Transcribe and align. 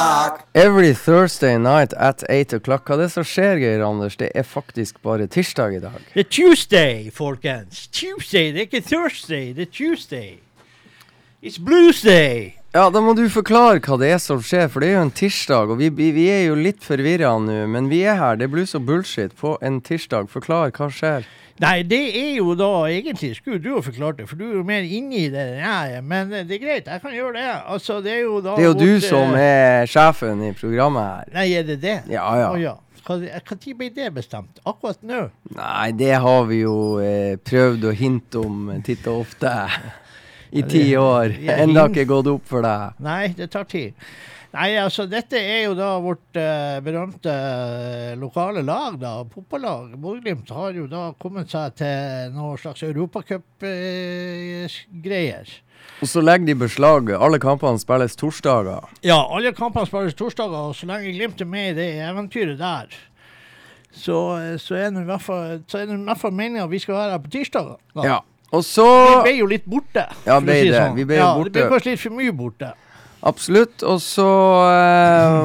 o'clock. 0.00 0.46
Every 0.54 0.94
Thursday 0.94 1.58
night 1.58 1.92
at 1.92 2.24
8 2.28 2.56
o'clock. 2.56 2.86
Hva 2.86 2.96
er 2.96 3.04
det 3.04 3.10
som 3.14 3.26
skjer, 3.26 3.60
Geir 3.60 3.84
Anders? 3.84 4.16
Det 4.20 4.30
er 4.34 4.46
faktisk 4.46 5.00
bare 5.02 5.28
tirsdag 5.30 5.76
i 5.76 5.82
dag. 5.82 5.98
Det 6.14 6.24
er 6.24 6.30
Tuesday, 6.30 7.10
folkens. 7.14 7.86
Tuesday, 7.92 8.52
det 8.52 8.64
er 8.64 8.68
ikke 8.68 8.86
Thursday, 8.86 9.52
det 9.56 9.68
er 9.68 9.72
Tuesday. 9.72 10.38
It's 11.42 11.60
Bluesday. 11.60 12.54
Ja, 12.74 12.86
da 12.92 13.00
må 13.02 13.16
du 13.18 13.24
forklare 13.32 13.80
hva 13.82 13.96
det 13.98 14.12
er 14.14 14.20
som 14.22 14.42
skjer, 14.44 14.68
for 14.70 14.82
det 14.82 14.90
er 14.90 14.98
jo 15.00 15.06
en 15.08 15.14
tirsdag, 15.16 15.72
og 15.72 15.80
vi, 15.80 15.88
vi 15.90 16.10
vi 16.14 16.28
er 16.30 16.44
jo 16.50 16.58
litt 16.58 16.84
forvirra 16.86 17.32
nå, 17.42 17.64
men 17.66 17.88
vi 17.90 18.04
er 18.06 18.20
her. 18.20 18.38
Det 18.38 18.46
er 18.46 18.52
blues 18.52 18.76
og 18.78 18.84
bullshit 18.86 19.34
på 19.40 19.56
en 19.64 19.80
tirsdag. 19.82 20.28
Forklar, 20.30 20.70
hva 20.76 20.90
skjer? 20.94 21.26
Nei, 21.60 21.82
det 21.84 22.00
er 22.16 22.36
jo 22.38 22.54
da 22.56 22.68
egentlig 22.88 23.34
Skulle 23.36 23.60
du 23.60 23.74
ha 23.74 23.80
forklart 23.84 24.20
det, 24.20 24.28
for 24.30 24.40
du 24.40 24.46
er 24.46 24.54
jo 24.60 24.62
mer 24.66 24.86
inni 24.86 25.26
det 25.32 25.42
enn 25.42 25.58
jeg 25.60 25.96
er. 25.98 26.04
Men 26.12 26.30
det 26.32 26.56
er 26.56 26.62
greit, 26.62 26.86
jeg 26.88 27.02
kan 27.02 27.12
gjøre 27.14 27.34
det. 27.36 27.48
Altså, 27.74 27.98
det 28.04 28.14
er 28.14 28.22
jo 28.24 28.38
da 28.44 28.54
Det 28.56 28.64
er 28.64 28.70
jo 28.70 28.78
du 28.78 28.86
vårt, 28.86 29.08
som 29.08 29.34
eh, 29.36 29.48
er 29.82 29.90
sjefen 29.90 30.44
i 30.46 30.54
programmet 30.56 31.04
her. 31.04 31.34
Nei, 31.36 31.48
er 31.58 31.66
det 31.68 31.80
det? 31.82 31.98
Ja, 32.12 32.24
ja. 32.40 32.48
Å, 32.54 32.60
ja. 32.60 32.76
Når 33.10 33.76
ble 33.76 33.88
det 33.94 34.08
bestemt? 34.14 34.60
Akkurat 34.68 35.00
nå? 35.02 35.24
Nei, 35.56 35.90
det 35.98 36.12
har 36.22 36.44
vi 36.48 36.62
jo 36.62 36.76
eh, 37.02 37.36
prøvd 37.42 37.88
å 37.90 37.94
hinte 37.96 38.42
om 38.44 38.70
titt 38.86 39.08
og 39.10 39.24
ofte. 39.26 39.54
I 40.50 40.64
ti 40.66 40.82
år. 40.98 41.36
Enda 41.46 41.86
ikke 41.86 42.08
gått 42.10 42.26
opp 42.32 42.48
for 42.50 42.64
deg. 42.66 42.96
Nei, 43.06 43.32
det 43.38 43.52
tar 43.52 43.68
tid. 43.70 43.94
Nei, 44.50 44.72
altså 44.82 45.04
dette 45.06 45.38
er 45.38 45.68
jo 45.68 45.76
da 45.78 45.92
vårt 46.02 46.34
eh, 46.38 46.80
berømte 46.82 47.30
eh, 47.30 48.16
lokale 48.18 48.64
lag, 48.66 48.96
da. 48.98 49.22
Fotballag. 49.30 49.92
Bodø-Glimt 50.02 50.50
har 50.50 50.74
jo 50.74 50.88
da 50.90 51.12
kommet 51.22 51.50
seg 51.54 51.76
til 51.78 52.32
noe 52.34 52.58
slags 52.58 52.82
europacupgreier. 52.88 55.46
Og 56.02 56.08
så 56.10 56.18
legger 56.24 56.46
de 56.50 56.56
beslag. 56.64 57.12
Alle 57.14 57.38
kampene 57.42 57.78
spilles 57.78 58.16
torsdager. 58.18 58.82
ja, 59.06 59.20
alle 59.22 59.52
kampene 59.54 59.86
spilles 59.86 60.14
torsdager, 60.18 60.66
og 60.72 60.74
så 60.74 60.86
lenge 60.90 61.14
Glimt 61.14 61.40
er 61.40 61.46
med 61.46 61.70
i 61.70 61.74
det 61.78 62.02
eventyret 62.08 62.58
der, 62.58 62.86
så, 63.94 64.18
så 64.58 64.74
er 64.74 64.90
det 64.90 65.02
i 65.02 65.06
hvert 65.06 65.22
fall, 65.22 65.62
fall 66.18 66.32
meninga 66.34 66.64
at 66.66 66.70
vi 66.74 66.78
skal 66.82 66.94
være 66.94 67.10
her 67.14 67.18
på 67.22 67.30
tirsdager. 67.38 67.78
da. 67.94 68.02
Ja. 68.06 68.18
Og 68.50 68.64
så 68.66 68.82
Vi 68.82 69.22
ble 69.28 69.34
jo 69.38 69.46
litt 69.46 69.66
borte. 69.70 70.02
Ja, 70.26 70.40
ble 70.42 70.54
si 70.58 70.70
det. 70.72 70.78
sånn. 70.78 70.96
Vi 70.98 71.04
ble 71.06 71.14
jo 71.20 71.22
ja, 71.22 71.34
borte. 71.38 71.52
Det 71.54 71.62
ble 71.62 71.70
kanskje 71.70 71.90
litt 71.92 72.02
for 72.02 72.10
mye 72.18 72.32
borte. 72.34 72.74
Absolutt. 73.22 73.82
Og 73.82 74.00
så 74.00 74.28
eh, 74.72 75.40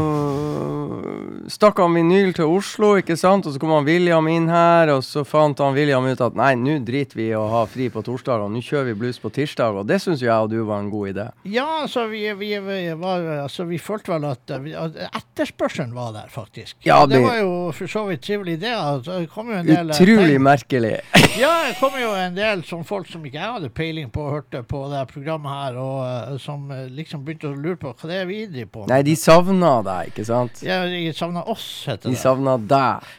stakk 1.51 1.79
han 1.83 1.93
vinyl 1.97 2.33
til 2.37 2.49
Oslo, 2.51 2.93
ikke 2.99 3.15
sant? 3.19 3.45
Og 3.47 3.53
så 3.55 3.61
kom 3.61 3.73
han 3.75 3.85
William 3.87 4.27
inn 4.31 4.47
her, 4.51 4.91
og 4.95 5.03
så 5.05 5.23
fant 5.27 5.59
han 5.63 5.75
William 5.75 6.05
ut 6.07 6.21
at 6.21 6.35
nei, 6.37 6.53
nå 6.59 6.77
driter 6.87 7.19
vi 7.19 7.27
i 7.29 7.35
å 7.37 7.43
ha 7.51 7.63
fri 7.69 7.89
på 7.93 8.03
torsdager, 8.05 8.49
nå 8.51 8.61
kjører 8.65 8.89
vi 8.91 8.95
blues 9.03 9.19
på 9.21 9.31
tirsdag. 9.35 9.77
Og 9.81 9.87
det 9.89 9.99
syns 10.03 10.23
jeg 10.23 10.33
og 10.33 10.49
du 10.53 10.61
var 10.67 10.81
en 10.83 10.89
god 10.93 11.11
idé. 11.13 11.27
Ja, 11.49 11.65
altså 11.83 12.05
vi, 12.11 12.23
vi, 12.39 12.51
vi, 12.65 12.79
var, 13.01 13.25
altså, 13.45 13.65
vi 13.69 13.79
følte 13.81 14.13
vel 14.15 14.27
at, 14.31 14.55
at 14.55 14.99
etterspørselen 15.21 15.93
var 15.95 16.13
der, 16.15 16.29
faktisk. 16.33 16.77
Ja, 16.87 17.01
det 17.05 17.17
det- 17.19 17.23
var 17.27 17.37
jo 17.41 17.51
for 17.75 17.87
så 17.91 18.05
vidt 18.09 18.21
trivelig, 18.25 18.59
det. 18.61 18.73
Altså, 18.75 19.19
det 19.21 19.29
kom 19.33 19.49
jo 19.51 19.59
en 19.59 19.67
del 19.67 19.89
eh, 19.89 19.95
Utrolig 20.01 20.39
merkelig. 20.41 20.95
Ja, 21.35 21.49
det 21.67 21.73
kom 21.81 21.91
jo 21.99 22.13
en 22.15 22.31
del 22.37 22.61
som 22.63 22.85
folk 22.87 23.09
som 23.11 23.23
ikke 23.27 23.35
jeg 23.41 23.51
hadde 23.57 23.67
peiling 23.75 24.07
på, 24.13 24.23
hørte 24.31 24.61
på 24.63 24.85
det 24.87 25.01
programmet 25.11 25.51
her, 25.51 25.75
og 25.81 25.97
eh, 26.07 26.37
som 26.39 26.69
eh, 26.71 26.85
liksom 26.95 27.25
begynte 27.27 27.49
å 27.49 27.57
lure 27.59 27.75
på 27.81 27.91
hva 27.91 28.07
det 28.07 28.21
er 28.21 28.29
vi 28.29 28.37
driver 28.47 28.69
på. 28.71 28.83
Nei, 28.87 29.01
de 29.03 29.15
savna 29.19 29.73
deg, 29.83 30.13
ikke 30.13 30.23
sant? 30.29 30.61
Ja, 30.63 30.77
de 30.87 31.01
savna 31.17 31.34
oss, 31.43 31.85
heter 31.87 32.09
det. 32.09 32.15
De 32.15 32.21
savna 32.21 32.55
deg. 32.57 33.11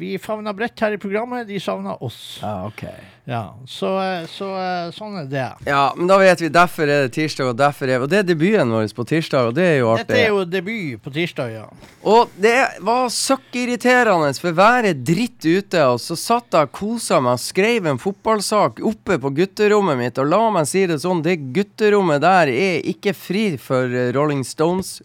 Vi 0.00 0.16
favna 0.18 0.52
bredt 0.56 0.80
her 0.80 0.96
i 0.96 0.98
programmet, 0.98 1.46
de 1.48 1.60
savna 1.60 1.94
oss. 2.00 2.38
Ja, 2.42 2.66
ok. 2.66 2.84
Ja, 3.30 3.54
så, 3.66 3.90
eh, 4.02 4.24
så 4.26 4.46
eh, 4.58 4.88
sånn 4.90 5.20
er 5.20 5.26
det. 5.30 5.44
Ja, 5.68 5.92
men 5.94 6.08
da 6.10 6.16
vet 6.18 6.40
vi. 6.42 6.48
Derfor 6.50 6.88
er 6.88 7.04
det 7.04 7.12
tirsdag, 7.14 7.52
og 7.52 7.58
derfor 7.60 7.86
er 7.86 8.02
Og 8.02 8.08
det 8.10 8.22
er 8.22 8.26
debuten 8.26 8.72
vår 8.74 8.88
på 8.96 9.04
tirsdag, 9.06 9.50
og 9.50 9.54
det 9.54 9.66
er 9.68 9.76
jo 9.78 9.90
artig. 9.92 10.06
Dette 10.08 10.22
er 10.24 10.32
jo 10.32 10.44
debut 10.48 11.02
på 11.04 11.12
tirsdag, 11.14 11.52
ja. 11.52 11.66
Og 12.02 12.32
det 12.40 12.56
var 12.80 13.12
søkkirriterende, 13.14 14.32
for 14.40 14.56
været 14.56 14.90
er 14.90 15.04
dritt 15.12 15.44
ute, 15.44 15.84
og 15.92 16.00
så 16.02 16.16
satt 16.18 16.56
jeg 16.56 16.70
og 16.70 16.74
kosa 16.74 17.20
meg 17.20 17.36
og 17.36 17.44
skrev 17.44 17.86
en 17.86 18.00
fotballsak 18.00 18.80
oppe 18.90 19.20
på 19.20 19.34
gutterommet 19.36 20.00
mitt, 20.00 20.18
og 20.18 20.26
la 20.32 20.42
meg 20.56 20.66
si 20.66 20.86
det 20.90 20.98
sånn, 21.04 21.22
det 21.22 21.36
gutterommet 21.54 22.24
der 22.24 22.50
er 22.50 22.82
ikke 22.88 23.14
fri 23.14 23.44
for 23.60 23.86
Rolling 24.16 24.42
Stones. 24.48 24.98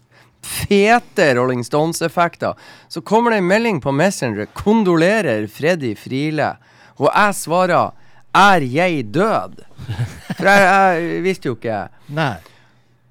Fete 0.46 1.34
Rolling 1.34 1.64
Stones-effekter. 1.66 2.54
Så 2.88 3.02
kommer 3.02 3.34
det 3.34 3.42
en 3.42 3.50
melding 3.50 3.80
på 3.82 3.92
Messenger. 3.92 4.46
'Kondolerer 4.54 5.46
Freddy 5.46 5.94
Friele'. 5.98 6.56
Og 6.96 7.10
jeg 7.10 7.34
svarer 7.34 7.92
'Er 8.34 8.60
jeg 8.60 9.04
død?' 9.14 9.64
For 10.36 10.44
jeg, 10.44 10.60
jeg 10.62 11.22
visste 11.22 11.48
jo 11.48 11.56
ikke. 11.56 11.88
Nei. 12.08 12.36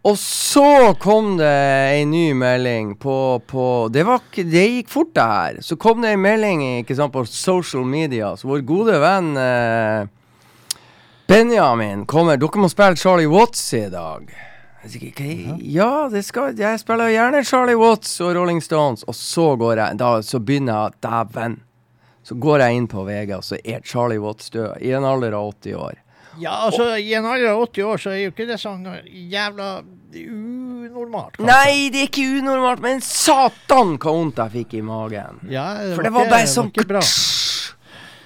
Og 0.05 0.17
så 0.21 0.93
kom 1.01 1.31
det 1.39 1.53
ei 1.89 2.03
ny 2.05 2.33
melding 2.37 2.91
på, 3.01 3.41
på 3.49 3.63
det, 3.89 4.03
var, 4.05 4.21
det 4.37 4.65
gikk 4.69 4.91
fort, 4.93 5.15
det 5.17 5.23
her. 5.25 5.57
Så 5.65 5.79
kom 5.81 6.03
det 6.03 6.11
ei 6.13 6.19
melding 6.21 6.61
sant, 6.93 7.13
på 7.13 7.23
social 7.25 7.87
media. 7.89 8.35
Så 8.37 8.51
vår 8.51 8.61
gode 8.69 8.99
venn 9.01 9.31
eh, 9.41 10.05
Benjamin 11.25 12.05
kommer 12.05 12.37
Dere 12.37 12.61
må 12.61 12.69
spille 12.69 13.01
Charlie 13.01 13.31
Watts 13.31 13.65
i 13.73 13.87
dag. 13.89 14.29
«Hva- 14.85 15.57
Ja, 15.61 16.07
det 16.09 16.23
skal 16.25 16.55
Jeg 16.57 16.79
spiller 16.79 17.09
gjerne 17.09 17.43
Charlie 17.45 17.75
Watts 17.75 18.19
og 18.21 18.35
Rolling 18.35 18.61
Stones. 18.61 19.03
Og 19.07 19.13
så 19.15 19.55
går 19.57 19.77
jeg 19.77 19.97
da, 19.97 20.21
Så 20.21 20.39
begynner 20.39 20.73
jeg 20.91 21.01
Dæven. 21.01 21.59
Så 22.23 22.35
går 22.39 22.59
jeg 22.59 22.75
inn 22.75 22.87
på 22.87 23.03
VG, 23.05 23.31
og 23.35 23.43
så 23.43 23.57
er 23.65 23.81
Charlie 23.85 24.17
Watts 24.19 24.49
død. 24.49 24.81
I 24.81 24.91
en 24.97 25.03
alder 25.03 25.33
av 25.33 25.53
80 25.61 25.73
år. 25.75 25.93
Ja, 26.39 26.51
altså, 26.67 26.97
i 26.99 27.13
en 27.13 27.25
alder 27.25 27.47
av 27.53 27.61
80 27.69 27.83
år 27.85 27.97
så 27.97 28.09
er 28.11 28.17
jo 28.25 28.31
ikke 28.31 28.47
det 28.47 28.57
sånn 28.59 28.83
jævla 29.31 29.83
unormalt. 30.15 31.37
kanskje. 31.37 31.45
Nei, 31.45 31.89
det 31.93 32.01
er 32.01 32.07
ikke 32.09 32.25
unormalt, 32.41 32.81
men 32.81 33.01
satan 33.01 33.97
hva 33.97 34.11
vondt 34.17 34.35
jeg 34.41 34.51
fikk 34.65 34.73
i 34.79 34.81
magen. 34.81 35.39
Ja, 35.49 35.67
det 35.83 35.95
For 35.95 36.03
det 36.03 36.11
var 36.13 36.25
ikke- 36.25 36.29
bare 36.31 36.47
sånn 36.47 36.87
bra. 36.87 37.01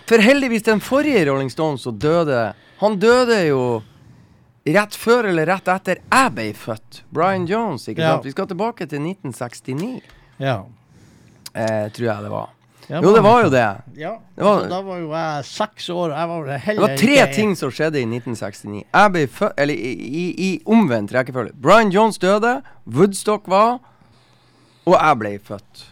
For 0.10 0.18
heldigvis, 0.18 0.64
den 0.64 0.80
forrige 0.80 1.26
Rolling 1.28 1.50
Stones 1.52 1.82
som 1.82 1.98
døde 2.00 2.54
Han 2.80 2.98
døde 2.98 3.46
jo 3.48 3.84
rett 4.74 4.96
før 4.96 5.30
eller 5.32 5.46
rett 5.50 5.68
etter 5.68 6.00
jeg 6.12 6.34
ble 6.36 6.54
født. 6.54 7.02
Brian 7.14 7.46
Jones, 7.50 7.88
ikke 7.88 8.02
Ja. 8.02 8.20
Vi 8.22 8.32
skal 8.32 8.48
tilbake 8.48 8.86
til 8.90 9.00
1969, 9.02 10.02
Ja. 10.40 10.64
eh, 11.56 11.90
tror 11.90 12.06
jeg 12.06 12.24
det 12.24 12.32
var. 12.32 12.50
Ja, 12.90 13.02
Jo, 13.04 13.14
det 13.14 13.22
var 13.22 13.44
jo 13.44 13.50
det. 13.50 13.60
Ja, 13.98 14.16
Det 14.36 14.44
var- 14.44 14.62
altså, 14.64 14.70
da 14.70 14.82
var 14.82 14.98
jo 14.98 15.12
jeg 15.12 15.46
seks 15.46 15.90
år. 15.90 16.10
Jeg 16.18 16.28
var 16.28 16.40
vel 16.42 16.48
Det 16.54 16.62
heller 16.62 16.82
var 16.88 16.98
tre 16.98 17.14
ikke- 17.28 17.34
ting 17.36 17.56
som 17.56 17.70
skjedde 17.70 18.02
i 18.02 18.06
1969. 18.06 18.84
Jeg 18.94 19.12
ble 19.12 19.28
født 19.28 19.54
Eller 19.58 19.74
i, 19.76 19.94
i, 19.94 20.54
i 20.54 20.62
omvendt 20.66 21.12
rekkefølge. 21.14 21.52
Brian 21.62 21.92
Jones 21.92 22.18
døde, 22.18 22.64
Woodstock 22.88 23.48
var, 23.48 23.80
og 24.88 24.94
jeg 25.00 25.20
ble 25.20 25.38
født. 25.40 25.89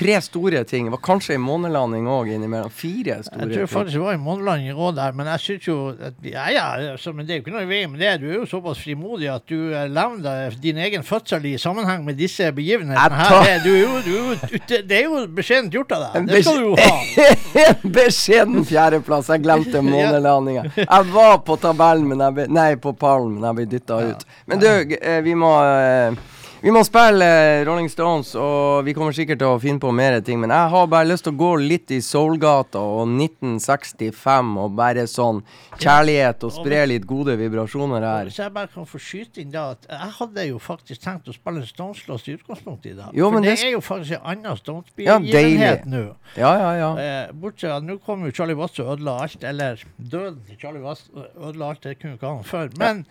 Tre 0.00 0.16
store 0.24 0.64
ting. 0.64 0.86
Det 0.88 0.94
var 0.96 1.02
kanskje 1.04 1.34
en 1.36 1.42
månelanding 1.44 2.06
òg 2.08 2.30
innimellom. 2.32 2.72
Fire 2.72 3.18
store 3.22 3.36
ting. 3.38 3.50
Jeg 3.52 3.58
tror 3.58 3.70
faktisk 3.74 3.98
det 3.98 4.02
var 4.06 4.16
i 4.16 4.20
månelanding 4.22 4.78
òg 4.80 4.94
der, 4.96 5.12
men 5.18 5.28
jeg 5.34 5.44
syns 5.44 5.68
jo 5.68 5.76
at, 5.92 6.16
Ja, 6.24 6.46
ja, 6.54 6.66
altså, 6.94 7.12
men 7.12 7.26
det 7.28 7.34
er 7.34 7.40
jo 7.40 7.44
ikke 7.44 7.54
noe 7.56 7.66
i 7.66 7.70
veien 7.70 7.92
med 7.92 8.00
det. 8.00 8.14
Du 8.22 8.26
er 8.30 8.38
jo 8.38 8.46
såpass 8.48 8.80
frimodig 8.80 9.28
at 9.32 9.44
du 9.50 9.74
eh, 9.74 9.84
levner 9.92 10.56
din 10.62 10.80
egen 10.80 11.04
fødsel 11.04 11.44
i 11.52 11.54
sammenheng 11.60 12.04
med 12.06 12.16
disse 12.20 12.48
begivenhetene. 12.56 13.28
Her. 13.28 13.60
Du, 13.64 13.74
du 14.06 14.16
du 14.40 14.76
det 14.88 14.96
er 15.02 15.04
jo 15.04 15.26
beskjedent 15.36 15.74
gjort 15.74 15.92
av 15.96 16.06
deg. 16.06 16.30
Det 16.30 16.42
skal 16.44 16.58
du 16.58 16.68
jo 16.70 16.74
ha. 16.80 16.96
En 17.60 17.92
beskjeden 17.92 18.64
fjerdeplass. 18.64 19.28
Jeg 19.34 19.44
glemte 19.44 19.82
månelandinga. 19.92 20.64
Jeg 20.80 21.12
var 21.12 21.40
på 21.44 21.56
tabellen, 21.60 22.08
men 22.10 22.24
jeg 22.24 22.38
ble, 22.38 22.48
nei, 22.56 22.70
på 22.80 22.94
pallen, 22.96 23.36
men 23.36 23.50
jeg 23.50 23.58
ble 23.60 23.70
dytta 23.76 24.00
ut. 24.10 24.28
Men 24.50 24.62
du, 24.62 24.70
eh, 24.96 25.20
vi 25.26 25.36
må 25.38 25.52
eh, 25.66 26.20
vi 26.60 26.72
må 26.74 26.82
spille 26.84 27.24
eh, 27.24 27.62
Rolling 27.64 27.88
Stones, 27.88 28.34
og 28.36 28.84
vi 28.84 28.92
kommer 28.96 29.16
sikkert 29.16 29.40
til 29.40 29.48
å 29.48 29.60
finne 29.62 29.80
på 29.80 29.92
mer 29.96 30.18
ting. 30.24 30.42
Men 30.42 30.52
jeg 30.52 30.72
har 30.74 30.90
bare 30.92 31.08
lyst 31.08 31.24
til 31.24 31.32
å 31.32 31.40
gå 31.40 31.50
litt 31.62 31.94
i 31.96 32.02
Soulgata 32.04 32.82
og 32.84 33.08
1965 33.08 34.52
og 34.60 34.76
bare 34.76 35.06
sånn 35.08 35.40
kjærlighet 35.80 36.44
og 36.44 36.52
spre 36.58 36.82
litt 36.90 37.08
gode 37.08 37.38
vibrasjoner 37.40 38.04
her. 38.04 38.30
Så 38.34 38.44
jeg 38.44 38.54
bare 38.58 38.68
kan 38.74 38.88
få 38.88 39.00
skyte 39.00 39.40
inn 39.40 39.54
da 39.54 39.70
at 39.72 39.88
jeg 39.88 40.12
hadde 40.18 40.46
jo 40.50 40.60
faktisk 40.60 41.04
tenkt 41.06 41.32
å 41.32 41.36
spille 41.36 41.64
en 41.64 41.70
Stones-låt 41.70 42.28
i 42.28 42.36
utgangspunktet 42.36 42.92
i 42.92 42.96
dag. 42.98 43.16
Jo, 43.16 43.32
For 43.32 43.48
det, 43.48 43.56
er 43.56 43.74
jo 43.78 43.82
faktisk 43.88 44.18
en 44.20 44.30
annen 44.34 44.60
Stones-begivenhet 44.60 45.88
ja, 45.88 45.90
nå. 45.96 46.04
Ja, 46.36 46.54
ja, 46.60 46.70
ja. 46.76 46.92
Eh, 47.00 47.34
bortsett 47.40 47.70
fra 47.70 47.80
nå 47.84 48.00
kom 48.04 48.24
jo 48.26 48.32
Charlie 48.34 48.58
Watts 48.58 48.80
og 48.82 48.96
ødela 48.96 49.20
alt, 49.24 49.44
eller 49.46 49.82
døden 49.96 50.40
til 50.48 50.58
Charlie 50.60 50.82
Watts 50.82 51.06
ødela 51.14 51.70
alt, 51.70 51.84
det 51.86 52.00
kunne 52.00 52.16
jo 52.16 52.18
ikke 52.18 52.32
han 52.34 52.48
før. 52.50 52.72
Men 52.80 53.04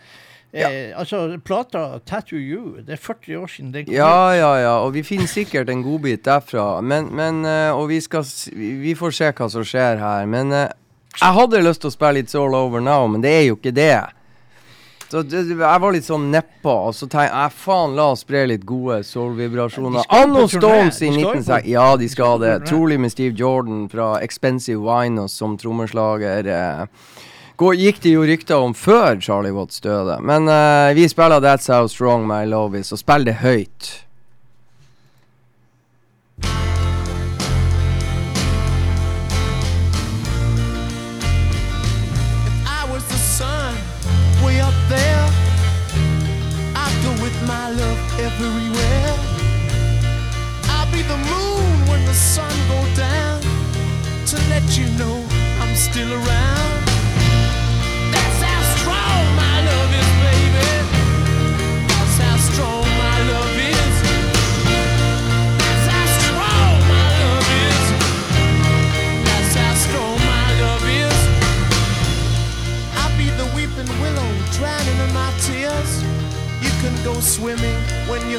eh, 0.53 0.91
altså, 0.99 1.37
plata 1.45 1.99
'Tattoo 1.99 2.39
You', 2.39 2.81
det 2.85 2.93
er 2.93 2.97
40 2.97 3.37
år 3.37 3.47
siden 3.47 3.71
den 3.73 3.85
kom 3.85 3.93
Ja, 3.93 4.31
ja, 4.33 4.53
ja, 4.61 4.73
og 4.85 4.93
vi 4.93 5.03
finner 5.03 5.27
sikkert 5.27 5.69
en 5.69 5.83
godbit 5.83 6.25
derfra. 6.25 6.81
Men, 6.81 7.09
men 7.15 7.45
eh, 7.45 7.71
Og 7.71 7.89
vi 7.89 7.99
skal 8.01 8.25
Vi 8.55 8.95
får 8.95 9.11
se 9.11 9.31
hva 9.31 9.49
som 9.49 9.63
skjer 9.63 9.97
her. 9.97 10.25
Men 10.25 10.51
eh, 10.51 10.69
jeg 11.21 11.33
hadde 11.33 11.61
lyst 11.61 11.81
til 11.81 11.89
å 11.89 11.91
spille 11.93 12.21
It's 12.23 12.35
All 12.35 12.55
Over 12.55 12.79
Now, 12.81 13.07
men 13.07 13.21
det 13.21 13.29
er 13.33 13.45
jo 13.49 13.55
ikke 13.57 13.71
det. 13.75 13.97
Så 15.09 15.23
det, 15.25 15.39
jeg 15.49 15.57
var 15.81 15.91
litt 15.91 16.05
sånn 16.05 16.27
nedpå, 16.29 16.69
og 16.69 16.93
så 16.93 17.07
tenkte 17.09 17.33
jeg 17.33 17.53
faen, 17.57 17.95
la 17.97 18.11
oss 18.13 18.21
spre 18.21 18.43
litt 18.45 18.61
gode 18.69 18.99
soul-vibrasjoner. 19.03 20.03
Anno. 20.13 20.43
Stones 20.47 21.01
i 21.01 21.07
De 21.09 21.13
skal 21.15 21.23
jo 21.23 21.31
på- 21.31 21.39
1960 21.39 21.69
Ja, 21.71 21.87
de 21.97 22.09
skal 22.09 22.39
det. 22.43 22.51
Trolig 22.69 22.99
med 22.99 23.11
Steve 23.11 23.33
Jordan 23.35 23.89
fra 23.89 24.19
Expensive 24.21 24.77
Winos 24.85 25.33
som 25.33 25.57
trommeslager. 25.57 26.45
Eh, 26.45 26.85
går, 27.59 27.75
gikk 27.75 28.01
det 28.03 28.13
jo 28.13 28.25
rykter 28.27 28.61
om 28.63 28.73
før 28.77 29.19
Charlie 29.21 29.53
Watts 29.55 29.81
døde. 29.83 30.19
Men 30.23 30.47
uh, 30.47 30.95
vi 30.95 31.07
spiller 31.11 31.43
That's 31.43 31.67
How 31.71 31.89
Strong 31.91 32.27
My 32.29 32.45
Love 32.47 32.79
Is, 32.79 32.93
og 32.95 33.01
spiller 33.01 33.33
det 33.33 33.39
høyt. 33.43 33.89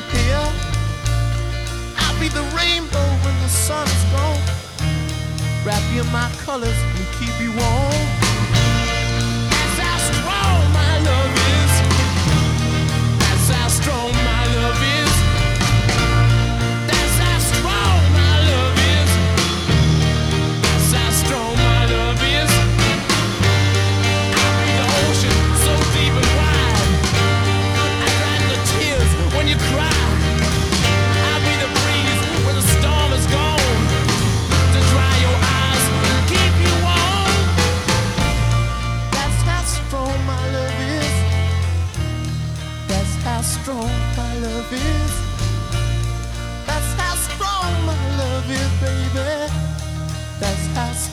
You're 0.01 0.23
here. 0.23 0.53
I'll 1.99 2.21
be 2.21 2.29
the 2.29 2.43
rainbow 2.57 3.07
when 3.25 3.37
the 3.43 3.49
sun's 3.49 4.05
gone. 4.13 4.41
Wrap 5.65 5.83
you 5.93 6.03
in 6.03 6.13
my 6.13 6.31
colors 6.45 6.77
and 6.97 7.07
keep 7.19 7.41
you 7.41 7.53
warm. 7.53 8.20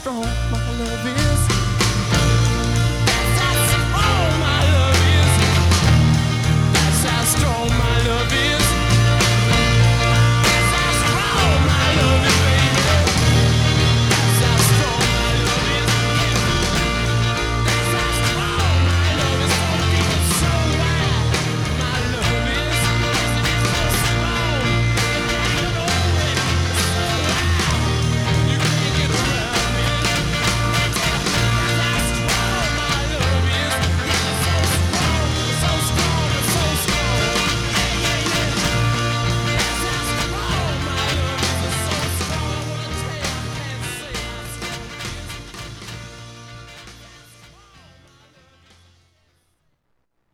Strong 0.08 0.22
my 0.52 0.72
love 0.80 1.06
is. 1.06 1.27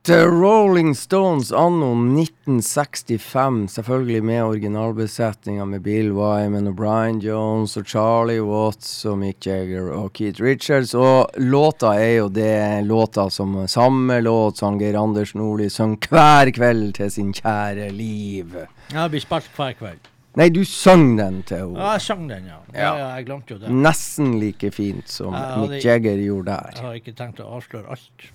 The 0.06 0.26
Rolling 0.28 0.96
Stones 0.96 1.52
anno 1.52 1.94
1965, 1.94 3.68
selvfølgelig 3.72 4.24
med 4.24 4.44
originalbesetninga 4.44 5.66
med 5.66 5.82
Bill 5.82 6.12
Wyman 6.12 6.68
og 6.68 6.76
Brian 6.76 7.22
Jones 7.24 7.78
og 7.80 7.88
Charlie 7.88 8.44
Watts 8.44 9.06
og 9.08 9.22
Mick 9.22 9.48
Jagger 9.48 9.94
og 9.96 10.12
Keith 10.12 10.44
Richards. 10.44 10.92
Og 10.94 11.32
låta 11.40 11.94
er 11.96 12.18
jo 12.18 12.28
det 12.28 12.84
låta 12.84 13.30
som 13.32 13.56
samme 13.72 14.20
låt 14.20 14.60
som 14.60 14.76
Geir 14.82 15.00
Anders 15.00 15.32
Nordli 15.40 15.70
synger 15.72 16.12
hver 16.12 16.52
kveld 16.52 16.98
til 17.00 17.16
sin 17.22 17.32
kjære 17.32 17.88
liv. 17.96 18.60
Ja, 18.92 19.06
det 19.06 19.10
blir 19.16 19.24
spilt 19.24 19.56
hver 19.56 19.80
kveld. 19.80 20.14
Nei, 20.36 20.52
du 20.52 20.66
sang 20.68 21.14
den 21.16 21.44
til 21.48 21.64
henne. 21.64 21.80
Ja, 21.80 21.96
jeg 21.96 22.10
sang 22.10 22.28
den, 22.28 22.52
ja. 22.52 22.60
ja. 22.76 22.92
Ja. 22.92 23.10
jeg 23.16 23.32
glemte 23.32 23.56
jo 23.56 23.64
det. 23.64 23.72
Nesten 23.72 24.36
like 24.44 24.76
fint 24.76 25.08
som 25.08 25.32
ja, 25.32 25.62
Mick 25.64 25.80
Jagger 25.80 26.20
gjorde 26.28 26.52
der. 26.52 26.74
Jeg 26.76 26.90
har 26.92 27.04
ikke 27.06 27.20
tenkt 27.24 27.40
å 27.40 27.54
avsløre 27.56 27.88
alt. 27.96 28.34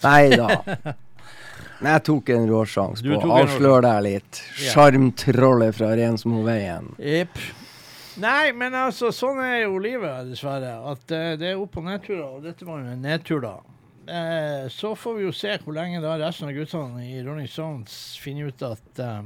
Nei 0.08 0.30
da. 0.36 0.94
Jeg 1.80 2.02
tok 2.04 2.28
en 2.34 2.44
råsjanse 2.50 3.04
på 3.06 3.16
å 3.24 3.38
avsløre 3.40 3.80
deg 3.86 4.02
litt. 4.04 4.40
Ja. 4.60 4.74
Sjarmtrollet 4.74 5.76
fra 5.78 5.94
Rensmoveien. 5.96 6.90
Jepp. 7.00 7.38
Nei, 8.20 8.50
men 8.52 8.74
altså, 8.76 9.08
sånn 9.16 9.38
er 9.40 9.62
jo 9.62 9.78
livet, 9.80 10.28
dessverre. 10.28 10.74
At 10.92 11.06
uh, 11.14 11.30
det 11.40 11.54
er 11.54 11.60
opp- 11.62 11.78
og 11.80 11.86
nedturer, 11.88 12.26
og 12.36 12.42
dette 12.44 12.66
var 12.68 12.82
jo 12.82 12.92
en 12.92 13.00
nedtur, 13.06 13.40
da. 13.46 13.54
Uh, 14.10 14.66
så 14.72 14.92
får 14.98 15.16
vi 15.20 15.24
jo 15.28 15.32
se 15.36 15.54
hvor 15.62 15.76
lenge 15.76 16.02
da 16.04 16.16
resten 16.20 16.50
av 16.50 16.56
guttene 16.56 17.04
i 17.06 17.20
Rolling 17.24 17.48
Stones 17.48 17.94
finner 18.20 18.50
ut 18.50 18.64
at 18.66 19.00
uh, 19.00 19.20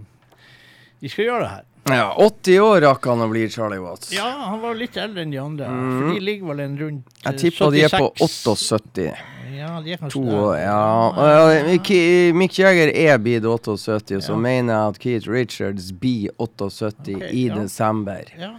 de 1.00 1.11
skal 1.11 1.26
gjøre 1.31 1.43
det 1.47 1.52
her. 1.57 1.64
Ja, 1.90 2.07
80 2.23 2.61
år 2.64 2.78
rakk 2.87 3.07
han 3.11 3.21
å 3.21 3.26
bli 3.28 3.43
Charlie 3.52 3.83
Watts. 3.83 4.12
Ja, 4.14 4.28
han 4.52 4.62
var 4.62 4.76
litt 4.78 4.95
eldre 5.00 5.25
enn 5.26 5.33
de 5.35 5.40
andre, 5.43 5.66
Mm. 5.69 5.90
for 5.99 6.14
de 6.14 6.21
ligger 6.25 6.52
vel 6.52 6.61
en 6.64 6.78
rundt 6.81 7.19
Jeg 7.26 7.40
tipper 7.43 7.75
de 7.75 7.83
er 7.88 7.93
på 7.99 8.07
78. 8.25 9.11
Ja, 9.54 9.70
de 9.84 9.94
er 9.94 10.00
kanskje 10.00 10.20
To 10.20 10.38
år, 10.40 10.56
ja. 10.58 10.80
Uh, 11.14 12.34
Mick 12.37 12.58
Jagger 12.58 12.90
er 12.90 13.18
bid 13.23 13.46
78, 13.46 14.16
og 14.18 14.23
så 14.26 14.37
mener 14.37 14.75
jeg 14.75 14.94
at 14.94 15.00
Keith 15.04 15.30
Richards 15.30 15.92
blir 15.92 16.34
78 16.38 17.14
okay, 17.16 17.30
i 17.32 17.49
desember. 17.52 18.30
Ja. 18.38 18.52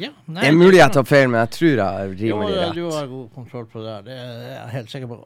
ja 0.00 0.12
nei, 0.26 0.40
Det 0.40 0.48
er 0.50 0.56
mulig 0.58 0.78
jeg 0.80 0.92
tar 0.96 1.08
feil, 1.08 1.28
men 1.30 1.40
jeg 1.44 1.54
tror 1.58 1.74
jeg 1.74 1.80
er 1.86 2.14
rimelig 2.22 2.54
det- 2.58 2.74
du 2.74 2.84
har 2.90 3.06
god 3.06 3.28
kontroll 3.34 3.66
på 3.66 3.84
det. 3.84 3.98
Det 4.06 4.18
er 4.18 4.38
jeg 4.52 4.70
helt 4.78 4.90
sikker 4.90 5.12
på. 5.12 5.20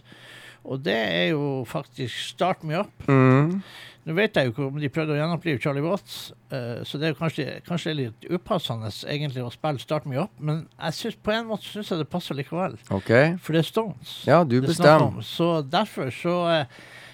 Og 0.63 0.79
det 0.83 0.95
er 0.95 1.27
jo 1.33 1.65
faktisk 1.67 2.15
'Start 2.15 2.63
Me 2.63 2.79
Up'. 2.79 3.07
Mm. 3.07 3.61
Nå 4.03 4.13
vet 4.13 4.35
jeg 4.35 4.45
jo 4.45 4.51
ikke 4.51 4.65
om 4.67 4.79
de 4.79 4.89
prøvde 4.91 5.15
å 5.15 5.17
gjenopplive 5.17 5.61
Charlie 5.63 5.83
Watts, 5.83 6.33
uh, 6.51 6.83
så 6.83 6.99
det 6.99 7.07
er 7.07 7.13
jo 7.13 7.19
kanskje, 7.21 7.45
kanskje 7.63 7.93
litt 7.95 8.25
upassende 8.27 8.91
egentlig 9.07 9.43
å 9.43 9.51
spille 9.51 9.79
'Start 9.79 10.05
Me 10.05 10.19
Up', 10.19 10.39
men 10.39 10.67
jeg 10.81 10.93
synes, 10.93 11.15
på 11.15 11.31
en 11.31 11.47
måte 11.47 11.63
syns 11.63 11.91
jeg 11.91 11.99
det 11.99 12.09
passer 12.09 12.35
likevel. 12.35 12.75
Okay. 12.91 13.37
For 13.37 13.55
det 13.55 13.63
er 13.63 13.69
Stones. 13.69 14.23
Ja, 14.27 14.43
du 14.43 14.57
er 14.57 14.67
bestemmer. 14.67 15.21
Så 15.21 15.61
derfor 15.61 16.11
så 16.11 16.35
uh, 16.61 16.65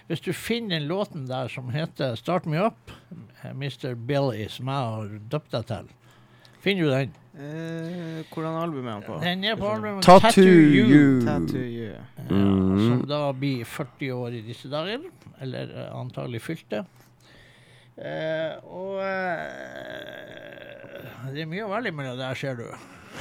Hvis 0.09 0.23
du 0.25 0.33
finner 0.33 0.79
den 0.79 0.87
låten 0.87 1.27
der 1.27 1.47
som 1.47 1.69
heter 1.69 2.15
'Start 2.15 2.45
Me 2.45 2.57
Up', 2.57 2.91
eh, 3.43 3.53
Mr. 3.53 3.93
Billy, 3.93 4.47
som 4.49 4.65
jeg 4.65 4.75
har 4.75 5.19
døpt 5.31 5.51
deg 5.51 5.65
til, 5.67 5.89
finner 6.61 6.83
du 6.83 6.89
den? 6.89 7.13
Eh, 7.37 8.23
hvordan 8.33 8.55
album 8.63 8.87
er 8.87 8.91
han 8.97 9.03
på? 9.05 9.19
Den 9.21 9.43
er 9.45 9.55
på 9.59 9.67
albumet 9.69 10.03
Tattoo 10.03 10.43
You. 10.43 11.21
Tattoo 11.25 11.61
You. 11.61 11.91
Ja, 11.93 11.99
Mm. 12.29 12.79
som 12.87 13.05
da 13.07 13.31
blir 13.33 13.65
40 13.65 14.11
år 14.13 14.27
i 14.33 14.41
disse 14.45 14.69
dager. 14.69 14.99
Eller 15.41 15.61
eh, 15.71 15.99
antagelig 15.99 16.41
fylte. 16.41 16.85
Eh, 17.97 18.55
og 18.65 19.01
eh, 19.03 19.19
Det 21.33 21.41
er 21.43 21.47
mye 21.51 21.65
å 21.67 21.71
velge 21.71 21.91
mellom 21.95 22.17
der, 22.19 22.33
ser 22.39 22.55
du. 22.59 22.65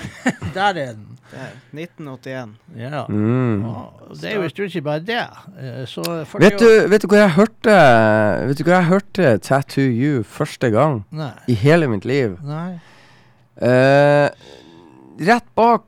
der 0.55 0.69
er 0.69 0.75
den. 0.95 1.07
Det 1.29 1.38
er 1.45 1.53
1981. 1.77 2.53
Ja. 2.79 3.03
Mm. 3.09 3.65
Og 3.69 4.17
det 4.21 4.29
er 4.31 4.35
jo 4.38 4.43
i 4.47 4.49
stort 4.53 4.73
sett 4.73 4.85
bare 4.87 5.00
det. 5.05 5.21
Eh, 5.61 5.85
Så 5.91 6.03
40 6.05 6.41
Vet, 6.45 6.55
år 6.55 6.59
du, 6.59 6.88
vet 6.95 7.03
du 7.03 7.07
hvor 7.11 7.19
jeg 7.21 7.31
hørte 7.37 7.75
Vet 8.49 8.59
du 8.59 8.62
hvor 8.65 8.75
jeg 8.79 8.85
hørte 8.88 9.25
Tattoo 9.45 9.85
You 9.85 10.23
første 10.25 10.71
gang 10.75 10.95
Nei. 11.12 11.33
i 11.49 11.55
hele 11.59 11.88
mitt 11.93 12.05
liv? 12.09 12.31
Nei. 12.43 12.79
Eh, 13.59 14.29
rett 15.29 15.49
bak 15.59 15.85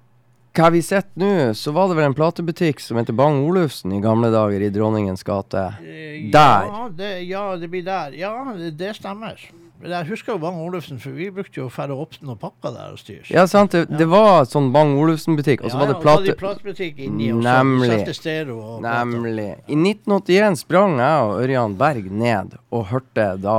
hva 0.59 0.67
vi 0.75 0.81
sitter 0.83 1.23
nå, 1.23 1.31
så 1.55 1.71
var 1.73 1.89
det 1.89 1.95
vel 2.01 2.09
en 2.09 2.17
platebutikk 2.19 2.81
som 2.83 2.99
heter 2.99 3.15
Bang 3.17 3.45
Olufsen 3.47 3.93
i 3.95 4.01
gamle 4.03 4.33
dager 4.35 4.61
i 4.67 4.71
Dronningens 4.75 5.23
gate. 5.25 5.63
Uh, 5.79 6.31
Der. 6.35 6.67
Ja 6.67 6.89
det, 6.91 7.11
ja, 7.31 7.45
det 7.57 7.69
blir 7.71 7.85
der. 7.87 8.17
Ja, 8.19 8.33
det, 8.59 8.73
det 8.81 8.97
stemmer. 8.99 9.39
Men 9.81 9.95
Jeg 9.95 10.11
husker 10.11 10.35
jo 10.35 10.39
Bang 10.43 10.59
Olufsen, 10.61 10.99
for 11.01 11.15
vi 11.17 11.31
brukte 11.33 11.63
jo 11.63 11.69
færre 11.73 11.95
opp 11.97 12.19
og 12.21 12.35
pakka 12.43 12.73
der 12.75 12.91
og 12.93 12.99
styre. 13.01 13.25
Ja, 13.33 13.47
sant. 13.49 13.73
Det, 13.73 13.87
det 13.97 14.09
var 14.11 14.43
sånn 14.51 14.69
Bang 14.75 14.99
Olufsen-butikk, 15.01 15.63
og 15.65 15.71
så 15.71 15.79
Ja, 15.79 15.81
var 15.81 15.87
ja, 15.87 15.93
det 15.93 15.97
og 15.97 16.03
så 16.03 16.09
hadde 16.11 16.25
plate... 16.27 16.35
de 16.35 16.41
platebutikk 16.43 16.99
inni 17.07 17.31
og 17.33 17.41
Nemlig. 17.47 18.01
så 18.11 18.17
stereo 18.19 18.59
og. 18.59 18.83
Nemlig. 18.85 19.47
I 19.71 19.79
1981 19.79 20.61
sprang 20.67 20.99
jeg 21.01 21.31
og 21.31 21.39
Ørjan 21.47 21.79
Berg 21.81 22.11
ned 22.13 22.59
og 22.75 22.91
hørte 22.91 23.31
da 23.41 23.57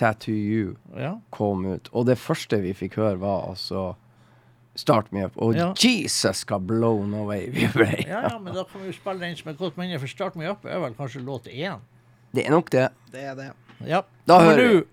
Tattoo 0.00 0.34
You 0.34 0.76
Ja. 0.96 1.14
kom 1.30 1.66
ut. 1.74 1.90
Og 1.92 2.06
det 2.08 2.16
første 2.18 2.60
vi 2.64 2.72
fikk 2.76 2.96
høre, 3.00 3.18
var 3.20 3.50
altså 3.50 3.90
Start 4.78 5.10
Me 5.12 5.24
Up. 5.26 5.36
Og 5.36 5.54
Ja. 5.58 5.72
Jesus, 5.76 6.44
hva 6.48 6.58
blown 6.62 7.12
away 7.14 7.50
vi 7.52 7.66
ble. 7.74 7.90
ja, 8.08 8.22
ja, 8.30 8.38
men 8.38 8.54
da 8.56 8.64
kan 8.64 8.80
vi 8.80 8.92
jo 8.92 8.96
spille 8.96 9.20
den 9.20 9.36
som 9.36 9.50
et 9.52 9.58
godt 9.60 9.76
minne, 9.76 9.98
for 10.00 10.08
Start 10.08 10.36
Me 10.40 10.48
Up 10.50 10.64
er 10.64 10.78
vel 10.80 10.94
kanskje 10.96 11.20
låt 11.26 11.50
én. 11.52 11.80
Det 12.32 12.46
er 12.46 12.50
nok 12.54 12.70
det. 12.70 12.88
Det 13.12 13.24
er 13.32 13.34
det. 13.34 13.50
Ja. 13.86 14.02
Da 14.28 14.38
hører 14.40 14.68
du, 14.70 14.86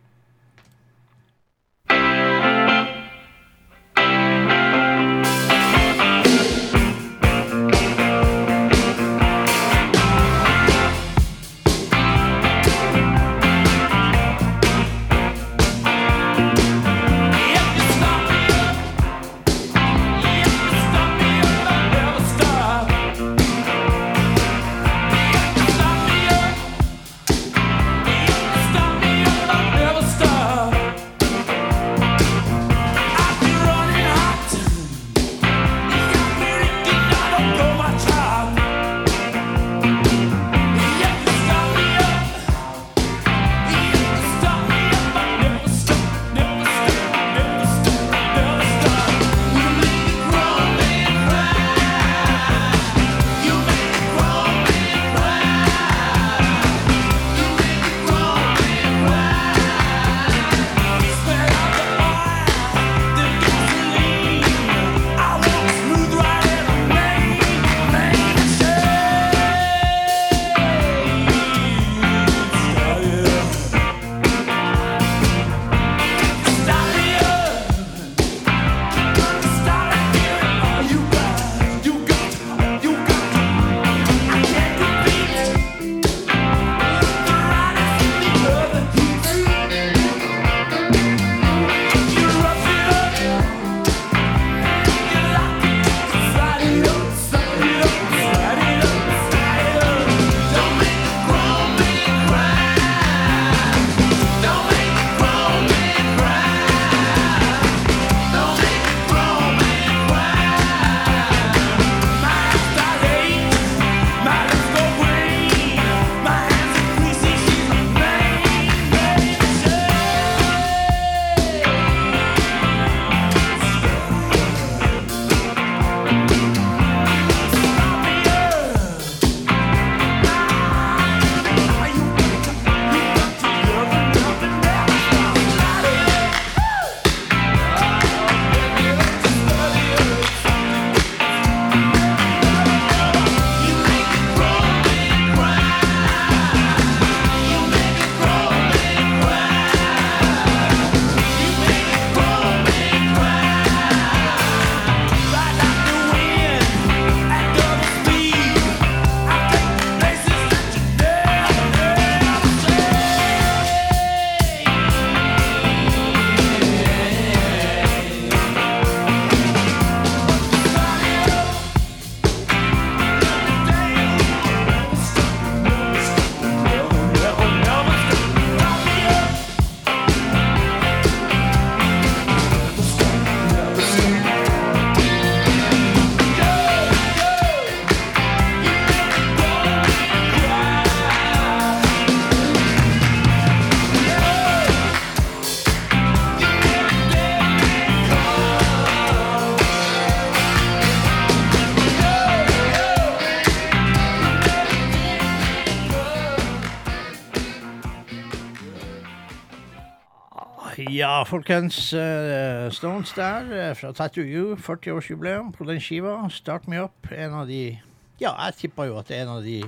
folkens. 211.28 211.78
Uh, 211.94 212.68
Stones 212.74 213.12
der 213.16 213.50
uh, 213.52 213.74
fra 213.78 213.92
Tattoo 213.96 214.24
You, 214.24 214.56
40-årsjubileum 214.60 215.52
på 215.56 215.68
den 215.68 215.82
skiva. 215.84 216.20
Start 216.34 216.68
Me 216.68 216.80
Up. 216.84 217.12
En 217.12 217.36
av 217.42 217.48
de 217.50 217.78
Ja, 218.22 218.32
jeg 218.48 218.56
tipper 218.64 218.88
jo 218.90 218.96
at 218.98 219.12
det 219.12 219.20
er 219.20 219.28
en 219.28 219.36
av 219.36 219.44
de 219.46 219.60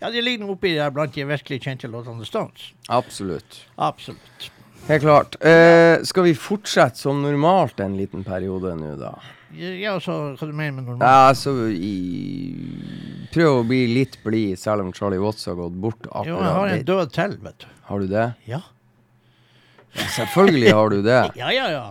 Ja, 0.00 0.10
de 0.12 0.20
ligger 0.22 0.52
oppi 0.52 0.74
der 0.76 0.92
blant 0.94 1.16
de 1.16 1.24
virkelig 1.26 1.62
kjente 1.64 1.88
låtene 1.90 2.20
til 2.22 2.28
Stones. 2.30 2.68
Absolutt. 2.92 3.62
Absolutt. 3.78 4.50
Helt 4.86 5.02
klart. 5.02 5.34
Uh, 5.42 6.04
skal 6.06 6.28
vi 6.28 6.36
fortsette 6.38 7.00
som 7.00 7.24
normalt 7.24 7.80
en 7.82 7.96
liten 7.98 8.22
periode 8.24 8.76
nå, 8.78 8.94
da? 9.00 9.16
Ja, 9.56 9.96
så 10.02 10.34
hva 10.36 10.46
du 10.46 10.52
mener 10.52 10.78
med 10.78 10.90
normalt? 10.90 11.06
Ja, 11.06 11.28
altså 11.32 11.68
i, 11.72 13.26
Prøv 13.32 13.62
å 13.62 13.66
bli 13.66 13.82
litt 13.90 14.20
blid, 14.24 14.54
selv 14.60 14.84
om 14.84 14.92
Charlie 14.94 15.20
Watts 15.22 15.48
har 15.48 15.58
gått 15.58 15.76
bort 15.80 16.06
akkurat. 16.06 16.28
Jo, 16.30 16.38
jeg 16.42 16.56
har 16.60 16.72
en 16.76 16.88
død 16.92 17.12
til, 17.16 17.36
vet 17.42 17.64
du. 17.64 17.68
har 17.90 18.02
du 18.02 18.10
det? 18.10 18.26
Ja. 18.46 18.62
Selvfølgelig 19.96 20.72
har 20.74 20.88
du 20.92 20.98
det. 21.02 21.20
Ja, 21.36 21.50
ja, 21.54 21.68
ja. 21.72 21.84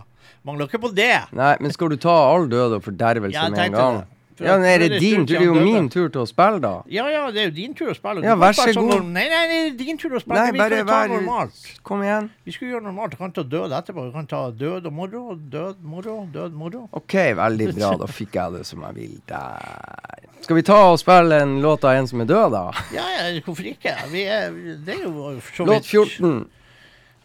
Mangler 0.45 0.67
ikke 0.69 0.81
på 0.83 0.91
det. 0.95 1.13
Nei, 1.33 1.55
men 1.59 1.71
skal 1.73 1.89
du 1.89 1.97
ta 1.97 2.13
all 2.33 2.45
død 2.49 2.77
og 2.77 2.83
fordervelse 2.85 3.33
Ja, 3.33 3.49
med 3.49 3.65
en 3.65 3.71
gang? 3.73 3.95
det. 4.03 4.11
For 4.35 4.43
Ja, 4.43 4.57
men 4.59 4.65
er 4.67 4.77
det 4.83 4.99
din 4.99 5.23
tur? 5.23 5.31
Det 5.31 5.37
er 5.39 5.45
jo 5.45 5.53
min 5.53 5.85
tur 5.89 6.09
til 6.11 6.19
å 6.19 6.25
spille, 6.27 6.59
da. 6.59 6.71
Ja, 6.91 7.05
ja, 7.07 7.21
det 7.31 7.39
er 7.39 7.45
jo 7.45 7.53
din 7.55 7.73
tur 7.73 7.87
å 7.87 7.95
spille. 7.95 8.19
Du 8.19 8.27
Ja, 8.27 8.35
vær 8.35 8.51
så 8.51 8.65
sånn 8.67 8.89
god. 8.89 8.97
Sånn, 8.97 9.13
Nei, 9.15 9.23
nei, 9.31 9.43
det 9.47 9.59
er 9.61 9.77
din 9.79 9.97
tur 9.97 10.09
å 10.11 10.19
spille. 10.19 10.35
Nei, 10.41 10.51
vi 10.51 10.59
bare 10.59 10.79
ta 10.83 10.97
normalt. 11.07 11.61
Kom 11.87 12.03
igjen. 12.03 12.27
Vi 12.43 12.51
skulle 12.51 12.73
gjøre 12.73 12.83
normalt. 12.83 13.11
Du 13.11 13.17
kan 13.21 13.31
ta 13.31 13.43
død 13.43 13.71
etterpå. 13.71 14.05
Du 14.09 14.11
kan 14.11 14.27
ta 14.27 14.41
død 14.51 14.85
og 14.85 14.93
moro, 14.93 15.23
død, 15.35 15.75
moro, 15.81 16.17
død, 16.33 16.51
moro. 16.51 16.89
OK, 16.91 17.15
veldig 17.39 17.69
bra. 17.77 17.93
Da 18.03 18.09
fikk 18.11 18.35
jeg 18.35 18.57
det 18.57 18.65
som 18.67 18.83
jeg 18.89 18.95
vil 18.99 19.21
der. 19.25 20.19
Skal 20.41 20.55
vi 20.59 20.61
ta 20.67 20.81
og 20.91 20.99
spille 20.99 21.39
en 21.41 21.61
låt 21.63 21.87
av 21.87 21.95
en 21.95 22.07
som 22.11 22.19
er 22.21 22.25
død, 22.25 22.51
da? 22.51 22.65
Ja, 22.93 23.07
ja, 23.15 23.39
hvorfor 23.39 23.71
ikke? 23.71 23.95
Vi 24.11 24.27
er, 24.27 24.51
det 24.85 24.99
er 24.99 25.07
jo 25.07 25.31
så 25.55 25.63
vidt 25.63 25.71
Låt 25.71 25.87
vidt 25.87 26.19
14. 26.19 26.45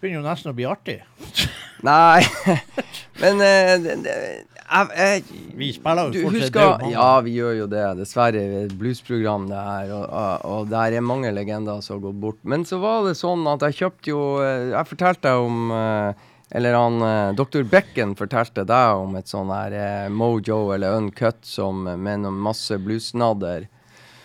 Begynner 0.01 0.21
jo 0.23 0.27
nesten 0.29 0.53
å 0.53 0.57
bli 0.57 0.65
artig. 0.69 1.01
Nei, 1.91 2.21
men 3.23 3.41
eh, 3.45 3.75
det- 3.85 3.99
det- 4.05 4.47
jeg, 4.71 4.87
jeg, 4.95 5.23
Vi 5.59 5.69
spiller 5.75 6.13
jo 6.15 6.21
fortsatt 6.29 6.45
husker. 6.45 6.83
Ja, 6.93 7.07
vi 7.27 7.33
gjør 7.35 7.57
jo 7.59 7.65
det. 7.73 7.81
Dessverre. 7.99 8.43
Et 8.61 8.75
bluesprogram, 8.79 9.49
det 9.51 9.59
her. 9.67 9.89
Og, 9.97 10.45
og, 10.47 10.69
der 10.71 10.95
er 10.95 11.03
mange 11.03 11.33
legender 11.35 11.81
som 11.83 11.97
har 11.97 12.05
gått 12.05 12.21
bort. 12.23 12.39
Men 12.47 12.63
så 12.69 12.79
var 12.79 13.03
det 13.09 13.17
sånn 13.19 13.43
at 13.51 13.65
jeg 13.67 13.81
kjøpte 13.81 14.13
jo 14.13 14.21
eh, 14.45 14.69
Jeg 14.71 14.87
fortalte 14.93 15.33
om 15.43 15.73
eh, 15.75 16.23
Eller 16.55 16.79
han 16.79 17.03
eh, 17.03 17.33
Dr. 17.41 17.67
Becken 17.67 18.15
fortalte 18.19 18.63
deg 18.69 19.03
om 19.03 19.19
et 19.19 19.27
sånn 19.31 19.51
her 19.51 20.07
Mojo 20.15 20.61
eller 20.77 21.01
Uncut 21.03 21.43
som, 21.43 21.83
med 21.99 22.31
masse 22.31 22.79
bluesnadder. 22.79 23.67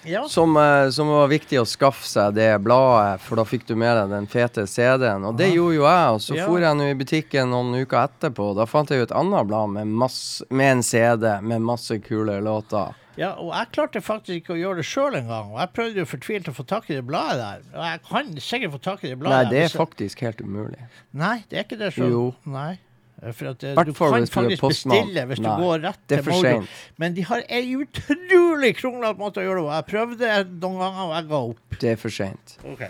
Ja. 0.05 0.23
Som, 0.29 0.57
eh, 0.57 0.89
som 0.93 1.07
var 1.09 1.27
viktig 1.31 1.57
å 1.61 1.65
skaffe 1.65 2.05
seg 2.05 2.35
det 2.37 2.49
bladet, 2.63 3.19
for 3.25 3.35
da 3.39 3.43
fikk 3.43 3.65
du 3.65 3.75
med 3.75 3.95
deg 3.97 4.09
den 4.13 4.27
fete 4.27 4.67
CD-en. 4.69 5.23
Og 5.25 5.37
det 5.37 5.51
gjorde 5.53 5.75
jo 5.79 5.85
jeg, 5.87 6.09
og 6.13 6.19
så 6.21 6.35
Ja. 6.37 6.45
for 6.45 6.59
jeg 6.59 6.75
nå 6.77 6.89
i 6.91 6.93
butikken 6.99 7.49
noen 7.49 7.73
uker 7.81 8.07
etterpå. 8.07 8.55
Da 8.55 8.65
fant 8.65 8.89
jeg 8.89 8.99
jo 8.99 9.03
et 9.09 9.15
annet 9.17 9.47
blad 9.47 9.69
med, 9.69 9.87
masse, 9.87 10.43
med 10.49 10.71
en 10.77 10.83
CD 10.83 11.41
med 11.41 11.61
masse 11.61 11.97
kule 12.03 12.39
låter. 12.41 12.93
ja, 13.17 13.31
og 13.39 13.53
jeg 13.53 13.67
klarte 13.71 14.01
faktisk 14.03 14.41
ikke 14.43 14.53
å 14.55 14.59
gjøre 14.59 14.75
det 14.75 14.85
sjøl 14.85 15.15
engang. 15.15 15.53
Og 15.53 15.59
jeg 15.59 15.73
prøvde 15.73 15.95
jo 15.95 16.05
fortvilt 16.05 16.49
å 16.51 16.53
få 16.53 16.65
tak 16.67 16.89
i 16.89 16.95
det 16.95 17.05
bladet 17.07 17.37
der. 17.39 17.61
Og 17.79 17.83
jeg 17.85 17.99
kan 18.09 18.33
sikkert 18.43 18.71
få 18.73 18.81
tak 18.81 19.03
i 19.05 19.07
det 19.09 19.19
bladet. 19.19 19.45
Nei, 19.45 19.51
det 19.51 19.63
er 19.73 19.77
faktisk 19.77 20.19
helt 20.19 20.41
umulig. 20.41 20.81
Nei, 21.13 21.43
det 21.49 21.57
er 21.59 21.63
ikke 21.63 21.77
det 21.79 21.93
sjøl. 21.95 22.11
Jo. 22.11 22.35
Nei. 22.45 22.77
For 23.31 23.47
at, 23.49 23.63
eh, 23.63 23.73
du 23.75 23.93
kan 23.93 24.27
faktisk 24.27 24.61
bestille 24.61 25.25
hvis 25.29 25.39
Nei, 25.39 25.55
du 25.55 25.63
går 25.63 25.81
rett 25.87 26.01
til 26.11 26.23
Mojo. 26.29 26.67
Men 27.01 27.13
de 27.15 27.23
har 27.25 27.43
ei 27.49 27.63
utrolig 27.79 28.75
kronglete 28.77 29.17
måte 29.17 29.41
å 29.41 29.45
gjøre 29.47 29.63
det 29.63 29.65
på. 29.65 29.73
Jeg 29.75 29.89
prøvde 29.89 30.31
noen 30.61 30.79
ganger, 30.83 31.03
og 31.05 31.13
jeg 31.15 31.27
ga 31.31 31.43
opp. 31.49 31.77
Det 31.79 31.91
er 31.95 31.99
for 32.01 32.09
seint. 32.13 32.57
Okay. 32.75 32.89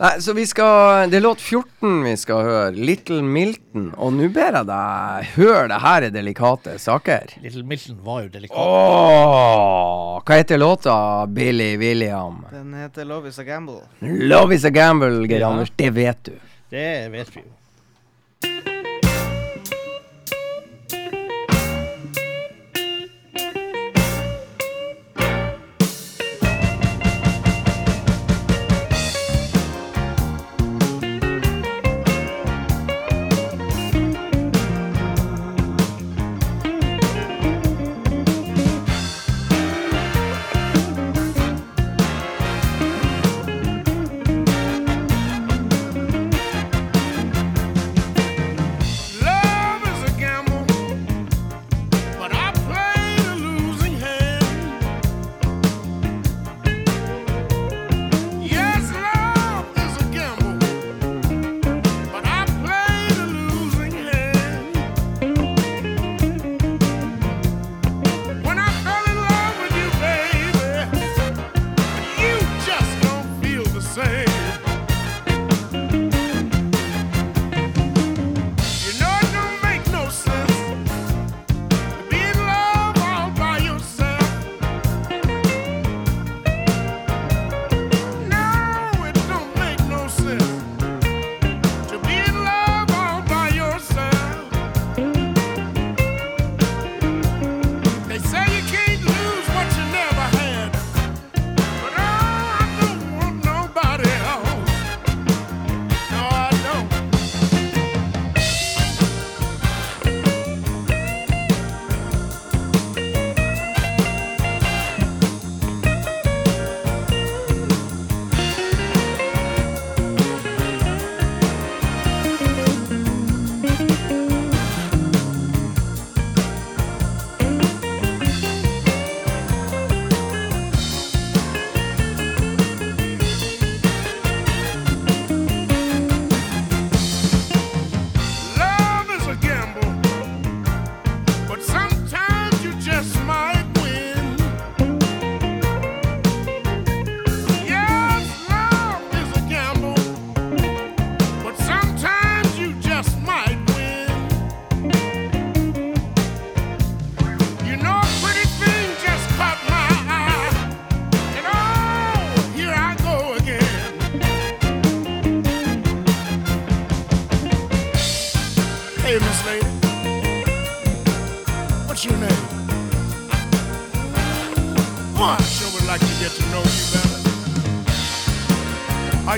Nei, 0.00 0.14
så 0.24 0.32
vi 0.32 0.46
skal 0.48 1.10
Det 1.12 1.18
er 1.18 1.24
låt 1.26 1.42
14 1.44 1.98
vi 2.06 2.14
skal 2.16 2.42
høre. 2.46 2.72
Little 2.72 3.20
Milton. 3.22 3.90
Og 4.00 4.14
nå 4.16 4.30
ber 4.32 4.56
jeg 4.56 4.66
deg 4.70 5.32
hør, 5.36 5.68
det 5.68 5.80
her 5.84 6.06
er 6.08 6.14
delikate 6.14 6.78
saker. 6.80 7.36
Little 7.44 7.64
Milton 7.68 7.98
var 8.04 8.22
jo 8.24 8.32
delikat. 8.32 8.56
Åh, 8.56 10.22
hva 10.24 10.38
heter 10.40 10.60
låta, 10.60 10.96
Billy 11.28 11.76
William? 11.76 12.46
Den 12.50 12.72
heter 12.80 13.04
Love 13.04 13.28
is 13.28 13.38
a 13.38 13.44
gamble. 13.44 13.82
Love 14.00 14.54
is 14.56 14.64
a 14.64 14.70
gamble, 14.70 15.26
Geir 15.28 15.40
Ja. 15.44 15.52
Anders. 15.52 15.70
Det 15.76 15.90
vet 15.94 16.24
du. 16.24 16.32
Det 16.70 17.08
vet 17.12 17.36
vi 17.36 17.42
jo. 17.44 17.52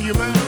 You 0.03 0.13
married? 0.15 0.42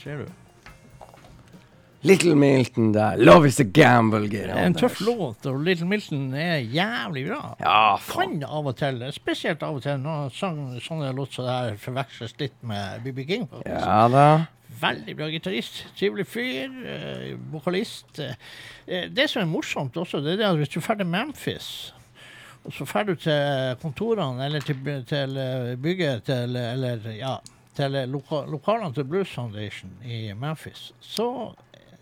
Ser 0.00 0.24
du. 0.24 0.30
Little 2.02 2.34
Milton 2.34 2.94
der. 2.94 3.18
Love 3.20 3.48
is 3.48 3.60
a 3.60 3.64
gamble, 3.64 4.24
Geir 4.32 4.48
Det 4.48 4.56
er 4.56 4.68
en 4.70 4.76
tøff 4.78 5.02
låt, 5.04 5.44
og 5.46 5.58
Little 5.66 5.88
Milton 5.88 6.30
er 6.32 6.62
jævlig 6.64 7.26
bra. 7.28 7.40
Ja, 7.60 7.96
faen. 8.00 8.38
Kan 8.40 8.46
av 8.48 8.70
og 8.70 8.78
til, 8.78 9.02
spesielt 9.12 9.60
av 9.66 9.76
og 9.76 9.84
til, 9.84 10.00
når 10.00 10.32
sang, 10.32 10.62
sånne 10.80 11.10
låter 11.16 11.42
som 11.42 11.48
det 11.50 11.58
her 11.58 11.76
forveksles 11.82 12.34
litt 12.40 12.56
med 12.64 13.04
BB 13.04 13.20
King. 13.28 13.44
faktisk. 13.50 13.68
Ja 13.76 14.08
da. 14.08 14.24
Veldig 14.80 15.16
bra 15.18 15.28
gitarist. 15.28 15.82
Trivelig 15.98 16.24
fyr. 16.30 16.72
Øh, 16.94 17.36
vokalist. 17.52 18.20
Eh, 18.20 19.08
det 19.12 19.28
som 19.28 19.42
er 19.42 19.52
morsomt 19.52 19.96
også, 20.00 20.22
det 20.24 20.38
er 20.38 20.40
det 20.40 20.48
at 20.48 20.60
hvis 20.62 20.72
du 20.72 20.80
drar 20.80 20.96
til 21.02 21.10
Memphis, 21.10 21.70
og 22.64 22.72
så 22.72 22.88
drar 22.88 23.04
du 23.10 23.14
til 23.14 23.76
kontorene 23.82 24.46
eller 24.46 24.64
til, 24.64 24.80
til 25.08 25.36
eh, 25.36 25.76
bygget 25.76 26.24
til 26.28 26.56
Eller 26.56 27.10
ja, 27.12 27.36
til 27.80 27.96
loka, 28.12 28.44
lokalene 28.50 28.94
til 28.94 29.08
Blues 29.08 29.32
Foundation 29.32 29.92
i 30.04 30.20
Memphis, 30.36 30.90
så 31.00 31.30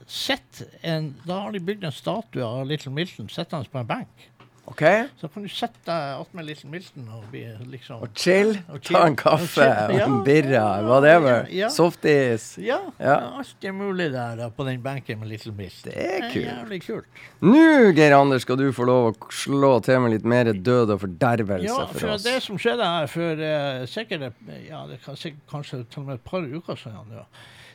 sitter 0.09 0.73
en 0.83 1.13
Da 1.27 1.43
har 1.45 1.53
de 1.53 1.61
bygd 1.61 1.85
en 1.85 1.95
statue 1.95 2.45
av 2.45 2.67
Little 2.67 2.93
Milton 2.93 3.29
sittende 3.31 3.71
på 3.71 3.83
en 3.83 3.89
benk. 3.89 4.29
OK? 4.69 4.83
Så 5.21 5.29
kan 5.33 5.45
du 5.45 5.49
sette 5.49 5.81
deg 5.89 6.21
attmed 6.21 6.45
Little 6.45 6.69
Milton 6.71 7.07
og 7.17 7.23
bli 7.33 7.43
liksom 7.73 8.03
Og 8.05 8.11
chill. 8.15 8.51
Og 8.69 8.83
chill. 8.85 8.99
Ta 8.99 9.07
en 9.09 9.17
kaffe 9.17 9.65
Og 9.65 9.91
og 9.91 9.95
en 9.95 9.99
Ja. 9.99 10.09
birra, 10.27 10.65
whatever. 10.85 11.47
Ja. 11.51 11.69
Softis. 11.73 12.59
Ja, 12.61 12.79
Ja. 13.01 13.15
alt 13.39 13.65
er 13.65 13.73
mulig 13.73 14.11
der 14.13 14.51
på 14.51 14.65
den 14.69 14.83
benken 14.83 15.19
med 15.21 15.29
Little 15.29 15.53
Milton. 15.53 15.93
Det 15.93 15.97
er 15.97 16.29
kult. 16.33 16.45
jævlig 16.47 16.81
kult. 16.87 17.07
Nå, 17.41 17.93
Geir 17.97 18.17
Anders, 18.19 18.43
skal 18.43 18.57
du 18.61 18.71
få 18.73 18.85
lov 18.85 19.13
å 19.15 19.31
slå 19.33 19.73
til 19.83 20.01
med 20.05 20.13
litt 20.13 20.25
mer 20.25 20.45
død 20.53 20.91
og 20.91 21.01
fordervelse 21.01 21.65
Ja, 21.65 21.87
for 21.87 21.99
for 21.99 22.09
oss. 22.17 22.23
det 22.25 22.43
som 22.43 22.59
skjedde 22.59 22.85
her 22.85 23.07
for 23.07 23.33
uh, 23.33 23.87
sikkert 23.87 24.23
eh, 24.49 24.69
ja, 24.69 24.85
det 24.87 25.01
kan 25.05 25.17
sikkert 25.17 25.47
kanskje 25.51 25.85
til 25.89 26.03
og 26.03 26.07
med 26.07 26.15
et 26.21 26.25
par 26.25 26.41
uker 26.45 26.77
siden, 26.77 27.13
ja. 27.17 27.25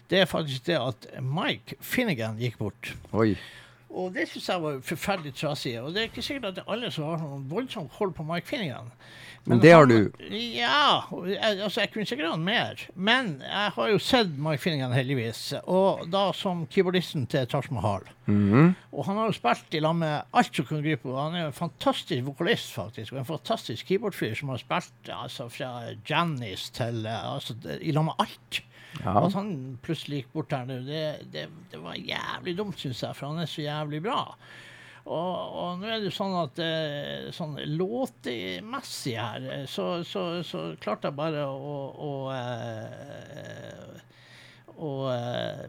det 0.09 0.19
er 0.21 0.25
faktisk 0.25 0.65
det 0.65 0.77
at 0.77 1.07
Mike 1.23 1.75
Finnegan 1.81 2.37
gikk 2.37 2.57
bort. 2.59 2.93
Oi. 3.13 3.35
Og 3.93 4.13
det 4.15 4.25
syns 4.29 4.49
jeg 4.49 4.61
var 4.63 4.79
forferdelig 4.85 5.35
trasig. 5.37 5.75
Og 5.81 5.93
det 5.93 6.01
er 6.01 6.09
ikke 6.09 6.25
sikkert 6.25 6.49
at 6.49 6.55
det 6.57 6.63
er 6.65 6.73
alle 6.73 6.89
som 6.93 7.11
har 7.11 7.21
sånn 7.21 7.45
voldsomt 7.51 7.93
hold 7.99 8.15
på 8.17 8.25
Mike 8.25 8.49
Finnegan. 8.49 8.89
Men 9.45 9.59
det 9.59 9.73
har 9.75 9.85
du. 9.85 10.11
Ja. 10.31 11.03
altså, 11.11 11.81
jeg 11.81 11.91
kunne 11.91 12.07
sikkert 12.07 12.31
hatt 12.31 12.43
mer. 12.43 12.83
Men 12.95 13.35
jeg 13.43 13.73
har 13.75 13.89
jo 13.91 13.99
sett 13.99 14.31
Mike 14.39 14.63
Finnegan, 14.63 14.95
heldigvis. 14.95 15.41
Og 15.67 16.05
da 16.11 16.29
som 16.37 16.63
keyboardisten 16.71 17.27
til 17.31 17.47
Taj 17.51 17.67
Mahal. 17.75 18.07
Mhm. 18.25 18.73
Og 18.93 19.05
han 19.09 19.19
har 19.19 19.27
jo 19.27 19.35
spilt 19.35 19.75
i 19.75 19.81
lag 19.83 19.97
med 19.99 20.33
alt 20.33 20.55
som 20.55 20.65
kunne 20.69 20.85
gripe. 20.85 21.09
og 21.11 21.19
Han 21.19 21.35
er 21.35 21.45
jo 21.45 21.51
en 21.51 21.59
fantastisk 21.59 22.25
vokalist, 22.25 22.71
faktisk. 22.73 23.13
Og 23.13 23.19
en 23.19 23.31
fantastisk 23.33 23.89
keyboardfyr 23.91 24.37
som 24.39 24.53
har 24.53 24.63
spilt 24.63 25.11
altså, 25.11 25.49
fra 25.51 25.73
Janis 26.09 26.69
til 26.71 27.05
eh, 27.05 27.33
altså, 27.35 27.57
I 27.81 27.91
lag 27.91 28.05
med 28.05 28.23
alt. 28.23 28.63
Ja. 29.01 29.15
At 29.25 29.33
han 29.33 29.47
plutselig 29.81 30.19
gikk 30.21 30.33
bort 30.35 30.53
her 30.53 30.67
nå, 30.69 30.75
det, 30.85 31.03
det, 31.33 31.47
det 31.71 31.79
var 31.81 31.95
jævlig 31.97 32.53
dumt, 32.59 32.77
syns 32.77 33.01
jeg, 33.01 33.15
for 33.17 33.31
han 33.31 33.41
er 33.41 33.49
så 33.49 33.63
jævlig 33.65 34.03
bra. 34.05 34.19
Og, 35.03 35.55
og 35.59 35.79
nå 35.81 35.87
er 35.89 35.97
det 35.99 36.07
jo 36.11 36.15
sånn 36.15 36.35
at 36.39 36.59
eh, 36.63 37.25
sånn 37.35 37.57
låtmessig 37.73 39.17
her, 39.19 39.47
eh, 39.51 39.65
så, 39.67 39.87
så, 40.07 40.21
så 40.47 40.61
klarte 40.79 41.09
jeg 41.09 41.17
bare 41.17 41.41
å, 41.49 41.73
å 42.05 42.11
å, 44.77 44.87
å 44.87 44.91
eh, 45.11 45.65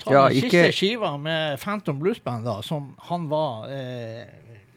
ta 0.00 0.12
Ja, 0.16 0.24
den 0.28 0.36
ikke- 0.40 0.50
siste 0.50 0.72
skiva 0.80 1.12
med 1.20 1.60
Phantom 1.62 1.98
Blues 2.00 2.18
Band, 2.24 2.44
da, 2.48 2.58
som 2.66 2.94
han 3.10 3.28
var 3.30 3.68
eh, 3.70 4.26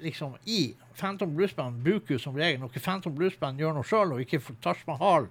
liksom 0.04 0.36
i. 0.46 0.74
Phantom 1.00 1.34
Blues 1.36 1.56
Band 1.58 1.82
bruker 1.84 2.14
jo 2.16 2.20
som 2.22 2.36
regel 2.38 2.60
noe 2.62 2.70
Phantom 2.80 3.16
Blues 3.18 3.34
Band 3.42 3.60
gjør 3.60 3.74
noe 3.80 3.88
sjøl, 3.88 4.14
og 4.14 4.22
ikke 4.22 4.44
Taj 4.62 4.84
Mahal 4.88 5.26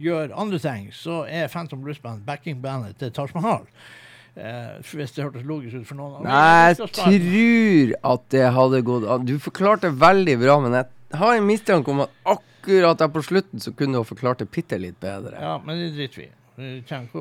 gjør 0.00 0.34
andre 0.38 0.58
ting, 0.62 0.90
så 0.94 1.22
er 1.28 1.48
Phantom 1.52 1.80
Blues 1.82 1.98
Band 2.02 2.22
backingbandet 2.26 2.98
til 3.00 3.10
Taj 3.16 3.32
Mahal. 3.34 3.64
Eh, 4.38 4.78
hvis 4.94 5.10
det 5.16 5.24
hørtes 5.24 5.42
logisk 5.48 5.80
ut 5.80 5.86
for 5.88 5.98
noen. 5.98 6.22
Nei, 6.22 6.68
jeg 6.70 6.76
tror 6.94 8.12
at 8.14 8.28
det 8.30 8.44
hadde 8.54 8.82
gått 8.86 9.08
an. 9.10 9.24
Du 9.26 9.34
forklarte 9.42 9.90
veldig 9.98 10.36
bra, 10.44 10.58
men 10.62 10.76
jeg 10.78 10.86
har 11.18 11.34
en 11.40 11.46
mistanke 11.48 11.90
om 11.90 12.04
at 12.04 12.10
akkurat 12.36 12.98
der 13.00 13.08
på 13.10 13.22
slutten 13.26 13.58
så 13.64 13.72
kunne 13.74 13.96
du 13.96 14.02
ha 14.02 14.06
forklart 14.06 14.38
det 14.44 14.50
bitte 14.54 14.78
litt 14.78 15.00
bedre. 15.02 15.34
Ja, 15.40 15.56
men 15.64 15.80
det 15.80 15.94
driter 15.96 16.22
vi 16.22 16.28
i. 16.28 16.34
Vi 16.58 16.68
trenger 16.82 17.06
ikke 17.06 17.20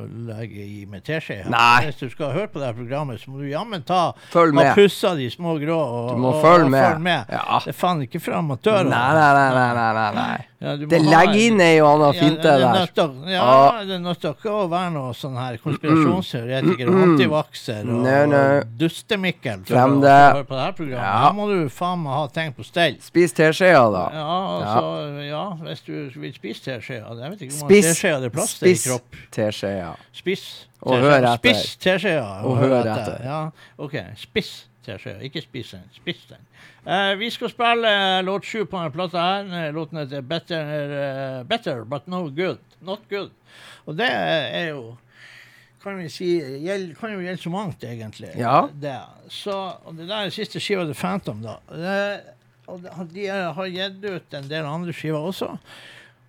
å 0.00 0.04
legge 0.28 0.62
i 0.64 0.84
med 0.88 1.04
teskje. 1.04 1.42
Hvis 1.84 1.98
du 2.00 2.06
skal 2.12 2.30
høre 2.32 2.48
på 2.48 2.60
det 2.60 2.70
her 2.70 2.76
programmet, 2.78 3.20
så 3.20 3.28
må 3.32 3.40
du 3.42 3.48
jammen 3.50 3.82
ta 3.84 4.14
Følg 4.32 4.54
med. 4.56 4.70
og 4.70 4.78
pussa 4.80 5.14
de 5.16 5.26
små 5.32 5.58
grå 5.60 5.76
og, 5.76 6.14
Du 6.16 6.22
må 6.24 6.32
følge 6.40 6.70
med. 6.72 6.84
følge 6.86 7.04
med. 7.04 7.24
Ja. 7.28 7.58
Det 7.64 7.74
er 7.74 7.76
faen 7.76 8.00
ikke 8.06 8.20
for 8.20 8.32
amatører. 8.38 8.88
nei, 8.88 9.12
nei, 9.16 9.32
nei, 9.34 9.74
nei, 9.74 9.92
nei, 9.92 10.14
nei. 10.14 10.46
Ja, 10.60 10.74
Det 10.76 10.98
legger 11.00 11.38
og 11.80 11.86
anna 11.88 12.08
Ja, 12.12 12.20
finte 12.20 12.42
det 12.42 12.50
er 12.52 12.58
der. 12.92 13.12
Ja, 13.32 13.82
det 13.88 13.94
er 13.94 14.02
nødt 14.04 14.24
ikke 14.28 14.52
å 14.52 14.66
være 14.68 14.90
noe 14.92 15.14
sånn 15.16 15.38
her 15.40 15.56
konspirasjonsteoretiker 15.62 16.90
og 16.92 16.98
antivakser 17.06 17.80
og 17.86 18.02
no, 18.04 18.12
nei. 18.28 18.60
dustemikkel 18.82 19.62
for 19.64 19.72
Glem 19.72 19.96
det. 20.04 20.12
å 20.12 20.34
høre 20.36 20.48
på 20.50 20.58
det 20.58 20.66
her 20.66 20.76
programmet. 20.76 21.06
Ja. 21.08 21.24
Da 21.24 21.32
må 21.38 21.48
du 21.48 21.72
faen 21.72 22.02
meg 22.04 22.12
ha 22.12 22.26
ting 22.36 22.52
på 22.52 22.66
stell. 22.68 22.98
Spis 23.00 23.32
teskjea, 23.40 23.82
da. 23.96 24.04
Ja, 24.20 24.38
altså, 24.60 25.24
ja, 25.24 25.44
hvis 25.64 25.84
du 25.88 25.94
vil 26.20 26.34
spise 26.36 26.66
teskjea. 26.68 27.08
Jeg 27.08 27.34
vet 27.34 27.46
ikke 27.46 27.56
hvor 27.56 27.70
mange 27.70 27.82
teskjeer 27.88 28.28
er 28.28 28.34
plass 28.36 28.58
til 28.60 28.68
i 28.68 28.78
kropp. 28.84 29.20
teskjea. 29.32 29.92
Spiss. 30.12 30.46
Og 30.80 30.92
teskjeer. 30.92 31.08
hør 31.08 31.30
etter. 31.32 31.38
Spiss 31.40 31.76
teskjea. 31.88 32.28
Og 32.44 32.60
hør 32.60 32.80
etter. 32.84 33.16
Ja, 33.24 33.40
OK. 33.80 33.96
Spiss 34.20 34.58
teskjeer. 34.86 35.20
Ikke 35.26 35.42
spis 35.44 35.74
den. 35.74 35.84
Spis 35.96 36.24
den. 36.30 36.42
Uh, 36.86 37.12
vi 37.20 37.28
skal 37.32 37.52
spille 37.52 37.90
eh, 37.90 38.22
låt 38.24 38.48
sju 38.48 38.64
på 38.64 38.78
denne 38.78 38.94
plata 38.94 39.26
her. 39.26 39.52
Eh, 39.58 39.68
Låten 39.76 40.00
heter 40.00 40.24
Better, 40.24 41.44
Better 41.44 41.84
But 41.84 42.06
No 42.06 42.26
Good. 42.28 42.62
Not 42.80 43.06
Good. 43.10 43.30
Og 43.84 43.96
det 43.98 44.08
er 44.10 44.72
jo 44.72 44.96
kan 45.80 45.96
vi 45.96 46.10
si, 46.12 46.26
gjeld, 46.60 46.90
kan 46.98 47.14
jo 47.14 47.22
gjelde 47.24 47.40
så 47.40 47.50
mangt, 47.52 47.84
egentlig. 47.88 48.34
Ja. 48.36 48.66
Det. 48.82 48.98
Så, 49.32 49.54
og 49.84 49.96
det 49.96 50.10
der 50.10 50.26
er 50.26 50.34
siste 50.34 50.60
skiva 50.60 50.84
til 50.84 50.98
Phantom, 50.98 51.40
da. 51.40 51.54
Det, 51.72 52.34
og 52.68 52.82
de, 52.84 52.90
de 53.14 53.24
har 53.30 53.70
gitt 53.72 54.04
ut 54.04 54.36
en 54.36 54.50
del 54.50 54.68
andre 54.68 54.92
skiver 54.92 55.30
også. 55.30 55.54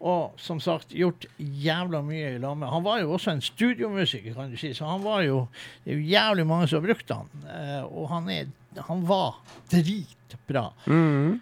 Og 0.01 0.39
som 0.41 0.57
sagt 0.63 0.95
gjort 0.97 1.27
jævla 1.37 2.01
mye 2.01 2.33
i 2.33 2.39
lag 2.41 2.55
med 2.57 2.71
Han 2.71 2.85
var 2.85 3.03
jo 3.03 3.11
også 3.13 3.35
en 3.35 3.43
studiomusiker, 3.45 4.33
kan 4.33 4.49
du 4.49 4.57
si, 4.57 4.71
så 4.73 4.89
han 4.89 5.03
var 5.05 5.21
jo 5.27 5.43
Det 5.83 5.93
er 5.93 5.99
jo 5.99 6.09
jævlig 6.09 6.47
mange 6.49 6.67
som 6.67 6.81
har 6.81 6.87
brukt 6.87 7.13
han. 7.13 7.29
Eh, 7.45 7.85
og 7.85 8.09
han, 8.09 8.29
er, 8.33 8.49
han 8.87 9.05
var 9.07 9.37
dritbra. 9.71 10.71
Mm. 10.87 11.39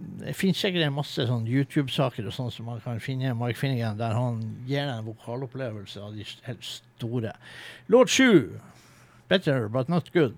Det 0.00 0.34
finnes 0.34 0.58
sikkert 0.58 0.86
en 0.86 0.96
masse 0.96 1.26
sånn 1.28 1.46
YouTube-saker 1.48 2.26
og 2.26 2.34
sånn 2.34 2.50
som 2.54 2.70
man 2.70 2.80
kan 2.82 3.02
finne 3.04 3.34
Mark 3.36 3.58
Finnegan, 3.60 3.98
der 4.00 4.16
han 4.16 4.40
gir 4.64 4.86
deg 4.88 4.94
en 4.94 5.08
vokalopplevelse 5.10 6.00
av 6.00 6.16
de 6.16 6.24
helt 6.46 6.64
store. 6.66 7.34
Låt 7.92 8.10
sju. 8.10 8.56
Better 9.28 9.68
but 9.68 9.92
not 9.92 10.08
good. 10.14 10.34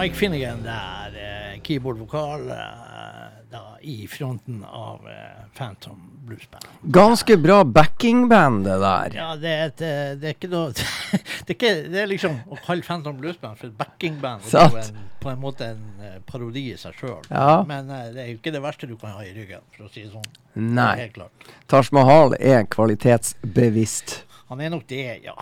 Mike 0.00 0.16
Finnegan 0.16 0.62
der, 0.62 1.12
eh, 1.14 1.60
keyboard-vokal 1.62 2.50
eh, 2.50 3.56
i 3.80 4.08
fronten 4.08 4.64
av 4.64 5.08
eh, 5.08 5.44
Phantom 5.56 6.10
Blues 6.26 6.50
Band. 6.50 6.64
Ganske 6.82 7.36
bra 7.36 7.64
backingband, 7.64 8.64
det 8.64 8.78
der. 8.78 9.10
Ja, 9.14 9.36
det 9.36 9.50
er, 9.50 9.66
et, 9.66 9.82
det 10.20 10.30
er 10.30 10.36
ikke 10.38 10.48
noe 10.48 10.70
det, 10.72 10.86
er 11.20 11.52
ikke, 11.52 11.72
det 11.92 12.00
er 12.00 12.08
liksom 12.08 12.38
å 12.48 12.56
kalle 12.64 12.86
Phantom 12.86 13.18
Blues 13.20 13.36
Band 13.42 13.60
for 13.60 13.68
et 13.68 13.76
backingband. 13.76 14.46
Det 14.48 14.62
er 14.62 14.78
en, 14.86 15.02
på 15.20 15.32
en 15.34 15.42
måte 15.42 15.68
en 15.74 16.22
parodi 16.30 16.70
i 16.70 16.78
seg 16.80 16.96
sjøl. 16.96 17.20
Ja. 17.28 17.58
Men 17.68 17.92
det 17.92 18.22
er 18.24 18.30
jo 18.30 18.38
ikke 18.38 18.54
det 18.56 18.62
verste 18.64 18.88
du 18.88 18.96
kan 18.96 19.18
ha 19.18 19.26
i 19.26 19.34
ryggen, 19.36 19.66
for 19.76 19.90
å 19.90 19.92
si 19.92 20.06
det 20.06 20.14
sånn. 20.14 20.30
Nei. 20.54 20.94
Helt 21.02 21.18
klart. 21.18 21.50
Taj 21.68 21.92
Mahal 21.92 22.38
er 22.40 22.64
kvalitetsbevisst. 22.72 24.22
Han 24.48 24.64
er 24.64 24.72
nok 24.72 24.88
det, 24.88 25.26
ja. 25.28 25.36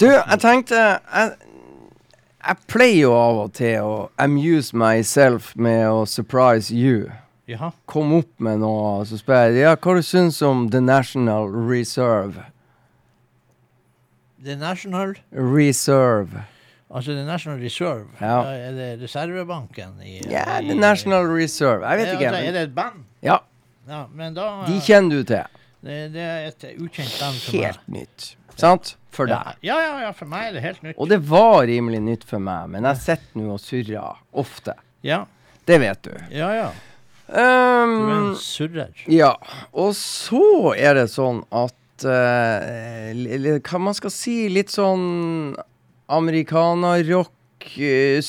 Du, 0.00 0.08
jeg 0.08 0.40
tenkte 0.40 0.80
jeg, 0.80 1.36
jeg 2.46 2.56
pleier 2.68 3.00
jo 3.02 3.12
av 3.12 3.38
og 3.44 3.52
til 3.58 3.80
å 3.82 3.94
amuse 4.18 4.72
myself 4.76 5.54
med 5.56 5.86
å 5.88 6.04
surprise 6.06 6.70
you. 6.74 7.10
Jaha. 7.48 7.72
Kom 7.86 8.12
opp 8.16 8.30
med 8.42 8.58
noe, 8.60 9.04
så 9.06 9.18
spør 9.20 9.52
jeg 9.52 9.62
ja, 9.62 9.76
hva 9.76 9.94
du 9.94 10.02
syns 10.02 10.40
om 10.42 10.68
The 10.70 10.80
National 10.80 11.46
Reserve. 11.52 12.46
The 14.42 14.56
National 14.56 15.14
Reserve. 15.32 16.44
Altså 16.90 17.14
The 17.16 17.24
National 17.26 17.58
Reserve. 17.60 18.06
Ja. 18.20 18.40
Er 18.52 18.72
det 18.76 18.88
reservebanken 19.02 19.96
i 20.04 20.20
Ja, 20.30 20.58
i- 20.60 20.68
The 20.68 20.74
National 20.74 21.26
Reserve. 21.26 21.82
Jeg 21.86 21.98
vet 21.98 22.06
Ja, 22.06 22.12
ikke. 22.18 22.26
altså, 22.30 22.48
Er 22.48 22.52
det 22.52 22.62
et 22.62 22.74
band? 22.74 23.04
ja, 23.22 23.38
Ja, 23.88 24.06
men 24.12 24.34
da 24.34 24.64
de 24.66 24.80
kjenner 24.80 25.10
du 25.10 25.22
til. 25.24 25.44
det, 25.84 26.12
det 26.12 26.20
er 26.22 26.46
et 26.48 26.64
ukjent 26.80 27.20
band. 27.20 27.36
Helt 27.52 27.80
nytt. 27.88 28.36
Sant? 28.56 28.96
For 29.16 29.26
deg. 29.30 29.54
ja, 29.64 29.78
ja, 29.80 29.94
ja, 30.04 30.10
for 30.12 30.26
meg 30.28 30.48
er 30.50 30.52
det 30.58 30.62
helt 30.64 30.82
nytt. 30.84 30.96
Og 31.00 31.08
det 31.08 31.18
var 31.24 31.62
rimelig 31.68 32.02
nytt 32.04 32.24
for 32.28 32.38
meg, 32.42 32.68
men 32.74 32.84
jeg 32.84 32.96
sitter 33.00 33.40
nå 33.40 33.54
og 33.54 33.60
surrer 33.62 34.18
ofte. 34.36 34.74
Ja, 35.06 35.22
Det 35.66 35.78
vet 35.80 36.02
du. 36.04 36.12
ja, 36.30 36.50
ja. 36.54 36.70
Du 37.26 37.34
er 37.34 37.82
en 37.82 38.26
Um, 38.30 38.34
surrer. 38.38 38.92
ja. 39.10 39.32
Og 39.72 39.94
så 39.98 40.74
er 40.78 40.94
det 40.94 41.08
sånn 41.10 41.40
at 41.50 41.74
li- 43.16 43.58
Hva 43.58 43.78
man 43.80 43.94
skal 43.96 44.10
si? 44.14 44.48
Litt 44.52 44.68
sånn 44.70 45.56
amerikanerrock, 46.12 47.32
uh, 47.80 48.20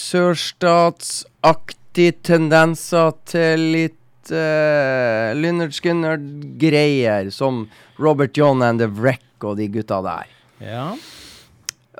sørstatsaktig 0.88 2.14
tendenser 2.26 3.12
til 3.28 3.60
litt 3.76 4.32
uh, 4.32 5.34
Lynyrd 5.38 5.74
Skynyrd-greier, 5.78 7.30
som 7.32 7.68
Robert 8.00 8.38
John 8.38 8.62
and 8.66 8.80
The 8.82 8.88
Wreck 8.88 9.22
og 9.44 9.58
de 9.60 9.68
gutta 9.74 10.02
der. 10.06 10.34
Ja. 10.64 10.88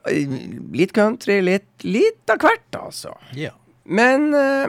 Litt 0.08 0.94
country, 0.96 1.40
litt, 1.44 1.70
litt 1.84 2.30
av 2.32 2.40
hvert, 2.44 2.68
altså. 2.80 3.14
ja. 3.36 3.52
Men 3.88 4.34
eh, 4.36 4.68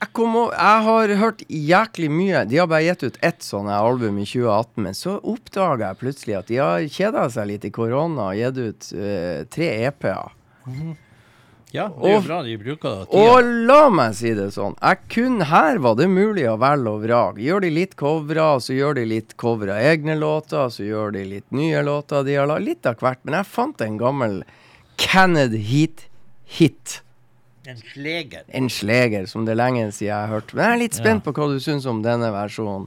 jeg, 0.00 0.08
kom, 0.14 0.34
o- 0.38 0.52
jeg 0.52 0.82
har 0.86 1.12
hørt 1.20 1.42
jæklig 1.50 2.10
mye. 2.14 2.44
De 2.46 2.60
har 2.60 2.68
bare 2.70 2.84
gitt 2.86 3.02
ut 3.08 3.18
ett 3.26 3.42
sånn 3.42 3.66
album 3.72 4.18
i 4.22 4.26
2018, 4.28 4.82
men 4.84 4.94
så 4.94 5.16
oppdaga 5.22 5.88
jeg 5.92 6.00
plutselig 6.02 6.36
at 6.38 6.50
de 6.52 6.60
har 6.62 6.86
kjeda 6.86 7.24
seg 7.34 7.48
litt 7.50 7.66
i 7.66 7.72
korona 7.74 8.28
og 8.32 8.38
gitt 8.38 8.60
ut 8.62 8.90
eh, 8.94 9.40
tre 9.50 9.70
EP-er. 9.88 10.30
Ja, 11.74 11.88
det 11.88 12.04
er 12.06 12.12
jo 12.12 12.16
Og- 12.18 12.24
bra 12.26 12.42
de 12.42 12.56
bruker 12.56 12.90
det. 13.00 13.08
Og 13.10 13.44
la 13.66 13.88
meg 13.90 14.14
si 14.14 14.32
det 14.34 14.52
sånn, 14.54 14.76
jeg 14.80 14.98
kun 15.08 15.40
her 15.40 15.78
var 15.78 15.96
det 15.96 16.06
mulig 16.08 16.44
å 16.46 16.56
velge 16.58 16.88
og 16.88 17.02
vrake. 17.02 17.42
Gjør 17.42 17.60
de 17.62 17.70
litt 17.70 17.96
covra, 17.96 18.56
så 18.62 18.72
gjør 18.72 18.94
de 18.94 19.04
litt 19.04 19.36
covra 19.36 19.74
egne 19.82 20.16
låter, 20.18 20.70
så 20.70 20.86
gjør 20.86 21.12
de 21.12 21.24
litt 21.24 21.50
nye 21.50 21.82
låter 21.82 22.24
de 22.24 22.34
har 22.36 22.46
laget. 22.46 22.64
Litt 22.66 22.86
av 22.86 22.96
hvert. 22.96 23.18
Men 23.24 23.34
jeg 23.34 23.46
fant 23.46 23.80
en 23.80 23.98
gammel 23.98 24.42
Kennedy 24.96 25.58
Heat-hit. 25.58 27.00
En 27.66 27.76
sleger. 27.76 28.42
En 28.54 28.68
sleger, 28.70 29.26
som 29.26 29.44
det 29.44 29.52
er 29.52 29.56
lenge 29.64 29.88
siden 29.90 30.06
jeg 30.06 30.14
har 30.14 30.28
hørt. 30.40 30.54
Men 30.54 30.64
jeg 30.64 30.72
er 30.76 30.82
litt 30.84 30.94
spent 30.94 31.24
på 31.24 31.32
hva 31.34 31.48
du 31.50 31.58
syns 31.58 31.84
om 31.90 32.00
denne 32.00 32.30
versjonen. 32.30 32.86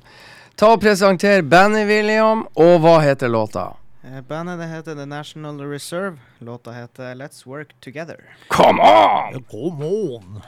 Ta 0.55 0.73
og 0.73 0.81
Presenter 0.81 1.41
bandet, 1.41 1.85
William, 1.87 2.45
og 2.55 2.79
hva 2.81 3.01
heter 3.03 3.27
låta? 3.29 3.75
Eh, 4.11 4.21
Bandet 4.21 4.59
det 4.59 4.65
heter 4.65 4.95
The 4.95 5.05
National 5.05 5.59
Reserve. 5.61 6.17
Låta 6.39 6.71
heter 6.71 7.15
Let's 7.15 7.47
Work 7.47 7.79
Together. 7.79 8.35
Come 8.47 8.79
on! 8.81 9.43
Come 9.43 9.85
on! 9.85 10.41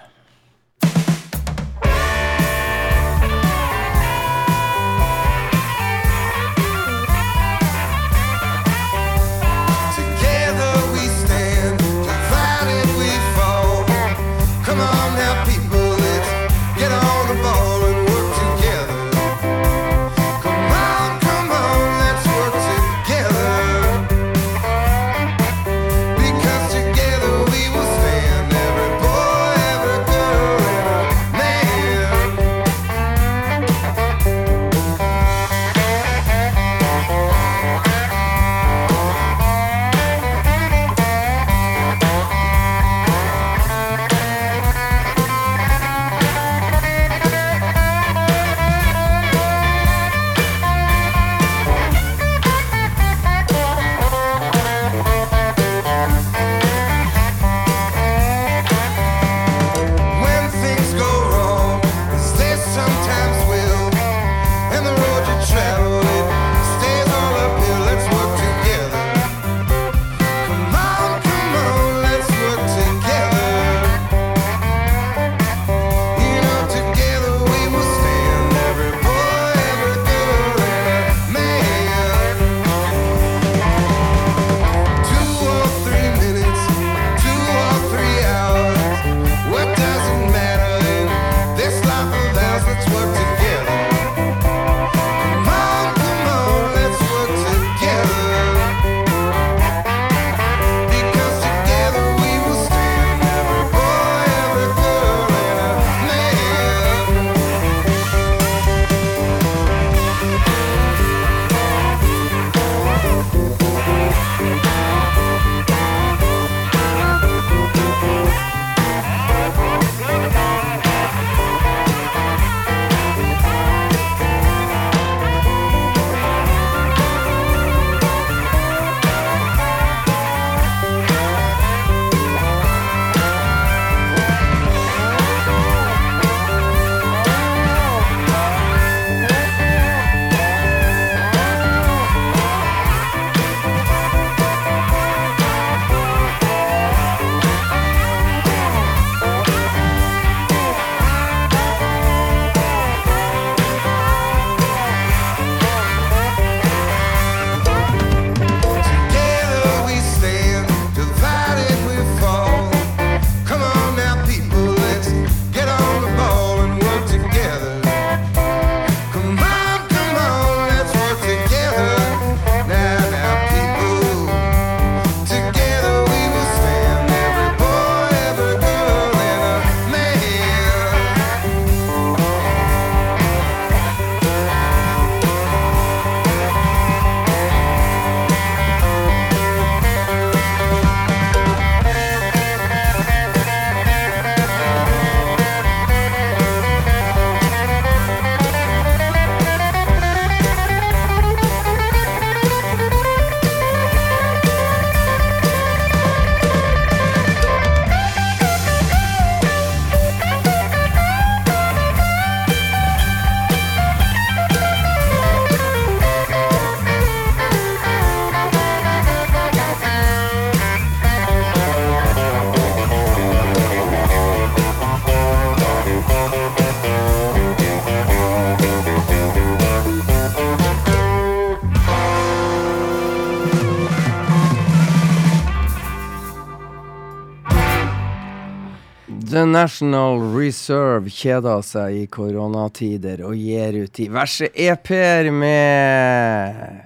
The 239.51 239.57
National 239.57 240.21
Reserve 240.31 241.09
kjeder 241.11 241.59
seg 241.65 241.95
i 241.97 242.03
koronatider 242.07 243.19
og 243.27 243.33
gir 243.35 243.81
ut 243.81 243.91
diverse 243.97 244.47
EP-er 244.47 245.27
med 245.35 246.77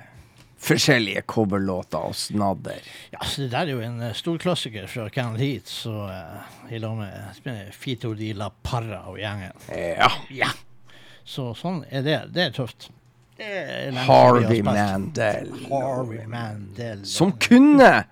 forskjellige 0.66 1.22
coverlåter 1.30 2.08
og 2.10 2.16
snadder. 2.18 2.82
Ja, 3.14 3.20
så 3.22 3.44
Det 3.44 3.52
der 3.52 3.68
er 3.68 3.72
jo 3.76 3.84
en 3.86 4.00
stor 4.02 4.16
storklassiker 4.16 4.90
fra 4.90 5.06
Kenneth 5.14 5.44
Heat, 5.44 5.70
så 5.70 5.94
uh, 6.10 6.74
i 6.74 6.82
lag 6.82 6.98
med, 6.98 7.70
Fito 7.78 8.16
de 8.18 8.32
La 8.34 8.50
Parra 8.50 9.04
og 9.14 9.22
gjengen. 9.22 9.54
Ja. 9.70 10.10
Ja. 10.34 10.50
Så 11.22 11.52
sånn 11.54 11.84
er 11.92 12.02
det. 12.02 12.20
Det 12.34 12.48
er 12.48 12.58
tøft. 12.58 12.90
Det 13.38 13.46
er 13.46 14.04
Harvey. 14.10 14.66
Mandel. 14.66 15.54
Harvey 15.70 16.26
Mandel. 16.26 17.06
Som 17.06 17.38
kunne 17.38 18.08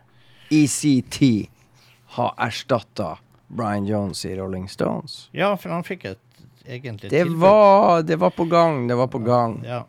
i 0.54 0.68
sin 0.70 1.10
tid 1.10 1.50
ha 2.22 2.36
erstatta 2.38 3.16
Brian 3.54 3.86
Jones 3.88 4.26
i 4.26 4.36
Rolling 4.36 4.68
Stones. 4.70 5.30
Ja, 5.32 5.56
for 5.58 5.70
han 5.70 5.84
fikk 5.84 6.06
et 6.06 6.20
egentlig 6.66 7.10
Det 7.12 7.24
tilbud. 7.24 7.40
var, 7.40 8.02
det 8.04 8.16
var 8.20 8.30
på 8.32 8.46
gang, 8.50 8.88
det 8.88 8.96
var 8.96 9.08
på 9.08 9.20
gang. 9.24 9.62
Ja. 9.66 9.84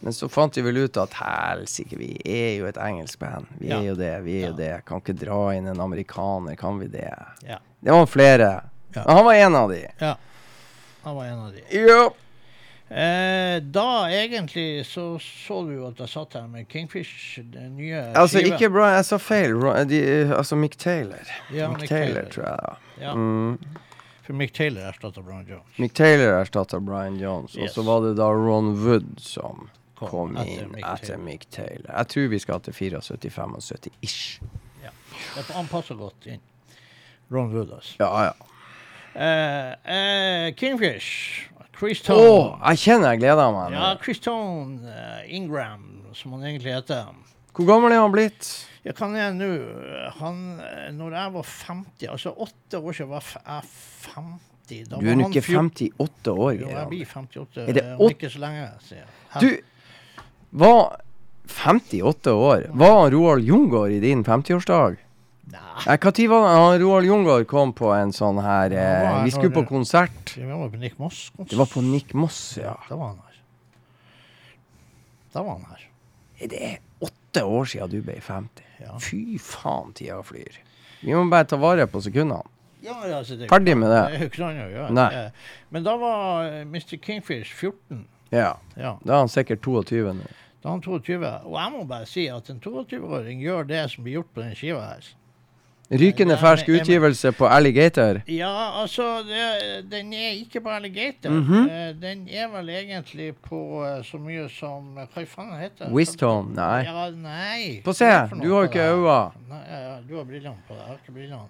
Men 0.00 0.12
så 0.12 0.28
fant 0.28 0.56
vi 0.56 0.62
vel 0.62 0.76
ut 0.76 0.96
at 1.00 1.14
helsike, 1.18 1.96
vi 1.98 2.10
er 2.24 2.58
jo 2.60 2.66
et 2.68 2.76
engelsk 2.76 3.18
band. 3.18 3.46
Vi 3.58 3.68
Ja. 3.70 3.78
er 3.80 3.86
jo 3.88 3.94
det, 3.94 4.12
vi 4.24 4.42
er 4.42 4.48
jo 4.50 4.56
det. 4.56 4.84
Kan 4.86 5.00
ikke 5.00 5.16
dra 5.18 5.54
inn 5.56 5.66
en 5.66 5.80
amerikaner, 5.80 6.54
kan 6.56 6.78
vi 6.78 6.86
det? 6.86 7.14
Ja. 7.48 7.58
Det 7.80 7.90
var 7.90 8.06
flere. 8.06 8.50
Ja. 8.94 9.02
Men 9.06 9.16
han 9.16 9.24
var 9.24 9.34
en 9.34 9.54
av 9.54 9.68
de. 9.70 9.86
ja. 10.00 10.16
Han 11.02 11.16
var 11.16 11.24
en 11.24 11.38
av 11.38 11.52
de. 11.52 11.62
Ja. 11.88 12.10
Eh, 12.90 13.60
da 13.74 14.06
egentlig 14.14 14.84
så 14.86 15.18
så 15.18 15.56
du 15.66 15.86
at 15.88 15.98
jeg 15.98 16.08
satt 16.12 16.36
her 16.38 16.46
med 16.46 16.68
Kingfish, 16.70 17.40
den 17.52 17.76
nye 17.76 17.98
Altså, 18.14 18.38
skiva. 18.38 18.54
ikke 18.54 18.70
Brian, 18.70 18.94
jeg 19.00 19.04
sa 19.08 19.16
feil. 19.18 19.56
De, 19.90 20.00
altså 20.36 20.56
Mick 20.56 20.76
Taylor. 20.78 21.26
Ja, 21.52 21.68
Mick, 21.68 21.80
Mick 21.80 21.88
Taylor, 21.90 22.14
Taylor. 22.14 22.30
tror 22.30 22.44
jeg. 22.44 22.76
Ja, 23.02 23.14
Mm. 23.14 23.58
for 24.22 24.32
Mick 24.32 24.52
Taylor 24.54 24.82
erstatta 24.92 25.20
Brian 25.22 25.46
Jones. 25.50 25.78
Mick 25.78 25.94
Taylor 25.94 26.38
erstatta 26.40 26.78
Brian 26.80 27.16
Jones, 27.20 27.56
og 27.56 27.68
så 27.68 27.82
var 27.84 28.00
det 28.06 28.16
da 28.16 28.30
Ron 28.30 28.74
Wood 28.84 29.18
som 29.20 29.68
Kom 29.96 30.08
kom 30.08 30.36
inn 30.36 30.70
Mick 30.72 30.84
etter 30.86 31.16
Mick 31.18 31.46
Taylor. 31.50 31.90
Jeg 31.96 32.06
tror 32.08 32.28
vi 32.28 32.38
skal 32.38 32.60
til 32.60 32.72
74-75 32.72 33.88
ish. 34.02 34.40
Det- 35.34 35.54
Han 35.54 35.66
passer 35.66 35.94
godt 35.94 36.26
inn. 36.26 36.40
Ron 37.32 37.52
Wood, 37.54 37.70
altså. 37.72 37.96
Ja, 37.98 38.24
ja. 38.24 38.32
Eh, 39.16 40.54
Kingfish. 40.58 41.48
Chris 41.76 42.00
Å, 42.00 42.06
Tone. 42.08 42.56
jeg 42.70 42.80
kjenner 42.86 43.12
jeg 43.12 43.20
gleder 43.20 43.52
meg. 43.52 43.74
Ja, 43.76 43.90
Chris 44.00 44.20
Tone 44.24 44.88
eh, 44.88 45.34
Ingram, 45.36 45.84
som 46.16 46.32
han 46.36 46.46
egentlig 46.48 46.72
heter. 46.72 47.10
Hvor 47.56 47.68
gammel 47.68 47.92
er 47.92 48.02
han 48.02 48.12
blitt? 48.12 48.48
Jeg 48.84 48.94
kan 48.94 49.14
jeg 49.16 49.32
nå 49.34 49.46
Han 50.20 50.36
Når 50.94 51.14
jeg 51.16 51.32
var 51.34 51.46
50, 51.48 52.10
altså 52.12 52.32
åtte 52.44 52.78
år 52.78 52.94
siden 52.94 53.08
var 53.10 53.24
jeg 53.32 53.70
50 54.12 54.90
da 54.90 55.00
Du 55.00 55.08
er 55.08 55.16
nå 55.16 55.30
ikke 55.30 55.42
58 55.46 56.34
år. 56.34 56.52
Jo, 56.60 56.68
jeg 56.68 56.90
blir 56.92 57.08
58 57.08 57.64
Er 57.64 57.78
det 57.78 57.84
om 57.96 58.12
ikke 58.12 58.30
så 58.30 58.42
lenge, 58.42 58.68
jeg. 58.92 59.08
Du 59.40 59.48
var 60.62 61.00
58 61.48 62.34
år. 62.34 62.68
Var 62.74 63.10
Roald 63.14 63.46
Jungård 63.46 63.94
i 63.94 64.00
din 64.02 64.24
50-årsdag? 64.26 65.00
Nei, 65.46 65.96
Hva 66.02 66.10
Når 66.10 66.28
var 66.42 66.72
det 66.78 66.82
Roald 66.82 67.06
Jungård 67.06 67.46
kom 67.46 67.72
på 67.72 67.92
en 67.94 68.10
sånn 68.12 68.40
her 68.42 68.70
Ja, 68.74 69.18
eh, 69.20 69.24
Vi 69.24 69.30
skulle 69.30 69.50
når- 69.52 69.62
på 69.62 69.68
konsert. 69.68 70.34
vi 70.36 70.42
var 70.44 70.68
på 70.68 70.78
Nick 70.78 70.98
Moss. 70.98 71.30
Det 71.38 71.54
var 71.56 71.66
på 71.66 71.82
Nick 71.82 72.12
Moss, 72.14 72.56
ja. 72.60 72.74
Da 72.88 72.96
var 72.96 73.08
han 73.08 73.16
her. 73.18 73.36
Da 75.32 75.42
var 75.42 75.52
han 75.58 75.64
her. 75.70 75.88
Det 76.48 76.52
Er 76.62 76.78
åtte 77.00 77.42
år 77.44 77.64
siden 77.64 77.90
du 77.90 78.02
ble 78.02 78.14
50? 78.20 78.62
Ja. 78.80 78.98
Fy 78.98 79.38
faen, 79.38 79.92
tida 79.94 80.22
flyr. 80.22 80.58
Vi 81.02 81.12
må 81.12 81.28
bare 81.30 81.44
ta 81.44 81.56
vare 81.56 81.86
på 81.86 82.00
sekundene. 82.02 82.42
Ja, 82.82 83.06
ja, 83.06 83.18
altså, 83.18 83.36
det, 83.38 83.48
Ferdig 83.50 83.76
med 83.76 83.90
det 83.90 83.96
det. 84.02 84.14
er 84.14 84.18
jo 84.24 84.28
ikke 84.28 84.38
noe 84.38 84.66
å 84.66 84.70
gjøre. 84.72 84.90
Nei. 84.92 85.14
Eh, 85.14 85.30
Men 85.70 85.82
da 85.82 85.96
var 85.96 86.44
eh, 86.46 86.60
Mr. 86.64 86.96
Kingfish 87.02 87.52
14. 87.54 88.04
Ja. 88.32 88.56
Ja, 88.76 88.96
Da 89.04 89.14
er 89.14 89.18
han 89.18 89.28
sikkert 89.28 89.60
22 89.62 90.12
nå. 90.12 90.26
da 90.62 90.68
er 90.68 90.72
han 90.72 90.80
22. 90.82 91.24
Og 91.46 91.54
jeg 91.56 91.72
må 91.72 91.86
bare 91.88 92.06
si 92.06 92.26
at 92.28 92.50
en 92.50 92.60
22-åring 92.60 93.40
gjør 93.42 93.66
det 93.66 93.90
som 93.90 94.04
blir 94.04 94.14
gjort 94.20 94.34
på 94.34 94.42
den 94.42 94.54
skiva 94.54 94.80
her. 94.88 95.04
Rykende 95.88 96.34
fersk 96.36 96.68
utgivelse 96.68 97.30
på 97.32 97.46
Alligator. 97.46 98.20
Ja, 98.26 98.82
altså, 98.82 99.22
det, 99.22 99.90
den 99.90 100.12
er 100.12 100.32
ikke 100.34 100.60
på 100.60 100.70
Alligator. 100.70 101.30
Mm 101.30 101.44
-hmm. 101.44 101.92
Den 102.00 102.28
er 102.28 102.48
vel 102.48 102.68
egentlig 102.68 103.34
på 103.36 103.86
eh, 103.86 104.04
så 104.04 104.18
mye 104.18 104.48
som 104.48 104.94
Hva 104.94 105.24
faen 105.26 105.60
heter 105.60 105.84
det? 105.84 105.94
Wisdom? 105.94 106.46
Nei. 106.46 106.82
Ja, 106.84 107.10
nei. 107.10 107.82
Få 107.84 107.92
se, 107.92 108.04
du 108.42 108.52
har 108.52 108.60
jo 108.60 108.62
ikke 108.62 108.90
øyne. 108.90 109.30
Du 110.08 110.16
har 110.16 110.24
brillene 110.24 110.56
på 110.68 110.74
deg. 110.74 110.80
Jeg 110.82 110.88
har 110.88 110.94
ikke 110.94 111.12
brillene. 111.12 111.46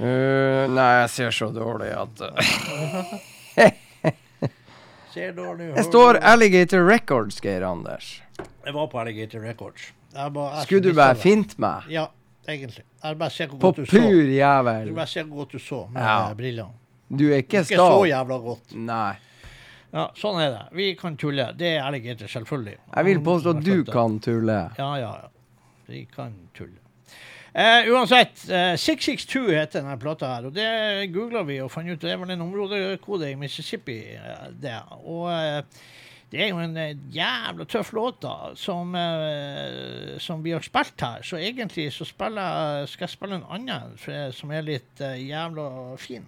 Uh, 0.00 0.74
nei, 0.74 0.92
jeg 1.00 1.10
ser 1.10 1.30
så 1.30 1.46
dårlig 1.54 1.86
at 1.86 2.18
Ser 5.14 5.32
dårlig 5.32 5.76
Det 5.76 5.84
står 5.84 6.14
Alligator 6.14 6.90
Records, 6.90 7.40
Geir 7.40 7.62
Anders. 7.66 8.22
Jeg 8.66 8.74
var 8.74 8.86
på 8.86 8.98
Alligator 8.98 9.40
Records. 9.40 9.92
Skulle 10.62 10.82
du 10.82 10.94
bare 10.94 11.14
fint 11.14 11.58
meg? 11.58 11.82
Ja, 11.88 12.06
egentlig. 12.48 12.84
Jeg 13.02 13.18
bare 13.18 13.30
ser 13.30 13.46
hvor 13.48 13.58
På 13.58 13.70
godt 13.72 13.76
du 13.76 13.86
så. 13.86 13.98
pur 13.98 14.86
Du 14.88 14.94
bare 14.94 15.06
ser 15.06 15.24
hvor 15.24 15.36
godt 15.36 15.52
du 15.52 15.58
så 15.58 15.86
med 15.90 16.02
Ja. 16.02 16.34
brillene. 16.34 16.72
Du 17.10 17.30
er 17.30 17.36
ikke 17.42 17.60
Ikke 17.60 17.76
så 17.76 18.04
jævla 18.08 18.38
godt. 18.42 18.74
Nei. 18.74 19.14
Ja, 19.94 20.08
sånn 20.18 20.40
er 20.42 20.50
det. 20.50 20.62
Vi 20.72 20.94
kan 20.98 21.16
tulle. 21.16 21.52
Det 21.56 21.76
er 21.76 21.82
Alligator, 21.84 22.26
selvfølgelig. 22.26 22.76
Jeg 22.96 23.04
vil 23.04 23.20
påstå 23.20 23.56
at 23.58 23.64
du 23.64 23.84
kan 23.84 24.18
tulle. 24.20 24.70
Ja, 24.78 24.96
ja, 24.96 25.12
ja. 25.22 25.28
Vi 25.86 26.06
kan 26.14 26.32
tulle. 26.54 26.80
Eh, 27.54 27.86
uansett, 27.92 28.48
eh, 28.50 28.74
662 28.74 29.52
heter 29.54 29.80
denne 29.82 29.96
plata 30.00 30.26
her, 30.26 30.46
og 30.48 30.54
det 30.56 31.12
googla 31.14 31.44
vi 31.46 31.60
og 31.62 31.70
fant 31.70 31.86
ut 31.88 32.00
det 32.00 32.16
vel 32.18 32.30
en 32.34 32.40
områdekode 32.42 33.28
i 33.30 33.36
Mississippi. 33.38 34.00
Eh, 34.16 34.48
det. 34.58 34.74
Og 35.04 35.28
eh, 35.30 35.62
det 36.34 36.40
er 36.42 36.48
jo 36.50 36.58
en 36.58 36.72
eh, 36.82 36.96
jævla 37.14 37.62
tøff 37.70 37.92
låt, 37.94 38.16
da, 38.24 38.50
som, 38.58 38.90
uh, 38.98 40.16
som 40.18 40.40
vi 40.42 40.50
har 40.50 40.64
spilt 40.66 41.04
her. 41.06 41.22
Så 41.22 41.38
egentlig 41.38 41.92
så 41.94 42.06
spiller, 42.08 42.88
skal 42.90 43.06
jeg 43.06 43.12
spille 43.12 43.38
en 43.38 43.44
annen 43.54 44.32
som 44.34 44.50
er 44.50 44.66
litt 44.66 45.02
uh, 45.04 45.14
jævla 45.14 45.68
fin. 46.02 46.26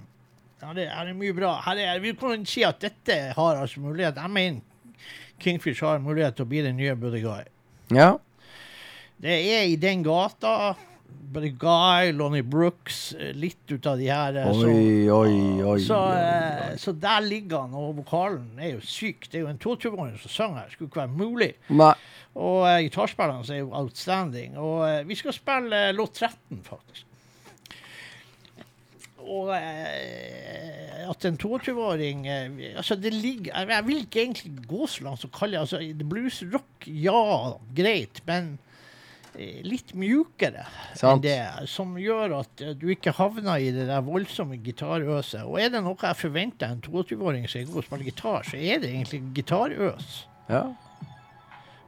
Ja, 0.62 0.70
det 0.76 0.86
er 0.86 1.10
mye 1.18 1.34
bra. 1.34 1.56
Her 1.66 1.82
er, 1.82 1.98
vi 2.04 2.14
kan 2.14 2.46
si 2.46 2.62
at 2.62 2.78
dette 2.84 3.16
har 3.34 3.58
altså 3.64 3.82
mulighet. 3.82 4.22
Jeg 4.22 4.30
mener 4.30 5.10
Kingfish 5.42 5.82
har 5.82 5.98
mulighet 5.98 6.38
til 6.38 6.46
å 6.46 6.52
bli 6.54 6.62
den 6.68 6.78
nye 6.78 6.94
Buddy 6.94 7.24
Guy. 7.26 7.50
Ja. 7.98 8.12
Det 9.18 9.34
er 9.34 9.66
i 9.66 9.74
den 9.80 10.06
gata. 10.06 10.76
Buddy 11.36 11.50
Guy, 11.58 12.12
Lonnie 12.16 12.42
Brooks, 12.46 13.12
eh, 13.18 13.32
litt 13.36 13.70
ut 13.72 13.86
av 13.86 13.98
de 13.98 14.06
her. 14.08 14.36
eh, 14.36 14.52
så- 14.52 14.66
Oi, 14.70 15.08
oi, 15.10 15.62
oi. 15.62 15.78
så, 15.84 15.98
eh, 16.16 16.76
så 16.76 16.92
der 16.98 17.20
ligger 17.20 17.60
han, 17.66 17.74
og 17.74 17.96
vokalen 17.96 18.58
er 18.58 18.70
jo 18.76 18.80
syk. 18.80 19.26
Det 19.30 19.34
er 19.34 19.40
jo 19.44 19.48
en 19.48 19.58
22-åring 19.58 20.18
som 20.18 20.30
synger 20.30 20.60
her. 20.62 20.70
Skulle 20.70 20.88
ikke 20.88 21.02
være 21.02 21.18
mulig. 21.18 21.52
Nei. 21.68 21.94
Og 22.36 22.62
uh, 22.68 22.78
gitarspillerne 22.84 23.48
er 23.54 23.58
jo 23.62 23.70
outstanding. 23.72 24.56
Og 24.58 24.80
uh, 24.84 25.08
vi 25.08 25.14
skal 25.14 25.32
spille 25.32 25.72
uh, 25.88 25.94
låt 25.96 26.12
13, 26.14 26.60
faktisk. 26.62 27.04
Og 29.26 29.48
uh, 29.48 31.10
at 31.10 31.24
en 31.24 31.38
22-åring 31.38 32.26
eh, 32.26 32.76
Altså, 32.76 32.94
det 32.98 33.12
ligger 33.14 33.52
jeg, 33.52 33.68
jeg 33.68 33.86
vil 33.86 33.96
ikke 34.04 34.20
egentlig 34.22 34.52
gå 34.68 34.86
så 34.90 35.04
langt 35.06 35.20
som 35.22 35.30
å 35.30 35.38
kalle 35.38 35.56
det 35.56 35.60
altså, 35.64 35.80
Bluesrock, 36.10 36.86
ja, 36.86 37.52
greit, 37.76 38.20
men 38.26 38.58
litt 39.66 39.92
mjukere 39.98 40.64
enn 41.04 41.22
det. 41.24 41.38
Som 41.70 41.96
gjør 42.00 42.38
at 42.40 42.64
eh, 42.64 42.74
du 42.78 42.88
ikke 42.92 43.14
havner 43.18 43.62
i 43.62 43.72
det 43.74 43.88
der 43.90 44.04
voldsomme 44.06 44.58
gitarøset. 44.64 45.44
Og 45.44 45.60
er 45.62 45.70
det 45.74 45.82
noe 45.84 45.98
jeg 46.00 46.20
forventer 46.20 46.72
en 46.72 46.82
22-åring 46.84 47.46
som 47.48 47.60
er 47.60 47.68
god 47.70 47.78
til 47.78 47.84
å 47.84 47.86
spille 47.90 48.08
gitar, 48.10 48.48
så 48.48 48.60
er 48.60 48.82
det 48.82 48.92
egentlig 48.92 49.22
gitarøs. 49.36 50.16
Ja. 50.50 50.64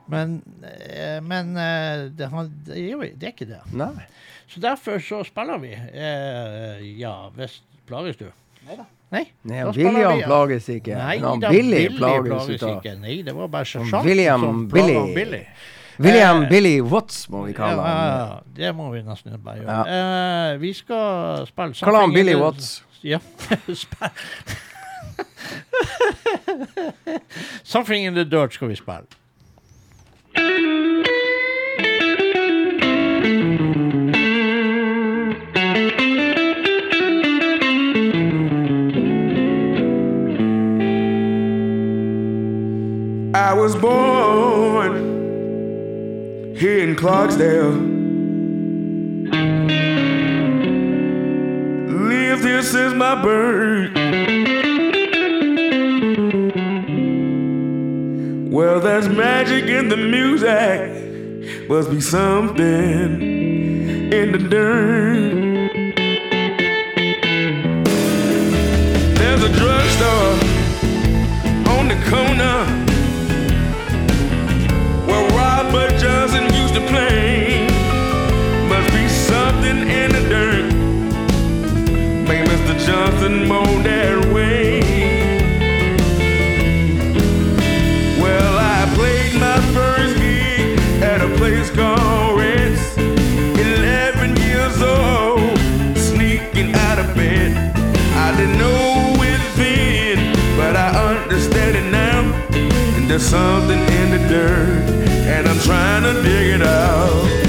Men, 0.08 0.38
eh, 0.64 1.18
men 1.24 1.56
eh, 1.56 2.08
det, 2.16 2.28
det, 2.66 2.76
er 2.76 2.90
jo, 2.90 3.00
det 3.04 3.30
er 3.30 3.34
ikke 3.34 3.50
det. 3.50 3.62
Nei. 3.76 3.92
Så 4.48 4.60
derfor 4.64 5.02
så 5.04 5.22
spiller 5.28 5.60
vi. 5.60 5.74
Eh, 5.76 6.84
ja, 7.00 7.16
hvis 7.36 7.60
Plages 7.88 8.18
du? 8.20 8.28
Nei 8.68 8.76
da. 8.76 8.84
Nei, 9.08 9.22
Nei, 9.48 9.62
da 9.64 9.72
William 9.72 10.12
vi, 10.12 10.20
ja. 10.20 10.26
plages 10.28 10.66
ikke. 10.68 10.96
Nei 10.98 11.16
Men 11.22 11.40
da, 11.40 11.48
Billy 11.52 11.86
Billy 11.86 11.96
plages 11.96 12.28
plages 12.28 12.64
ikke. 12.68 12.92
Nei, 13.00 13.14
det 13.24 13.32
var 13.36 13.48
bare 13.52 13.68
sersjanten 13.70 14.04
William 14.04 14.44
som 14.44 14.66
plaga 14.68 14.86
Billy. 14.86 15.14
Billy. 15.16 15.40
William 15.98 16.42
Eh, 16.42 16.48
Billy 16.48 16.80
Watts, 16.80 17.28
må 17.28 17.42
vi 17.44 17.50
Ja, 17.52 17.56
kalle 17.56 17.82
ja, 17.82 17.88
han. 17.88 18.28
ja, 18.28 18.38
det 18.56 18.74
må 18.76 18.90
vi 18.92 19.02
nesten 19.02 19.32
bare 19.44 19.56
gjøre. 19.56 20.52
Eh, 20.52 20.60
vi 20.60 20.72
skal 20.72 21.46
spille 21.46 21.74
Kall 21.82 21.94
han 22.00 22.12
Billy 22.14 22.34
Watts. 22.38 22.84
Ja. 23.02 23.18
Something 27.64 28.04
in 28.06 28.14
the 28.14 28.24
Dirt 28.24 28.52
skal 28.54 28.68
vi 28.68 28.74
spille. 28.76 29.06
I 43.34 43.52
was 43.54 43.74
born 43.76 44.17
here 46.58 46.80
in 46.88 46.96
Clarksdale. 46.96 47.72
Lived 52.08 52.42
here 52.42 52.62
since 52.62 52.94
my 52.94 53.22
birth. 53.22 53.94
Well, 58.52 58.80
there's 58.80 59.08
magic 59.08 59.66
in 59.66 59.88
the 59.88 59.96
music 59.96 61.68
Must 61.68 61.90
be 61.90 62.00
something 62.00 63.22
in 64.12 64.32
the 64.32 64.38
dirt. 64.38 65.72
There's 69.16 69.42
a 69.44 69.52
drugstore 69.52 70.34
on 71.76 71.86
the 71.86 71.98
corner 72.10 72.77
Used. 76.80 77.70
Must 78.68 78.92
be 78.92 79.08
something 79.08 79.78
in 79.88 80.12
the 80.12 80.22
dirt. 80.28 80.72
Mr. 82.46 82.74
Johnson 82.86 83.48
that 83.82 84.32
way. 84.32 84.80
Well, 88.20 88.58
I 88.58 88.90
played 88.94 89.34
my 89.40 89.60
first 89.74 90.16
gig 90.18 90.78
at 91.02 91.20
a 91.20 91.28
place 91.36 91.70
called. 91.70 92.18
11 93.58 94.36
years 94.36 94.80
old, 94.82 95.58
sneaking 95.96 96.74
out 96.74 96.98
of 96.98 97.14
bed. 97.14 97.56
I 98.14 98.36
didn't 98.36 98.58
know 98.58 99.14
it 99.22 99.40
then, 99.56 100.34
but 100.56 100.76
I 100.76 100.88
understand 101.16 101.76
it 101.76 101.90
now. 101.90 102.20
And 102.96 103.10
there's 103.10 103.22
something 103.22 103.78
in 103.78 104.10
the 104.10 104.28
dirt, 104.28 105.07
and 105.38 105.46
I'm 105.46 105.58
trying 105.60 106.02
to 106.02 106.20
dig 106.22 106.54
it 106.54 106.62
out. 106.62 107.47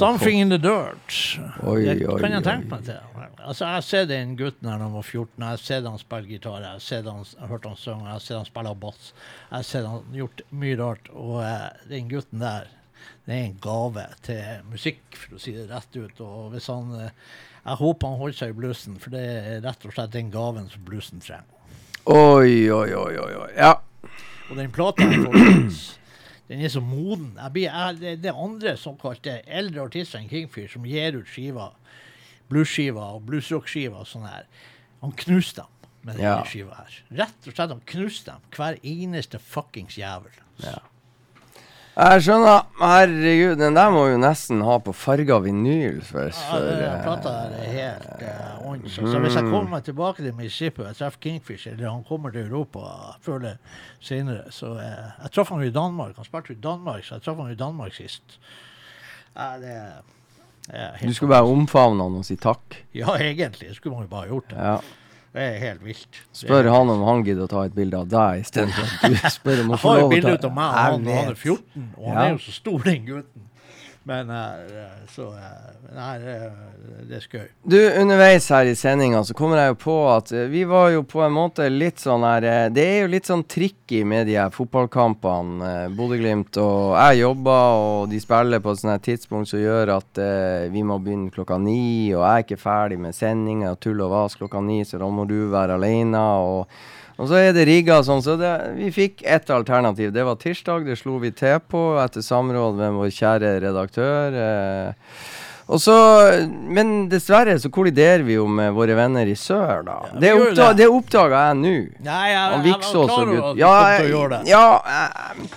Something 0.00 0.40
in 0.40 0.48
the 0.48 0.58
dirt. 0.58 1.16
Oi, 1.60 1.82
det 1.84 1.98
kan 2.08 2.32
jeg 2.32 2.44
tenke 2.46 2.70
meg 2.70 2.86
til. 2.86 2.98
Altså, 3.40 3.64
jeg 3.66 3.74
har 3.74 3.84
sett 3.84 4.08
den 4.08 4.32
gutten 4.38 4.68
her 4.70 4.80
da 4.80 4.86
han 4.86 4.96
var 4.96 5.04
14. 5.04 5.28
Jeg 5.36 5.48
har 5.50 5.60
sett 5.60 5.88
han 5.88 6.00
spille 6.00 6.30
gitar, 6.30 6.64
jeg 6.64 6.72
har 6.72 6.82
sett 6.84 7.08
han, 7.10 7.26
hørt 7.50 7.68
han 7.68 7.76
synge, 7.76 8.06
jeg 8.06 8.14
har 8.14 8.24
sett 8.24 8.38
han 8.38 8.48
spille 8.48 8.74
bass. 8.80 9.12
Jeg 9.50 9.54
har 9.58 9.68
sett 9.68 9.88
han 9.88 10.16
gjort 10.16 10.42
mye 10.62 10.78
rart. 10.80 11.12
Og 11.12 11.36
eh, 11.44 11.68
den 11.92 12.08
gutten 12.08 12.44
der, 12.44 12.72
det 13.28 13.36
er 13.36 13.44
en 13.44 13.60
gave 13.68 14.06
til 14.24 14.66
musikk, 14.72 15.04
for 15.16 15.36
å 15.36 15.44
si 15.44 15.54
det 15.56 15.68
rett 15.68 16.00
ut. 16.00 16.24
Og 16.24 16.50
hvis 16.54 16.72
han 16.72 16.96
eh, 16.96 17.14
Jeg 17.60 17.76
håper 17.76 18.08
han 18.08 18.20
holder 18.22 18.38
seg 18.40 18.54
i 18.54 18.56
bluesen, 18.56 18.96
for 19.00 19.12
det 19.12 19.20
er 19.20 19.64
rett 19.66 19.84
og 19.84 19.92
slett 19.92 20.16
den 20.16 20.32
gaven 20.32 20.68
som 20.72 20.84
bluesen 20.88 21.20
trenger. 21.20 21.44
Oi, 22.08 22.70
oi, 22.72 22.88
oi. 22.96 23.16
oi. 23.20 23.50
Ja. 23.52 23.74
Og 24.48 24.56
den 24.56 24.72
plata 24.72 25.04
folkens, 25.04 25.82
den 26.50 26.60
er 26.66 26.72
så 26.72 26.80
moden. 26.82 27.36
Blir, 27.54 27.68
jeg, 27.70 27.98
det, 28.02 28.14
det 28.24 28.32
andre 28.34 28.74
såkalte 28.80 29.38
eldre 29.46 29.84
artister 29.86 30.18
enn 30.18 30.28
Kingfyr 30.30 30.66
som 30.72 30.84
gir 30.88 31.14
ut 31.20 31.28
skiver, 31.30 31.76
bluesskiver 32.50 33.16
og 33.16 33.22
bluesrockskiver 33.28 34.02
og 34.02 34.08
sånn 34.10 34.26
her. 34.26 34.48
Han 35.04 35.14
knuste 35.22 35.62
dem 35.62 35.76
med 36.02 36.16
denne 36.18 36.26
Ja. 36.40 36.44
skiva 36.48 36.74
her. 36.80 36.96
Rett 37.22 37.46
og 37.46 37.54
slett, 37.54 37.70
han 37.76 37.84
knuste 37.92 38.32
dem. 38.34 38.48
Hver 38.56 38.80
eneste 38.82 39.38
fuckings 39.38 39.96
jævel. 40.00 40.34
Ja. 40.64 40.80
Jeg 42.00 42.22
skjønner. 42.24 42.62
Herregud, 42.80 43.58
den 43.60 43.74
der 43.76 43.90
må 43.92 44.06
jo 44.08 44.20
nesten 44.20 44.62
ha 44.64 44.78
på 44.80 44.94
farga 44.96 45.36
vinyl. 45.44 45.98
For, 46.06 46.30
Ja, 46.32 46.60
den 46.64 46.84
eh, 46.86 47.02
plata 47.04 47.32
der 47.34 47.58
er 47.58 47.74
helt 47.74 48.06
uh. 48.24 48.86
Så 48.88 49.18
hvis 49.20 49.36
jeg 49.36 49.44
kommer 49.44 49.68
meg 49.74 49.84
tilbake 49.84 50.24
til 50.24 50.32
Mississippi 50.38 50.86
og 50.86 50.96
treffer 50.96 51.20
Kingfish, 51.20 51.68
eller 51.68 51.90
han 51.90 52.06
kommer 52.08 52.32
til 52.32 52.46
Europa 52.46 53.18
før 53.20 53.42
eller 53.42 53.58
senere, 54.00 54.48
så 54.54 54.72
uh, 54.78 54.80
Jeg 54.80 55.34
traff 55.34 55.52
han 55.52 55.60
jo 55.60 55.68
i 55.68 55.76
Danmark. 55.76 56.16
Han 56.16 56.28
spilte 56.28 56.54
jo 56.54 56.58
i 56.58 56.64
Danmark, 56.64 57.04
så 57.04 57.18
jeg 57.18 57.26
traff 57.26 57.42
han 57.42 57.52
jo 57.52 57.58
i 57.58 57.62
Danmark 57.66 57.94
sist. 57.94 58.40
Ja, 59.36 59.52
det 59.60 59.76
er 59.76 60.00
du 61.02 61.14
skulle 61.14 61.32
bare 61.32 61.50
omfavne 61.50 62.04
han 62.04 62.18
og 62.20 62.24
si 62.26 62.36
takk. 62.38 62.76
Ja, 62.94 63.16
egentlig. 63.18 63.74
Skulle 63.74 63.96
man 63.96 64.06
jo 64.06 64.10
bare 64.12 64.28
gjort. 64.30 64.50
det. 64.50 64.58
Ja. 64.58 64.76
Det 65.32 65.42
er 65.46 65.58
helt 65.62 65.84
vilt. 65.86 66.16
Spør 66.34 66.66
han 66.74 66.88
om 66.90 67.02
han 67.06 67.20
gidder 67.22 67.44
å 67.46 67.50
ta 67.52 67.60
et 67.68 67.74
bilde 67.76 68.00
av 68.00 68.08
deg 68.10 68.40
istedenfor 68.42 68.88
at 68.90 69.12
du 69.12 69.28
spør 69.38 69.60
om 69.62 69.70
å 69.76 69.78
få 69.78 69.92
har 69.92 70.00
jo 70.00 70.02
lov 70.02 70.10
å 70.10 70.14
bilde 70.16 70.32
ta 70.32 70.40
ut 70.40 70.48
av 70.48 70.56
meg, 70.56 70.70
og 70.72 70.80
han, 70.80 71.06
han 71.06 71.30
er 71.30 71.36
14, 71.38 71.84
og 71.96 72.08
han 72.08 72.16
Ja. 72.16 72.24
er 72.24 72.32
jo 72.34 72.40
så 72.46 72.54
stor, 72.56 72.78
den 72.88 73.04
gutten. 73.06 73.46
Men 74.02 74.30
eh, 74.30 75.06
så 75.08 75.22
eh, 75.22 75.94
Nei, 75.94 76.18
det, 76.22 76.34
det 77.08 77.16
er 77.18 77.24
skøy. 77.24 77.48
Du, 77.68 77.76
underveis 78.00 78.46
her 78.52 78.70
i 78.70 78.76
sendinga 78.78 79.20
så 79.26 79.34
kommer 79.36 79.60
jeg 79.60 79.74
jo 79.74 79.78
på 79.82 79.96
at 80.08 80.32
eh, 80.32 80.46
vi 80.48 80.62
var 80.68 80.88
jo 80.94 81.02
på 81.08 81.20
en 81.24 81.34
måte 81.34 81.66
litt 81.68 82.00
sånn 82.00 82.24
her 82.24 82.46
eh, 82.48 82.68
Det 82.72 82.86
er 82.86 82.96
jo 83.02 83.10
litt 83.12 83.28
sånn 83.28 83.44
tricky 83.44 84.00
med 84.08 84.30
de 84.30 84.38
her 84.40 84.54
fotballkampene. 84.54 85.72
eh, 85.72 85.90
Bodø-Glimt 85.98 86.56
og 86.62 86.94
jeg 86.96 87.20
jobber, 87.20 87.80
og 87.82 88.08
de 88.12 88.22
spiller 88.22 88.64
på 88.64 88.72
et 88.72 88.80
sånt 88.80 88.94
her 88.94 89.04
tidspunkt 89.04 89.52
som 89.52 89.60
gjør 89.60 89.92
at 89.98 90.20
uh, 90.22 90.70
vi 90.72 90.82
må 90.86 90.96
begynne 91.02 91.32
klokka 91.34 91.58
ni, 91.60 92.12
og 92.14 92.22
jeg 92.22 92.30
er 92.30 92.46
ikke 92.46 92.60
ferdig 92.60 92.98
med 93.02 93.16
sendinga 93.16 93.74
og 93.74 93.80
tull 93.84 94.00
og 94.04 94.14
vas 94.14 94.38
klokka 94.38 94.62
ni, 94.64 94.80
så 94.86 95.00
da 95.00 95.08
må 95.12 95.26
du 95.28 95.36
være 95.52 95.76
aleine. 95.76 96.22
Og, 96.40 96.80
og 97.20 97.28
så 97.28 97.36
er 97.36 97.52
det 97.52 97.66
rigga 97.68 97.98
sånn, 98.06 98.22
så 98.24 98.38
det, 98.40 98.50
vi 98.78 98.88
fikk 98.94 99.20
ett 99.28 99.50
alternativ. 99.52 100.10
Det 100.16 100.24
var 100.24 100.38
tirsdag, 100.40 100.86
det 100.88 100.96
slo 100.96 101.18
vi 101.20 101.30
til 101.36 101.58
på 101.68 101.82
etter 102.00 102.24
samråd 102.24 102.78
med 102.80 102.96
vår 102.96 103.12
kjære 103.12 103.50
redaktør. 103.66 104.38
Eh, 104.40 105.14
så, 105.78 105.94
Men 106.66 107.08
dessverre 107.12 107.54
så 107.62 107.68
kolliderer 107.70 108.24
vi 108.26 108.34
jo 108.40 108.48
med 108.50 108.72
våre 108.74 108.96
venner 108.98 109.28
i 109.30 109.36
sør, 109.38 109.84
da. 109.86 109.98
Ja, 110.10 110.18
det, 110.24 110.32
oppda 110.34 110.70
det. 110.80 110.88
oppdaga 110.90 111.42
jeg 111.50 111.58
nå. 111.60 111.74
Nei, 112.08 112.22
jeg, 112.32 112.38
Han 112.40 112.64
jeg, 112.64 112.72
var 112.72 112.80
klar 112.88 113.12
over 113.14 113.36
at 113.50 113.54
du 113.54 113.60
Ja, 113.60 113.74
kom 113.74 113.84
til 113.84 114.06
å 114.06 114.08
jeg- 114.08 114.14
gjøre 114.16 114.30
det. 114.38 114.40
ja 114.50 114.64
jeg, 114.90 115.50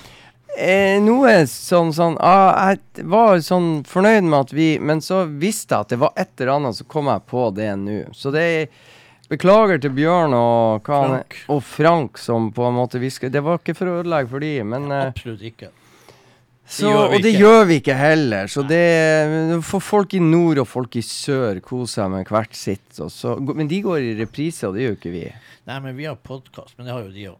Eh, 0.53 0.99
noe 1.01 1.31
sånn 1.49 1.89
sånn 1.97 2.13
ah, 2.21 2.75
Jeg 2.75 3.07
var 3.09 3.39
sånn 3.41 3.81
fornøyd 3.89 4.21
med 4.27 4.35
at 4.37 4.51
vi 4.53 4.77
Men 4.77 4.99
så 5.01 5.23
visste 5.25 5.73
jeg 5.73 5.79
at 5.81 5.89
det 5.89 5.97
var 5.97 6.11
et 6.15 6.29
eller 6.39 6.51
annet, 6.59 6.75
så 6.77 6.85
kom 6.85 7.07
jeg 7.09 7.23
på 7.25 7.47
det 7.57 7.71
nå. 7.81 7.95
Så 8.13 8.29
det 8.31 8.43
er 8.43 8.67
Beklager 9.33 9.79
til 9.81 9.93
Bjørn 9.97 10.33
og, 10.37 10.83
hva 10.87 10.99
han- 11.03 11.13
Frank. 11.17 11.37
og 11.49 11.61
Frank 11.65 12.17
som 12.21 12.51
på 12.53 12.67
en 12.69 12.75
måte 12.77 12.99
hvisker. 13.01 13.31
Det 13.33 13.41
var 13.43 13.57
ikke 13.61 13.75
for 13.77 13.89
å 13.91 14.01
ødelegge 14.03 14.29
for 14.29 14.39
de, 14.43 14.51
men 14.63 14.89
ja, 14.91 15.01
Absolutt 15.11 15.41
ikke. 15.49 15.69
så, 16.65 16.87
det 16.87 17.15
Og 17.17 17.21
det 17.21 17.31
ikke. 17.33 17.39
gjør 17.43 17.65
vi 17.67 17.79
ikke 17.81 17.95
heller. 17.97 18.47
Så 18.47 18.63
det 18.67 18.83
får 19.63 19.81
folk 19.83 20.13
i 20.13 20.19
nord 20.23 20.61
og 20.63 20.67
folk 20.69 20.95
i 20.95 21.01
sør 21.05 21.59
kose 21.65 21.97
seg 21.99 22.11
med 22.13 22.27
hvert 22.31 22.53
sitt. 22.55 22.85
Så, 22.93 23.37
men 23.55 23.67
de 23.67 23.81
går 23.83 23.99
i 24.11 24.13
reprise, 24.21 24.67
og 24.67 24.75
det 24.77 24.85
gjør 24.87 24.97
ikke 24.99 25.11
vi. 25.15 25.25
Nei, 25.67 25.79
men 25.79 25.95
vi 25.97 26.05
har 26.09 26.15
podkast, 26.15 26.75
men 26.77 26.87
det 26.87 26.93
har 26.93 27.03
jo 27.03 27.11
de 27.15 27.27
òg. 27.33 27.39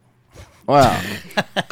Å 0.64 0.78
ja. 0.80 0.92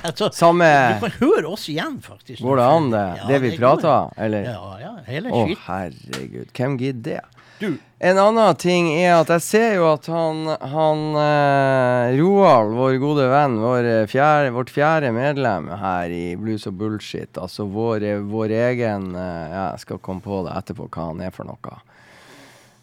Altså, 0.03 0.27
Samme 0.33 0.65
du 0.97 1.03
kan 1.05 1.13
høre 1.21 1.47
oss 1.53 1.67
igjen, 1.71 1.99
faktisk. 2.03 2.41
Går 2.43 2.57
det 2.57 2.63
an, 2.65 2.87
det? 2.91 3.03
Ja, 3.21 3.27
det 3.29 3.37
vi 3.43 3.51
prater? 3.57 4.09
Eller? 4.17 4.47
Ja, 4.49 4.71
ja. 4.81 4.91
Hele 5.05 5.29
Å, 5.31 5.43
oh, 5.45 5.53
herregud. 5.67 6.49
Hvem 6.57 6.75
gidder 6.81 7.05
det? 7.05 7.21
Du, 7.61 7.75
En 8.01 8.17
annen 8.17 8.55
ting 8.57 8.87
er 8.97 9.19
at 9.19 9.29
jeg 9.35 9.43
ser 9.45 9.75
jo 9.77 9.85
at 9.91 10.07
han, 10.09 10.47
han 10.71 11.03
eh, 11.21 12.15
Roald, 12.17 12.73
vår 12.73 12.95
gode 13.03 13.27
venn, 13.29 13.59
vår 13.61 13.89
eh, 13.91 14.07
fjerde, 14.09 14.49
vårt 14.55 14.73
fjerde 14.73 15.11
medlem 15.13 15.69
her 15.77 16.09
i 16.09 16.33
Blues 16.41 16.65
og 16.65 16.79
Bullshit, 16.79 17.37
altså 17.37 17.67
vår, 17.69 18.07
eh, 18.09 18.23
vår 18.25 18.55
egen 18.63 19.11
eh, 19.13 19.53
Jeg 19.53 19.85
skal 19.85 20.01
komme 20.01 20.25
på 20.25 20.41
det 20.47 20.57
etterpå 20.57 20.89
hva 20.89 21.11
han 21.11 21.21
er 21.21 21.35
for 21.35 21.45
noe. 21.51 21.77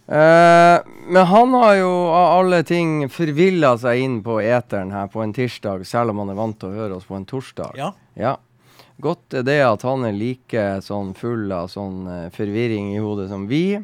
Eh, 0.08 0.78
men 1.10 1.26
han 1.34 1.58
har 1.58 1.74
jo 1.82 1.92
av 2.14 2.38
alle 2.38 2.62
ting 2.64 3.08
forvilla 3.12 3.74
seg 3.82 4.06
inn 4.06 4.20
på 4.24 4.38
eteren 4.40 4.94
her 4.94 5.10
på 5.12 5.26
en 5.26 5.34
tirsdag, 5.36 5.82
selv 5.86 6.14
om 6.14 6.22
han 6.22 6.30
er 6.32 6.38
vant 6.38 6.56
til 6.62 6.70
å 6.70 6.78
høre 6.84 7.00
oss 7.00 7.10
på 7.10 7.18
en 7.18 7.26
torsdag. 7.28 7.74
ja. 7.76 7.92
Ja. 8.14 8.38
Godt 8.98 9.30
er 9.38 9.44
det 9.46 9.60
at 9.62 9.84
han 9.86 10.02
er 10.08 10.16
like 10.16 10.62
sånn 10.82 11.12
full 11.14 11.52
av 11.54 11.68
sånn 11.70 12.00
eh, 12.10 12.24
forvirring 12.34 12.96
i 12.96 12.98
hodet 12.98 13.28
som 13.30 13.44
vi. 13.46 13.78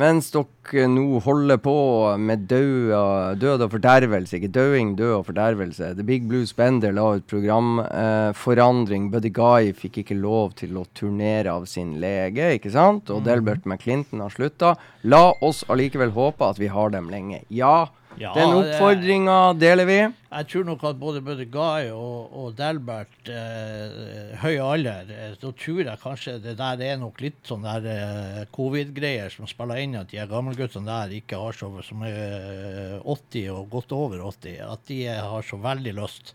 Mens 0.00 0.30
dere 0.32 0.86
nå 0.88 1.18
holder 1.20 1.58
på 1.60 1.72
med 2.16 2.46
død, 2.48 2.94
død 3.36 3.64
og 3.66 3.74
fordervelse. 3.74 4.38
Ikke 4.38 4.48
døing, 4.48 4.94
død 4.96 5.18
og 5.18 5.26
fordervelse. 5.26 5.90
The 5.98 6.06
Big 6.08 6.24
Blue 6.30 6.46
Spender 6.48 6.94
la 6.96 7.10
ut 7.18 7.26
programforandring. 7.28 9.10
Eh. 9.10 9.12
Buddy 9.12 9.32
Guy 9.36 9.74
fikk 9.76 10.00
ikke 10.00 10.16
lov 10.16 10.54
til 10.56 10.78
å 10.80 10.86
turnere 10.96 11.52
av 11.52 11.68
sin 11.68 11.98
lege, 12.00 12.54
ikke 12.56 12.72
sant? 12.72 13.12
Og 13.12 13.26
Delbert 13.28 13.68
McClinton 13.68 14.24
har 14.24 14.32
slutta. 14.32 14.78
La 15.04 15.26
oss 15.44 15.60
allikevel 15.68 16.16
håpe 16.16 16.48
at 16.48 16.62
vi 16.62 16.72
har 16.72 16.96
dem 16.96 17.12
lenge. 17.12 17.42
Ja, 17.52 17.90
Ja, 18.20 18.32
den 18.36 18.52
oppfordringa 18.54 19.36
deler 19.56 19.86
vi. 19.88 19.96
Jeg 20.04 20.48
tror 20.50 20.66
nok 20.68 20.82
at 20.88 20.98
både 21.00 21.20
Guy 21.48 21.88
og, 21.92 22.32
og 22.36 22.52
Delbert, 22.58 23.14
eh, 23.28 24.34
høy 24.42 24.58
alder, 24.62 25.08
eh, 25.12 25.32
så 25.40 25.52
tror 25.56 25.82
jeg 25.84 26.00
kanskje 26.02 26.36
det 26.44 26.54
der 26.60 26.84
er 26.86 27.00
nok 27.00 27.20
litt 27.24 27.40
sånn 27.48 27.64
der 27.64 27.88
eh, 27.92 28.42
covid-greier 28.54 29.32
som 29.32 29.48
spiller 29.50 29.80
inn 29.82 29.96
at 30.00 30.12
de 30.12 30.20
gammelguttene 30.28 30.88
der 30.88 31.16
ikke 31.18 31.40
har 31.40 31.56
så, 31.56 31.70
som 31.86 32.04
er 32.08 32.20
eh, 32.20 32.98
80 33.00 33.48
og 33.56 33.72
godt 33.72 33.96
over 33.96 34.24
80, 34.28 34.60
at 34.68 34.86
de 34.92 35.02
eh, 35.08 35.24
har 35.32 35.48
så 35.48 35.60
veldig 35.64 35.96
lyst. 36.00 36.34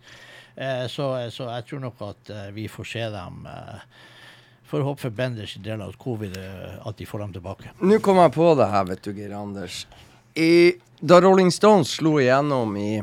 Eh, 0.57 0.85
så, 0.89 1.11
så 1.33 1.51
jeg 1.53 1.69
tror 1.69 1.85
nok 1.87 2.05
at 2.09 2.33
eh, 2.33 2.49
vi 2.57 2.67
får 2.71 2.91
se 2.95 3.07
dem 3.13 3.45
eh, 3.53 3.87
å 4.67 4.83
håpe 4.89 5.05
for 5.05 5.15
Benders 5.15 5.55
del 5.63 5.81
av 5.85 5.93
covid 6.01 6.35
eh, 6.41 6.81
at 6.89 6.97
de 6.99 7.07
får 7.07 7.25
dem 7.25 7.37
tilbake. 7.37 7.73
Nå 7.85 8.01
kom 8.03 8.19
jeg 8.25 8.33
på 8.35 8.51
det 8.59 8.69
her, 8.73 8.89
vet 8.89 9.05
du, 9.05 9.13
Geir 9.15 9.37
Anders. 9.37 9.85
I, 10.37 10.73
da 10.99 11.17
Rolling 11.21 11.51
Stones 11.51 11.95
slo 11.97 12.19
igjennom 12.21 12.75
i 12.77 12.97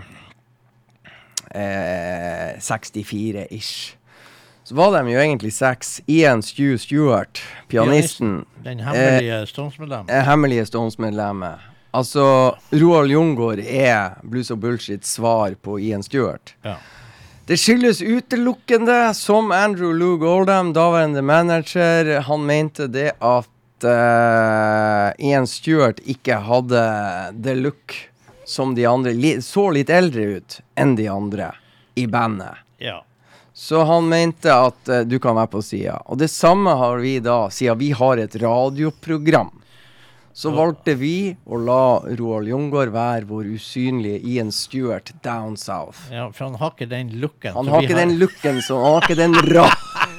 eh, 1.50 2.54
64-ish, 2.58 3.96
så 4.64 4.74
var 4.74 4.92
de 5.02 5.10
jo 5.12 5.20
egentlig 5.20 5.52
seks. 5.52 6.00
Ian 6.06 6.42
Stew 6.42 6.78
Stewart, 6.78 7.42
pianisten, 7.68 8.44
Den 8.64 8.80
hemmelige 8.80 9.46
Stones-medlemmet. 9.46 10.10
er 10.14 10.22
hemmelige 10.28 10.66
Stones-medlemmet. 10.66 11.70
Altså, 11.94 12.54
Roald 12.72 13.10
Jungård 13.10 13.58
er 13.60 14.16
Blues 14.22 14.50
og 14.50 14.60
Bullshit 14.60 15.06
svar 15.06 15.54
på 15.62 15.78
Ian 15.78 16.02
Stewart. 16.02 16.54
Ja. 16.64 16.74
Det 17.46 17.58
skyldes 17.60 18.00
utelukkende, 18.02 19.14
som 19.14 19.52
Andrew 19.52 19.92
Lou 19.92 20.16
Goldham, 20.18 20.72
daværende 20.72 21.22
manager, 21.22 22.20
han 22.24 22.46
mente 22.46 22.86
det 22.88 23.10
at 23.20 23.48
eh, 23.84 25.28
Ian 25.28 25.46
Stewart 25.46 26.00
ikke 26.04 26.40
hadde 26.46 26.84
the 27.44 27.54
look 27.58 27.94
som 28.44 28.74
de 28.74 28.86
andre. 28.86 29.14
Li 29.14 29.36
så 29.42 29.70
litt 29.74 29.90
eldre 29.90 30.38
ut 30.38 30.60
enn 30.74 30.96
de 30.98 31.08
andre 31.08 31.52
i 31.94 32.06
bandet. 32.06 32.62
ja. 32.78 33.02
Så 33.56 33.84
han 33.86 34.08
mente 34.10 34.50
at 34.50 34.88
uh, 34.90 35.04
du 35.06 35.20
kan 35.22 35.36
være 35.38 35.52
på 35.52 35.60
sida. 35.62 36.00
Og 36.10 36.18
det 36.18 36.26
samme 36.32 36.72
har 36.74 36.98
vi 36.98 37.20
da, 37.22 37.46
siden 37.54 37.78
vi 37.78 37.92
har 37.94 38.18
et 38.18 38.34
radioprogram. 38.42 39.52
Så 40.34 40.50
valgte 40.50 40.96
vi 40.98 41.36
å 41.46 41.60
la 41.62 42.02
Roald 42.18 42.50
Jungård 42.50 42.90
være 42.90 43.28
vår 43.28 43.52
usynlige 43.54 44.18
Ian 44.26 44.50
Stewart 44.50 45.12
down 45.22 45.54
south. 45.56 46.10
ja, 46.10 46.26
for 46.34 46.48
han 46.48 46.58
har 46.58 46.74
ikke 46.74 46.90
den 46.90 47.14
looken. 47.22 47.54
Han 47.54 47.70
har 47.70 47.86
ikke 47.86 48.00
den 48.00 48.16
looken 48.18 48.58
så 48.58 48.80
Han 48.82 48.96
har 48.96 49.06
ikke 49.06 49.20
den 49.22 49.38
ra... 49.54 49.68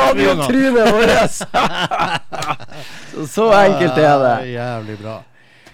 Radiotrynet. 0.00 0.92
vårt! 0.92 1.30
så, 3.14 3.26
så 3.26 3.52
enkelt 3.52 3.98
er 3.98 4.18
det. 4.18 4.34
Ah, 4.36 4.46
Jævlig 4.46 4.98
bra. 5.02 5.16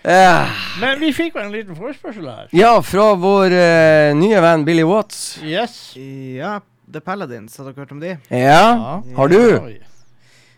Eh, 0.07 0.49
Men 0.81 1.01
vi 1.03 1.11
fikk 1.17 1.35
jo 1.35 1.43
en 1.43 1.51
liten 1.53 1.77
forespørsel 1.77 2.29
her. 2.31 2.47
ja, 2.55 2.77
fra 2.87 3.09
vår 3.19 3.51
eh, 3.59 4.13
nye 4.15 4.41
venn 4.45 4.65
Billy 4.69 4.85
Watts. 4.87 5.39
Yes. 5.43 5.97
Ja, 5.97 6.61
The 6.93 7.01
Paladins, 7.03 7.57
har 7.59 7.65
dere 7.73 7.83
hørt 7.83 7.93
om 7.97 8.01
de? 8.01 8.13
Ja, 8.31 9.03
har 9.17 9.29
du? 9.33 9.41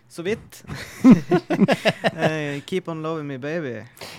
Så 0.09 0.23
vidt. 0.25 0.63
Eh, 2.19 2.59
keep 2.65 2.87
on 2.89 3.01
loving 3.03 3.27
me, 3.27 3.37
baby. 3.37 3.75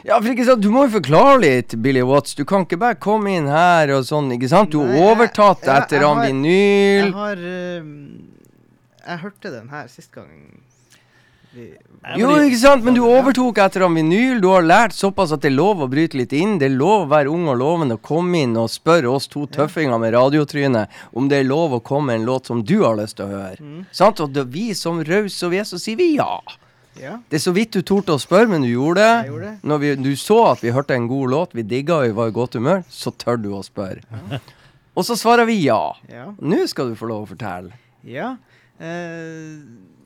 Ja, 0.06 0.16
for 0.20 0.30
ikke 0.32 0.44
sant, 0.46 0.62
Du 0.62 0.70
må 0.72 0.86
jo 0.86 0.92
forklare 0.94 1.34
litt, 1.42 1.74
Billy 1.82 2.00
Watts. 2.06 2.34
Du 2.38 2.44
kan 2.48 2.64
ikke 2.64 2.78
bare 2.80 2.96
komme 2.96 3.34
inn 3.36 3.48
her 3.50 3.90
og 3.96 4.06
sånn, 4.08 4.30
ikke 4.36 4.48
sant? 4.48 4.70
Du 4.72 4.78
har 4.80 4.94
jeg- 4.94 5.02
overtatt 5.10 5.66
jeg- 5.66 5.82
etter 5.82 5.98
jeg 6.00 6.06
han 6.06 6.16
har- 6.16 6.26
vinyl. 6.30 7.04
Jeg 7.04 7.12
har 7.12 7.36
uh, 7.36 7.84
Jeg 9.10 9.18
hørte 9.24 9.50
den 9.50 9.68
her 9.68 9.86
sist 9.88 10.12
gang. 10.12 10.62
Vi, 11.52 11.64
Jo, 12.16 12.30
ikke 12.38 12.58
sant, 12.60 12.84
men 12.86 12.94
du 12.94 13.00
overtok 13.02 13.58
etter 13.64 13.82
han 13.82 13.96
vinyl. 13.98 14.38
Du 14.42 14.48
har 14.52 14.62
lært 14.62 14.94
såpass 14.94 15.32
at 15.34 15.42
det 15.42 15.50
er 15.50 15.56
lov 15.56 15.82
å 15.82 15.88
bryte 15.90 16.18
litt 16.20 16.32
inn. 16.36 16.58
Det 16.60 16.68
er 16.68 16.76
lov 16.76 17.08
å 17.08 17.10
være 17.10 17.32
ung 17.32 17.48
og 17.50 17.58
lovende 17.58 17.96
og 17.98 18.04
komme 18.06 18.44
inn 18.44 18.54
og 18.60 18.70
spørre 18.70 19.10
oss 19.10 19.26
to 19.30 19.46
tøffinger 19.50 19.98
med 19.98 20.14
radiotryne 20.14 20.86
om 21.18 21.26
det 21.30 21.42
er 21.42 21.48
lov 21.50 21.74
å 21.74 21.82
komme 21.82 22.12
med 22.12 22.20
en 22.20 22.28
låt 22.30 22.50
som 22.50 22.62
du 22.62 22.78
har 22.84 22.96
lyst 23.00 23.18
til 23.18 23.26
å 23.26 23.34
høre. 23.34 23.58
Mm. 23.58 23.82
Sant? 23.96 24.22
Og 24.22 24.30
da 24.34 24.46
vi 24.46 24.70
som 24.78 25.02
rause 25.06 25.46
og 25.48 25.54
vi 25.56 25.60
er, 25.62 25.66
så 25.68 25.80
sier 25.82 25.98
vi 25.98 26.12
ja. 26.14 26.30
ja. 27.02 27.18
Det 27.26 27.40
er 27.40 27.44
så 27.48 27.56
vidt 27.56 27.74
du 27.74 27.82
torde 27.82 28.14
å 28.14 28.22
spørre, 28.22 28.52
men 28.54 28.64
du 28.64 28.70
gjorde 28.70 29.02
det. 29.02 29.10
Jeg 29.10 29.34
gjorde 29.34 29.50
det. 29.50 29.54
Når 29.74 29.84
vi, 29.84 29.92
du 30.06 30.10
så 30.22 30.40
at 30.52 30.64
vi 30.64 30.74
hørte 30.76 30.96
en 30.96 31.10
god 31.10 31.34
låt, 31.34 31.58
vi 31.58 31.66
digga 31.66 32.00
vi 32.06 32.14
var 32.16 32.30
i 32.30 32.38
godt 32.38 32.56
humør, 32.60 32.86
så 32.88 33.10
tør 33.10 33.42
du 33.42 33.52
å 33.58 33.66
spørre. 33.66 34.06
Og 34.94 35.06
så 35.06 35.18
svarer 35.18 35.50
vi 35.50 35.60
ja. 35.64 35.82
Ja. 36.10 36.30
Nå 36.38 36.64
skal 36.70 36.90
du 36.90 36.98
få 36.98 37.10
lov 37.10 37.26
å 37.26 37.30
fortelle. 37.34 37.74
Ja. 38.06 38.36
Uh, 38.80 39.60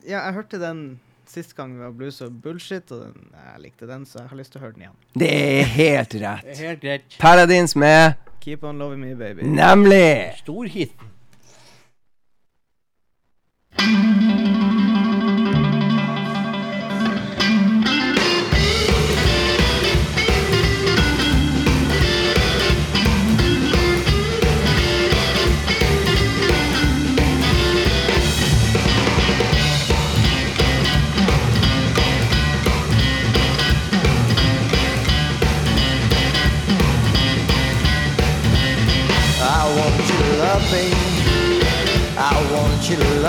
ja, 0.05 0.19
jeg 0.19 0.35
hørte 0.35 0.59
den 0.61 0.85
sist 1.31 1.55
gang 1.57 1.73
vi 1.75 1.83
var 1.83 1.95
blues 1.95 2.21
og 2.25 2.35
bullshit, 2.43 2.91
og 2.91 3.07
den, 3.07 3.31
jeg 3.33 3.63
likte 3.63 3.89
den, 3.89 4.05
så 4.05 4.21
jeg 4.23 4.31
har 4.31 4.39
lyst 4.41 4.53
til 4.55 4.61
å 4.61 4.65
høre 4.65 4.77
den 4.77 4.85
igjen. 4.87 4.99
Det 5.15 5.31
er 5.31 5.73
helt 5.75 6.15
rett. 6.21 6.45
Det 6.45 6.55
er 6.55 6.63
helt 6.69 6.85
greit. 6.85 7.19
Paradins 7.21 7.75
med 7.75 8.21
Keep 8.45 8.63
on 8.63 8.77
loving 8.77 9.01
me, 9.01 9.15
baby. 9.17 9.41
Nemlig! 9.41 10.35
Storhiten. 10.43 11.11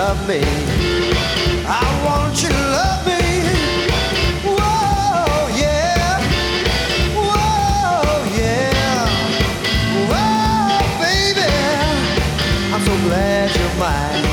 Love 0.07 0.27
me. 0.27 0.39
I 1.67 1.83
want 2.05 2.41
you 2.41 2.47
to 2.47 2.61
love 2.77 3.05
me. 3.05 3.23
Yeah. 5.59 6.21
Yeah. 8.39 9.03
Baby. 11.01 11.49
I'm 12.73 12.81
so 12.89 12.95
glad 13.07 13.51
you're 13.57 13.75
mine. 13.83 14.25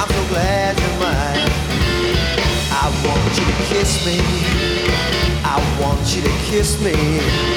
I'm 0.00 0.08
so 0.08 0.22
glad 0.32 0.72
you're 0.80 0.98
mine. 1.04 1.50
I 2.82 2.86
want 3.04 3.32
you 3.38 3.44
to 3.44 3.56
kiss 3.68 4.06
me. 4.06 4.18
I 5.44 5.56
want 5.82 6.16
you 6.16 6.22
to 6.22 6.32
kiss 6.48 6.80
me. 6.80 7.55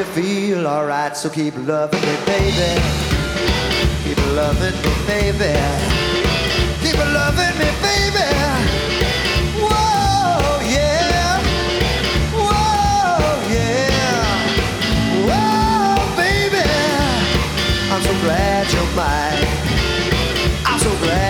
Me 0.00 0.06
feel 0.14 0.66
alright, 0.66 1.16
so 1.16 1.28
keep 1.28 1.54
loving 1.66 2.00
me, 2.00 2.16
baby. 2.24 2.80
Keep 4.04 4.18
loving 4.34 4.76
me, 4.82 4.92
baby. 5.06 5.52
Keep 6.80 6.98
loving 7.12 7.54
me, 7.60 7.68
baby. 7.84 8.28
Whoa, 9.60 10.60
yeah. 10.74 11.40
Whoa, 12.32 13.52
yeah. 13.52 14.24
Whoa, 15.28 16.16
baby. 16.16 16.64
I'm 17.92 18.02
so 18.02 18.12
glad 18.24 18.72
you're 18.72 18.92
mine. 18.96 19.44
I'm 20.64 20.78
so 20.78 20.90
glad 21.04 21.29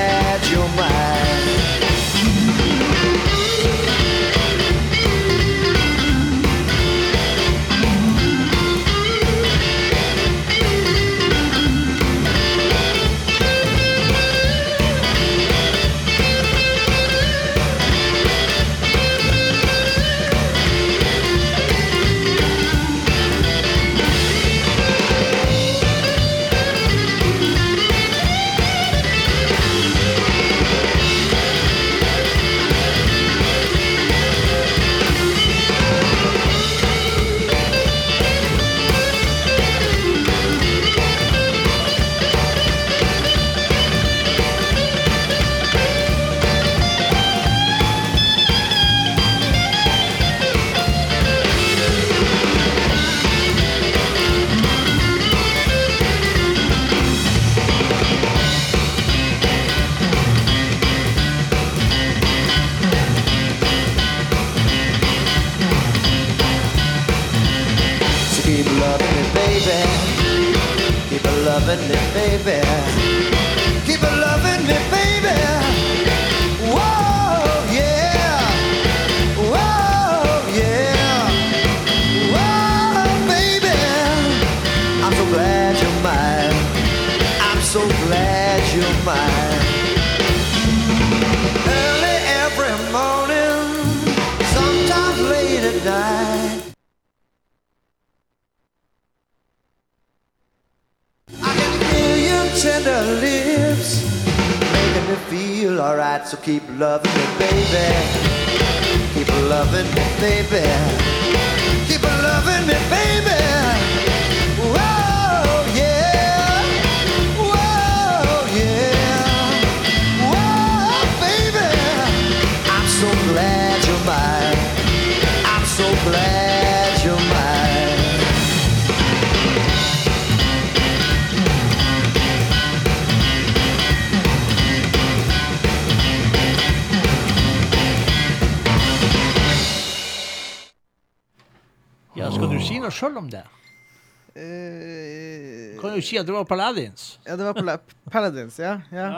at 146.21 146.29
det 146.29 146.35
var 146.37 146.47
Paladins? 146.49 147.19
ja, 147.27 147.37
det 147.37 147.47
var 147.47 147.57
på 147.61 148.11
Paladins, 148.13 148.59
ja. 148.61 148.79
ja. 148.95 149.11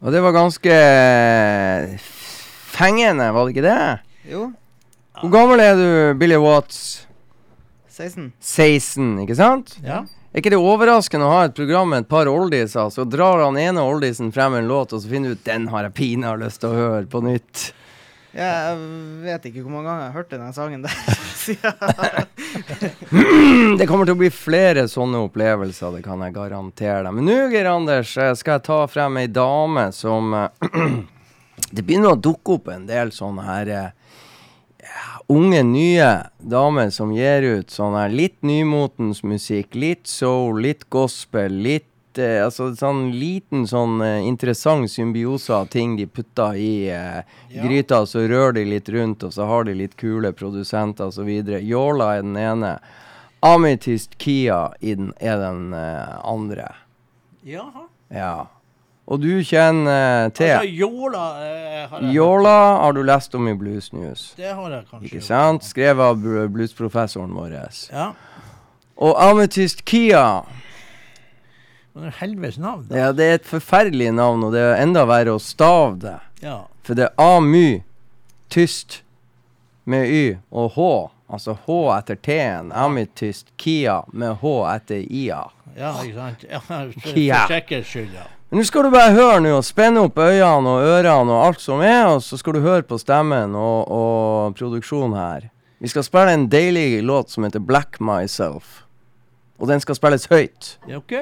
Og 0.00 0.12
det 0.12 0.20
var 0.22 0.34
ganske 0.36 0.76
fengende, 2.76 3.30
var 3.32 3.46
det 3.46 3.56
ikke 3.56 3.66
det? 3.66 4.32
Jo, 4.32 4.50
Hvor 5.22 5.32
gammel 5.32 5.62
er 5.64 5.78
du, 5.78 5.88
Billy 6.20 6.36
Watts? 6.36 7.06
16. 7.88 8.32
16, 8.40 9.14
ikke 9.24 9.36
sant? 9.38 9.78
Ja. 9.84 10.02
Er 10.36 10.42
ikke 10.42 10.52
det 10.52 10.58
overraskende 10.60 11.24
å 11.24 11.32
ha 11.32 11.44
et 11.46 11.54
program 11.56 11.94
med 11.94 12.04
et 12.04 12.10
par 12.10 12.28
oldiser, 12.28 12.90
så 12.92 13.06
drar 13.08 13.40
han 13.46 13.56
ene 13.56 13.80
oldisen 13.80 14.28
frem 14.34 14.58
en 14.58 14.68
låt, 14.68 14.92
og 14.92 15.00
så 15.00 15.08
finner 15.08 15.32
du 15.32 15.38
ut 15.38 15.46
den 15.48 15.70
har 15.72 15.86
jeg 15.88 15.96
pinadø 15.96 16.44
lyst 16.44 16.60
til 16.60 16.74
å 16.74 16.76
høre 16.76 17.06
på 17.08 17.22
nytt. 17.24 17.70
Ja, 18.36 18.50
jeg 18.68 18.82
vet 19.24 19.48
ikke 19.48 19.62
hvor 19.64 19.78
mange 19.78 19.88
ganger 19.88 20.02
jeg 20.02 20.12
har 20.12 20.18
hørt 20.18 20.34
denne 20.34 20.50
sangen 20.52 20.84
der. 20.84 20.98
Det 23.78 23.86
kommer 23.86 24.06
til 24.06 24.16
å 24.16 24.20
bli 24.20 24.30
flere 24.34 24.86
sånne 24.90 25.18
opplevelser, 25.26 25.88
det 25.96 26.02
kan 26.06 26.22
jeg 26.24 26.36
garantere 26.36 27.02
deg. 27.06 27.12
Men 27.16 27.24
nå, 27.28 27.38
Geir 27.52 27.68
Anders, 27.70 28.10
eh, 28.18 28.34
skal 28.38 28.52
jeg 28.58 28.66
ta 28.68 28.80
frem 28.90 29.14
ei 29.20 29.28
dame 29.30 29.84
som 29.96 30.22
eh, 30.34 30.48
Det 31.72 31.82
begynner 31.82 32.12
å 32.12 32.20
dukke 32.20 32.52
opp 32.58 32.66
en 32.68 32.84
del 32.86 33.10
sånne 33.16 33.42
her 33.46 33.66
eh, 33.72 33.90
unge, 35.32 35.62
nye 35.66 36.10
damer 36.38 36.90
som 36.94 37.14
gir 37.16 37.42
ut 37.58 37.70
sånn 37.72 37.96
her 37.98 38.10
litt 38.12 38.36
nymotens 38.46 39.22
musikk. 39.26 39.74
Litt 39.74 40.06
soul, 40.10 40.60
litt 40.62 40.84
gospel, 40.92 41.52
litt 41.64 41.88
eh, 42.18 42.40
Altså 42.44 42.70
sånn 42.76 43.10
liten 43.16 43.66
sånn 43.68 44.00
eh, 44.04 44.26
interessant 44.26 44.90
symbiose 44.90 45.54
av 45.54 45.68
ting 45.72 45.96
de 45.98 46.06
putter 46.06 46.56
i 46.60 46.88
eh, 46.92 47.22
gryta, 47.52 48.04
så 48.06 48.24
rører 48.26 48.58
de 48.58 48.64
litt 48.70 48.88
rundt, 48.92 49.24
og 49.26 49.34
så 49.34 49.46
har 49.48 49.68
de 49.68 49.74
litt 49.76 49.96
kule 50.00 50.32
produsenter 50.36 51.10
osv. 51.12 51.30
Yola 51.60 52.16
er 52.16 52.26
den 52.26 52.36
ene. 52.40 52.76
Amethyst 53.46 54.18
Kia 54.18 54.72
i 54.80 54.94
den, 54.94 55.12
er 55.20 55.38
den 55.38 55.72
eh, 55.76 56.18
andre. 56.26 56.70
Jaha. 57.46 57.86
Ja. 58.08 58.34
Og 59.06 59.20
du 59.22 59.30
kjenner 59.46 60.32
til 60.34 60.50
Altså, 60.56 60.66
Yola 60.66 61.26
eh, 61.44 61.82
har 61.90 62.06
Yola 62.10 62.56
har 62.82 62.96
du 62.96 63.04
lest 63.06 63.34
om 63.38 63.46
i 63.46 63.54
Blues 63.54 63.92
News. 63.94 64.32
Det 64.38 64.50
har 64.50 64.70
jeg 64.72 64.86
kanskje 64.90 65.06
Ikke 65.06 65.22
sant? 65.22 65.66
Skrevet 65.66 66.02
av 66.02 66.50
bluesprofessoren 66.50 67.36
vår. 67.36 67.54
Ja. 67.92 68.08
Og 68.96 69.14
Amethyst 69.22 69.84
Kia 69.86 70.42
Men 71.96 72.12
helvetes 72.12 72.58
navn, 72.60 72.84
da. 72.90 72.98
ja, 72.98 73.12
Det 73.16 73.24
er 73.24 73.38
et 73.40 73.48
forferdelig 73.48 74.10
navn, 74.12 74.44
og 74.44 74.52
det 74.52 74.60
er 74.60 74.82
enda 74.82 75.06
verre 75.08 75.36
å 75.36 75.40
stave 75.40 75.96
det. 76.02 76.16
Ja. 76.44 76.58
For 76.84 76.98
det 76.98 77.08
er 77.08 77.14
A-my, 77.22 77.80
tyst, 78.52 79.00
med 79.88 80.10
Y 80.10 80.24
og 80.50 80.76
H. 80.76 80.88
Altså 81.32 81.56
H 81.66 81.76
etter 81.96 82.18
T-en. 82.22 82.72
Amethyst 82.72 83.48
Kia 83.58 84.02
med 84.12 84.36
H 84.42 84.52
etter 84.74 85.00
I-a. 85.02 85.46
Ja, 85.76 85.94
ikke 86.02 86.14
sant? 86.20 86.44
Ja, 86.50 86.60
for, 86.68 86.92
sikkerhets 86.94 87.90
skyld, 87.90 88.12
ja. 88.14 88.26
Nå 88.54 88.62
skal 88.62 88.86
du 88.86 88.92
bare 88.94 89.10
høre 89.10 89.40
nå, 89.42 89.56
spenne 89.66 90.04
opp 90.06 90.20
øynene 90.22 90.70
og 90.70 90.84
ørene 90.86 91.34
og 91.34 91.48
alt 91.48 91.62
som 91.64 91.82
er, 91.82 92.04
og 92.12 92.20
så 92.22 92.38
skal 92.38 92.54
du 92.54 92.60
høre 92.62 92.84
på 92.86 92.98
stemmen 93.02 93.56
og, 93.58 93.90
og 93.90 94.54
produksjonen 94.58 95.16
her. 95.18 95.48
Vi 95.82 95.90
skal 95.90 96.06
spille 96.06 96.36
en 96.36 96.46
deilig 96.50 97.02
låt 97.04 97.34
som 97.34 97.44
heter 97.44 97.60
Black 97.60 97.98
Myself. 98.00 98.84
Og 99.58 99.66
den 99.68 99.82
skal 99.82 99.98
spilles 99.98 100.28
høyt. 100.30 100.76
Ja, 100.86 101.00
OK. 101.02 101.16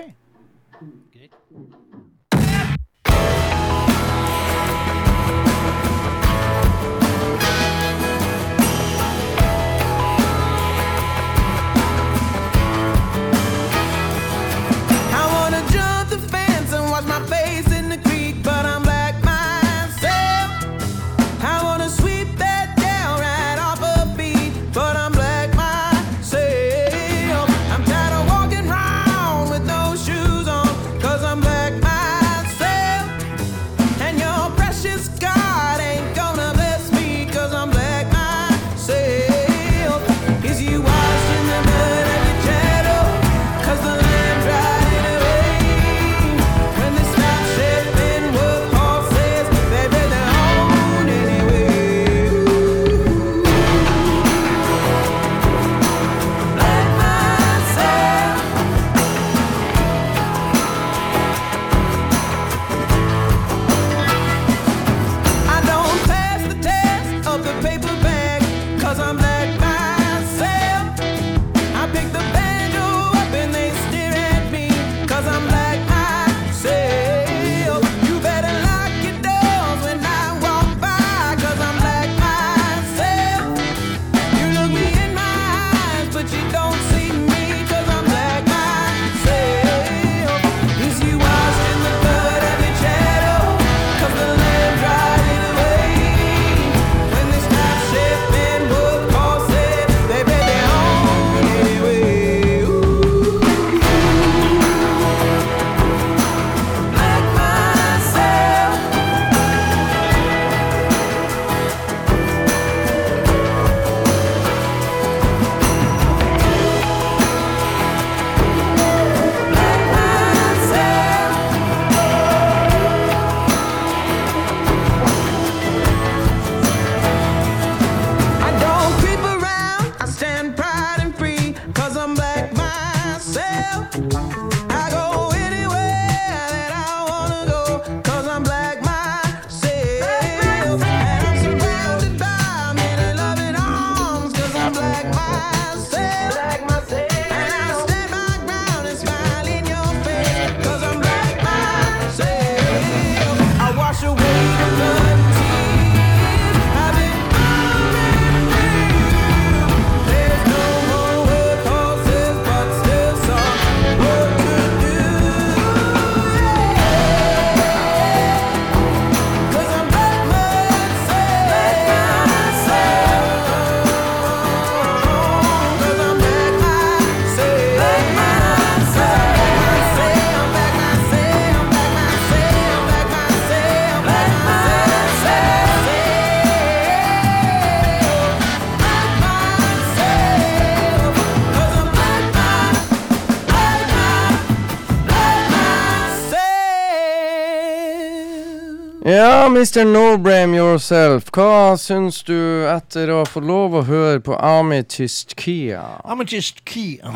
Mr. 199.64 199.86
No 199.86 200.18
Blame 200.18 200.56
Yourself. 200.56 201.30
Hva 201.32 201.72
syns 201.80 202.18
du 202.28 202.36
etter 202.68 203.08
å 203.08 203.22
ha 203.22 203.24
fått 203.24 203.46
lov 203.48 203.72
å 203.78 203.80
høre 203.88 204.20
på 204.20 204.36
Amethyst 204.36 205.32
Kia? 205.40 206.02
Amethyst 206.04 206.60
Kia 206.68 207.14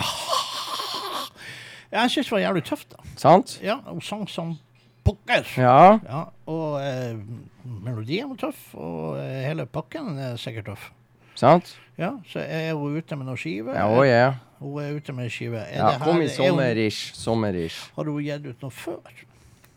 Jeg 1.93 2.15
syns 2.15 2.31
det 2.31 2.33
var 2.33 2.41
jævlig 2.47 2.63
tøft, 2.71 2.89
da. 2.95 3.05
Sant? 3.21 3.59
Ja, 3.61 3.77
Hun 3.91 4.01
sang 4.01 4.25
som 4.33 4.55
pokker. 5.05 5.45
Ja. 5.61 5.99
Ja, 6.09 6.23
og 6.49 6.81
eh, 6.81 7.21
melodien 7.85 8.33
var 8.33 8.41
tøff, 8.47 8.65
og 8.81 9.21
eh, 9.21 9.43
hele 9.51 9.69
pakken 9.69 10.17
er 10.17 10.41
sikkert 10.41 10.71
tøff. 10.73 10.89
Sant? 11.37 11.75
Ja, 12.01 12.15
så 12.33 12.41
er 12.41 12.73
hun 12.81 12.97
ute 12.97 13.21
med 13.21 13.29
noen 13.29 13.45
skive. 13.45 13.77
Ja, 13.77 13.91
oh, 13.93 14.07
ja. 14.09 14.39
Hun 14.63 14.81
er 14.87 14.97
ute 14.97 15.13
med 15.13 15.29
skive. 15.37 15.67
Er 15.69 15.85
ja 15.85 15.97
kom 16.01 16.25
i 16.25 16.31
er 16.31 16.33
sommer-ish. 16.33 17.13
Sommer-ish. 17.13 17.91
Har 17.99 18.09
hun 18.09 18.25
gitt 18.25 18.49
ut 18.49 18.65
noe 18.65 18.73
før? 18.73 19.27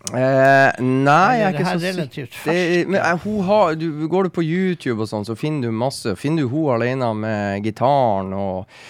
Eh, 0.10 0.82
nei, 0.82 1.36
jeg 1.38 1.46
er 1.46 1.54
ikke 1.54 1.68
så 1.68 1.84
relativt. 1.84 2.38
Men, 2.48 2.98
eh, 2.98 3.20
hun 3.22 3.44
har, 3.46 3.76
du, 3.78 4.08
Går 4.10 4.24
du 4.28 4.34
på 4.34 4.44
YouTube 4.44 5.04
og 5.04 5.12
sånn, 5.12 5.28
så 5.28 5.38
finner 5.38 5.70
du 5.70 5.78
masse. 5.78 6.16
Finner 6.20 6.48
du 6.48 6.52
hun 6.52 6.74
alene 6.76 7.12
med 7.16 7.68
gitaren 7.68 8.34
og, 8.34 8.82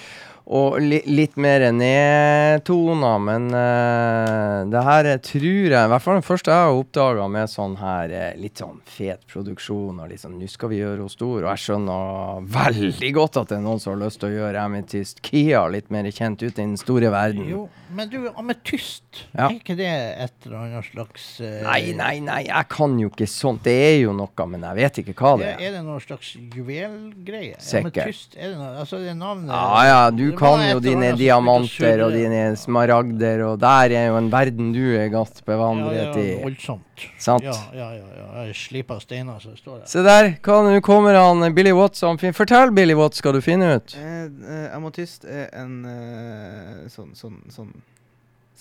og 0.51 0.81
li, 0.83 0.97
litt 1.07 1.37
mer 1.39 1.63
nedtoner, 1.71 3.19
men 3.23 3.45
uh, 3.55 4.65
det 4.71 4.81
her 4.83 5.07
tror 5.23 5.45
jeg 5.47 5.71
I 5.71 5.91
hvert 5.93 6.03
fall 6.03 6.17
den 6.19 6.25
første 6.27 6.51
jeg 6.51 6.65
har 6.67 6.79
oppdaga 6.79 7.27
med 7.31 7.51
sånn 7.51 7.77
her 7.79 8.11
uh, 8.11 8.25
litt 8.41 8.59
sånn 8.59 8.81
fet 8.91 9.23
produksjon 9.31 10.01
og 10.03 10.09
litt 10.11 10.19
sånn 10.23 10.35
Nå 10.41 10.49
skal 10.51 10.71
vi 10.73 10.81
gjøre 10.81 10.99
henne 11.03 11.11
stor. 11.13 11.37
Og 11.43 11.47
jeg 11.53 11.61
skjønner 11.65 12.45
veldig 12.57 13.11
godt 13.15 13.39
at 13.41 13.51
det 13.51 13.57
er 13.59 13.63
noen 13.65 13.79
som 13.83 13.93
har 13.95 14.01
lyst 14.05 14.19
til 14.21 14.31
å 14.31 14.35
gjøre 14.41 14.65
Amethyst 14.65 15.21
Kia 15.25 15.63
litt 15.71 15.87
mer 15.93 16.09
kjent 16.11 16.43
ut 16.43 16.51
i 16.51 16.57
den 16.59 16.75
store 16.79 17.11
verden. 17.13 17.47
Jo, 17.51 17.63
men 17.95 18.11
du, 18.11 18.19
ametyst, 18.39 19.23
Ja. 19.35 19.47
er 19.49 19.55
ikke 19.57 19.75
det 19.79 19.87
et 19.91 20.45
eller 20.47 20.57
annet 20.65 20.87
slags 20.91 21.25
uh, 21.43 21.47
Nei, 21.67 21.93
nei, 21.95 22.13
nei, 22.23 22.41
jeg 22.49 22.67
kan 22.71 22.97
jo 22.99 23.09
ikke 23.11 23.27
sånt. 23.29 23.63
Det 23.67 23.75
er 23.75 23.97
jo 24.03 24.13
noe, 24.15 24.47
men 24.51 24.63
jeg 24.67 24.79
vet 24.81 25.01
ikke 25.05 25.15
hva 25.19 25.33
det 25.39 25.47
Er, 25.49 25.55
er. 25.57 25.65
er 25.69 25.77
det 25.79 25.85
noen 25.87 26.03
slags 26.03 26.33
juvelgreie? 26.35 27.55
Sikkert. 27.63 28.03
Ametyst, 28.03 28.35
er 28.39 28.51
det 28.53 28.59
noe, 28.59 28.71
altså 28.83 28.99
det 29.03 29.11
er 29.13 29.19
navnet 29.19 29.51
Ja 29.55 29.81
ja, 29.87 30.01
du 30.11 30.25
kan 30.41 30.63
jo 30.65 30.79
dine 30.83 31.11
annet 31.11 31.19
diamanter 31.21 32.03
og 32.05 32.15
dine 32.15 32.41
smaragder, 32.59 33.43
og 33.47 33.59
der 33.61 33.93
er 33.97 34.07
jo 34.09 34.17
en 34.19 34.29
verden 34.33 34.71
du 34.75 34.81
er 34.97 35.11
godt 35.13 35.39
ja, 35.41 35.45
bevandret 35.51 36.17
ja, 36.17 36.23
i. 36.23 36.33
voldsomt. 36.41 37.05
Sant? 37.21 37.45
Ja, 37.45 37.55
ja, 37.77 37.91
ja. 37.99 38.09
ja. 38.17 38.27
Jeg 38.49 38.57
sliper 38.57 38.99
steiner 39.03 39.39
som 39.43 39.55
står 39.57 39.79
der. 39.83 39.87
Se 39.91 40.03
der, 40.05 40.31
hva 40.45 40.59
nå 40.65 40.81
kommer 40.85 41.17
han 41.19 41.45
Billy 41.57 41.73
Watts 41.77 42.03
han 42.05 42.19
finner 42.21 42.37
Fortell, 42.37 42.73
Billy 42.75 42.97
Watts, 42.97 43.21
skal 43.21 43.37
du 43.37 43.41
finne 43.45 43.75
ut? 43.77 43.95
Eh, 43.97 44.27
eh, 44.27 44.67
Ametyst 44.75 45.25
er 45.29 45.47
en 45.61 45.79
eh, 45.85 46.85
sånn, 46.91 47.13
sånn, 47.17 47.39
sånn 47.53 47.73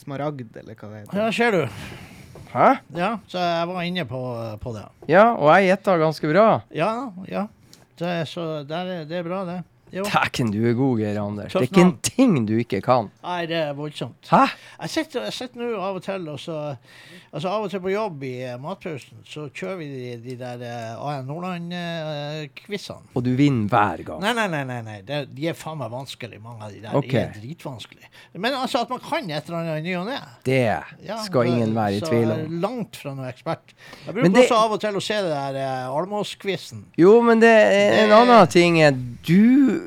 smaragd, 0.01 0.57
eller 0.57 0.76
hva 0.76 0.89
det 0.93 1.03
heter. 1.05 1.20
Ja, 1.20 1.31
ser 1.35 1.57
du. 1.57 1.62
Hæ? 2.51 2.68
Ja, 2.97 3.11
så 3.31 3.39
jeg 3.39 3.66
var 3.70 3.83
inne 3.87 4.05
på, 4.11 4.20
på 4.62 4.72
det. 4.74 4.85
Ja, 5.11 5.28
og 5.37 5.53
jeg 5.55 5.70
gjetta 5.70 5.97
ganske 6.01 6.31
bra. 6.33 6.47
Ja, 6.74 6.93
ja. 7.31 7.47
Det, 8.01 8.09
er- 8.09 8.28
så 8.28 8.47
der 8.66 8.95
er, 8.97 9.05
det 9.07 9.20
er 9.20 9.26
bra, 9.26 9.43
det. 9.47 9.59
Dæken, 9.93 10.53
du 10.55 10.61
er 10.70 10.74
god, 10.78 10.99
Geir 11.03 11.20
Anders. 11.22 11.53
Det 11.53 11.61
er 11.61 11.68
ikke 11.68 11.84
en 11.86 11.97
ting 12.07 12.36
du 12.49 12.55
ikke 12.61 12.80
kan. 12.84 13.11
Nei, 13.24 13.41
det 13.51 13.57
er 13.57 13.72
voldsomt. 13.78 14.28
Hæ? 14.30 14.45
Jeg 14.82 14.91
sitter, 14.97 15.26
jeg 15.28 15.32
sitter 15.36 15.62
nå 15.64 15.70
av 15.80 15.99
og 16.01 16.05
til 16.07 16.28
og 16.30 16.38
så 16.41 16.61
Altså 17.30 17.47
Av 17.47 17.62
og 17.62 17.70
til 17.70 17.78
på 17.78 17.93
jobb 17.93 18.24
i 18.26 18.32
eh, 18.43 18.57
matpausen 18.59 19.20
så 19.22 19.45
kjører 19.55 19.76
vi 19.78 19.86
de, 19.86 20.14
de 20.24 20.34
der 20.41 20.62
uh, 20.99 21.05
AN 21.12 21.28
Nordland-quizene. 21.28 23.12
Og 23.14 23.22
du 23.22 23.30
vinner 23.38 23.68
hver 23.70 24.03
gang. 24.09 24.24
Nei, 24.24 24.32
nei, 24.34 24.47
nei. 24.51 24.62
nei, 24.66 24.80
nei. 24.82 24.97
Det, 25.07 25.20
de 25.36 25.47
er 25.53 25.55
faen 25.55 25.78
meg 25.78 25.93
vanskelig, 25.93 26.41
mange 26.43 26.66
av 26.66 26.74
de 26.74 26.80
der. 26.82 26.97
Okay. 26.99 27.11
De 27.12 27.20
er 27.22 27.36
dritvanskelig. 27.36 28.11
Men 28.34 28.57
altså 28.59 28.82
at 28.82 28.91
man 28.91 28.99
kan 29.05 29.30
et 29.30 29.47
eller 29.47 29.61
annet 29.61 29.78
i 29.78 29.86
ny 29.86 29.95
og 30.01 30.09
ne. 30.11 30.18
Det 30.47 30.59
Ja, 31.07 31.20
skal 31.22 31.53
ingen 31.53 31.74
være 31.76 32.01
i 32.01 32.03
tvil 32.03 32.34
om. 32.34 32.59
Langt 32.64 32.99
fra 32.99 33.14
noen 33.14 33.30
ekspert. 33.30 33.76
Jeg 34.07 34.16
bruker 34.16 34.34
det- 34.34 34.45
også 34.49 34.59
av 34.64 34.74
og 34.74 34.82
til 34.82 34.99
å 34.99 35.05
se 35.05 35.20
det 35.22 35.30
der 35.30 35.61
uh, 35.62 35.97
Almås-quizen. 36.01 36.82
Jo, 36.99 37.14
men 37.22 37.43
det 37.47 37.55
er 37.55 38.01
en 38.09 38.16
annen 38.18 38.51
ting 38.51 38.82
er 38.82 38.99
du 39.26 39.80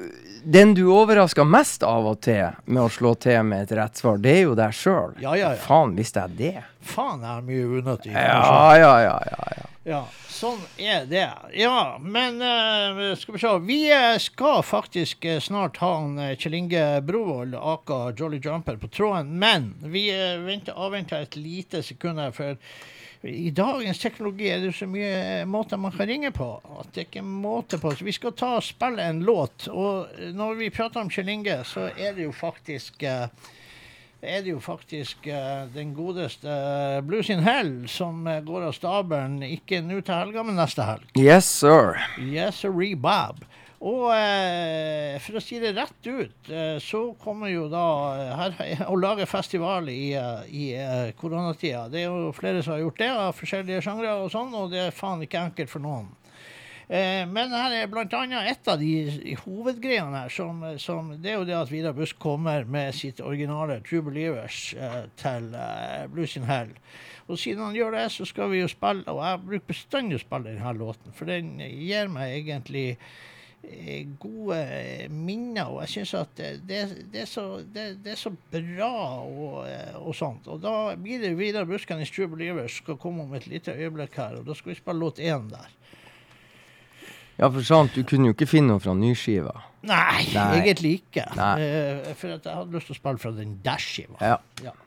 Den 0.44 0.74
du 0.76 0.86
overrasker 0.92 1.48
mest 1.48 1.84
av 1.88 2.08
og 2.10 2.22
til 2.26 2.56
med 2.66 2.84
å 2.84 2.90
slå 2.92 3.14
til 3.16 3.44
med 3.48 3.64
et 3.66 3.76
rett 3.80 4.00
svar, 4.00 4.18
det 4.20 4.34
er 4.38 4.42
jo 4.44 4.56
deg 4.60 4.76
sjøl. 4.76 5.14
Ja, 5.24 5.38
ja, 5.40 5.54
ja. 5.56 5.62
Faen, 5.64 5.96
visste 5.96 6.26
jeg 6.26 6.40
det? 6.40 6.66
Faen, 6.84 7.24
jeg 7.24 7.30
har 7.32 7.46
mye 7.48 7.70
unyttig 7.80 8.12
Ja, 8.12 8.76
ja, 8.76 8.96
ja, 9.06 9.20
ja. 9.30 9.46
ja. 9.58 9.70
Ja, 9.84 10.06
sånn 10.32 10.62
er 10.80 11.04
det. 11.12 11.26
Ja, 11.60 11.98
men 12.00 12.38
uh, 12.40 13.10
skal 13.20 13.36
vi 13.36 13.42
se. 13.42 13.50
Vi 13.68 13.80
eh, 13.92 14.16
skal 14.24 14.62
faktisk 14.64 15.26
eh, 15.28 15.42
snart 15.44 15.82
ha 15.84 15.90
en 16.00 16.38
Kjell 16.40 16.56
Inge 16.56 16.84
Brovold, 17.04 17.58
aka 17.60 17.98
Jolly 18.16 18.40
Jumper, 18.40 18.80
på 18.80 18.88
tråden. 18.88 19.34
Men 19.44 19.74
vi 19.84 20.06
uh, 20.16 20.72
avventer 20.72 21.26
et 21.26 21.36
lite 21.36 21.84
sekund 21.84 22.24
her, 22.24 22.32
for 22.32 22.56
i 23.24 23.52
dagens 23.56 24.00
teknologi 24.00 24.50
er 24.52 24.60
det 24.66 24.74
så 24.76 24.88
mye 24.90 25.12
eh, 25.42 25.46
måter 25.48 25.80
man 25.80 25.94
kan 25.96 26.10
ringe 26.10 26.32
på. 26.36 26.48
At 26.80 26.92
det 26.96 27.08
ikke 27.08 27.22
er 27.22 27.28
måte 27.28 27.80
på. 27.80 27.94
Så 27.96 28.04
vi 28.04 28.16
skal 28.16 28.36
ta 28.36 28.58
og 28.58 28.66
spille 28.68 29.04
en 29.04 29.24
låt. 29.24 29.70
Og 29.72 30.10
eh, 30.18 30.34
når 30.36 30.58
vi 30.60 30.72
prater 30.74 31.04
om 31.04 31.12
Kjell 31.12 31.32
Inge, 31.32 31.62
så 31.68 31.88
er 31.94 32.18
det 32.18 32.28
jo 32.28 32.34
faktisk 32.36 33.04
eh, 33.08 33.28
er 34.24 34.44
det 34.44 34.54
jo 34.54 34.60
faktisk 34.64 35.26
den 35.76 35.90
godeste 35.92 36.48
uh, 36.48 37.02
Blues 37.04 37.28
in 37.28 37.42
Hell 37.44 37.90
som 37.92 38.22
går 38.24 38.70
av 38.70 38.72
stabelen 38.78 39.42
ikke 39.44 39.82
nå 39.84 39.98
til 40.00 40.16
helga, 40.16 40.46
men 40.48 40.56
neste 40.56 40.86
helg. 40.88 41.10
Yes, 41.20 41.50
sir. 41.60 42.00
Yes, 42.24 42.62
sirree, 42.64 42.96
Bob. 42.96 43.44
Og 43.84 44.14
eh, 44.16 45.18
for 45.20 45.36
å 45.36 45.42
si 45.44 45.58
det 45.60 45.74
rett 45.76 46.08
ut, 46.08 46.48
eh, 46.48 46.78
så 46.80 47.02
kommer 47.20 47.52
jo 47.52 47.66
da 47.72 47.86
eh, 48.16 48.34
her 48.40 48.84
å 48.92 48.96
lage 48.96 49.28
festival 49.28 49.90
i, 49.92 50.14
eh, 50.16 50.44
i 50.48 50.66
eh, 50.80 51.12
koronatida. 51.20 51.90
Det 51.92 52.06
er 52.06 52.08
jo 52.08 52.32
flere 52.36 52.64
som 52.64 52.78
har 52.78 52.86
gjort 52.86 53.02
det, 53.02 53.10
av 53.12 53.36
forskjellige 53.36 53.84
sjangre 53.84 54.14
og 54.22 54.30
sånn, 54.32 54.54
og 54.56 54.72
det 54.72 54.86
er 54.86 54.96
faen 54.96 55.26
ikke 55.26 55.42
enkelt 55.50 55.74
for 55.74 55.84
noen. 55.84 56.08
Eh, 56.88 57.26
men 57.28 57.52
her 57.52 57.76
er 57.76 57.98
annet 58.22 58.54
et 58.54 58.72
av 58.72 58.80
de 58.80 59.36
hovedgreiene 59.42 60.24
her, 60.24 60.32
som, 60.32 60.64
som 60.80 61.12
det 61.20 61.34
er 61.34 61.42
jo 61.42 61.50
det 61.52 61.60
at 61.60 61.74
Vidar 61.74 61.98
Busk 61.98 62.22
kommer 62.24 62.64
med 62.64 62.96
sitt 62.96 63.20
originale 63.20 63.82
True 63.84 64.06
Believers 64.08 64.62
til 65.20 65.52
Blues 66.14 66.38
in 66.40 66.48
Hell. 66.48 66.72
Og 67.28 67.36
siden 67.40 67.68
han 67.68 67.76
gjør 67.76 67.98
det, 67.98 68.08
så 68.16 68.28
skal 68.28 68.52
vi 68.52 68.64
jo 68.64 68.72
spille, 68.72 69.04
og 69.12 69.20
jeg 69.28 69.44
bruker 69.44 69.70
bestandig 69.76 70.22
å 70.22 70.24
spille 70.24 70.56
denne 70.56 70.74
låten, 70.80 71.16
for 71.16 71.28
den 71.28 71.58
gir 71.60 72.12
meg 72.12 72.40
egentlig 72.40 72.88
gode 74.20 74.58
eh, 74.60 75.06
minner, 75.10 75.70
og 75.72 75.82
jeg 75.86 75.90
syns 75.94 76.14
at 76.20 76.34
det, 76.38 76.50
det, 76.68 76.82
det, 77.14 77.22
er 77.24 77.30
så, 77.30 77.46
det, 77.64 77.86
det 78.04 78.12
er 78.14 78.20
så 78.20 78.32
bra 78.52 78.90
og, 79.24 79.62
eh, 79.70 79.96
og 80.02 80.16
sånt. 80.18 80.48
Og 80.52 80.60
da 80.64 80.74
blir 81.00 81.22
det 81.24 81.32
Vidar 81.40 81.66
Buskenes 81.70 82.12
True 82.12 82.28
Believers 82.34 82.76
skal 82.82 82.98
komme 83.02 83.24
om 83.24 83.34
et 83.40 83.48
lite 83.48 83.72
øyeblikk 83.76 84.18
her, 84.20 84.40
og 84.42 84.46
da 84.50 84.56
skal 84.60 84.74
vi 84.74 84.80
spille 84.82 85.00
låt 85.00 85.22
én 85.24 85.48
der. 85.52 85.72
Ja, 87.40 87.48
for 87.50 87.64
sant, 87.66 87.96
du 87.96 88.04
kunne 88.06 88.30
jo 88.30 88.36
ikke 88.36 88.46
finne 88.52 88.76
noe 88.76 88.84
fra 88.84 88.94
nyskiva. 88.94 89.56
Nei, 89.90 90.28
Nei. 90.36 90.50
egentlig 90.62 90.92
ikke. 91.00 91.24
Nei. 91.36 91.54
Eh, 91.66 92.12
for 92.20 92.36
at 92.36 92.46
jeg 92.46 92.54
hadde 92.60 92.76
lyst 92.78 92.92
til 92.92 92.96
å 92.96 93.00
spille 93.00 93.20
fra 93.24 93.32
den 93.40 93.56
der-skiva. 93.66 94.20
Ja. 94.22 94.38
Og 94.68 94.68
si- 94.68 94.83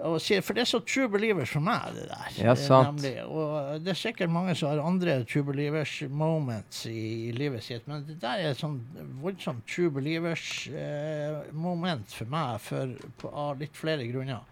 For 0.00 0.56
det 0.56 0.62
er 0.62 0.68
så 0.70 0.80
true 0.80 1.08
believers 1.12 1.50
for 1.52 1.64
meg, 1.64 1.92
det 1.96 2.06
der. 2.08 2.28
Ja, 2.40 2.54
sant. 2.56 3.02
Nemlig. 3.02 3.24
Og 3.28 3.80
det 3.84 3.92
er 3.92 3.98
sikkert 4.00 4.32
mange 4.32 4.54
som 4.56 4.70
har 4.70 4.82
andre 4.84 5.18
true 5.28 5.44
believers 5.44 5.92
moments 6.08 6.86
i, 6.88 7.28
i 7.28 7.32
livet 7.36 7.64
sitt, 7.64 7.88
men 7.88 8.06
det 8.08 8.16
der 8.22 8.40
er 8.40 8.54
et 8.54 8.60
sånn 8.60 8.78
voldsomt 9.20 9.66
true 9.68 9.92
believers 9.92 10.68
eh, 10.72 11.42
moment 11.52 12.14
for 12.16 12.32
meg 12.32 12.60
for, 12.64 12.94
på, 13.20 13.28
av 13.28 13.60
litt 13.60 13.76
flere 13.76 14.08
grunner. 14.08 14.46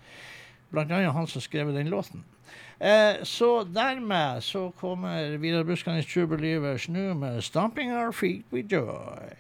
Blant 0.69 0.93
annet 0.93 1.17
han 1.17 1.31
som 1.31 1.41
skrev 1.41 1.73
den 1.73 1.89
låten. 1.89 2.27
Eh, 2.79 3.25
så 3.25 3.65
dermed 3.65 4.45
så 4.45 4.71
kommer 4.71 5.37
Vidar 5.41 5.65
Buskanes 5.65 6.07
True 6.07 6.27
Believers 6.27 6.89
nå 6.89 7.15
med 7.15 7.43
'Stomping 7.43 7.91
Our 7.93 8.13
Feet 8.13 8.45
With 8.53 8.69
Joy'. 8.69 9.35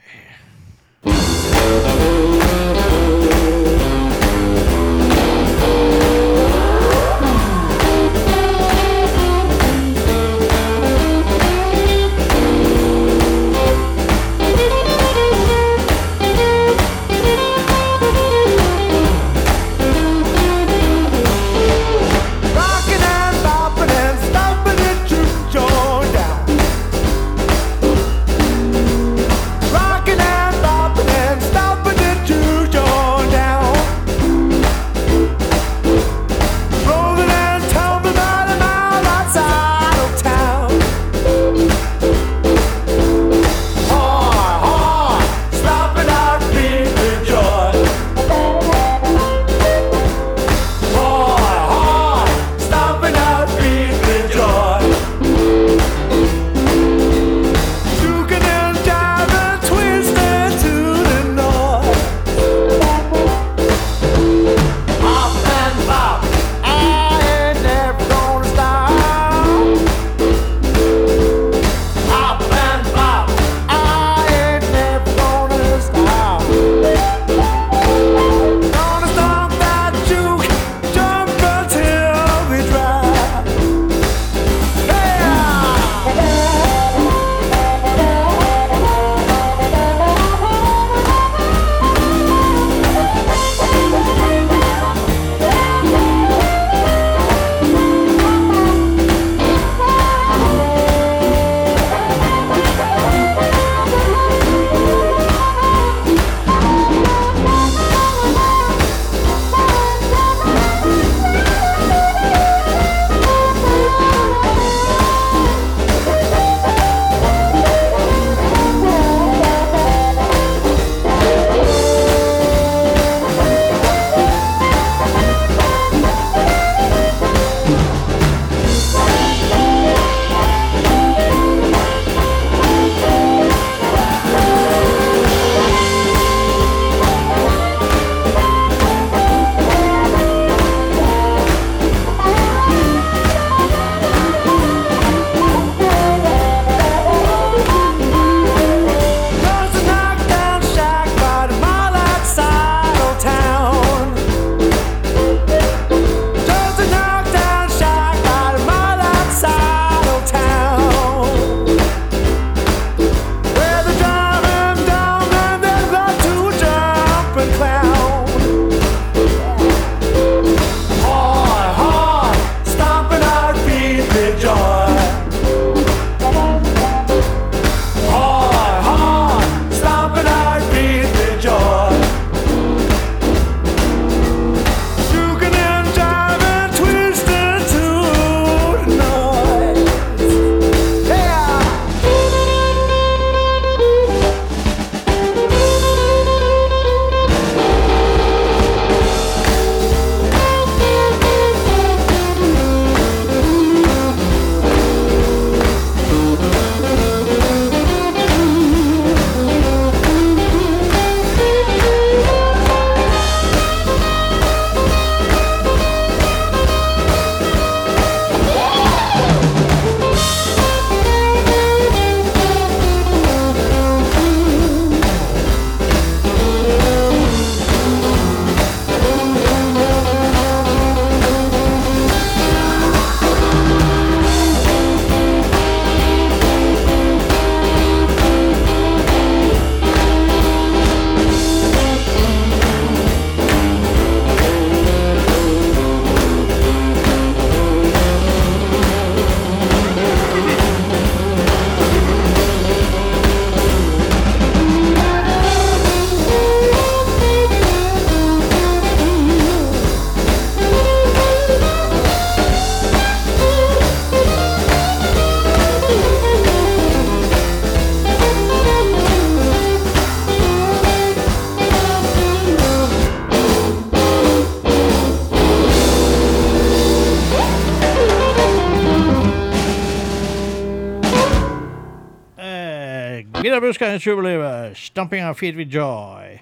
Vidar 283.58 283.68
Buskar 283.68 283.94
i 283.94 283.98
Tjuvelivet. 283.98 284.76
'Stamping 284.76 285.24
of 285.30 285.38
feet 285.38 285.56
with 285.56 285.70
joy'. 285.70 286.38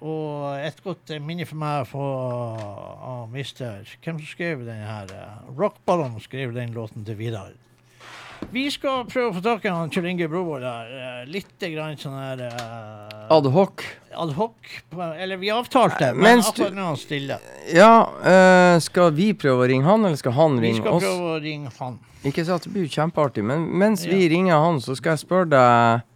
Og 0.00 0.58
et 0.62 0.76
godt 0.84 1.10
minne 1.20 1.42
for 1.46 1.58
meg 1.58 1.86
fra 1.90 2.10
av 3.02 3.24
mister 3.32 3.82
Hvem 4.04 4.20
som 4.20 4.26
skrev 4.28 4.62
den 4.62 4.78
her? 4.78 5.10
eh, 5.10 5.58
Rockballon 5.58 6.20
skrev 6.20 6.54
den 6.54 6.70
låten 6.70 7.04
til 7.04 7.16
Vidar. 7.18 7.50
Vi 8.52 8.70
skal 8.70 9.08
prøve 9.10 9.32
å 9.32 9.34
få 9.34 9.42
tak 9.42 9.64
i 9.64 9.72
han 9.74 9.90
Kjell 9.90 10.06
Inge 10.06 10.28
Brovold 10.28 10.62
eh, 10.62 11.24
Litt 11.26 11.58
grann 11.58 11.98
sånn 11.98 12.14
her 12.14 12.44
uh, 12.46 13.34
Ad 13.34 13.50
hoc. 13.50 13.82
ad 14.14 14.30
Eller 15.18 15.36
vi 15.36 15.50
avtalte, 15.50 16.12
men 16.14 16.22
Mens 16.22 16.48
akkurat 16.52 16.74
nå 16.74 16.84
er 16.84 16.86
han 16.92 16.96
stille. 16.96 17.40
Ja, 17.74 18.06
uh, 18.06 18.78
skal 18.78 19.10
vi 19.18 19.32
prøve 19.34 19.66
å 19.66 19.68
ringe 19.68 19.84
han, 19.84 20.04
eller 20.04 20.16
skal 20.16 20.32
han 20.38 20.60
Vi 20.60 20.68
ringe 20.68 20.84
skal 20.84 20.94
oss? 20.94 21.02
prøve 21.02 21.34
å 21.34 21.42
ringe 21.42 21.74
han. 21.80 21.98
Ikke 22.22 22.44
sant, 22.46 22.62
det 22.62 22.72
blir 22.72 22.86
jo 22.86 22.94
kjempeartig. 22.94 23.42
Men 23.42 23.66
mens 23.82 24.06
vi 24.06 24.28
ringer 24.30 24.62
han, 24.62 24.78
så 24.80 24.94
skal 24.94 25.16
jeg 25.16 25.24
spørre 25.26 25.50
deg 25.50 26.06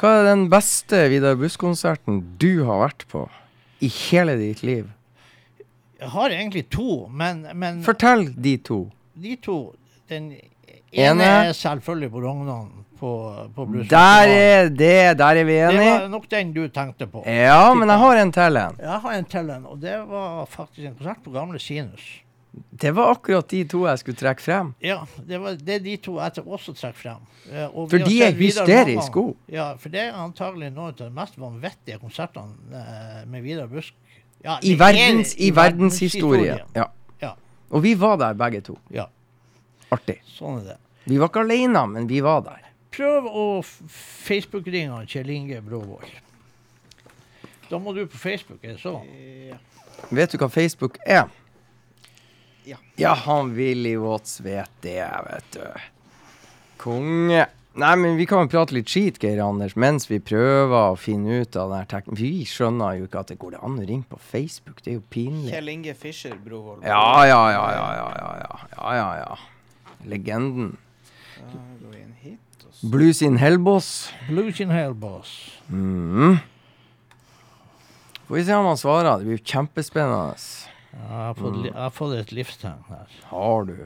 Hva 0.00 0.10
er 0.18 0.24
den 0.26 0.48
beste 0.50 1.04
Vidar 1.12 1.36
Buss-konserten 1.38 2.20
du 2.42 2.64
har 2.66 2.80
vært 2.88 3.04
på 3.12 3.26
i 3.84 3.88
hele 4.10 4.34
ditt 4.40 4.62
liv? 4.66 4.88
Jeg 6.00 6.10
har 6.12 6.34
egentlig 6.34 6.64
to, 6.74 7.06
men, 7.08 7.44
men 7.54 7.82
Fortell 7.86 8.26
de 8.42 8.56
to. 8.66 8.80
de 9.14 9.36
to 9.40 9.58
Den 10.10 10.32
Ene- 10.94 11.14
ene 11.14 11.28
er 11.48 11.52
selvfølgelig 11.56 12.10
på 12.12 12.20
Rognan 12.22 12.66
på, 12.98 13.10
på 13.54 13.64
Blues 13.70 13.88
Der 13.90 14.28
er 14.30 14.68
det, 14.68 15.18
der 15.18 15.38
er 15.40 15.44
vi 15.48 15.56
enige. 15.58 15.78
Det 15.80 16.02
var 16.02 16.08
nok 16.12 16.28
den 16.30 16.52
du 16.54 16.60
tenkte 16.68 17.06
på. 17.10 17.22
Ja, 17.26 17.72
men 17.74 17.88
jeg 17.88 17.98
har 17.98 18.20
en 18.20 18.32
til 18.32 18.56
en. 18.60 18.76
Jeg 18.80 19.00
har 19.06 19.16
en 19.18 19.24
til 19.24 19.50
en, 19.50 19.64
og 19.66 19.80
det 19.82 19.96
var 20.10 20.44
faktisk 20.46 20.86
en 20.86 20.94
konsert 20.98 21.22
på 21.24 21.32
Gamle 21.34 21.58
Sinus. 21.58 22.04
Det 22.70 22.90
var 22.94 23.10
akkurat 23.14 23.48
de 23.50 23.64
to 23.70 23.80
jeg 23.86 23.98
skulle 23.98 24.18
trekke 24.18 24.42
frem. 24.42 24.72
Ja, 24.82 25.00
det, 25.26 25.38
var, 25.42 25.56
det 25.58 25.74
er 25.74 25.82
de 25.82 25.96
to 26.02 26.16
jeg 26.20 26.44
også 26.44 26.74
trekker 26.78 27.00
frem. 27.00 27.24
Eh, 27.50 27.66
og 27.66 27.88
For 27.90 27.98
de 27.98 28.20
er 28.22 28.34
hysterisk 28.38 29.12
gode. 29.14 29.34
Ja, 29.50 29.72
for 29.80 29.90
det 29.94 30.04
er 30.04 30.18
antagelig 30.18 30.70
noen 30.74 30.92
av 30.92 30.98
de 30.98 31.08
mest 31.14 31.38
vanvittige 31.40 31.98
konsertene 32.02 32.54
eh, 32.82 33.20
med 33.30 33.42
Vidar 33.46 33.70
Busk. 33.70 33.94
Ja, 34.44 34.58
I, 34.60 34.74
det 34.74 34.76
er 34.76 34.80
verdens, 34.84 35.34
i 35.38 35.50
verdenshistorie. 35.56 36.54
verdenshistorien. 36.54 36.74
Ja. 36.76 36.88
Ja. 37.22 37.32
Og 37.70 37.82
vi 37.82 37.94
var 37.98 38.18
der 38.20 38.34
begge 38.38 38.60
to. 38.66 38.78
Ja, 38.94 39.06
Artig. 39.94 40.20
sånn 40.28 40.60
er 40.62 40.74
det. 40.74 40.78
Vi 41.08 41.18
var 41.20 41.30
ikke 41.32 41.42
alene, 41.44 41.86
men 41.90 42.06
vi 42.10 42.20
var 42.24 42.44
der. 42.46 42.60
Prøv 42.94 43.26
å 43.26 43.46
Facebook-ringe 43.64 45.00
Kjell 45.10 45.30
Inge 45.34 45.62
Bråvold. 45.64 46.20
Da 47.70 47.80
må 47.82 47.94
du 47.96 48.04
på 48.06 48.20
Facebook, 48.20 48.60
er 48.62 48.76
det 48.76 48.82
sånn? 48.84 49.08
Ja. 49.50 49.58
Vet 50.14 50.34
du 50.34 50.38
hva 50.38 50.50
Facebook 50.52 51.00
er? 51.06 51.26
Ja. 52.64 52.76
Ja, 52.96 53.12
han 53.26 53.52
Willy 53.56 53.96
Watts 54.00 54.40
vet 54.40 54.70
det, 54.80 55.02
vet 55.26 55.50
du. 55.52 55.66
Konge. 56.80 57.46
Nei, 57.74 57.90
men 57.98 58.14
vi 58.16 58.24
kan 58.30 58.44
jo 58.44 58.50
prate 58.52 58.76
litt 58.76 58.86
skit, 58.92 59.16
Geir 59.18 59.40
Anders, 59.42 59.72
mens 59.74 60.06
vi 60.06 60.20
prøver 60.22 60.92
å 60.92 60.98
finne 61.00 61.40
ut 61.42 61.56
av 61.58 61.72
den 61.74 61.88
teknikken. 61.90 62.18
Vi 62.20 62.44
skjønner 62.46 63.00
jo 63.00 63.08
ikke 63.08 63.24
at 63.24 63.32
det 63.32 63.38
går 63.42 63.56
an 63.58 63.80
å 63.82 63.86
ringe 63.88 64.06
på 64.06 64.18
Facebook. 64.22 64.78
Det 64.84 64.92
er 64.92 64.98
jo 65.00 65.02
pinlig. 65.10 65.50
Kjell 65.50 65.72
Inge 65.72 65.94
Fischer 65.98 66.36
Brovold. 66.38 66.86
Ja, 66.86 67.24
ja, 67.26 67.40
ja, 67.50 67.64
ja, 67.74 67.88
ja, 67.98 68.08
ja, 68.14 68.30
ja, 68.44 68.60
ja, 68.78 68.94
ja, 69.00 69.08
ja. 69.24 69.98
Legenden. 70.06 70.76
Hit. 72.22 72.66
Blues 72.90 73.22
in 73.26 73.36
Hellboss. 73.42 74.12
Blues 74.28 74.60
in 74.62 74.70
Hell 74.70 74.94
Boss. 74.94 75.34
Mhm. 75.66 76.38
Får 78.28 78.36
vi 78.38 78.44
se 78.44 78.54
om 78.54 78.66
han 78.70 78.78
svarer. 78.80 79.18
Det 79.18 79.26
blir 79.26 79.36
jo 79.38 79.44
kjempespennende. 79.44 80.38
Ja, 80.94 81.00
Jeg 81.04 81.26
har 81.26 81.34
fått, 81.34 81.56
li- 81.58 81.70
jeg 81.72 81.74
har 81.82 81.90
fått 81.90 82.12
et 82.18 82.32
livstegn 82.32 82.84
her. 82.88 83.14
Har 83.30 83.64
du? 83.68 83.76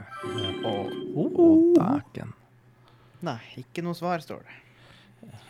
Å, 0.69 1.45
dæken. 1.75 2.33
Nei, 3.25 3.39
ikke 3.57 3.83
noe 3.83 3.97
svar, 3.97 4.21
står 4.23 4.43
det. 4.45 4.57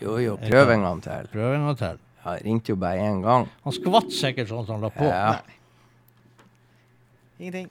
Jo, 0.02 0.15
jo, 0.23 0.38
prøv 0.41 0.72
en 0.73 0.81
gang 0.88 1.02
til. 1.03 1.27
Prøv 1.34 1.53
en 1.57 1.65
gang 1.68 1.77
til. 1.77 1.99
Jeg 2.26 2.41
ringte 2.45 2.72
jo 2.73 2.76
bare 2.80 2.98
én 3.11 3.22
gang. 3.23 3.48
Han 3.64 3.73
skvatt 3.76 4.10
sikkert 4.11 4.49
sånn 4.49 4.65
som 4.65 4.80
han 4.80 4.88
la 4.88 4.90
på. 4.95 5.06
Ja. 5.07 5.40
Nei. 5.40 5.57
Ingenting. 7.40 7.69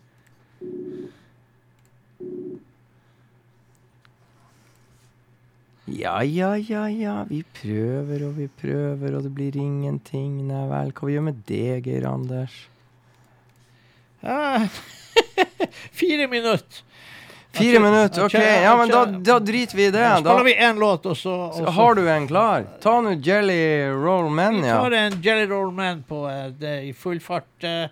Ja, 5.89 6.23
ja, 6.23 6.57
ja, 6.57 6.85
ja. 6.93 7.15
Vi 7.29 7.41
prøver 7.57 8.27
og 8.29 8.35
vi 8.37 8.49
prøver, 8.61 9.15
og 9.17 9.23
det 9.25 9.33
blir 9.35 9.57
ingenting. 9.57 10.35
Nei 10.49 10.65
vel. 10.69 10.93
Hva 10.93 11.09
vi 11.09 11.15
gjør 11.17 11.25
med 11.31 11.39
det, 11.49 11.63
Geir 11.87 12.07
Anders? 12.11 12.57
Ja. 14.21 14.69
Fire 15.93 16.29
minutter. 16.29 16.85
Fire 17.53 17.81
minutter, 17.81 18.25
OK. 18.25 18.35
Ja, 18.35 18.77
men 18.77 18.89
da, 18.89 19.07
da 19.07 19.39
driter 19.39 19.77
vi 19.77 19.87
i 19.87 19.91
det. 19.91 20.01
Ja, 20.01 20.17
spiller 20.17 20.45
vi 20.45 20.55
én 20.55 20.79
låt, 20.79 21.07
og 21.07 21.17
så, 21.17 21.33
og 21.33 21.55
så 21.55 21.65
har 21.65 21.95
du 21.95 22.11
en 22.11 22.29
klar. 22.29 22.67
Ta 22.83 23.01
nå 23.01 23.17
Jelly 23.25 23.89
Roll 23.89 24.31
Men, 24.31 24.61
Vi 24.63 24.69
tar 24.69 24.91
en 24.91 25.23
Jelly 25.23 25.47
Roll 25.51 25.73
Man 25.73 26.05
på 26.09 26.29
eh, 26.29 26.47
det, 26.47 26.77
i 26.83 26.93
full 26.93 27.21
fart 27.21 27.65
eh, 27.65 27.89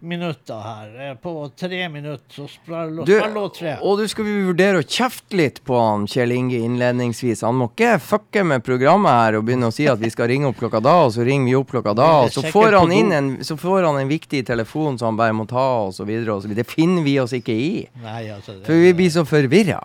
minutter 0.00 0.60
her. 0.64 1.10
Eh, 1.10 1.14
på 1.14 1.50
tre 1.56 1.88
minutter, 1.88 2.34
så 2.34 2.48
låt 2.86 3.06
Du, 3.06 3.20
tre. 3.58 3.76
og 3.82 3.98
du 3.98 4.08
skal 4.08 4.24
vi 4.24 4.34
vurdere 4.46 4.80
å 4.80 4.86
kjefte 4.86 5.36
litt 5.36 5.60
på 5.64 5.76
han 5.78 6.06
Kjell 6.10 6.32
Inge 6.32 6.56
innledningsvis. 6.58 7.42
Han 7.44 7.58
må 7.60 7.68
ikke 7.70 7.98
fucke 8.00 8.44
med 8.44 8.64
programmet 8.64 9.12
her 9.12 9.38
og 9.38 9.44
begynne 9.48 9.68
å 9.68 9.74
si 9.74 9.86
at 9.90 10.00
vi 10.00 10.10
skal 10.10 10.28
ringe 10.32 10.48
opp 10.48 10.56
klokka 10.60 10.80
da, 10.84 10.96
og 11.04 11.12
så 11.12 11.26
ringer 11.26 11.50
vi 11.50 11.56
opp 11.58 11.70
klokka 11.74 11.94
da, 11.94 12.08
og 12.24 12.32
så 12.32 12.42
får 12.48 12.78
han 12.80 12.92
inn 12.96 13.12
en, 13.12 13.30
så 13.44 13.56
får 13.60 13.84
han 13.90 14.00
en 14.00 14.08
viktig 14.10 14.44
telefon 14.48 14.98
som 14.98 15.12
han 15.12 15.20
bare 15.20 15.36
må 15.36 15.46
ta, 15.50 15.68
og 15.86 15.94
så 15.94 16.08
videre 16.08 16.34
og 16.34 16.42
så 16.42 16.48
videre. 16.48 16.64
Det 16.64 16.72
finner 16.72 17.02
vi 17.06 17.18
oss 17.20 17.36
ikke 17.36 17.52
i. 17.54 17.70
Nei, 18.02 18.28
altså 18.32 18.56
det, 18.58 18.64
For 18.66 18.80
vi 18.80 18.92
blir 18.96 19.10
så 19.12 19.26
forvirra. 19.28 19.80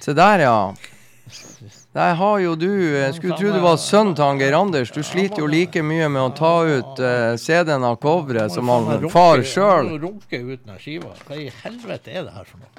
Se 0.00 0.12
der, 0.16 0.46
ja. 0.46 0.74
Der 1.92 2.14
har 2.14 2.38
jo 2.38 2.54
du 2.54 2.70
Jeg 2.70 3.14
skulle 3.16 3.34
tro 3.34 3.50
du 3.50 3.62
var 3.64 3.76
sønnen 3.82 4.14
til 4.14 4.38
Geir 4.38 4.54
Anders. 4.54 4.92
Du 4.94 5.02
sliter 5.02 5.42
jo 5.42 5.48
like 5.50 5.82
mye 5.82 6.06
med 6.12 6.22
å 6.22 6.30
ta 6.38 6.52
ut 6.62 7.02
uh, 7.02 7.34
CD-en 7.34 7.82
av 7.82 7.96
coveret 8.02 8.54
som 8.54 8.70
han 8.70 9.08
far 9.10 9.42
sjøl. 9.42 9.96
Hva 9.98 11.34
i 11.34 11.48
helvete 11.64 12.14
er 12.14 12.28
det 12.28 12.36
her 12.36 12.46
for 12.46 12.62
noe? 12.62 12.70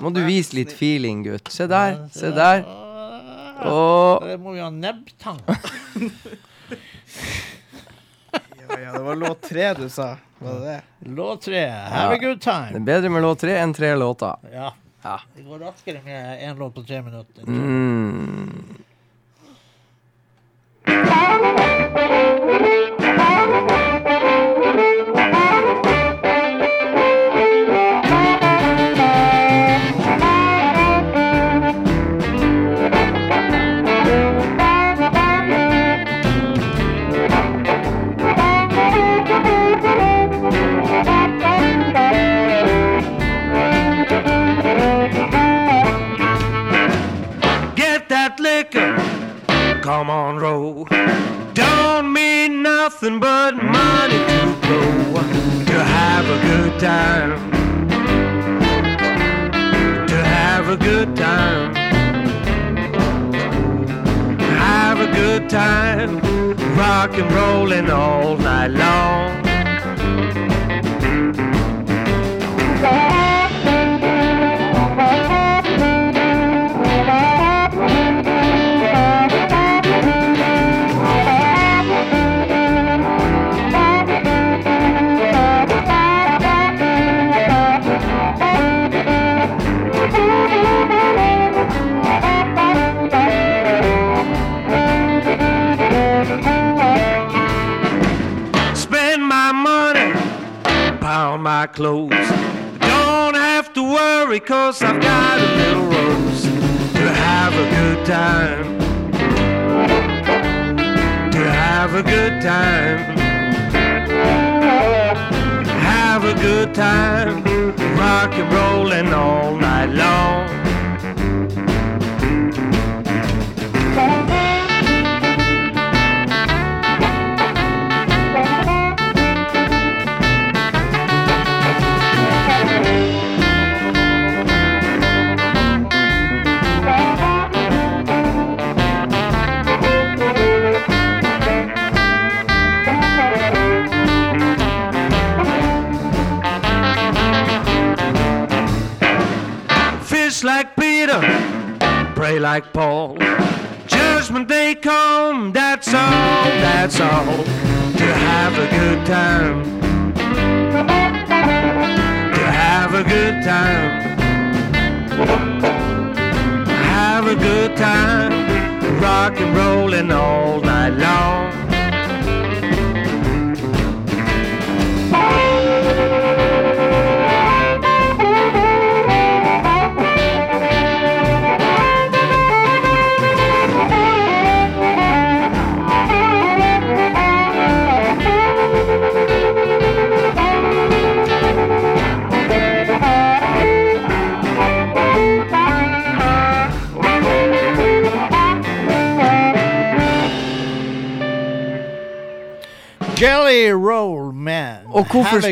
Må 0.00 0.14
du 0.14 0.22
vise 0.24 0.56
litt 0.56 0.72
feeling, 0.72 1.26
gutt. 1.26 1.52
Se 1.52 1.68
der. 1.68 2.06
Se 2.14 2.32
der. 2.32 2.64
Og 3.68 4.24
Det 4.24 4.38
må 4.40 4.56
vi 4.56 4.64
ha 4.64 4.70
nebbtang. 4.72 5.44
Ja, 8.68 8.76
ja, 8.82 8.90
det 8.92 9.00
var 9.00 9.16
låt 9.16 9.46
tre 9.48 9.70
du 9.74 9.86
sa. 9.88 10.18
Var 10.38 10.58
det 10.60 10.64
det? 10.66 10.80
Låt 11.16 11.42
tre. 11.42 11.62
Have 11.68 12.14
a 12.14 12.18
good 12.20 12.40
time. 12.40 12.68
det 12.74 12.76
er 12.76 12.84
bedre 12.84 13.08
med 13.08 13.22
låt 13.24 13.40
tre 13.40 13.54
enn 13.56 13.72
tre 13.72 13.94
låter. 13.96 14.36
Ja. 14.52 14.74
Ja. 15.02 15.20
Det 15.36 15.42
går 15.42 15.58
raskere 15.58 16.02
med 16.04 16.42
én 16.42 16.58
låt 16.58 16.74
på 16.74 16.82
tre 16.82 17.02
minutter. 17.02 17.42
Mm. 17.46 18.82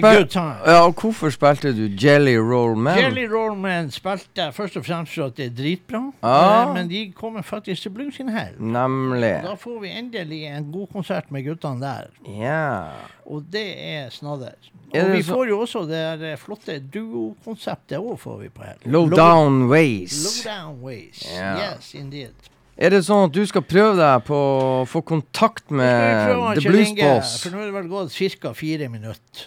Ja, 0.03 0.81
og 0.87 0.95
hvorfor 1.01 1.31
spilte 1.35 1.73
du 1.77 1.87
Jelly 2.07 2.37
Roll 2.39 2.77
Man? 2.77 2.99
Jelly 2.99 3.27
Roll 3.33 3.57
Man 3.59 3.91
spilte 3.91 4.43
jeg 4.45 4.55
først 4.55 4.77
og 4.77 4.85
fremst 4.87 5.15
for 5.15 5.27
at 5.31 5.37
det 5.37 5.47
er 5.47 5.55
dritbra. 5.59 6.03
Ah. 6.23 6.75
Men 6.75 6.89
de 6.91 7.13
kommer 7.17 7.43
faktisk 7.43 7.83
til 7.83 7.91
Blues 7.91 8.19
in 8.21 8.29
Hell. 8.29 8.57
Nemlig. 8.59 9.35
Da 9.45 9.55
får 9.61 9.81
vi 9.83 9.93
endelig 9.99 10.43
en 10.47 10.71
god 10.73 10.87
konsert 10.93 11.31
med 11.31 11.45
guttene 11.47 11.81
der. 11.81 12.11
Ja. 12.39 12.89
Og 13.27 13.45
det 13.53 13.67
er 13.79 14.11
snadder. 14.11 14.55
Er 14.95 15.03
Og 15.03 15.09
er 15.11 15.13
vi 15.17 15.23
så- 15.23 15.33
får 15.35 15.49
jo 15.49 15.61
også 15.61 15.81
det 15.89 16.21
der 16.21 16.33
eh, 16.33 16.37
flotte 16.39 16.79
duokonseptet 16.95 17.99
òg, 17.99 18.19
får 18.19 18.37
vi 18.39 18.49
på 18.49 18.63
her. 18.63 18.75
Low 18.85 19.09
Down 19.09 19.69
Ways. 19.69 20.45
Low 20.47 20.53
down 20.55 20.83
ways. 20.83 21.25
Yeah. 21.35 21.59
Yes, 21.77 21.95
indeed. 21.95 22.35
Er 22.77 22.91
det 22.93 23.05
sånn 23.07 23.25
at 23.31 23.33
du 23.33 23.41
skal 23.49 23.63
prøve 23.65 23.97
deg 23.97 24.25
på 24.29 24.37
å 24.37 24.85
få 24.85 25.01
kontakt 25.01 25.71
med 25.73 26.29
The 26.59 26.69
Blues 26.69 26.91
Boss? 26.99 27.31
For 27.43 27.55
nå 27.55 27.63
er 27.63 27.71
det 27.71 27.75
vel 27.79 27.87
gått 27.89 28.13
ca. 28.43 28.53
fire 28.53 28.89
minutter. 28.93 29.47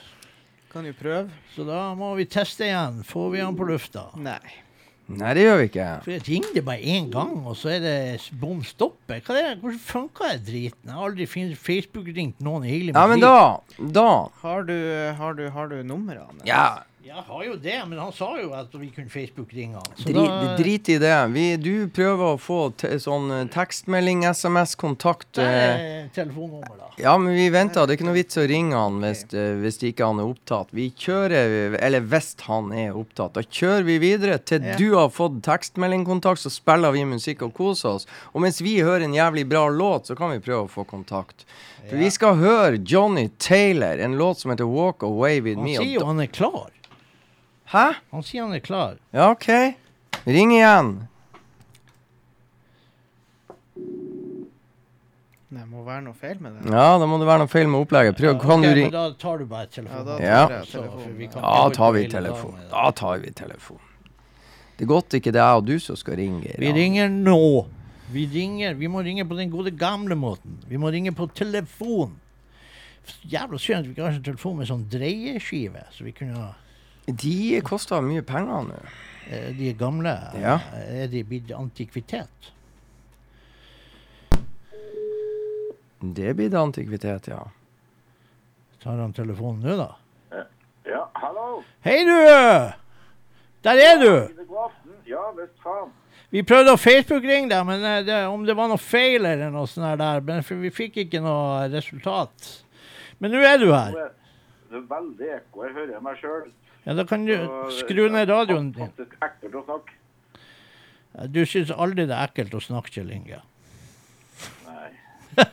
Kan 0.69 0.85
jo 0.85 0.93
prøve. 0.93 1.29
Så 1.55 1.65
da 1.65 1.89
må 1.97 2.11
vi 2.19 2.27
teste 2.29 2.67
igjen. 2.67 2.99
Får 3.07 3.29
vi 3.33 3.39
han 3.41 3.55
på 3.57 3.65
lufta? 3.69 4.09
Nei. 4.21 4.41
Nei, 5.09 5.31
det 5.33 5.41
gjør 5.41 5.55
vi 5.57 5.63
ikke. 5.71 5.85
For 6.05 6.13
jeg 6.13 6.21
ringte 6.27 6.61
bare 6.67 6.85
én 6.85 7.07
gang, 7.09 7.31
og 7.49 7.55
så 7.57 7.71
er 7.73 7.79
det 7.81 7.95
bom 8.37 8.59
stoppe. 8.61 9.17
Hva 9.25 9.33
er 9.39 9.47
det? 9.47 9.53
Hvordan 9.63 9.79
funka 9.81 10.27
den 10.35 10.43
driten? 10.45 10.83
Jeg 10.85 10.93
har 10.93 11.07
aldri 11.07 11.25
Facebook-ringt 11.57 12.43
noen 12.45 12.67
i 12.67 12.75
hele 12.75 12.91
mitt 12.93 12.99
Ja, 12.99 13.07
men 13.09 13.23
da 13.23 13.89
Da. 13.97 14.11
Har 14.43 14.67
du, 14.69 14.75
har 15.17 15.33
du, 15.39 15.47
har 15.55 15.71
du 15.73 15.79
numrene? 15.81 16.45
Ja. 16.45 16.83
Jeg 17.01 17.23
har 17.25 17.43
jo 17.45 17.53
det, 17.55 17.77
men 17.87 17.97
han 17.97 18.11
sa 18.11 18.27
jo 18.41 18.49
at 18.53 18.73
vi 18.75 18.89
kunne 18.91 19.07
Facebook-ringe 19.09 19.79
han. 19.79 19.93
Drit, 20.03 20.15
da- 20.15 20.55
drit 20.59 20.89
i 20.89 20.97
det. 20.99 21.13
Vi, 21.31 21.45
du 21.57 21.87
prøver 21.95 22.33
å 22.35 22.37
få 22.37 22.57
te, 22.75 22.89
sånn 22.99 23.31
eh, 23.31 23.45
tekstmelding, 23.53 24.25
SMS-kontakt. 24.27 25.39
Nei, 25.39 25.45
Eh, 25.45 26.03
er 26.03 26.09
telefonnummer, 26.13 26.75
da. 26.77 26.89
ja, 26.99 27.13
men 27.17 27.33
vi 27.37 27.47
venter. 27.49 27.87
Det 27.87 27.95
er 27.95 27.97
ikke 28.01 28.07
noe 28.09 28.17
vits 28.19 28.37
å 28.37 28.45
ringe 28.51 28.75
han 28.75 28.99
hvis, 29.01 29.23
okay. 29.29 29.55
hvis 29.63 29.79
ikke 29.89 30.05
han 30.09 30.19
er 30.19 30.27
opptatt. 30.33 30.73
Vi 30.75 30.89
kjører 30.91 31.77
Eller 31.79 32.01
hvis 32.01 32.33
han 32.49 32.73
er 32.73 32.97
opptatt. 32.99 33.33
Da 33.39 33.41
kjører 33.47 33.83
vi 33.87 33.97
videre 34.03 34.37
til 34.43 34.61
Ja. 34.67 34.75
du 34.75 34.93
har 34.95 35.09
fått 35.09 35.39
tekstmeldingkontakt, 35.47 36.41
så 36.43 36.51
spiller 36.51 36.91
vi 36.91 37.05
musikk 37.05 37.41
og 37.47 37.53
koser 37.53 37.95
oss. 37.95 38.07
Og 38.33 38.41
mens 38.41 38.59
vi 38.61 38.79
hører 38.83 39.03
en 39.07 39.13
jævlig 39.15 39.47
bra 39.47 39.67
låt, 39.69 40.07
så 40.11 40.17
kan 40.19 40.31
vi 40.35 40.39
prøve 40.43 40.67
å 40.67 40.69
få 40.69 40.83
kontakt. 40.85 41.45
For 41.89 41.95
vi 41.95 42.09
skal 42.11 42.35
høre 42.35 42.77
Johnny 42.83 43.29
Taylor, 43.39 43.97
en 44.03 44.17
låt 44.19 44.39
som 44.43 44.51
heter 44.51 44.67
'Walk 44.67 45.01
Away 45.03 45.39
With 45.41 45.57
Han 45.57 45.65
Me'. 45.65 45.75
Han 45.77 45.85
sier 45.85 45.99
jo 45.99 46.05
han 46.05 46.19
er 46.19 46.27
klar. 46.27 46.69
Hæ? 47.69 47.85
Han 48.11 48.23
sier 48.25 48.43
han 48.47 48.53
er 48.57 48.63
klar. 48.65 48.97
Ja, 49.13 49.29
OK. 49.31 49.47
Ring 50.25 50.51
igjen. 50.55 50.93
Det 55.49 55.63
må 55.65 55.81
være 55.85 56.03
noe 56.05 56.13
feil 56.17 56.37
med 56.41 56.59
det. 56.59 56.69
Ja, 56.69 56.97
da 57.01 57.05
må 57.09 57.17
det 57.21 57.25
være 57.29 57.41
noe 57.43 57.49
feil 57.49 57.69
med 57.71 57.81
opplegget. 57.81 58.17
Prøv, 58.19 58.35
kan 58.41 58.59
Ok, 58.61 58.65
du 58.67 58.73
ringe? 58.77 58.91
Da 58.93 59.03
tar 59.17 59.37
du 59.41 59.45
bare 59.49 59.65
Ja, 59.65 59.69
telefonen. 59.73 60.05
da 60.05 60.17
Ja. 60.23 60.47
tar 60.47 60.65
telefonen. 60.65 61.31
kan 61.31 61.41
Da 61.41 61.69
tar 61.69 61.91
vi 61.91 61.99
holde 62.01 62.09
på 62.09 62.17
hele 62.17 62.27
telefon. 62.27 62.51
dagen 62.51 62.53
med 62.53 62.61
det. 62.63 62.71
Da 62.71 62.91
tar 62.91 63.17
vi 63.19 63.31
telefonen. 63.31 63.81
Det 64.77 64.83
er 64.85 64.87
godt 64.87 65.09
ikke 65.13 65.31
det 65.33 65.35
er 65.41 65.47
jeg 65.49 65.57
og 65.57 65.65
du 65.65 65.79
som 65.79 65.95
skal 65.95 66.15
ringe. 66.15 66.55
Vi 66.57 66.71
ringer 66.71 67.09
nå. 67.09 67.67
Vi 68.11 68.25
ringer. 68.25 68.73
Vi 68.75 68.87
må 68.87 69.01
ringe 69.03 69.25
på 69.25 69.35
den 69.37 69.49
gode 69.51 69.71
gamle 69.71 70.15
måten. 70.15 70.57
Vi 70.67 70.77
må 70.77 70.89
ringe 70.91 71.11
på 71.11 71.27
telefon. 71.33 72.15
Jævla 73.27 73.57
synd 73.57 73.79
at 73.79 73.85
vi 73.85 73.91
ikke 73.93 74.03
har 74.05 74.11
sånn 74.13 74.23
telefon 74.23 74.57
med 74.57 74.67
sånn 74.67 74.85
dreieskive, 74.89 75.83
så 75.91 76.03
vi 76.03 76.11
kunne 76.11 76.35
ha 76.35 76.53
De 77.11 77.61
koster 77.65 78.01
mye 78.05 78.21
penger 78.25 78.67
nå. 78.69 78.79
De 79.29 79.53
De 79.57 79.73
gamle. 79.77 80.15
Ja. 80.41 80.59
Er 80.89 81.07
de 81.07 81.23
blitt 81.23 81.51
antikvitet? 81.53 82.51
Det 85.99 86.33
blir 86.33 86.49
det 86.49 86.59
antikvitet, 86.59 87.27
ja. 87.27 87.43
Tar 88.83 88.97
han 88.97 89.13
telefonen 89.13 89.65
nå, 89.65 89.75
da? 89.75 90.45
Ja, 90.87 91.09
hallo. 91.13 91.63
Hei, 91.83 92.03
du! 92.07 92.15
Der 93.61 93.81
er 93.83 93.99
du! 93.99 94.13
Ja, 95.09 95.25
visst 95.35 95.57
faen. 95.63 95.91
Vi 96.29 96.43
prøvde 96.45 96.75
å 96.75 96.79
Facebook-ringe 96.79 97.49
deg, 97.49 97.65
men 97.65 97.83
eh, 97.83 97.99
det, 98.05 98.17
om 98.29 98.43
det 98.45 98.53
var 98.57 98.69
noe 98.69 98.79
feil 98.81 99.25
eller 99.25 99.49
noe 99.51 99.67
sånt 99.67 99.97
der, 99.99 100.21
men 100.25 100.43
vi 100.61 100.69
fikk 100.73 100.99
ikke 101.03 101.21
noe 101.25 101.65
resultat. 101.73 102.51
Men 103.17 103.33
nå 103.33 103.41
er 103.43 103.57
du 103.57 103.71
her. 103.73 103.95
Det 104.69 104.77
er 104.77 104.85
veldig 104.91 105.31
ekko. 105.39 105.63
Jeg 105.65 105.75
hører 105.75 106.03
meg 106.05 106.19
sjøl. 106.21 106.45
Ja, 106.83 106.93
Da 106.93 107.05
kan 107.05 107.25
du 107.25 107.35
skru 107.75 108.07
ned 108.09 108.29
radioen 108.29 108.71
din. 108.71 108.91
Det 108.97 109.05
Faktisk 109.05 109.23
ekkelt 109.25 109.55
å 109.59 109.63
snakke. 109.67 109.95
Du 111.27 111.41
syns 111.45 111.71
aldri 111.73 112.05
det 112.07 112.15
er 112.15 112.29
ekkelt 112.29 112.53
å 112.55 112.61
snakke, 112.63 112.93
Kjell 112.93 113.11
Inge. 113.11 113.41
Nei. 114.67 114.91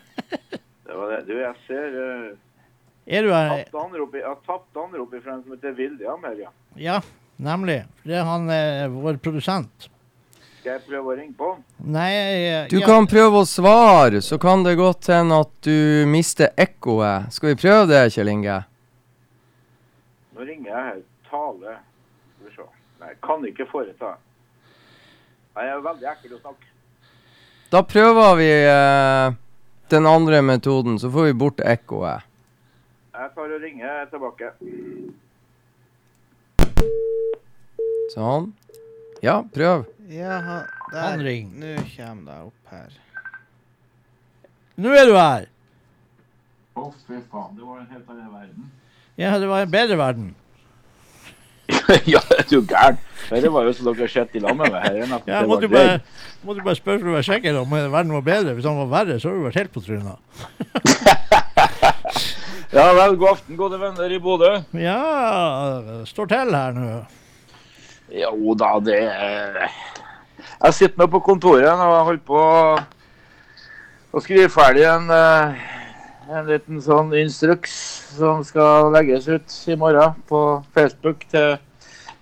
Det 0.86 0.94
var 0.94 1.10
det. 1.10 1.22
Du, 1.26 1.34
jeg 1.40 1.54
ser 1.66 1.96
uh, 1.96 2.28
Er 3.06 3.26
du 3.26 3.32
her? 3.34 3.64
Jeg 3.66 4.22
har 4.24 4.38
tapt 4.46 4.78
anrop 4.78 5.12
fra 5.16 5.34
en 5.34 5.42
som 5.42 5.56
heter 5.56 5.74
William 5.76 6.22
her, 6.24 6.38
ja. 6.46 6.52
Ja, 6.76 7.00
nemlig. 7.36 7.82
Det 8.06 8.16
er 8.20 8.24
han 8.28 8.48
eh, 8.52 8.86
vår 8.92 9.18
produsent. 9.22 9.90
Skal 10.60 10.80
jeg 10.80 10.84
prøve 10.88 11.12
å 11.12 11.16
ringe 11.18 11.34
på? 11.38 11.50
Nei 11.94 12.08
jeg, 12.10 12.62
Du 12.72 12.78
ja, 12.80 12.86
kan 12.88 13.06
prøve 13.10 13.42
å 13.42 13.46
svare, 13.46 14.22
så 14.24 14.38
kan 14.42 14.64
det 14.66 14.76
godt 14.80 15.10
hende 15.14 15.42
at 15.44 15.52
du 15.62 16.06
mister 16.10 16.50
ekkoet. 16.58 17.28
Skal 17.34 17.52
vi 17.52 17.60
prøve 17.60 17.84
det, 17.92 18.00
Kjell 18.14 18.32
Inge? 18.32 18.56
Nå 20.34 20.48
ringer 20.48 20.72
jeg 20.72 20.88
her. 20.88 21.04
Tale. 21.30 21.78
Skal 22.36 22.48
vi 22.48 22.54
se. 22.56 22.68
Nei, 23.00 23.12
kan 23.22 23.44
ikke 23.48 23.66
foreta. 23.70 24.14
Nei, 25.56 25.66
jeg 25.66 25.74
er 25.74 25.84
veldig 25.84 26.08
ekkel 26.12 26.36
å 26.36 26.40
snakke. 26.40 26.72
Da 27.72 27.82
prøver 27.82 28.38
vi 28.38 28.48
eh, 28.54 29.36
den 29.90 30.06
andre 30.06 30.42
metoden, 30.42 31.00
så 31.02 31.10
får 31.10 31.30
vi 31.30 31.38
bort 31.42 31.60
ekkoet. 31.64 32.26
Jeg 33.16 33.32
tar 33.34 33.54
og 33.56 33.62
ringer 33.64 34.06
tilbake. 34.12 34.52
Sånn. 38.12 38.52
Ja, 39.24 39.40
prøv. 39.54 39.86
Ja, 40.12 40.38
han, 40.44 40.70
der. 40.92 41.02
Han. 41.02 41.52
Nå 41.58 41.74
kommer 41.96 42.26
det 42.28 42.38
opp 42.46 42.72
her. 42.74 42.96
Nå 44.76 44.92
er 44.92 45.08
du 45.08 45.14
her! 45.16 45.46
Å, 46.76 46.90
fy 47.06 47.18
faen. 47.32 47.54
Det 47.56 47.64
var 47.64 47.80
en 47.80 47.88
helt 47.88 48.10
annen 48.12 48.32
verden. 48.34 48.66
Ja, 49.16 49.38
det 49.40 49.48
var 49.48 49.64
en 49.64 49.72
bedre 49.72 49.96
verden. 49.96 50.34
ja, 52.14 52.20
er 52.38 52.44
du 52.50 52.60
gæren? 52.62 52.98
Dette 53.26 53.50
var 53.50 53.66
jo 53.66 53.72
som 53.74 53.88
dere 53.88 54.04
har 54.06 54.12
sett 54.12 54.36
i 54.38 54.42
lag 54.42 54.54
med 54.56 54.70
meg. 54.70 54.82
Her 54.84 55.00
er 55.02 55.22
Ja, 55.26 55.40
var 55.50 55.60
du 55.60 55.66
bare, 55.72 55.96
du 56.46 56.62
bare 56.62 56.76
spørre 56.78 57.00
for 57.02 57.10
å 57.10 57.16
være 57.16 57.26
sikker 57.26 57.58
om 57.58 57.70
verden 57.74 58.12
var 58.14 58.22
bedre. 58.26 58.54
Hvis 58.54 58.68
han 58.68 58.78
var 58.78 58.90
verre, 58.92 59.16
så 59.18 59.28
hadde 59.32 59.40
du 59.40 59.46
vært 59.48 59.60
helt 59.62 59.74
på 59.74 59.82
trynet. 59.86 60.18
Ja 62.74 62.90
vel, 62.92 63.14
god 63.16 63.28
aften, 63.30 63.56
gode 63.56 63.78
venner 63.80 64.10
i 64.12 64.18
Bodø. 64.20 64.48
Ja, 64.74 64.96
står 66.04 66.26
til 66.32 66.50
her 66.52 66.74
nå. 66.74 66.96
Jo 68.12 68.54
da, 68.58 68.72
det 68.82 68.98
Jeg 68.98 70.74
sitter 70.74 70.98
nå 71.00 71.06
på 71.14 71.20
kontoret 71.24 71.70
og 71.70 71.94
holder 72.10 72.22
på 72.26 72.42
å- 74.12 74.22
skrive 74.22 74.50
ferdig 74.52 74.84
en, 74.90 75.08
eh, 75.10 75.54
en 76.26 76.48
liten 76.48 76.80
sånn 76.82 77.12
instruks 77.14 77.74
som 78.16 78.42
skal 78.46 78.90
legges 78.94 79.28
ut 79.28 79.52
i 79.70 79.76
morgen 79.78 80.16
på 80.26 80.40
Facebook 80.74 81.22
til 81.30 81.54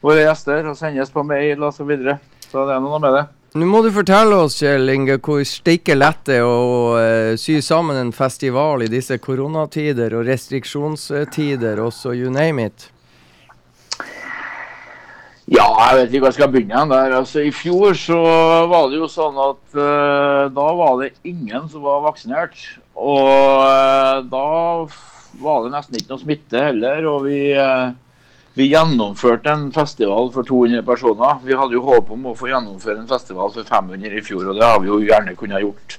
våre 0.05 0.27
gjester 0.27 0.69
og 0.69 0.77
sendes 0.77 1.13
på 1.13 1.25
mail 1.25 1.63
osv. 1.65 1.81
Så, 1.81 1.89
videre. 1.89 2.19
så 2.51 2.67
det 2.69 2.77
er 2.77 2.85
noe 2.85 3.01
med 3.01 3.17
det. 3.17 3.25
Nå 3.55 3.69
må 3.71 3.85
du 3.85 3.93
fortelle 3.95 4.35
oss, 4.43 4.59
Kjell 4.59 4.91
Inge, 4.91 5.21
hvor 5.23 5.45
steike 5.47 5.95
lett 5.95 6.25
det 6.27 6.41
er 6.41 6.49
å 6.49 6.97
uh, 6.99 7.37
sy 7.39 7.61
sammen 7.63 8.01
en 8.01 8.11
festival 8.13 8.83
i 8.83 8.91
disse 8.91 9.17
koronatider 9.23 10.17
og 10.19 10.27
restriksjonstider, 10.27 11.79
også 11.81 12.17
you 12.19 12.33
name 12.35 12.67
it. 12.67 12.89
Ja, 15.45 15.69
jeg 15.69 15.97
vet 16.01 16.09
ikke 16.09 16.25
hvor 16.25 16.33
jeg 16.33 16.39
skal 16.41 16.51
begynne 16.51 16.87
der. 16.91 17.15
Altså, 17.21 17.45
I 17.45 17.53
fjor 17.55 17.95
så 18.01 18.21
var 18.69 18.89
det 18.91 18.99
jo 18.99 19.09
sånn 19.13 19.39
at 19.39 19.77
uh, 19.77 20.51
da 20.51 20.69
var 20.81 20.99
det 21.05 21.13
ingen 21.23 21.69
som 21.71 21.85
var 21.87 22.03
vaksinert. 22.09 22.59
Og 22.95 23.29
eh, 23.65 24.23
da 24.31 24.49
var 25.43 25.65
det 25.65 25.73
nesten 25.75 25.99
ikke 25.99 26.15
noe 26.15 26.23
smitte 26.23 26.63
heller. 26.69 27.09
Og 27.11 27.27
vi, 27.27 27.41
eh, 27.59 27.91
vi 28.55 28.71
gjennomførte 28.71 29.51
en 29.51 29.67
festival 29.75 30.31
for 30.35 30.47
200 30.47 30.85
personer. 30.87 31.41
Vi 31.45 31.59
hadde 31.59 31.79
jo 31.79 31.85
håp 31.89 32.13
om 32.15 32.31
å 32.31 32.37
få 32.39 32.53
gjennomføre 32.53 33.03
en 33.03 33.11
festival 33.11 33.53
for 33.55 33.67
500 33.67 34.21
i 34.21 34.25
fjor, 34.25 34.49
og 34.51 34.61
det 34.61 34.69
har 34.69 34.81
vi 34.83 34.93
jo 34.93 35.03
gjerne 35.03 35.37
kunnet 35.39 35.65
gjort. 35.65 35.99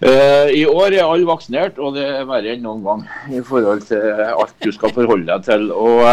Eh, 0.00 0.54
I 0.56 0.62
år 0.70 0.94
er 0.94 1.04
alle 1.04 1.28
vaksinert, 1.28 1.80
og 1.82 1.98
det 1.98 2.06
er 2.06 2.28
verre 2.28 2.54
enn 2.54 2.62
noen 2.64 2.86
gang 2.86 3.02
i 3.36 3.42
forhold 3.44 3.82
til 3.90 4.22
alt 4.30 4.54
du 4.62 4.70
skal 4.72 4.94
forholde 4.96 5.28
deg 5.28 5.44
til. 5.44 5.68
Og 5.74 6.06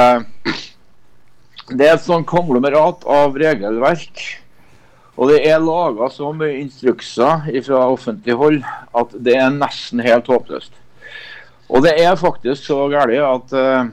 det 1.77 1.85
er 1.85 1.95
et 1.95 2.03
sånn 2.03 2.27
konglomerat 2.27 3.05
av 3.07 3.37
regelverk. 3.39 4.25
Og 5.17 5.31
det 5.31 5.39
er 5.49 5.61
laga 5.63 6.09
så 6.13 6.29
mye 6.35 6.59
instrukser 6.61 7.47
fra 7.65 7.85
offentlig 7.89 8.35
hold 8.37 8.59
at 8.97 9.15
det 9.25 9.37
er 9.39 9.53
nesten 9.53 10.03
helt 10.05 10.29
håpløst. 10.29 10.75
Og 11.67 11.83
det 11.83 11.95
er 11.99 12.15
faktisk 12.19 12.69
så 12.69 12.85
galt 12.91 13.15
at 13.17 13.55
uh, 13.57 13.87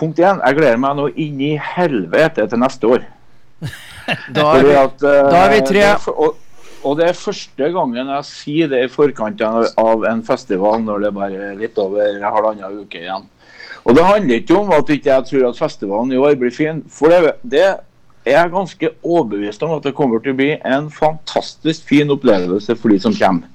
Punkt 0.00 0.20
én, 0.22 0.38
jeg 0.38 0.56
gleder 0.56 0.78
meg 0.80 0.94
nå 0.96 1.08
inn 1.18 1.40
i 1.44 1.56
helvete 1.60 2.46
til 2.48 2.60
neste 2.62 2.94
år. 2.96 3.02
Da 4.34 4.46
er 4.56 4.64
vi, 4.64 4.70
at, 4.74 5.02
uh, 5.04 5.26
da 5.28 5.42
er 5.44 5.52
vi 5.52 5.58
tre. 5.68 5.82
det 5.82 6.14
Og, 6.14 6.38
og 6.82 6.96
det 6.98 7.10
er 7.10 7.18
første 7.18 7.68
gangen 7.74 8.08
jeg 8.14 8.26
sier 8.26 8.70
det 8.70 8.80
i 8.86 8.90
forkant 8.90 9.42
av 9.44 10.06
en 10.08 10.22
festival 10.26 10.80
når 10.82 11.04
det 11.04 11.10
bare 11.14 11.42
er 11.50 11.60
litt 11.60 11.78
over 11.78 12.24
halvannen 12.24 12.80
uke 12.80 13.02
igjen. 13.02 13.28
Og 13.84 13.96
det 13.96 14.06
handler 14.06 14.40
ikke 14.40 14.56
om 14.56 14.72
at 14.74 14.90
ikke 14.92 15.12
jeg 15.12 15.28
tror 15.28 15.46
at 15.50 15.60
festivalen 15.60 16.12
i 16.12 16.18
år 16.20 16.34
blir 16.40 16.54
fin. 16.54 16.82
For 16.90 17.12
det, 17.12 17.36
det 17.42 17.68
er 18.28 18.52
ganske 18.52 18.92
overbevist 19.00 19.62
om 19.64 19.76
at 19.76 19.86
det 19.86 19.96
kommer 19.96 20.20
til 20.20 20.34
å 20.34 20.40
bli 20.40 20.50
en 20.66 20.90
fantastisk 20.92 21.86
fin 21.88 22.10
opplevelse 22.12 22.76
for 22.76 22.92
de 22.92 23.00
som 23.00 23.16
kommer. 23.16 23.48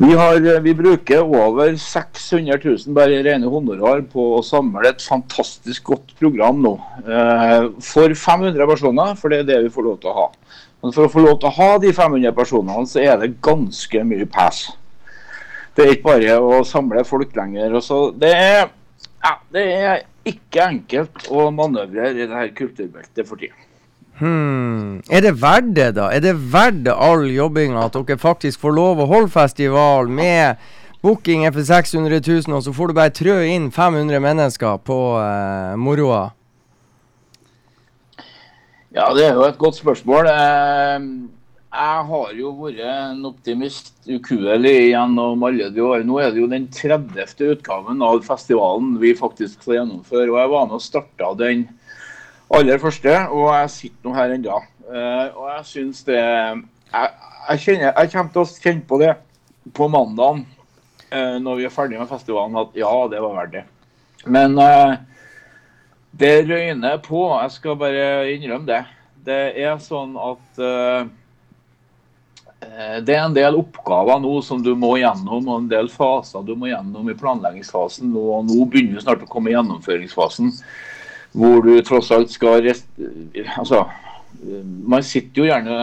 Vi, 0.00 0.14
har, 0.16 0.38
vi 0.64 0.72
bruker 0.74 1.20
over 1.20 1.74
600 1.76 2.56
000 2.64 2.94
bare 2.96 3.18
i 3.18 3.24
rene 3.24 3.50
honorar 3.52 4.00
på 4.08 4.30
å 4.38 4.44
samle 4.44 4.88
et 4.88 5.02
fantastisk 5.04 5.90
godt 5.90 6.14
program 6.16 6.62
nå. 6.64 6.72
Eh, 7.04 7.66
for 7.84 8.14
500 8.16 8.64
personer, 8.70 9.12
for 9.20 9.28
det 9.28 9.42
er 9.42 9.50
det 9.50 9.58
vi 9.66 9.72
får 9.74 9.88
lov 9.90 9.98
til 10.00 10.12
å 10.12 10.16
ha. 10.22 10.26
Men 10.80 10.96
for 10.96 11.04
å 11.04 11.12
få 11.12 11.26
lov 11.26 11.36
til 11.42 11.50
å 11.50 11.56
ha 11.58 11.70
de 11.82 11.92
500 11.92 12.32
personene, 12.32 12.88
så 12.88 13.04
er 13.04 13.20
det 13.20 13.34
ganske 13.44 14.04
mye 14.08 14.28
pass. 14.32 14.70
Det 15.76 15.84
er 15.84 15.96
ikke 15.98 16.08
bare 16.08 16.38
å 16.48 16.64
samle 16.64 17.04
folk 17.04 17.36
lenger. 17.36 17.76
Det, 18.24 18.32
er, 18.32 18.70
ja, 19.20 19.34
det 19.52 19.66
er 19.84 20.06
ikke 20.32 20.64
enkelt 20.64 21.28
å 21.28 21.50
manøvrere 21.52 22.16
i 22.16 22.24
det 22.24 22.40
her 22.40 22.54
kulturbeltet 22.56 23.28
for 23.28 23.36
tida. 23.36 23.68
Hmm. 24.20 25.00
Er 25.10 25.24
det 25.24 25.34
verdt 25.42 25.74
det, 25.76 25.88
da? 25.96 26.10
Er 26.14 26.22
det 26.24 26.36
verdt 26.52 26.88
all 26.92 27.26
jobbinga 27.30 27.86
at 27.88 27.96
dere 27.98 28.20
faktisk 28.20 28.60
får 28.62 28.76
lov 28.76 29.02
å 29.02 29.08
holde 29.10 29.32
festival 29.32 30.08
med 30.08 30.60
booking 31.02 31.46
for 31.52 31.64
600 31.64 32.20
000, 32.20 32.54
og 32.54 32.62
så 32.62 32.74
får 32.76 32.90
du 32.90 32.98
bare 33.00 33.16
trø 33.16 33.40
inn 33.48 33.70
500 33.72 34.20
mennesker 34.20 34.80
på 34.84 35.00
eh, 35.20 35.74
moroa? 35.80 36.28
Ja, 38.90 39.12
det 39.14 39.28
er 39.28 39.36
jo 39.38 39.46
et 39.46 39.58
godt 39.58 39.78
spørsmål. 39.78 40.28
Eh, 40.30 41.10
Jeg 41.70 42.06
har 42.08 42.30
jo 42.34 42.48
vært 42.58 42.80
en 42.82 43.20
optimist 43.28 43.92
ukuelig 44.08 44.90
gjennom 44.90 45.44
alle 45.46 45.68
de 45.70 45.82
år. 45.86 46.02
Nå 46.02 46.16
er 46.18 46.32
det 46.34 46.40
jo 46.42 46.48
den 46.50 46.64
30. 46.66 47.44
utgaven 47.52 48.02
av 48.02 48.24
festivalen 48.26 48.96
vi 48.98 49.12
faktisk 49.14 49.62
skal 49.62 49.76
gjennomføre. 49.76 50.32
Og 50.32 50.40
jeg 50.40 50.50
var 50.50 50.66
med 50.66 50.74
og 50.80 50.82
starta 50.82 51.30
den 51.38 51.68
aller 52.58 52.80
første, 52.82 53.16
og 53.30 53.50
jeg 53.54 53.74
sitter 53.76 54.08
nå 54.08 54.14
her 54.16 54.36
ennå. 54.36 54.60
Og 54.90 55.44
jeg 55.52 55.66
syns 55.68 56.00
det 56.06 56.18
jeg, 56.18 57.10
jeg, 57.48 57.60
kjenner, 57.62 57.92
jeg 57.92 58.10
kommer 58.14 58.32
til 58.34 58.42
å 58.42 58.48
kjenne 58.50 58.88
på 58.88 58.98
det 58.98 59.12
på 59.76 59.86
mandag 59.92 60.40
når 61.10 61.58
vi 61.58 61.66
er 61.66 61.74
ferdig 61.74 61.98
med 61.98 62.10
festivalen, 62.10 62.58
at 62.58 62.74
ja, 62.78 62.90
det 63.10 63.22
var 63.22 63.36
verdt 63.38 63.54
det. 63.58 63.62
Men 64.26 64.58
eh, 64.58 64.98
det 66.10 66.42
røyner 66.48 67.00
på. 67.04 67.24
Jeg 67.42 67.54
skal 67.56 67.78
bare 67.80 68.04
innrømme 68.34 68.68
det. 68.68 68.82
Det 69.24 69.40
er 69.62 69.80
sånn 69.82 70.16
at 70.20 70.60
eh, 70.64 71.08
eh, 72.66 72.98
det 73.06 73.16
er 73.16 73.24
en 73.24 73.36
del 73.36 73.58
oppgaver 73.60 74.20
nå 74.22 74.34
som 74.44 74.62
du 74.64 74.72
må 74.76 74.96
gjennom, 75.00 75.46
og 75.46 75.56
en 75.56 75.70
del 75.70 75.90
faser 75.92 76.44
du 76.46 76.54
må 76.58 76.70
gjennom 76.72 77.08
i 77.10 77.16
planleggingsfasen. 77.16 78.12
Og 78.16 78.48
nå 78.48 78.64
begynner 78.66 78.98
vi 78.98 79.04
snart 79.06 79.24
å 79.24 79.30
komme 79.30 79.52
i 79.52 79.56
gjennomføringsfasen, 79.56 80.52
hvor 81.32 81.62
du 81.62 81.74
tross 81.86 82.10
alt 82.14 82.30
skal 82.32 82.62
rest 82.64 82.86
altså, 83.56 83.84
Man 84.88 85.04
sitter 85.06 85.42
jo 85.42 85.48
gjerne 85.48 85.76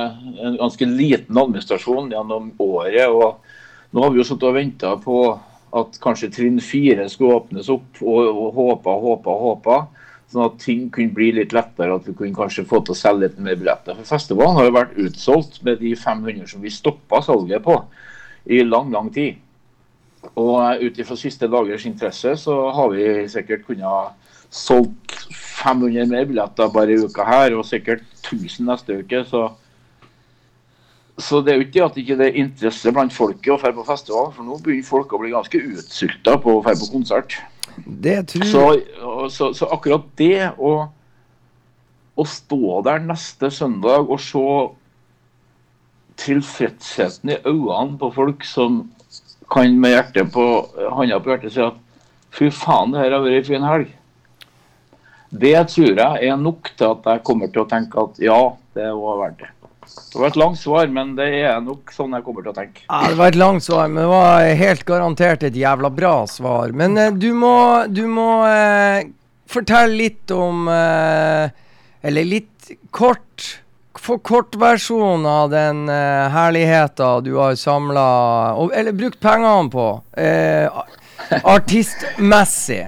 en 0.44 0.58
ganske 0.60 0.88
liten 0.90 1.38
administrasjon 1.38 2.10
gjennom 2.12 2.50
året. 2.64 3.08
og 3.08 3.94
nå 3.94 4.04
har 4.04 4.12
vi 4.12 4.20
jo 4.20 4.26
sittet 4.28 4.50
og 4.50 4.58
venta 4.58 4.96
på 5.00 5.20
at 5.78 6.00
kanskje 6.04 6.32
trinn 6.34 6.60
fire 6.64 7.06
skulle 7.12 7.38
åpnes 7.38 7.70
opp, 7.70 8.02
og, 8.02 8.28
og 8.28 8.58
håpa, 8.58 8.96
håpa, 9.04 9.36
håpa. 9.44 9.78
Sånn 10.32 10.44
at 10.44 10.58
ting 10.60 10.88
kunne 10.92 11.16
bli 11.16 11.30
litt 11.38 11.54
lettere, 11.56 11.96
at 11.96 12.08
vi 12.08 12.16
kunne 12.18 12.36
kanskje 12.36 12.66
få 12.68 12.82
til 12.84 12.96
å 12.96 13.00
selge 13.00 13.28
litt 13.28 13.38
mer 13.44 13.60
billetter. 13.60 13.96
For 14.00 14.10
festivalen 14.10 14.58
har 14.58 14.68
jo 14.68 14.76
vært 14.76 14.98
utsolgt 15.06 15.62
med 15.68 15.80
de 15.84 15.94
500 15.96 16.50
som 16.52 16.64
vi 16.64 16.74
stoppa 16.74 17.22
salget 17.24 17.64
på 17.64 17.78
i 18.52 18.64
lang, 18.68 18.92
lang 18.96 19.12
tid. 19.14 19.38
Og 20.36 20.84
ut 20.84 21.00
ifra 21.00 21.16
siste 21.20 21.48
dagers 21.52 21.86
interesse 21.88 22.34
så 22.42 22.56
har 22.76 22.92
vi 22.92 23.06
sikkert 23.32 23.64
kunnet 23.68 24.27
solgt 24.58 25.16
500 25.62 26.10
mer 26.10 26.28
billetter 26.30 26.74
bare 26.74 26.94
i 26.96 27.06
uka 27.06 27.26
her, 27.28 27.56
og 27.58 27.66
sikkert 27.66 28.04
1000 28.26 28.68
neste 28.68 29.00
uke. 29.02 29.24
så 29.26 29.50
så 31.18 31.40
det 31.42 31.52
er 31.52 31.56
jo 31.58 31.66
ikke 31.66 31.86
at 31.86 31.96
ikke 31.98 32.18
det 32.18 32.26
er 32.28 32.36
interesse 32.44 32.92
blant 32.94 33.14
folket 33.14 33.50
å 33.50 33.58
dra 33.58 33.72
på 33.74 33.86
festival, 33.88 34.28
for 34.36 34.46
nå 34.46 34.60
begynner 34.62 34.86
folk 34.86 35.14
å 35.14 35.20
bli 35.22 35.32
ganske 35.34 35.62
utsulta 35.74 36.36
på 36.44 36.54
å 36.54 36.62
dra 36.62 36.76
på 36.78 36.90
konsert. 36.92 37.40
Det 37.86 38.20
tror 38.30 38.46
Så, 38.46 38.66
så, 39.34 39.48
så 39.58 39.70
akkurat 39.74 40.06
det 40.22 40.52
å, 40.58 40.74
å 42.14 42.26
stå 42.26 42.82
der 42.86 43.02
neste 43.06 43.50
søndag 43.54 44.06
og 44.06 44.22
se 44.22 44.46
tilfredsheten 46.22 47.34
i 47.34 47.42
øynene 47.46 47.98
på 48.02 48.12
folk 48.14 48.46
som 48.46 48.84
kan 49.54 49.78
med 49.80 49.94
hjertet 49.96 50.32
på 50.34 50.46
hånda 50.98 51.20
på 51.22 51.34
hjertet 51.34 51.54
si 51.54 51.66
at 51.66 51.78
fy 52.38 52.50
faen, 52.54 52.94
det 52.94 53.02
her 53.02 53.16
har 53.16 53.26
vært 53.26 53.42
en 53.42 53.50
fin 53.50 53.68
helg. 53.72 53.94
Det 55.30 55.58
tror 55.74 55.98
jeg 56.00 56.30
er 56.32 56.38
nok 56.40 56.70
til 56.78 56.88
at 56.94 57.08
jeg 57.12 57.24
kommer 57.28 57.52
til 57.52 57.66
å 57.66 57.70
tenke 57.70 58.00
at 58.08 58.20
ja, 58.24 58.40
det 58.78 58.88
var 58.96 59.18
verdt 59.26 59.42
det. 59.44 59.50
Det 59.88 60.20
var 60.20 60.28
et 60.28 60.40
langt 60.40 60.60
svar, 60.60 60.88
men 60.92 61.14
det 61.16 61.28
er 61.48 61.62
nok 61.64 61.92
sånn 61.96 62.12
jeg 62.16 62.24
kommer 62.26 62.44
til 62.44 62.52
å 62.52 62.56
tenke. 62.58 62.82
Ja, 62.88 63.02
det 63.08 63.18
var 63.20 63.32
et 63.32 63.38
langt 63.40 63.64
svar, 63.64 63.88
men 63.88 64.02
det 64.04 64.10
var 64.12 64.48
helt 64.62 64.84
garantert 64.88 65.44
et 65.48 65.56
jævla 65.56 65.90
bra 65.96 66.14
svar. 66.28 66.74
Men 66.76 66.98
eh, 67.00 67.12
du 67.16 67.30
må, 67.36 67.54
du 67.88 68.04
må 68.12 68.28
eh, 68.48 69.08
fortelle 69.48 69.96
litt 69.96 70.32
om 70.36 70.68
eh, 70.72 71.48
Eller 72.04 72.28
litt 72.28 72.72
kort 72.92 73.48
Få 73.98 74.20
kortversjon 74.24 75.24
av 75.26 75.50
den 75.52 75.88
eh, 75.90 76.28
herligheta 76.32 77.18
du 77.26 77.32
har 77.40 77.56
samla 77.60 78.04
Eller 78.76 78.94
brukt 78.96 79.20
pengene 79.24 79.72
på. 79.74 79.88
eh, 80.16 80.68
artistmessig. 81.44 82.86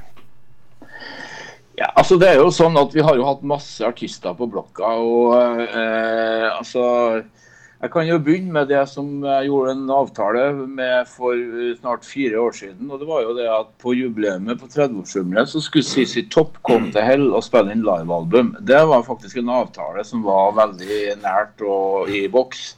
Ja, 1.79 1.87
altså 1.95 2.17
det 2.19 2.27
er 2.27 2.41
jo 2.41 2.49
sånn 2.51 2.75
at 2.79 2.95
Vi 2.95 3.03
har 3.05 3.15
jo 3.15 3.27
hatt 3.27 3.43
masse 3.47 3.85
artister 3.87 4.33
på 4.35 4.49
blokka. 4.51 4.89
og 4.99 5.61
eh, 5.63 6.47
altså 6.51 6.83
Jeg 7.79 7.91
kan 7.93 8.03
jo 8.03 8.17
begynne 8.19 8.51
med 8.51 8.67
det 8.67 8.81
som 8.91 9.21
jeg 9.23 9.47
gjorde 9.47 9.71
en 9.77 9.93
avtale 9.95 10.41
med 10.67 11.07
for 11.07 11.37
eh, 11.39 11.77
snart 11.79 12.03
fire 12.03 12.41
år 12.41 12.57
siden. 12.57 12.89
og 12.91 12.99
det 12.99 13.07
var 13.07 13.23
jo 13.23 13.35
det 13.37 13.47
at 13.47 13.71
På 13.79 13.93
jubileet 13.95 14.59
på 14.59 14.67
30-årsjubileet 14.67 15.53
så 15.53 15.61
skulle 15.63 15.87
CC 15.87 16.25
Topp 16.33 16.59
komme 16.67 16.91
til 16.91 17.05
Hell 17.07 17.29
og 17.31 17.45
spille 17.47 17.71
inn 17.71 17.85
livealbum. 17.87 18.57
Det 18.59 18.81
var 18.91 19.07
faktisk 19.07 19.39
en 19.39 19.55
avtale 19.61 20.03
som 20.03 20.25
var 20.27 20.57
veldig 20.59 21.15
nært 21.23 21.63
og 21.63 22.11
i 22.11 22.27
boks. 22.27 22.73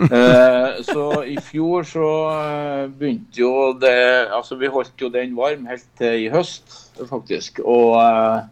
Eh, 0.00 0.80
så 0.86 1.04
i 1.26 1.36
fjor 1.42 1.86
så 1.86 2.08
eh, 2.30 2.84
begynte 2.94 3.40
jo 3.42 3.72
det 3.78 4.30
Altså 4.30 4.54
vi 4.58 4.70
holdt 4.70 5.02
jo 5.02 5.10
den 5.12 5.34
varm 5.36 5.66
helt 5.66 5.86
til 5.98 6.26
i 6.26 6.30
høst, 6.32 6.70
faktisk. 7.10 7.60
Og 7.64 7.96
eh, 7.98 8.44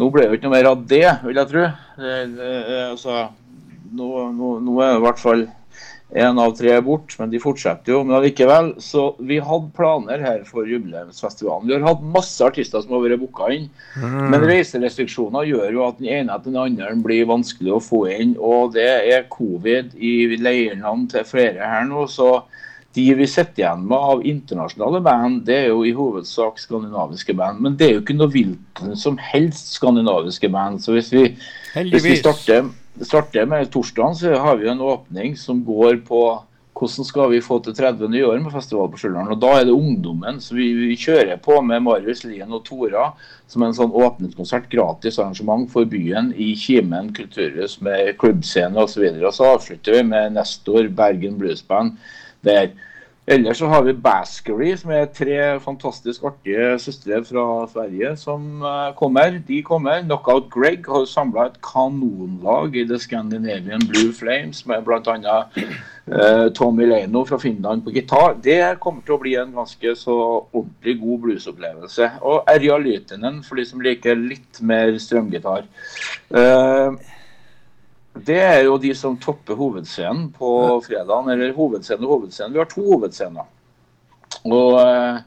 nå 0.00 0.08
ble 0.12 0.24
det 0.24 0.32
jo 0.32 0.38
ikke 0.38 0.48
noe 0.48 0.56
mer 0.56 0.70
av 0.72 0.86
det, 0.90 1.04
vil 1.24 1.40
jeg 1.40 1.50
tro. 1.52 1.66
Det, 2.00 2.14
det, 2.38 2.54
altså, 2.88 3.26
nå, 3.92 4.08
nå, 4.34 4.54
nå 4.64 4.78
er 4.80 4.94
det 4.94 5.02
i 5.02 5.04
hvert 5.04 5.22
fall 5.22 5.46
én 6.14 6.38
av 6.38 6.52
tre 6.54 6.70
er 6.76 6.82
bort, 6.86 7.16
men 7.18 7.30
de 7.32 7.40
fortsetter 7.42 7.90
jo. 7.94 8.02
Men 8.06 8.20
allikevel. 8.20 8.72
Så 8.82 9.08
vi 9.18 9.40
hadde 9.42 9.72
planer 9.74 10.22
her 10.22 10.44
for 10.46 10.68
jubileumsfestivalen. 10.70 11.66
Vi 11.66 11.74
har 11.74 11.86
hatt 11.88 12.04
masse 12.14 12.44
artister 12.46 12.84
som 12.84 12.94
har 12.94 13.02
vært 13.02 13.22
booka 13.22 13.50
inn. 13.54 13.66
Men 13.98 14.46
reiserestriksjoner 14.46 15.48
gjør 15.50 15.74
jo 15.74 15.86
at 15.88 15.98
den 15.98 16.10
ene 16.20 16.36
etter 16.36 16.52
den 16.54 16.60
andre 16.62 16.92
blir 17.02 17.26
vanskelig 17.30 17.74
å 17.74 17.82
få 17.82 18.04
inn. 18.14 18.36
Og 18.38 18.76
det 18.76 18.90
er 19.10 19.26
covid 19.32 19.96
i 19.98 20.14
leirene 20.38 21.08
til 21.10 21.26
flere 21.26 21.72
her 21.74 21.88
nå. 21.90 22.06
så 22.10 22.44
de 22.94 23.08
vi 23.18 23.26
sitter 23.26 23.64
igjen 23.64 23.82
med 23.90 23.98
av 23.98 24.20
internasjonale 24.22 25.00
band, 25.02 25.40
det 25.48 25.56
er 25.64 25.72
jo 25.72 25.80
i 25.82 25.90
hovedsak 25.96 26.60
skandinaviske 26.62 27.34
band. 27.34 27.58
Men 27.64 27.74
det 27.78 27.88
er 27.88 27.96
jo 27.96 28.04
ikke 28.04 28.14
noe 28.14 28.30
hvilken 28.30 28.94
som 28.98 29.18
helst 29.18 29.74
skandinaviske 29.74 30.50
band. 30.54 30.78
Så 30.84 30.94
hvis 30.94 31.10
vi, 31.10 31.24
hvis 31.74 32.06
vi 32.06 32.14
Heldigvis. 32.14 32.22
Starter, 32.94 33.04
starter 33.04 33.46
med 33.46 33.70
torsdagen, 33.70 34.14
så 34.14 34.34
har 34.34 34.56
vi 34.56 34.68
en 34.68 34.80
åpning 34.80 35.36
som 35.36 35.64
går 35.64 36.04
på 36.06 36.42
hvordan 36.74 37.06
skal 37.06 37.30
vi 37.30 37.40
få 37.40 37.60
til 37.62 37.74
30 37.74 38.08
nye 38.10 38.26
år 38.26 38.40
med 38.42 38.52
festival 38.52 38.88
på 38.90 38.98
Stjørdal. 38.98 39.30
Og 39.30 39.40
da 39.40 39.52
er 39.60 39.64
det 39.68 39.76
ungdommen. 39.76 40.40
Så 40.42 40.56
vi, 40.56 40.72
vi 40.74 40.96
kjører 40.98 41.38
på 41.38 41.60
med 41.62 41.84
Marius 41.86 42.24
Lien 42.24 42.50
og 42.50 42.64
Tora 42.66 43.12
som 43.46 43.62
en 43.62 43.76
sånn 43.76 43.94
åpningskonsert, 43.94 44.66
gratis 44.72 45.20
arrangement 45.22 45.68
for 45.70 45.86
byen 45.86 46.32
i 46.34 46.54
Kimen 46.58 47.12
kulturhus 47.14 47.78
med 47.84 48.16
klubbscene 48.18 48.80
osv. 48.82 49.06
Og, 49.06 49.20
så 49.20 49.28
og 49.28 49.36
så 49.36 49.50
avslutter 49.52 50.00
vi 50.00 50.02
med 50.10 50.34
Nestor 50.34 50.90
Bergen 50.90 51.38
Bluesband 51.38 51.94
der. 52.42 52.72
Ellers 53.26 53.56
så 53.58 53.66
har 53.72 53.86
vi 53.86 53.94
Baskery, 53.96 54.74
som 54.76 54.90
er 54.92 55.06
tre 55.16 55.36
fantastisk 55.64 56.26
artige 56.28 56.74
søstre 56.82 57.22
fra 57.24 57.44
Sverige 57.72 58.10
som 58.20 58.60
eh, 58.60 58.90
kommer. 58.98 59.38
De 59.48 59.62
kommer. 59.64 60.02
Knockout 60.04 60.50
Greg 60.52 60.84
har 60.92 61.06
samla 61.08 61.46
et 61.48 61.56
kanonlag 61.64 62.76
i 62.76 62.84
The 62.84 62.98
Scandinavian 63.00 63.86
Blue 63.88 64.12
Flames 64.12 64.60
med 64.68 64.84
bl.a. 64.84 65.38
Eh, 65.56 66.50
Tommy 66.52 66.84
Leino 66.90 67.24
fra 67.24 67.40
Finland 67.40 67.86
på 67.86 67.94
gitar. 67.96 68.36
Det 68.44 68.76
kommer 68.84 69.00
til 69.06 69.16
å 69.16 69.20
bli 69.22 69.32
en 69.40 69.56
ganske 69.56 69.96
så 69.96 70.18
ordentlig 70.52 70.98
god 71.00 71.24
bluesopplevelse. 71.24 72.10
Og 72.28 72.52
Erja 72.52 72.76
Lytinen, 72.76 73.40
for 73.46 73.56
de 73.56 73.64
som 73.72 73.80
liker 73.80 74.20
litt 74.20 74.60
mer 74.60 74.92
strømgitar. 75.00 75.64
Eh, 76.28 77.13
det 78.14 78.38
er 78.38 78.60
jo 78.62 78.76
de 78.78 78.92
som 78.94 79.16
topper 79.18 79.58
hovedscenen 79.58 80.28
på 80.36 80.50
fredagen. 80.86 81.32
Eller 81.32 81.54
hovedscenen 81.56 82.06
og 82.06 82.18
hovedscenen. 82.18 82.54
Vi 82.54 82.62
har 82.62 82.70
to 82.70 82.84
hovedscener. 82.86 83.48
Og 84.44 84.78
eh, 84.80 85.22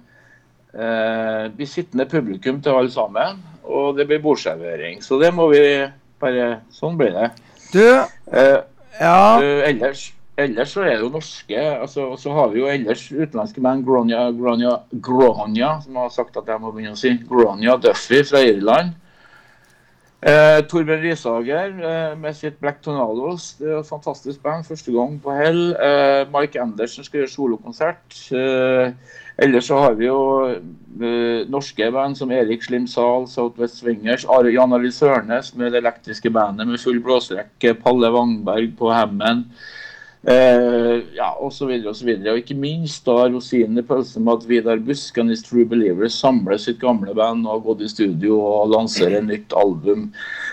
eh, 0.74 1.44
blir 1.56 1.70
sittende 1.70 2.08
publikum 2.08 2.62
til 2.64 2.80
alle 2.80 2.92
sammen. 2.92 3.42
Og 3.68 3.98
det 3.98 4.08
blir 4.08 4.24
bordservering. 4.24 5.02
Så 5.04 5.20
det 5.20 5.34
må 5.36 5.50
vi 5.52 5.64
bare 6.22 6.62
Sånn 6.74 6.98
blir 7.00 7.12
det. 7.16 7.32
Du, 7.74 7.84
Eh, 8.28 8.60
ja 9.00 9.40
Du, 9.40 9.46
ellers, 9.64 10.14
ellers 10.36 10.72
så 10.74 10.82
er 10.84 10.98
det 10.98 11.04
jo 11.06 11.12
norske 11.14 11.62
altså, 11.62 12.10
Så 12.20 12.34
har 12.36 12.50
vi 12.52 12.60
jo 12.60 12.68
ellers 12.72 13.06
utenlandske 13.12 13.62
menn. 13.64 13.84
Gronja, 13.86 14.30
Gronya, 14.36 14.78
Gronya, 14.92 15.78
som 15.84 16.00
har 16.02 16.10
sagt 16.16 16.40
at 16.40 16.48
jeg 16.48 16.64
må 16.64 16.72
begynne 16.72 16.96
å 16.96 17.00
si. 17.00 17.14
Gronya 17.30 17.78
Duffy 17.84 18.24
fra 18.28 18.42
Irland. 18.44 18.96
Eh, 20.18 20.64
Torbjørn 20.65 21.03
Rishager 21.03 21.76
eh, 21.77 22.14
med 22.18 22.34
sitt 22.34 22.56
Black 22.57 22.80
Tornadoes. 22.81 23.52
Det 23.60 23.69
er 23.69 23.84
et 23.84 23.89
fantastisk 23.89 24.41
band. 24.41 24.65
Første 24.65 24.91
gang 24.91 25.19
på 25.22 25.35
Hell. 25.38 25.76
Eh, 25.77 26.23
Mike 26.34 26.61
Andersen 26.61 27.06
skal 27.06 27.22
gjøre 27.22 27.30
solokonsert. 27.35 28.18
Eh, 28.34 28.95
ellers 29.45 29.69
så 29.69 29.77
har 29.84 29.94
vi 29.99 30.07
jo 30.07 30.18
eh, 30.49 31.45
norske 31.53 31.91
band 31.94 32.18
som 32.18 32.34
Erik 32.34 32.65
Slim 32.65 32.88
Zahl, 32.89 33.27
Southwest 33.30 33.84
Swingers, 33.84 34.26
Are 34.26 34.49
Jan 34.49 34.73
Ali 34.73 34.89
Sørnes 34.91 35.53
med 35.53 35.76
det 35.76 35.84
elektriske 35.84 36.34
bandet 36.34 36.65
med 36.65 36.81
full 36.81 36.98
blåserekke, 37.06 37.77
Palle 37.84 38.10
Wangberg 38.18 38.73
på 38.80 38.89
Hammond. 38.89 39.45
Eh, 40.28 41.04
ja, 41.16 41.30
og 41.40 41.54
så 41.56 41.70
videre 41.70 41.94
og 41.94 41.95
så. 41.95 42.08
Og 42.12 42.41
ikke 42.41 42.56
minst 42.60 43.06
da 43.08 43.30
rosinen 43.32 43.80
i 43.80 43.84
pølsen 43.88 44.26
med 44.26 44.41
at 44.41 44.48
Vidar 44.49 44.82
Buskan 44.84 45.32
i 45.32 45.38
True 45.40 45.64
Believers 45.66 46.18
samler 46.20 46.60
sitt 46.60 46.82
gamle 46.82 47.16
band 47.16 47.48
og 47.48 47.54
har 47.54 47.62
gått 47.70 47.86
i 47.86 47.91
studio 47.94 48.41
og 48.44 48.74
lanserer 48.74 49.24
nytt 49.24 49.56
album 49.56 50.10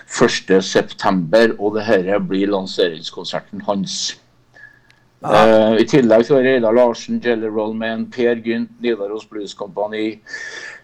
1.9. 0.07 1.57
Og 1.59 1.75
det 1.75 1.83
her 1.89 2.19
blir 2.23 2.53
lanseringskonserten 2.55 3.65
hans. 3.67 4.15
Eh, 5.25 5.75
I 5.81 5.85
tillegg 5.91 6.23
så 6.27 6.39
er 6.39 6.47
Reidar 6.53 6.75
Larsen, 6.75 7.19
Jelly 7.19 7.51
Roll 7.51 7.75
Man, 7.75 8.07
Per 8.13 8.39
Gynt, 8.45 8.71
Nidaros 8.79 9.25
Blues 9.27 9.55
Company, 9.57 10.21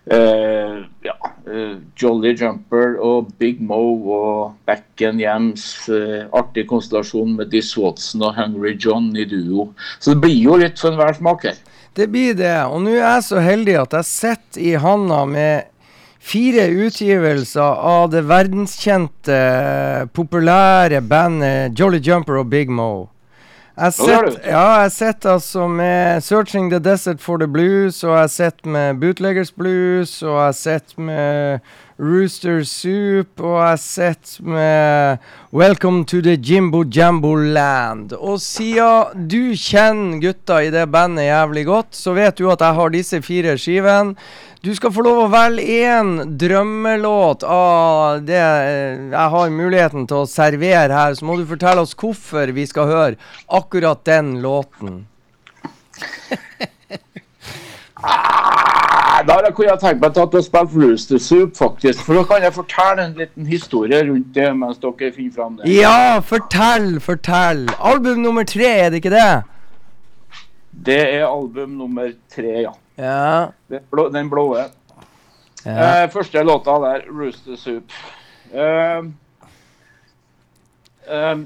eh, 0.06 0.78
ja, 1.06 1.16
uh, 1.48 1.76
Jolly 1.98 2.34
Jumper 2.38 2.96
og 3.02 3.32
Big 3.42 3.62
Mo 3.62 3.82
og 4.16 4.56
Backen 4.66 5.20
Jams. 5.22 5.66
Uh, 5.90 6.28
artig 6.38 6.68
konstellasjon 6.70 7.36
med 7.38 7.52
Diss 7.54 7.76
Watson 7.78 8.24
og 8.26 8.38
Hungry 8.40 8.78
John 8.78 9.12
i 9.16 9.28
duo. 9.30 9.72
Så 10.00 10.16
det 10.16 10.24
blir 10.26 10.40
jo 10.40 10.58
litt 10.62 10.80
for 10.82 10.94
enhver 10.94 11.18
smak 11.18 11.46
her. 11.50 11.60
Det 11.98 12.08
blir 12.12 12.34
det. 12.40 12.56
Og 12.72 12.82
nå 12.86 12.96
er 12.96 13.04
jeg 13.04 13.28
så 13.28 13.44
heldig 13.44 13.76
at 13.82 14.00
jeg 14.00 14.10
sitter 14.10 14.64
i 14.64 14.74
handa 14.80 15.26
med 15.28 15.68
fire 16.22 16.68
utgivelser 16.86 17.82
av 17.92 18.12
det 18.14 18.22
verdenskjente, 18.30 19.40
populære 20.16 21.02
bandet 21.02 21.78
Jolly 21.78 22.00
Jumper 22.06 22.40
og 22.44 22.52
Big 22.54 22.70
Mo. 22.72 23.11
Jeg 23.82 23.94
sett, 23.94 24.36
ja, 24.46 24.66
jeg 24.84 24.92
sitter 24.92 25.32
altså 25.32 25.68
med 25.68 26.22
'Searching 26.22 26.70
the 26.70 26.80
Desert 26.80 27.22
for 27.22 27.38
the 27.38 27.48
Blues', 27.48 28.04
og 28.08 28.20
jeg 28.20 28.30
sitter 28.30 28.70
med 28.70 28.94
'Bootleggers 28.94 29.52
Blues', 29.52 30.26
og 30.26 30.46
jeg 30.46 30.56
sitter 30.56 31.02
med 31.02 31.60
'Rooster 32.02 32.64
Soup', 32.66 33.38
og 33.46 33.62
jeg 33.62 33.80
sitter 33.80 34.44
med 34.44 35.18
'Welcome 35.54 36.06
to 36.06 36.22
the 36.22 36.34
Jimbo 36.36 36.84
Jambo 36.84 37.36
Land'. 37.36 38.16
Og 38.18 38.42
siden 38.42 39.28
du 39.30 39.54
kjenner 39.54 40.18
gutta 40.20 40.64
i 40.66 40.72
det 40.74 40.88
bandet 40.90 41.30
jævlig 41.30 41.66
godt, 41.66 41.94
så 41.94 42.16
vet 42.18 42.38
du 42.38 42.50
at 42.50 42.62
jeg 42.62 42.74
har 42.74 42.90
disse 42.90 43.22
fire 43.22 43.54
skivene. 43.58 44.16
Du 44.66 44.74
skal 44.76 44.92
få 44.94 45.06
lov 45.06 45.20
å 45.28 45.30
velge 45.30 45.62
én 45.62 46.38
drømmelåt 46.42 47.46
av 47.46 48.26
det 48.26 48.42
eh, 48.42 48.98
jeg 49.14 49.30
har 49.36 49.54
muligheten 49.54 50.08
til 50.10 50.24
å 50.24 50.30
servere 50.30 50.94
her. 50.94 51.14
Så 51.14 51.26
må 51.26 51.38
du 51.38 51.46
fortelle 51.46 51.86
oss 51.86 51.94
hvorfor 51.94 52.50
vi 52.50 52.66
skal 52.66 52.90
høre 52.90 53.16
akkurat 53.46 54.02
den 54.10 54.42
låten. 54.42 55.06
Ah, 58.04 58.91
Da 59.28 59.52
kunne 59.52 59.68
jeg 59.68 59.80
tenkt 59.82 60.02
meg 60.02 60.14
til 60.16 60.24
at 60.24 60.46
spille 60.46 60.84
Rooster 60.86 61.20
Soup, 61.20 61.56
faktisk. 61.58 62.04
For 62.06 62.20
da 62.20 62.24
kan 62.30 62.44
jeg 62.46 62.54
fortelle 62.56 63.06
en 63.06 63.16
liten 63.20 63.46
historie 63.46 64.00
rundt 64.08 64.30
det 64.36 64.50
mens 64.58 64.80
dere 64.82 65.12
finner 65.16 65.34
fram 65.36 65.58
det. 65.60 65.72
Ja, 65.76 66.20
fortell, 66.26 67.00
fortell. 67.04 67.68
Album 67.80 68.24
nummer 68.24 68.48
tre, 68.48 68.70
er 68.86 68.90
det 68.90 69.02
ikke 69.04 69.14
det? 69.14 69.44
Det 70.72 71.00
er 71.00 71.26
album 71.28 71.76
nummer 71.82 72.14
tre, 72.32 72.54
ja. 72.64 72.72
Ja. 72.98 73.52
Den 73.70 73.84
blå. 73.92 74.10
Den 74.10 74.30
blå. 74.30 74.46
ja. 74.58 74.70
Eh, 75.66 76.10
første 76.10 76.44
låta 76.44 76.72
der, 76.72 77.02
'Rooster 77.10 77.56
Soup'. 77.56 77.92
Eh, 78.54 79.04
eh, 81.08 81.38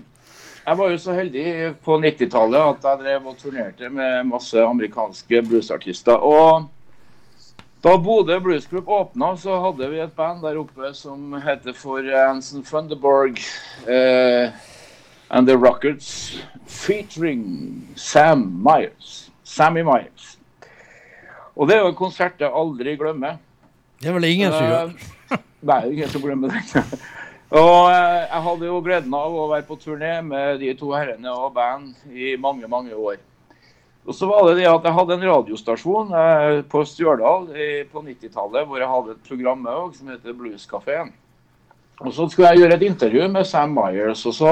jeg 0.68 0.78
var 0.78 0.90
jo 0.90 0.98
så 0.98 1.14
heldig 1.14 1.76
på 1.86 1.98
90-tallet 1.98 2.60
at 2.60 2.84
jeg 2.84 3.00
drev 3.04 3.28
og 3.28 3.38
turnerte 3.38 3.90
med 3.90 4.24
masse 4.24 4.62
amerikanske 4.62 5.42
bluesartister. 5.42 6.14
Og 6.14 6.70
da 7.86 7.98
Bodø 8.02 8.40
Blues 8.42 8.66
Group 8.68 8.88
åpna, 8.90 9.36
så 9.38 9.60
hadde 9.62 9.90
vi 9.92 10.00
et 10.02 10.16
band 10.18 10.42
der 10.42 10.58
oppe 10.58 10.90
som 10.98 11.36
heter 11.46 11.76
for 11.78 12.02
Anson 12.02 12.64
Funderborg 12.66 13.38
uh, 13.86 14.50
and 15.30 15.46
The 15.48 15.54
Rockets, 15.54 16.40
featuring 16.66 17.86
Sam 17.96 18.48
Myers. 18.66 19.30
Sammy 19.46 19.84
Myers. 19.86 20.38
Og 21.56 21.70
det 21.70 21.78
er 21.78 21.84
jo 21.86 21.92
en 21.94 22.00
konsert 22.00 22.42
jeg 22.42 22.50
aldri 22.50 22.96
glemmer. 22.98 23.38
Det 24.02 24.10
er 24.10 24.18
vel 24.18 24.28
ingen 24.32 24.52
som 24.52 24.66
gjør. 24.66 24.90
Eh, 25.30 25.44
Nei, 25.70 25.80
ingen 25.94 26.10
som 26.10 26.26
glemmer 26.26 26.52
det. 26.52 26.84
Og 27.54 27.86
eh, 27.92 28.26
jeg 28.26 28.42
hadde 28.50 28.68
jo 28.68 28.82
gleden 28.84 29.14
av 29.16 29.38
å 29.38 29.46
være 29.54 29.68
på 29.70 29.78
turné 29.80 30.18
med 30.26 30.58
de 30.66 30.74
to 30.76 30.90
herrene 30.98 31.32
og 31.38 31.54
band 31.56 31.94
i 32.10 32.34
mange, 32.42 32.68
mange 32.68 32.98
år. 32.98 33.22
Og 34.06 34.14
så 34.14 34.28
var 34.30 34.44
det 34.48 34.60
det 34.60 34.68
at 34.70 34.84
jeg 34.86 34.94
hadde 34.94 35.16
en 35.18 35.24
radiostasjon 35.32 36.12
eh, 36.14 36.60
på 36.70 36.84
Stjørdal 36.86 37.48
i- 37.58 37.86
på 37.90 38.04
90-tallet 38.06 38.68
hvor 38.70 38.78
jeg 38.78 38.90
hadde 38.92 39.16
et 39.16 39.24
program 39.30 39.64
med 39.66 39.72
også, 39.74 40.00
som 40.00 40.12
heter 40.14 40.36
Blueskafeen. 40.38 41.10
Og 42.04 42.12
så 42.14 42.28
skulle 42.30 42.52
jeg 42.52 42.60
gjøre 42.66 42.76
et 42.78 42.86
intervju 42.90 43.28
med 43.32 43.48
Sam 43.48 43.72
Myers, 43.74 44.26
og 44.30 44.34
så 44.36 44.52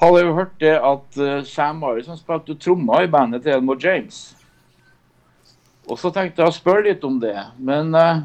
hadde 0.00 0.20
jeg 0.20 0.26
jo 0.28 0.34
hørt 0.38 0.54
det 0.62 0.74
at 0.78 1.18
uh, 1.20 1.42
Sam 1.44 1.82
Myers 1.82 2.08
spilte 2.20 2.54
trommer 2.62 3.02
i 3.04 3.10
bandet 3.10 3.42
til 3.42 3.52
Elmore 3.56 3.78
James. 3.82 4.22
Og 5.90 5.98
så 6.00 6.08
tenkte 6.14 6.40
jeg 6.40 6.48
å 6.48 6.54
spørre 6.56 6.86
litt 6.86 7.02
om 7.04 7.18
det. 7.20 7.36
Men 7.58 7.90
eh, 7.98 8.22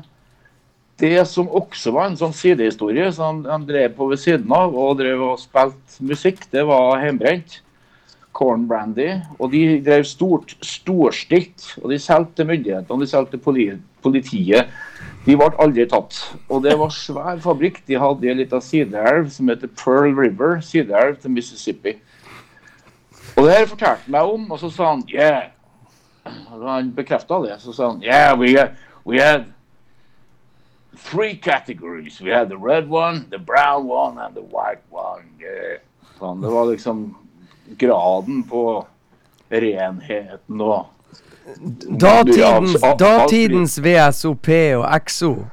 det 1.02 1.26
som 1.28 1.50
også 1.52 1.92
var 1.92 2.08
en 2.08 2.16
sånn 2.20 2.32
sidehistorie 2.36 3.10
som 3.16 3.42
han 3.50 3.66
drev 3.68 3.98
på 3.98 4.08
ved 4.14 4.22
siden 4.22 4.48
av 4.56 4.72
og 4.78 4.96
drev 5.02 5.26
og 5.34 5.42
spilte 5.42 6.00
musikk, 6.08 6.46
det 6.54 6.64
var 6.70 7.02
hjemmebrent. 7.04 7.60
Corn 8.34 8.68
Brandy. 8.68 9.10
Og 9.40 9.52
de 9.52 9.80
drev 9.86 10.04
stort, 10.08 10.56
storstilt. 10.66 11.76
Og 11.84 11.90
de 11.92 12.00
solgte 12.00 12.42
til 12.42 12.52
myndighetene, 12.52 13.02
de 13.02 13.10
solgte 13.10 13.38
til 13.38 13.80
politiet. 14.04 14.74
De 15.26 15.36
ble 15.38 15.50
aldri 15.60 15.86
tatt. 15.90 16.20
Og 16.48 16.64
det 16.64 16.78
var 16.80 16.94
svær 16.96 17.42
fabrikk. 17.44 17.82
De 17.88 18.00
hadde 18.00 18.32
en 18.32 18.40
liten 18.40 18.64
sideelv 18.64 19.30
som 19.36 19.52
heter 19.52 19.72
Pearl 19.84 20.16
River. 20.16 20.60
Sideelv 20.66 21.20
til 21.22 21.36
Mississippi. 21.36 21.98
Og 23.36 23.46
det 23.46 23.56
her 23.56 23.70
fortalte 23.70 24.04
han 24.04 24.12
meg 24.12 24.34
om, 24.34 24.50
og 24.52 24.60
så 24.60 24.70
sa 24.74 24.90
han 24.90 25.06
yeah. 25.08 25.52
Og 26.52 26.66
han 26.68 26.92
bekrefta 26.96 27.38
det, 27.46 27.56
så 27.62 27.72
sa 27.74 27.92
han 27.94 28.02
yeah, 28.04 28.34
we 28.36 28.52
we 29.06 29.22
had 29.22 29.46
three 30.98 31.36
categories. 31.36 32.22
We 32.22 32.32
had 32.32 32.50
the 32.50 32.58
red 32.58 32.90
one, 32.90 33.28
the 33.30 33.40
brown 33.40 33.88
one 33.88 34.18
and 34.18 34.36
the 34.36 34.42
white 34.42 34.84
one. 34.92 35.24
Yeah. 35.40 35.80
Sånn, 36.20 36.42
det 36.44 36.52
var 36.52 36.68
liksom 36.68 37.16
graden 37.78 38.44
på 38.50 38.64
renheten 39.50 40.62
og 40.62 40.88
Datidens, 42.00 42.76
datidens 43.00 43.80
VSOP 43.82 44.50
og 44.78 44.84
XO. 45.10 45.32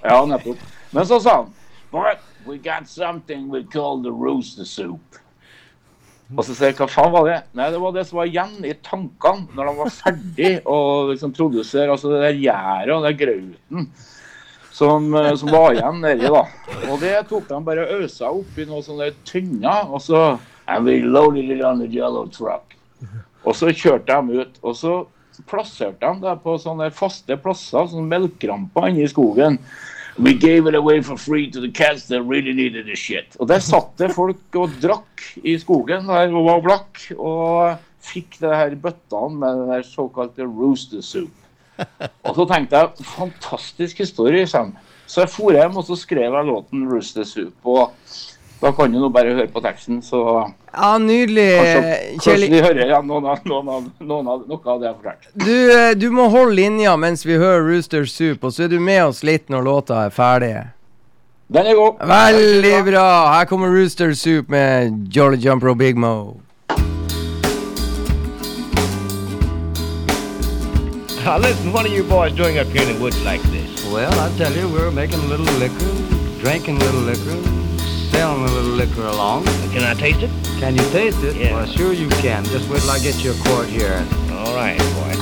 Ja, 0.00 0.22
nettopp. 0.24 0.56
Men 0.96 1.04
så 1.04 1.18
sa 1.20 1.34
han 1.42 1.50
But 1.92 2.22
we 2.46 2.56
got 2.56 2.88
something 2.88 3.50
we 3.52 3.64
call 3.64 4.00
the 4.02 4.10
rooster 4.10 4.64
soup. 4.64 5.18
Og 6.36 6.44
så 6.46 6.54
sier 6.54 6.70
jeg 6.70 6.78
hva 6.78 6.86
faen 6.88 7.12
var 7.12 7.26
det? 7.26 7.38
Nei, 7.58 7.66
det 7.74 7.80
var 7.82 7.92
det 7.92 8.06
som 8.08 8.20
var 8.20 8.30
igjen 8.30 8.54
i 8.64 8.72
tankene 8.86 9.50
når 9.58 9.68
de 9.68 9.74
var 9.80 9.92
ferdig 9.92 10.52
å 10.64 10.78
liksom 11.10 11.34
produsere 11.36 11.90
altså 11.90 12.14
det 12.14 12.22
der 12.22 12.38
gjæret 12.38 12.94
og 12.94 13.04
den 13.04 13.18
grauten 13.18 13.90
som, 14.80 15.10
eh, 15.18 15.34
som 15.36 15.50
var 15.52 15.74
igjen 15.74 15.98
nedi, 16.00 16.30
da. 16.30 16.44
Og 16.88 17.02
det 17.02 17.16
tok 17.28 17.48
de 17.50 17.58
bare 17.66 17.84
og 17.84 18.04
øsa 18.06 18.30
oppi 18.32 18.64
noe 18.68 18.80
sånne 18.86 19.10
tynner, 19.28 19.90
og 19.90 20.00
så 20.00 20.22
And 20.70 20.86
we 20.86 21.00
loaded 21.02 21.50
it 21.50 21.64
on 21.66 21.80
the 21.82 21.88
yellow 21.88 22.26
truck. 22.30 22.76
Og 23.46 23.56
så 23.56 23.72
kjørte 23.74 24.12
de 24.12 24.42
ut, 24.44 24.58
og 24.62 24.76
så 24.76 24.92
plasserte 25.48 26.04
de 26.04 26.20
det 26.26 26.34
på 26.44 26.58
sånne 26.60 26.90
faste 26.92 27.36
plasser, 27.40 27.88
sånne 27.88 28.06
melkeramper 28.10 28.90
inne 28.90 29.06
i 29.06 29.08
skogen. 29.10 29.56
We 30.20 30.34
gave 30.36 30.68
it 30.68 30.76
away 30.76 31.00
for 31.00 31.16
free 31.16 31.50
to 31.50 31.62
the 31.62 31.70
cats 31.72 32.04
that 32.10 32.22
really 32.28 32.52
needed 32.52 32.84
the 32.84 32.96
shit. 32.96 33.38
Og 33.40 33.48
der 33.48 33.62
satt 33.64 33.94
det 33.98 34.10
folk 34.12 34.58
og 34.60 34.74
drakk 34.82 35.24
i 35.40 35.56
skogen 35.62 36.10
der 36.10 36.34
og 36.34 36.50
var 36.50 36.60
blakk, 36.66 37.00
og 37.16 37.80
fikk 38.04 38.36
det 38.42 38.52
her 38.52 38.76
bøttene 38.84 39.40
med 39.40 39.62
den 39.62 39.72
der 39.72 39.86
såkalte 39.88 40.44
rooster 40.44 41.00
soup. 41.00 41.32
Og 42.28 42.34
så 42.36 42.44
tenkte 42.44 42.76
jeg, 42.76 43.06
fantastisk 43.08 44.02
historie, 44.04 44.44
Sam. 44.46 44.74
Så 45.08 45.24
jeg 45.24 45.32
for 45.32 45.54
hjem 45.56 45.78
og 45.80 45.86
så 45.88 45.96
skrev 45.98 46.34
jeg 46.36 46.46
låten 46.46 46.84
'Rooster 46.86 47.24
Soup'. 47.26 47.64
Og 47.64 47.90
da 48.60 48.72
kan 48.76 48.92
du 48.92 48.98
nå 49.00 49.08
bare 49.12 49.32
høre 49.34 49.48
på 49.48 49.60
teksten, 49.64 50.02
så 50.04 50.20
Ja, 50.72 50.98
nydelig, 50.98 51.46
kanskje, 51.56 51.94
Kjell. 52.20 52.20
kanskje 52.24 52.50
de 52.52 52.60
hører 52.62 52.90
ja, 52.92 53.00
noen 53.02 53.24
av, 53.26 53.38
noen 53.48 53.68
av, 53.76 53.86
noen 54.00 54.28
av, 54.28 54.42
noe 54.48 54.60
av 54.74 54.80
det 54.82 54.86
jeg 54.86 54.94
har 54.94 54.98
fortalt. 55.00 55.30
Du, 55.34 55.56
eh, 55.76 55.94
du 55.98 56.10
må 56.14 56.28
holde 56.30 56.54
linja 56.58 56.92
mens 57.00 57.24
vi 57.26 57.38
hører 57.40 57.64
Rooster 57.66 58.04
Soup, 58.06 58.44
og 58.44 58.52
så 58.52 58.64
er 58.68 58.68
du 58.74 58.78
med 58.80 59.00
oss 59.08 59.22
litt 59.26 59.48
når 59.50 59.64
låta 59.66 60.04
er 60.04 60.10
ferdig. 60.14 60.52
Den 61.50 61.66
er 61.66 61.74
god. 61.74 62.04
Veldig 62.06 62.76
bra! 62.86 63.06
Her 63.38 63.48
kommer 63.50 63.72
Rooster 63.74 64.12
Soup 64.14 64.48
med 64.48 65.08
Jolly 65.10 65.40
Jumper 65.42 65.72
og 65.72 65.78
Big 65.80 65.96
Mo. 65.98 66.36
Now 71.24 71.38
listen, 71.38 71.72
what 71.72 71.84
are 71.86 71.88
you 71.94 72.02
boys 72.04 72.32
doing 72.34 72.58
up 72.58 72.66
here 72.68 72.82
in 72.82 72.94
the 72.94 73.00
woods 73.00 73.22
like 73.24 73.42
this? 73.50 73.84
Well, 73.92 74.12
I 74.18 74.28
tell 74.36 74.52
you, 74.52 74.68
we're 74.68 74.90
making 74.90 75.20
a 75.20 75.26
little 75.26 75.44
liquor, 75.58 75.90
drinking 76.40 76.76
a 76.76 76.84
little 76.84 77.00
liquor, 77.02 77.36
selling 78.10 78.42
a 78.42 78.46
little 78.52 78.70
liquor 78.72 79.06
along. 79.06 79.44
Can 79.72 79.82
I 79.84 79.94
taste 79.94 80.20
it? 80.22 80.30
Can 80.60 80.74
you 80.76 80.82
taste 80.90 81.22
it? 81.22 81.36
Yeah. 81.36 81.54
Well, 81.54 81.66
sure 81.66 81.92
you 81.92 82.08
can. 82.20 82.44
Just 82.44 82.68
wait 82.68 82.80
till 82.82 82.90
I 82.90 82.98
get 82.98 83.22
you 83.24 83.32
a 83.32 83.34
quart 83.44 83.68
here. 83.68 84.04
All 84.32 84.54
right, 84.54 84.78
boy. 84.78 85.16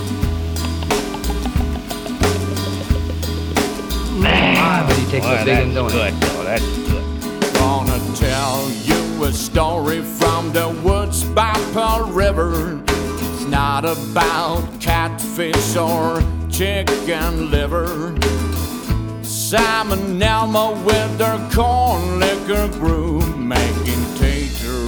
My, 4.20 4.84
but 4.86 4.96
he 4.96 5.06
takes 5.10 5.26
Boy, 5.26 5.36
a 5.40 5.44
big 5.44 5.58
one, 5.58 5.74
that's 5.74 5.74
don't 5.74 5.92
he? 5.92 5.98
good. 5.98 6.14
Oh, 6.36 6.42
that's 6.44 6.64
good. 6.88 7.54
Gonna 7.54 8.16
tell 8.16 8.70
you 8.70 9.24
a 9.24 9.32
story 9.32 10.00
from 10.02 10.52
the 10.52 10.68
woods 10.82 11.24
by 11.24 11.52
Pearl 11.72 12.10
River. 12.10 12.82
It's 12.88 13.44
not 13.44 13.84
about 13.84 14.80
catfish 14.80 15.76
or 15.76 16.20
chicken 16.50 17.50
liver. 17.50 18.14
Sam 19.48 19.92
and 19.92 20.22
Elma 20.22 20.72
with 20.84 21.16
their 21.16 21.38
corn 21.54 22.20
liquor 22.20 22.68
brew 22.78 23.18
making 23.34 24.04
tater 24.16 24.86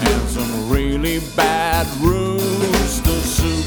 and 0.00 0.28
some 0.30 0.70
really 0.70 1.20
bad 1.36 1.86
rooster 2.00 3.20
soup. 3.20 3.66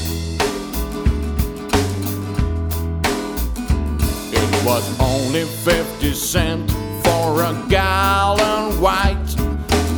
It 4.33 4.65
was 4.65 4.99
only 4.99 5.45
50 5.45 6.11
cents 6.15 6.73
for 7.03 7.43
a 7.43 7.53
gallon 7.69 8.81
white. 8.81 9.15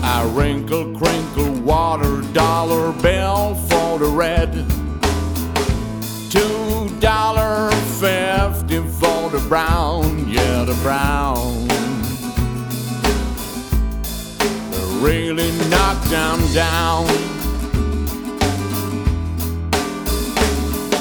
A 0.03 0.27
wrinkle, 0.35 0.93
crinkle, 0.97 1.53
water 1.61 2.21
dollar 2.33 2.91
bill 3.01 3.55
them 16.13 16.53
down. 16.53 17.07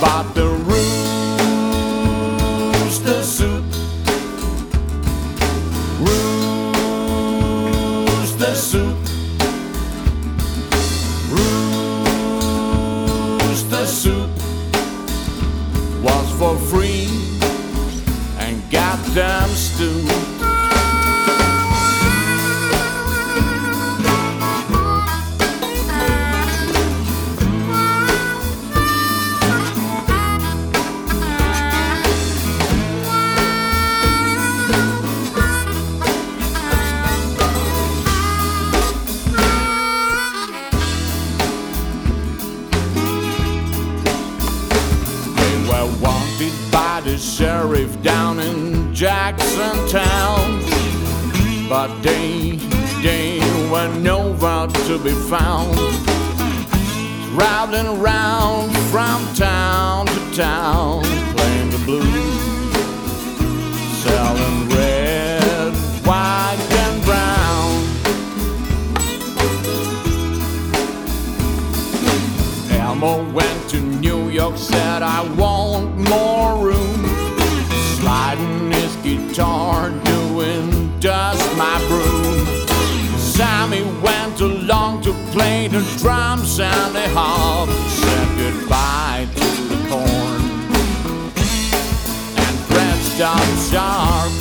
But 0.01 0.33
the 0.35 0.52
Jackson 49.23 49.79
Town. 49.87 50.61
But 51.69 52.03
they, 52.03 52.59
they 53.03 53.39
were 53.71 53.89
nowhere 54.01 54.67
to 54.67 54.99
be 54.99 55.13
found. 55.31 55.77
Traveling 57.33 58.01
around 58.01 58.73
from 58.91 59.21
town 59.35 60.07
to 60.07 60.21
town, 60.35 61.05
playing 61.37 61.71
the 61.71 61.79
blues, 61.87 62.75
selling 64.03 64.69
red, 64.71 65.73
white, 66.05 66.59
and 66.83 67.05
brown. 67.05 67.71
Elmo 72.73 73.31
went 73.31 73.71
to 73.71 73.81
New 73.81 74.31
York, 74.31 74.57
said, 74.57 75.03
I 75.05 75.23
want 75.37 75.97
more 76.11 76.67
room. 76.67 77.03
Sliding 78.01 78.73
guitar, 79.17 79.91
doing 80.05 80.99
dust 80.99 81.57
my 81.57 81.79
broom. 81.89 82.47
Sammy 83.19 83.83
went 84.01 84.41
along 84.41 85.03
to 85.03 85.13
play 85.33 85.69
the 85.69 85.83
drums 85.99 86.59
and 86.61 86.95
the 86.95 87.09
harp. 87.11 87.69
Said 88.01 88.29
goodbye 88.39 89.27
to 89.35 89.49
the 89.71 89.79
corn 89.89 90.43
and 92.43 92.55
dressed 92.69 93.21
up 93.21 93.49
sharp. 93.71 94.33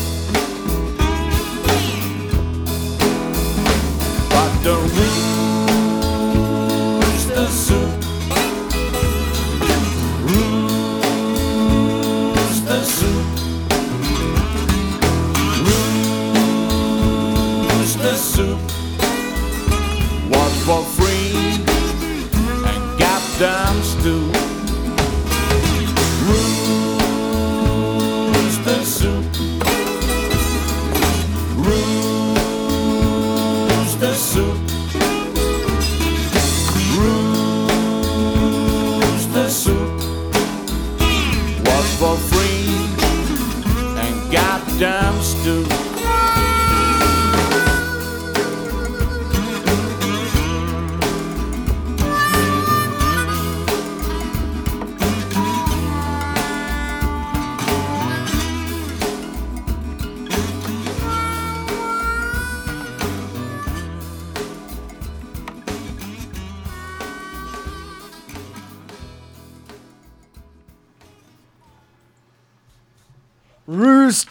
But 4.30 4.52
the 4.64 4.78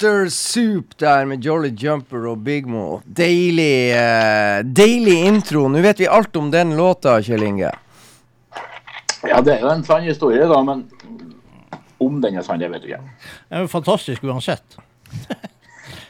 Rooster 0.01 0.29
Soup 0.29 0.99
der 0.99 1.25
med 1.25 1.45
Jolly 1.45 1.69
Jumper 1.69 2.27
og 2.31 2.45
Big 2.45 2.67
Mo. 2.67 3.01
Deilig, 3.05 3.93
uh, 3.93 4.65
deilig 4.65 5.17
intro. 5.27 5.67
Nå 5.69 5.83
vet 5.85 6.01
vi 6.01 6.07
alt 6.09 6.37
om 6.41 6.49
den 6.51 6.73
låta, 6.77 7.19
Kjell 7.23 7.43
Inge. 7.45 7.69
Ja, 9.29 9.43
det 9.45 9.59
er 9.59 9.61
jo 9.61 9.69
en 9.69 9.85
sann 9.85 10.07
historie, 10.09 10.47
da, 10.49 10.63
men 10.65 10.87
om 12.01 12.17
den 12.23 12.39
er 12.41 12.47
sann, 12.47 12.63
det 12.63 12.71
vet 12.73 12.87
vi 12.87 12.95
ikke. 12.95 13.03
Det 13.51 13.59
er 13.59 13.67
jo 13.67 13.73
fantastisk 13.77 14.25
uansett. 14.25 14.81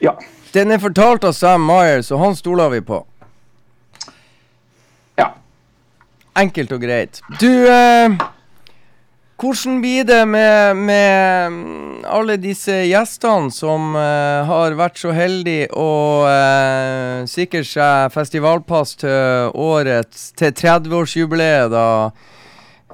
Ja. 0.00 0.14
Den 0.54 0.70
er 0.72 0.78
fortalt 0.80 1.26
av 1.28 1.34
Sam 1.36 1.66
Myers, 1.68 2.08
og 2.08 2.22
han 2.22 2.36
stoler 2.38 2.70
vi 2.72 2.78
på. 2.80 3.02
Ja. 5.18 5.26
Enkelt 6.40 6.72
og 6.72 6.80
greit. 6.80 7.20
Du, 7.42 7.50
eh, 7.68 8.14
hvordan 9.40 9.78
blir 9.80 10.04
det 10.04 10.20
med, 10.28 10.76
med 10.76 12.04
alle 12.08 12.36
disse 12.40 12.74
gjestene 12.90 13.48
som 13.54 13.94
uh, 13.96 14.44
har 14.48 14.76
vært 14.76 15.00
så 15.00 15.14
heldige 15.16 15.70
å 15.72 15.92
uh, 16.28 17.28
sikre 17.30 17.64
seg 17.64 18.12
festivalpass 18.12 18.98
til 19.00 19.54
årets 19.56 20.30
Til 20.36 20.52
30-årsjubileet, 20.52 21.72
da? 21.72 21.86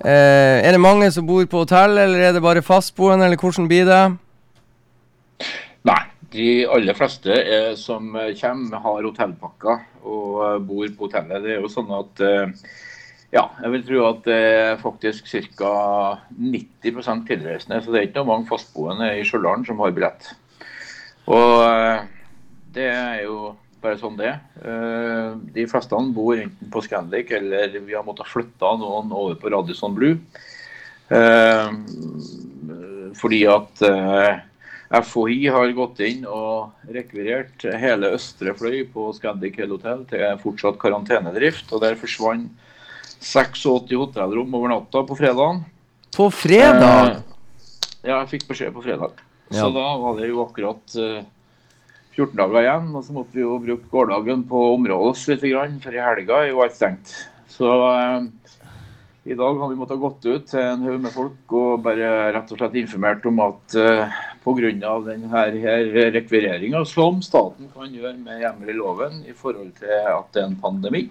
Eh, 0.05 0.61
er 0.61 0.75
det 0.75 0.81
mange 0.83 1.09
som 1.13 1.25
bor 1.25 1.45
på 1.49 1.63
hotell, 1.63 1.97
eller 1.97 2.21
er 2.21 2.35
det 2.37 2.43
bare 2.45 2.65
fastboende, 2.65 3.25
eller 3.25 3.41
hvordan 3.41 3.69
blir 3.71 3.87
det? 3.89 4.03
Nei, 5.89 6.03
de 6.35 6.49
aller 6.69 6.99
fleste 6.99 7.33
er, 7.33 7.71
som 7.81 8.11
kommer, 8.13 8.83
har 8.85 9.09
hotellpakker 9.09 9.87
og 10.05 10.67
bor 10.69 10.91
på 10.99 11.09
hotellet. 11.09 11.41
Det 11.47 11.55
er 11.55 11.65
jo 11.65 11.73
sånn 11.73 11.95
at 11.97 12.23
eh, 12.27 12.69
ja, 13.37 13.45
jeg 13.61 13.73
vil 13.75 13.85
tro 13.85 14.03
at 14.09 14.25
det 14.25 14.41
er 14.41 14.81
faktisk 14.81 15.29
ca. 15.59 15.75
90% 16.33 17.27
tilreisende. 17.29 17.83
Så 17.85 17.93
det 17.93 18.01
er 18.01 18.09
ikke 18.09 18.23
noe 18.23 18.31
mange 18.33 18.49
fastboende 18.49 19.13
i 19.19 19.25
Stjørdal 19.27 19.67
som 19.69 19.83
har 19.85 19.95
billett. 19.97 20.31
Og 21.27 21.63
eh, 21.67 22.07
det 22.77 22.89
er 22.93 23.23
jo 23.27 23.55
bare 23.83 23.99
sånn 24.01 24.19
det. 24.19 24.33
Eh, 24.63 25.31
De 25.55 25.67
fleste 25.71 26.01
bor 26.17 26.39
enten 26.39 26.73
på 26.73 26.83
Scandic 26.85 27.33
eller 27.37 27.77
vi 27.77 27.97
har 27.97 28.07
måttet 28.07 28.31
flytte 28.31 28.75
noen 28.81 29.13
over 29.13 29.39
på 29.41 29.53
Radisson 29.53 29.97
Blue. 29.97 30.19
Eh, 31.13 31.71
Fordi 33.17 33.43
at 33.49 33.83
eh, 33.87 34.45
FHI 35.03 35.49
har 35.51 35.73
gått 35.75 36.01
inn 36.07 36.27
og 36.31 36.91
rekvirert 36.95 37.65
hele 37.81 38.13
østre 38.17 38.55
fløy 38.55 38.85
på 38.93 39.11
Scandic 39.17 39.59
Hell 39.59 39.75
Hotel 39.75 40.05
til 40.11 40.39
fortsatt 40.45 40.79
karantenedrift. 40.83 41.73
og 41.73 41.83
Der 41.83 41.99
forsvant 41.99 42.53
86 43.21 43.95
hotellrom 44.01 44.55
over 44.55 44.73
natta 44.73 45.03
på 45.07 45.17
fredagen. 45.19 45.63
På 46.17 46.31
fredag? 46.31 47.17
Eh, 47.17 47.23
ja, 48.07 48.21
jeg 48.21 48.31
fikk 48.37 48.51
beskjed 48.51 48.75
på 48.75 48.85
fredag. 48.85 49.17
Ja. 49.51 49.63
Så 49.63 49.71
da 49.75 49.87
var 50.03 50.19
det 50.19 50.31
jo 50.31 50.43
akkurat 50.45 50.99
eh, 51.01 51.25
14 52.17 52.37
dager 52.39 52.63
igjen. 52.63 52.91
Og 52.95 53.05
så 53.05 53.17
måtte 53.17 53.37
vi 53.37 53.45
jo 53.45 53.59
bruke 53.63 53.91
gårsdagen 53.93 54.47
på 54.49 54.63
å 54.63 54.75
område 54.79 55.13
oss 55.13 55.27
litt, 55.31 55.45
grann, 55.45 55.79
for 55.83 55.95
i 55.95 56.03
helga 56.03 56.43
er 56.43 56.53
jo 56.53 56.63
alt 56.65 56.77
stengt. 56.77 57.15
Så 57.53 57.73
eh, 57.91 58.29
i 59.27 59.35
dag 59.35 59.59
har 59.59 59.71
vi 59.73 59.79
måttet 59.79 59.99
gått 59.99 60.27
ut 60.27 60.47
til 60.47 60.63
en 60.63 60.85
haug 60.87 61.01
med 61.03 61.15
folk 61.15 61.55
og 61.59 61.83
bare 61.83 62.11
rett 62.37 62.51
og 62.55 62.61
slett 62.61 62.77
informert 62.79 63.27
om 63.27 63.41
at 63.43 63.77
eh, 63.81 64.19
pga. 64.45 64.93
denne 65.09 65.31
her, 65.33 65.57
her 65.65 66.13
rekvireringa 66.15 66.85
som 66.87 67.19
staten 67.25 67.73
kan 67.75 67.91
gjøre 67.91 68.15
med 68.23 68.45
hjemmel 68.45 68.71
i 68.71 68.77
loven 68.79 69.25
i 69.27 69.35
forhold 69.35 69.73
til 69.81 69.91
at 69.91 70.31
det 70.33 70.45
er 70.45 70.47
en 70.47 70.61
pandemi, 70.63 71.09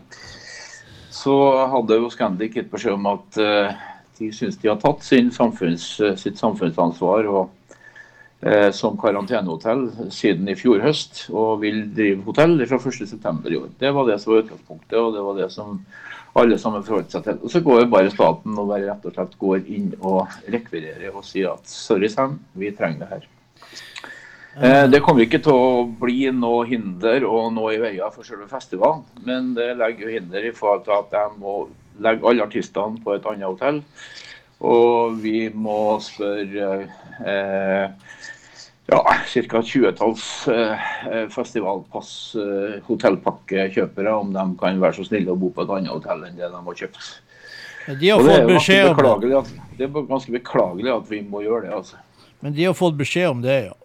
så 1.15 1.35
hadde 1.71 1.99
jo 1.99 2.11
Scandic 2.11 2.55
gitt 2.57 2.71
beskjed 2.71 2.97
om 2.97 3.05
at 3.13 3.37
eh, 3.41 3.83
de 4.19 4.31
syns 4.35 4.57
de 4.59 4.71
har 4.71 4.79
tatt 4.81 5.03
samfunns, 5.33 5.85
eh, 6.03 6.15
sitt 6.19 6.39
samfunnsansvar 6.41 7.29
og, 7.31 7.77
eh, 8.41 8.71
som 8.75 8.97
karantenehotell 8.99 9.87
siden 10.11 10.49
i 10.51 10.57
fjor 10.59 10.83
høst, 10.83 11.27
og 11.31 11.61
vil 11.63 11.85
drive 11.95 12.25
hotell 12.27 12.57
fra 12.67 12.79
1.9. 12.79 13.51
i 13.51 13.61
år. 13.61 13.69
Det 13.79 13.93
var 13.95 14.09
det 14.09 14.19
som 14.21 14.33
var 14.33 14.43
utgangspunktet, 14.43 14.97
og 14.99 15.13
det 15.15 15.23
var 15.29 15.39
det 15.39 15.51
som 15.53 15.79
alle 16.35 16.57
sammen 16.59 16.83
forholdt 16.83 17.15
seg 17.15 17.23
til. 17.23 17.39
Og 17.43 17.51
Så 17.51 17.63
går 17.63 17.85
jo 17.85 17.93
bare 17.93 18.11
staten 18.11 18.57
og 18.59 18.67
bare 18.73 18.89
rett 18.89 19.07
og 19.07 19.15
slett 19.15 19.39
går 19.39 19.71
inn 19.71 19.93
og 20.01 20.27
rekvirerer 20.51 21.15
og 21.15 21.23
sier 21.23 21.53
at 21.53 21.71
sorry, 21.71 22.11
Sam, 22.11 22.41
vi 22.59 22.75
trenger 22.75 23.05
det 23.05 23.13
her. 23.13 23.29
Eh, 24.61 24.87
Det 24.89 25.01
kommer 25.03 25.25
ikke 25.25 25.41
til 25.43 25.51
å 25.51 25.87
bli 25.99 26.29
noe 26.31 26.63
hinder 26.69 27.25
og 27.27 27.49
noe 27.55 27.73
i 27.75 27.81
veien 27.81 28.13
for 28.13 28.23
selve 28.23 28.47
festivalen, 28.47 29.03
men 29.25 29.53
det 29.57 29.73
legger 29.75 30.07
jo 30.07 30.13
hinder 30.15 30.47
i 30.47 30.53
forhold 30.55 30.85
til 30.85 30.95
at 30.95 31.11
de 31.11 31.25
må 31.41 31.55
legge 31.99 32.27
alle 32.27 32.45
artistene 32.45 33.01
på 33.03 33.15
et 33.15 33.27
annet 33.27 33.49
hotell. 33.49 33.81
Og 34.63 35.19
vi 35.19 35.49
må 35.51 35.97
spørre 35.99 36.87
eh, 37.27 37.91
ja, 38.87 39.01
ca. 39.03 39.61
20-talls 39.61 40.25
eh, 40.47 41.27
festivalpass, 41.35 42.09
eh, 42.39 42.79
hotellpakkekjøpere, 42.87 44.15
om 44.15 44.31
de 44.33 44.45
kan 44.61 44.79
være 44.79 45.01
så 45.01 45.09
snille 45.09 45.35
å 45.35 45.39
bo 45.39 45.51
på 45.51 45.65
et 45.65 45.77
annet 45.81 45.91
hotell 45.91 46.23
enn 46.23 46.39
det 46.39 46.47
de 46.47 46.65
har 46.69 46.83
kjøpt. 46.83 47.15
De 47.85 48.09
har 48.09 48.23
det 48.23 48.37
er 48.39 49.39
at, 49.41 49.49
det 49.77 49.85
er 49.89 50.05
ganske 50.07 50.31
beklagelig 50.33 50.93
at 50.95 51.09
vi 51.11 51.19
må 51.27 51.43
gjøre 51.43 51.67
det. 51.67 51.73
altså. 51.75 51.99
Men 52.39 52.55
de 52.55 52.69
har 52.69 52.77
fått 52.77 52.95
beskjed 52.97 53.35
om 53.35 53.43
det, 53.43 53.65
ja. 53.67 53.75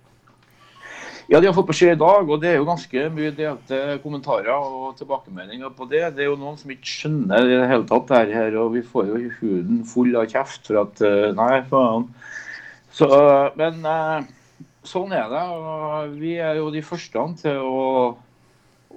Ja, 1.31 1.39
de 1.39 1.47
har 1.47 1.55
fått 1.55 1.69
beskjed 1.69 1.93
i 1.94 2.01
dag, 2.01 2.27
og 2.27 2.40
det 2.43 2.48
er 2.51 2.57
jo 2.59 2.66
ganske 2.66 3.05
mye 3.15 3.31
delte 3.36 3.77
kommentarer 4.02 4.51
og 4.51 4.97
tilbakemeldinger 4.98 5.70
på 5.77 5.86
det. 5.86 6.02
Det 6.16 6.24
er 6.24 6.27
jo 6.32 6.39
noen 6.40 6.57
som 6.59 6.73
ikke 6.74 6.90
skjønner 6.90 7.47
i 7.47 7.52
det 7.61 7.69
hele 7.70 7.86
tatt 7.86 8.09
det 8.11 8.35
her, 8.35 8.57
og 8.59 8.73
vi 8.74 8.82
får 8.82 9.12
jo 9.12 9.20
huden 9.36 9.85
full 9.86 10.19
av 10.19 10.27
kjeft 10.32 10.66
for 10.66 10.81
at 10.82 11.02
eh, 11.07 11.28
Nei, 11.39 11.61
faen. 11.70 12.09
Så, 12.90 13.07
men 13.61 13.78
eh, 13.86 14.27
sånn 14.90 15.15
er 15.15 15.31
det. 15.31 15.44
og 15.55 16.19
Vi 16.19 16.35
er 16.43 16.59
jo 16.59 16.66
de 16.74 16.82
første 16.82 17.23
til 17.44 17.62
å, 17.62 17.86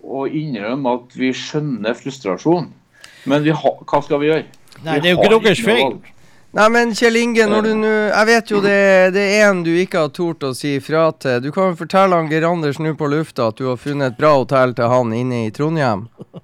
å 0.02 0.26
innrømme 0.26 0.98
at 0.98 1.14
vi 1.20 1.30
skjønner 1.38 2.02
frustrasjon. 2.02 2.72
Men 3.30 3.46
vi 3.46 3.54
har, 3.54 3.78
hva 3.86 4.02
skal 4.02 4.24
vi 4.24 4.32
gjøre? 4.32 4.50
Nei, 4.82 4.98
det 4.98 5.12
er 5.12 5.14
jo 5.14 5.22
ikke 5.22 5.38
deres 5.52 5.62
feil. 5.70 6.00
Nei, 6.54 6.70
men 6.70 6.92
Kjell 6.94 7.16
Inge, 7.18 7.48
når 7.50 7.66
du 7.66 7.72
nå 7.82 7.92
Jeg 7.92 8.28
vet 8.30 8.52
jo 8.54 8.60
det, 8.62 9.14
det 9.16 9.24
er 9.40 9.48
en 9.48 9.64
du 9.66 9.72
ikke 9.74 10.04
har 10.04 10.12
tort 10.14 10.44
å 10.46 10.52
si 10.54 10.76
fra 10.86 11.08
til. 11.18 11.40
Du 11.42 11.50
kan 11.56 11.72
jo 11.72 11.80
fortelle 11.80 12.20
han 12.20 12.30
Geir 12.30 12.46
Anders 12.46 12.78
nå 12.78 12.94
på 13.00 13.10
lufta 13.10 13.48
at 13.50 13.58
du 13.58 13.66
har 13.72 13.80
funnet 13.82 14.14
et 14.14 14.20
bra 14.20 14.36
hotell 14.38 14.76
til 14.78 14.92
han 14.92 15.16
inne 15.18 15.48
i 15.48 15.54
Trondheim. 15.56 16.08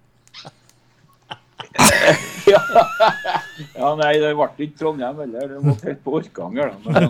Ja, 2.49 3.89
nei, 3.95 4.15
det 4.19 4.31
ble 4.35 4.47
ikke 4.65 4.79
Trondheim 4.79 5.19
heller. 5.21 5.51
Det 5.51 5.59
måtte 5.63 5.87
helt 5.91 6.01
på 6.03 6.15
Orkanger. 6.17 6.71
da. 6.73 7.05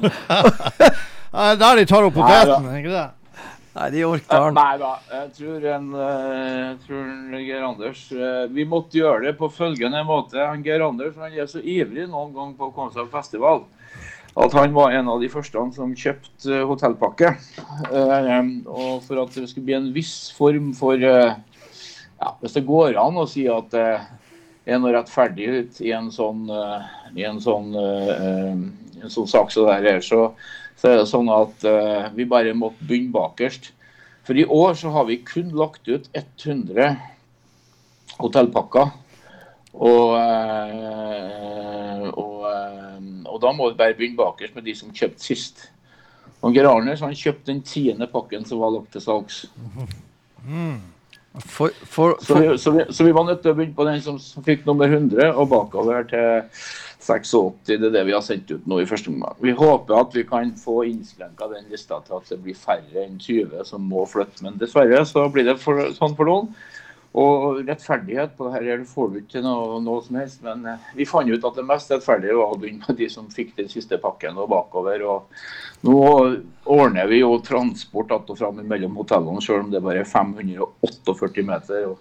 Det 0.75 0.89
er 1.45 1.55
Der 1.61 1.79
de 1.79 1.85
tar 1.89 2.05
opp 2.05 2.17
poteten, 2.17 2.67
ikke 2.81 2.91
det? 2.91 3.05
Nei, 3.75 3.89
de 3.93 4.05
orker 4.07 4.41
han. 4.41 4.55
Nei 4.57 4.77
da, 4.81 4.93
jeg 5.13 5.33
tror, 5.37 5.65
en, 5.75 5.89
eh, 5.93 6.53
jeg 6.63 6.77
tror 6.87 7.01
en 7.03 7.35
Geir 7.37 7.65
Anders 7.67 7.99
eh, 8.15 8.45
Vi 8.55 8.65
måtte 8.65 8.97
gjøre 8.97 9.27
det 9.27 9.35
på 9.37 9.51
følgende 9.53 10.01
måte. 10.07 10.39
Han 10.41 10.63
Geir 10.65 10.85
Anders 10.87 11.17
han 11.21 11.35
er 11.35 11.49
så 11.49 11.61
ivrig 11.61 12.07
noen 12.09 12.33
gang 12.33 12.55
på 12.57 12.69
å 12.69 12.73
komme 12.73 12.95
seg 12.95 13.07
på 13.07 13.19
festival 13.19 13.67
at 14.39 14.53
han 14.55 14.71
var 14.71 14.93
en 14.93 15.07
av 15.09 15.19
de 15.19 15.27
første 15.27 15.61
som 15.75 15.95
kjøpte 15.97 16.53
eh, 16.53 16.65
hotellpakke. 16.69 17.33
Og 17.91 19.01
for 19.05 19.21
at 19.21 19.35
det 19.35 19.49
skulle 19.51 19.67
bli 19.67 19.77
en 19.77 19.89
viss 19.93 20.29
form 20.37 20.69
for 20.77 21.01
ja, 21.01 22.29
Hvis 22.39 22.55
det 22.55 22.67
går 22.67 22.97
an 23.01 23.19
å 23.19 23.27
si 23.29 23.45
at 23.51 23.69
det 23.73 23.89
er 24.69 24.79
noe 24.79 24.93
rettferdig 24.93 25.49
i 25.83 25.91
en 25.97 26.09
sånn, 26.13 26.45
i 27.17 27.25
en 27.25 27.39
sånn, 27.41 27.73
en 27.73 29.11
sånn 29.11 29.29
sak 29.29 29.51
som 29.51 29.67
det 29.67 29.79
her, 29.81 30.01
så, 30.05 30.27
så 30.79 30.89
er 30.89 31.01
det 31.01 31.09
sånn 31.11 31.29
at 31.33 31.67
uh, 31.67 32.07
vi 32.15 32.27
bare 32.29 32.55
måtte 32.55 32.85
begynne 32.87 33.11
bakerst. 33.13 33.71
For 34.27 34.37
i 34.37 34.47
år 34.47 34.77
så 34.79 34.91
har 34.95 35.07
vi 35.09 35.19
kun 35.27 35.51
lagt 35.57 35.89
ut 35.89 36.07
100 36.15 36.95
hotellpakker. 38.19 38.93
Og, 39.75 40.15
uh, 40.15 42.07
og 42.13 42.35
uh, 42.47 42.79
og 43.29 43.41
da 43.43 43.51
må 43.55 43.69
vi 43.69 43.79
bare 43.79 43.95
begynne 43.95 44.19
bakerst 44.19 44.55
med 44.57 44.65
de 44.67 44.75
som 44.75 44.93
kjøpte 44.95 45.23
sist. 45.23 45.67
Og 46.43 46.55
Geir 46.55 46.67
Arnes 46.69 47.03
han 47.03 47.15
kjøpte 47.15 47.51
den 47.51 47.61
tiende 47.63 48.07
pakken 48.11 48.45
som 48.47 48.59
var 48.59 48.73
lagt 48.75 48.91
til 48.95 49.03
salgs. 49.03 49.45
For, 51.45 51.71
for, 51.85 52.17
Så 52.25 52.39
vi, 52.39 52.57
så, 52.57 52.73
vi, 52.75 52.85
så 52.89 53.05
vi 53.05 53.13
var 53.15 53.27
nødt 53.27 53.43
til 53.43 53.53
å 53.53 53.57
begynne 53.57 53.77
på 53.77 53.85
den 53.87 54.01
som, 54.03 54.17
som 54.19 54.43
fikk 54.43 54.65
nummer 54.67 54.89
100, 54.89 55.29
og 55.35 55.51
bakover 55.51 56.07
til 56.09 56.49
86. 57.09 57.59
Det 57.67 57.77
er 57.79 57.93
det 57.93 58.05
vi 58.07 58.15
har 58.15 58.23
sendt 58.25 58.51
ut 58.51 58.67
nå 58.69 58.79
i 58.81 58.87
første 58.89 59.11
omgang. 59.11 59.37
Vi 59.43 59.55
håper 59.57 59.99
at 59.99 60.15
vi 60.15 60.25
kan 60.29 60.51
få 60.59 60.83
innskrenka 60.89 61.49
den 61.51 61.69
lista 61.71 61.99
til 62.05 62.19
at 62.19 62.29
det 62.29 62.39
blir 62.43 62.57
færre 62.57 63.05
enn 63.05 63.17
20 63.19 63.65
som 63.67 63.87
må 63.89 64.05
flytte. 64.09 64.43
Men 64.45 64.59
dessverre 64.61 65.01
så 65.09 65.25
blir 65.33 65.47
det 65.49 65.57
for, 65.63 65.89
sånn 65.97 66.15
for 66.17 66.29
noen. 66.29 66.51
Og 67.17 67.63
rettferdighet 67.65 68.35
på 68.37 68.45
dette 68.45 68.61
her 68.61 68.83
får 68.85 69.07
du 69.09 69.15
ikke 69.23 69.41
noe, 69.41 69.79
noe 69.81 70.03
som 70.05 70.19
helst. 70.19 70.43
Men 70.45 70.61
eh, 70.69 70.89
vi 70.99 71.07
fant 71.09 71.29
ut 71.29 71.47
at 71.47 71.57
det 71.57 71.65
mest 71.65 71.89
rettferdige 71.89 72.37
var 72.37 72.53
å 72.53 72.59
begynne 72.59 72.85
med 72.85 72.99
de 72.99 73.07
som 73.09 73.31
fikk 73.33 73.55
den 73.57 73.71
siste 73.71 73.97
pakken 74.01 74.37
og 74.37 74.51
bakover. 74.51 75.01
Og 75.09 75.87
nå 75.89 75.97
ordner 76.69 77.07
vi 77.09 77.23
jo 77.23 77.39
transport 77.41 78.11
att 78.11 78.29
og 78.29 78.37
fram 78.37 78.61
mellom 78.61 78.95
hotellene, 78.95 79.41
selv 79.41 79.63
om 79.63 79.71
det 79.71 79.81
bare 79.81 80.03
er 80.03 80.05
548 80.05 81.45
meter. 81.47 81.87
Og 81.89 81.97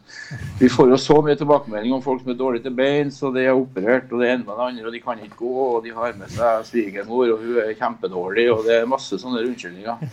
vi 0.60 0.68
får 0.68 0.90
jo 0.93 0.98
så 1.01 1.20
mye 1.24 1.39
tilbakemelding 1.40 1.94
om 1.97 2.02
folk 2.05 2.20
som 2.22 2.35
er 2.35 2.40
dårlige 2.43 2.66
til 2.66 2.76
bein, 2.76 3.12
så 3.14 3.32
de 3.32 3.47
er 3.47 3.56
operert, 3.56 4.12
og 4.12 4.20
det 4.20 4.28
ene 4.28 4.44
med 4.44 4.52
det 4.52 4.66
andre, 4.66 4.86
og 4.90 4.93
de 4.93 5.01
kan 5.06 5.22
ikke 5.24 5.40
gå, 5.40 5.55
og 5.76 5.86
de 5.86 5.94
har 5.97 6.18
med 6.20 6.35
seg 6.36 6.66
svigermor, 6.68 7.32
og 7.32 7.47
hun 7.47 7.62
er 7.64 7.72
kjempedårlig, 7.80 8.51
og 8.52 8.68
det 8.68 8.76
er 8.76 8.93
masse 8.93 9.20
sånne 9.22 9.47
unnskyldninger. 9.47 10.05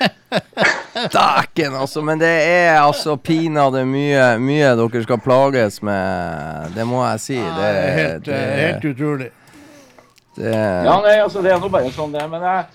Dæken, 1.08 1.74
altså. 1.80 2.02
Men 2.02 2.20
det 2.20 2.30
er 2.30 2.80
altså 2.80 3.16
pinadø 3.16 3.84
mye, 3.88 4.26
mye 4.42 4.74
dere 4.78 5.02
skal 5.06 5.22
plages 5.24 5.80
med. 5.86 6.74
Det 6.76 6.86
må 6.88 7.04
jeg 7.06 7.20
si. 7.20 7.38
Det, 7.38 7.56
Det 7.56 7.70
er 7.70 7.96
helt, 7.98 8.26
det, 8.26 8.42
helt 8.64 8.84
utrolig. 8.92 9.30
det, 10.36 10.52
Ja, 10.52 11.00
nei, 11.04 11.16
altså 11.22 11.42
det 11.42 11.52
er 11.54 11.60
nå 11.60 11.72
bare 11.72 11.90
sånn 11.94 12.12
det. 12.14 12.26
Men 12.30 12.44
jeg, 12.46 12.66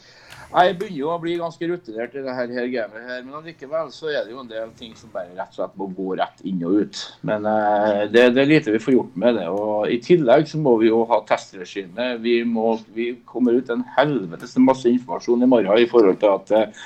jeg 0.56 0.76
begynner 0.80 1.00
jo 1.00 1.12
å 1.12 1.20
bli 1.20 1.38
ganske 1.40 1.68
rutinert 1.68 2.14
i 2.16 2.24
det 2.24 2.36
her, 2.38 2.52
her 2.58 2.68
gamet 2.72 3.08
her. 3.10 3.22
Men 3.26 3.40
allikevel 3.42 3.90
så 3.92 4.12
er 4.12 4.26
det 4.26 4.36
jo 4.36 4.42
en 4.44 4.52
del 4.52 4.70
ting 4.80 4.94
som 4.96 5.12
bare 5.14 5.34
rett 5.36 5.52
og 5.52 5.58
slett 5.60 5.80
må 5.80 5.90
gå 5.98 6.16
rett 6.20 6.46
inn 6.48 6.62
og 6.68 6.84
ut. 6.84 7.02
Men 7.28 7.48
eh, 7.52 8.04
det, 8.14 8.28
det 8.36 8.44
er 8.44 8.52
lite 8.54 8.76
vi 8.76 8.84
får 8.84 8.98
gjort 8.98 9.18
med 9.24 9.40
det. 9.40 9.48
Og 9.52 9.90
i 9.92 10.00
tillegg 10.04 10.48
så 10.52 10.62
må 10.62 10.78
vi 10.82 10.92
jo 10.92 11.04
ha 11.10 11.22
testregime. 11.28 12.14
Vi, 12.24 12.38
må, 12.48 12.78
vi 12.96 13.14
kommer 13.28 13.58
ut 13.58 13.74
en 13.74 13.84
helvetes 13.98 14.56
masse 14.62 14.88
informasjon 14.92 15.44
i 15.44 15.52
morgen 15.56 15.82
i 15.82 15.90
forhold 15.92 16.22
til 16.24 16.38
at 16.38 16.56
eh, 16.56 16.86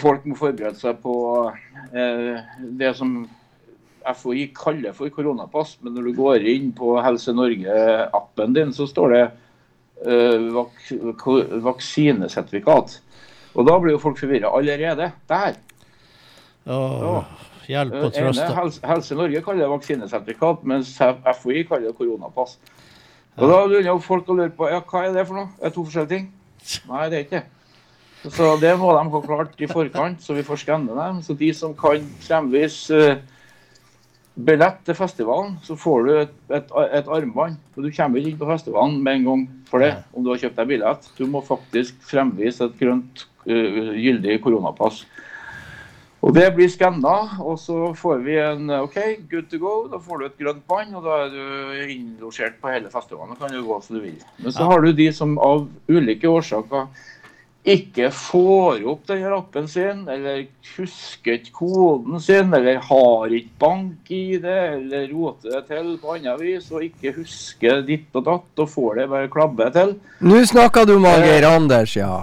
folk 0.00 0.24
må 0.24 0.36
forberede 0.38 0.78
seg 0.80 0.98
på 1.02 1.14
eh, 1.92 2.40
det 2.80 2.94
som 2.96 3.28
FHI 4.00 4.46
kaller 4.56 4.94
for 4.96 5.12
koronapass, 5.12 5.76
men 5.84 5.94
når 5.94 6.08
du 6.08 6.16
går 6.16 6.46
inn 6.48 6.70
på 6.76 6.94
Helse 7.04 7.34
Norge-appen 7.36 8.56
din, 8.56 8.72
så 8.72 8.86
står 8.88 9.14
det 9.14 9.22
eh, 10.06 10.48
vak 10.54 10.80
vaksinesertifikat. 11.68 12.96
Og 13.54 13.66
da 13.66 13.76
blir 13.82 13.96
jo 13.96 14.02
folk 14.02 14.18
forvirra 14.20 14.52
allerede. 14.56 15.10
Der. 15.28 15.58
Åh, 16.70 17.24
hjelp 17.68 17.94
Eh, 17.94 18.04
og 18.04 18.12
trøst. 18.14 18.42
Helse, 18.56 18.86
Helse 18.86 19.14
Norge 19.18 19.42
kaller 19.44 19.66
det 19.66 19.72
vaksinesertifikat, 19.74 20.64
mens 20.64 20.96
FHI 20.96 21.64
kaller 21.68 21.90
det 21.90 21.96
koronapass. 21.98 22.58
Og 23.36 23.48
da 23.48 23.62
begynner 23.66 24.00
folk 24.04 24.28
å 24.28 24.36
lure 24.36 24.52
på 24.56 24.68
ja, 24.68 24.80
hva 24.84 25.06
er 25.06 25.14
det 25.14 25.26
for 25.28 25.38
noe? 25.38 25.52
Er 25.60 25.70
det 25.70 25.76
to 25.76 25.84
forskjellige 25.86 26.16
ting? 26.16 26.30
Nei, 26.90 27.08
det 27.08 27.18
er 27.18 27.26
ikke 27.26 27.38
det. 27.38 27.59
Så 28.28 28.54
det 28.60 28.74
må 28.76 28.92
de 28.92 29.04
ha 29.12 29.20
klart 29.24 29.60
i 29.62 29.68
forkant, 29.70 30.20
så 30.20 30.36
vi 30.36 30.44
får 30.44 30.60
skanne 30.64 30.96
dem. 30.96 31.20
Så 31.24 31.36
de 31.38 31.48
som 31.56 31.72
kan 31.76 32.04
fremvise 32.20 32.98
eh, 33.00 33.22
billett 34.36 34.82
til 34.84 34.96
festivalen, 34.98 35.56
så 35.64 35.76
får 35.78 36.04
du 36.04 36.12
et, 36.18 36.34
et, 36.52 36.74
et 37.00 37.08
armbånd. 37.16 37.56
For 37.72 37.86
du 37.86 37.94
kommer 37.96 38.20
ikke 38.20 38.34
inn 38.34 38.42
på 38.42 38.50
festivalen 38.50 39.00
med 39.04 39.20
en 39.20 39.26
gang 39.30 39.46
for 39.70 39.84
det, 39.84 39.94
om 40.12 40.24
du 40.24 40.32
har 40.34 40.42
kjøpt 40.42 40.60
deg 40.60 40.70
billett. 40.74 41.08
Du 41.16 41.24
må 41.32 41.40
faktisk 41.46 41.96
fremvise 42.10 42.68
et 42.68 42.78
grønt, 42.80 43.24
uh, 43.48 43.92
gyldig 43.96 44.40
koronapass. 44.44 45.04
Og 46.20 46.34
det 46.36 46.50
blir 46.52 46.68
skanna, 46.68 47.14
og 47.40 47.54
så 47.56 47.94
får 47.96 48.18
vi 48.26 48.34
en 48.36 48.68
OK, 48.82 48.98
good 49.30 49.46
to 49.48 49.56
go. 49.62 49.76
Da 49.88 49.96
får 50.04 50.20
du 50.20 50.26
et 50.26 50.42
grønt 50.42 50.66
bånd, 50.68 50.92
og 50.98 51.06
da 51.06 51.22
er 51.22 51.30
du 51.32 51.86
innlosjert 51.94 52.58
på 52.60 52.68
hele 52.68 52.92
festivalen. 52.92 53.32
Da 53.32 53.46
kan 53.46 53.56
du 53.56 53.64
gå 53.64 53.78
som 53.80 53.96
du 53.96 54.02
vil. 54.04 54.18
Men 54.36 54.52
så 54.52 54.68
har 54.68 54.84
du 54.84 54.92
de 54.92 55.08
som 55.16 55.38
av 55.40 55.64
ulike 55.88 56.28
årsaker 56.28 56.90
ikke 57.60 58.08
får 58.16 58.86
opp 58.88 59.02
denne 59.10 59.34
appen 59.36 59.66
sin, 59.68 60.06
eller 60.08 60.46
husker 60.78 61.36
ikke 61.36 61.52
koden 61.58 62.20
sin, 62.22 62.54
eller 62.56 62.80
har 62.86 63.34
ikke 63.36 63.52
bank 63.60 64.10
i 64.16 64.38
det, 64.40 64.60
eller 64.78 65.06
roter 65.12 65.58
det 65.58 65.62
til 65.68 65.90
på 66.00 66.16
annet 66.16 66.40
vis, 66.40 66.70
og 66.72 66.86
ikke 66.86 67.12
husker 67.18 67.82
ditt 67.84 68.16
og 68.16 68.24
datt, 68.30 68.50
og 68.64 68.72
får 68.72 69.02
det 69.02 69.08
bare 69.12 69.32
klabbe 69.32 69.68
til. 69.76 69.96
Nå 70.24 70.40
snakker 70.48 70.88
du 70.88 70.96
med 71.02 71.26
Geir 71.26 71.48
Anders, 71.50 71.96
ja. 71.98 72.22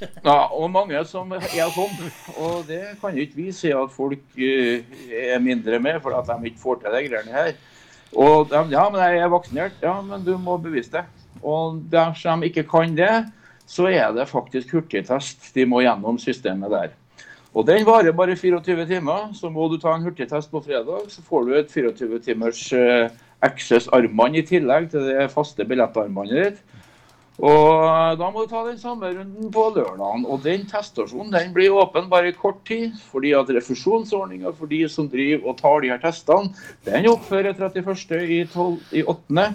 Ja, 0.00 0.46
og 0.48 0.70
mange 0.72 1.02
som 1.04 1.32
er 1.36 1.42
sånn. 1.74 1.98
Og 2.40 2.62
det 2.68 2.94
kan 3.02 3.12
jo 3.12 3.24
ikke 3.26 3.36
vi 3.36 3.50
si 3.52 3.72
at 3.76 3.92
folk 3.92 4.38
eh, 4.40 4.86
er 5.12 5.42
mindre 5.44 5.80
med, 5.82 5.98
for 6.00 6.16
at 6.16 6.30
de 6.30 6.48
ikke 6.48 6.62
får 6.62 6.80
til 6.80 6.96
de 6.96 7.02
greiene 7.10 7.34
her. 7.34 7.50
Og 8.16 8.48
de, 8.48 8.62
ja, 8.72 8.86
men 8.88 9.02
jeg 9.04 9.20
er 9.20 9.34
vaksinert. 9.34 9.76
Ja, 9.84 9.98
men 10.00 10.24
du 10.24 10.32
må 10.40 10.56
bevise 10.62 10.94
det. 10.94 11.04
Og 11.44 11.82
dersom 11.92 12.40
de 12.40 12.48
ikke 12.48 12.64
kan 12.70 12.96
det, 12.96 13.12
så 13.70 13.86
er 13.86 14.10
det 14.16 14.26
faktisk 14.30 14.74
hurtigtest 14.74 15.52
de 15.54 15.66
må 15.68 15.84
gjennom 15.84 16.18
systemet 16.18 16.72
der. 16.74 16.90
Og 17.54 17.66
den 17.66 17.86
varer 17.86 18.14
bare 18.14 18.36
24 18.38 18.86
timer. 18.86 19.30
Så 19.34 19.50
må 19.50 19.68
du 19.70 19.78
ta 19.78 19.94
en 19.94 20.06
hurtigtest 20.06 20.50
på 20.50 20.62
fredag, 20.62 21.06
så 21.10 21.22
får 21.26 21.46
du 21.46 21.56
et 21.58 21.72
24 21.72 22.18
timers 22.26 22.62
Access-armbånd 23.40 24.36
i 24.36 24.44
tillegg 24.46 24.90
til 24.92 25.06
det 25.08 25.30
faste 25.32 25.64
billettarmbåndet 25.64 26.44
ditt. 26.44 26.58
Og 27.40 28.18
da 28.20 28.26
må 28.28 28.42
du 28.44 28.50
ta 28.50 28.66
den 28.66 28.76
samme 28.78 29.08
runden 29.14 29.48
på 29.54 29.62
lørdagen. 29.72 30.26
Og 30.28 30.42
den 30.44 30.66
testasjonen 30.68 31.32
den 31.32 31.54
blir 31.56 31.72
åpen 31.72 32.10
bare 32.10 32.28
i 32.28 32.36
kort 32.36 32.60
tid, 32.68 32.92
fordi 33.08 33.32
at 33.38 33.48
refusjonsordninga 33.56 34.52
for 34.58 34.68
de 34.68 34.82
som 34.92 35.08
driver 35.08 35.48
og 35.48 35.56
tar 35.62 35.80
de 35.80 35.92
her 35.94 36.02
testene, 36.02 36.52
den 36.84 37.08
opphører 37.08 37.56
31. 37.56 39.48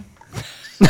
i, 0.82 0.90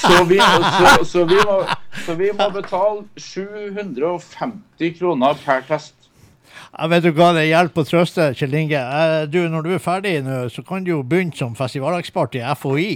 12, 0.00 0.32
i 0.34 0.40
8. 0.40 0.40
Så 0.40 0.40
vi, 0.40 0.40
så, 0.40 1.04
så, 1.04 1.24
vi 1.30 1.38
må, 1.46 1.56
så 2.04 2.16
vi 2.18 2.30
må 2.36 2.50
betale 2.54 3.04
750 3.16 4.94
kroner 4.98 5.40
per 5.44 5.64
test. 5.68 5.94
Jeg 6.70 6.90
vet 6.92 7.02
du 7.06 7.10
hva, 7.16 7.30
det 7.34 7.46
hjelper 7.48 7.82
å 7.82 7.88
trøste, 7.88 8.28
Kjell 8.38 8.54
Inge. 8.60 8.78
Eh, 8.80 9.24
Du, 9.30 9.40
når 9.50 9.64
du 9.66 9.72
er 9.74 9.82
ferdig 9.82 10.18
nå, 10.26 10.44
så 10.52 10.62
kan 10.66 10.84
du 10.86 10.92
jo 10.92 11.00
begynne 11.02 11.34
som 11.36 11.56
festivalekspert 11.58 12.36
i 12.38 12.44
FHI. 12.54 12.90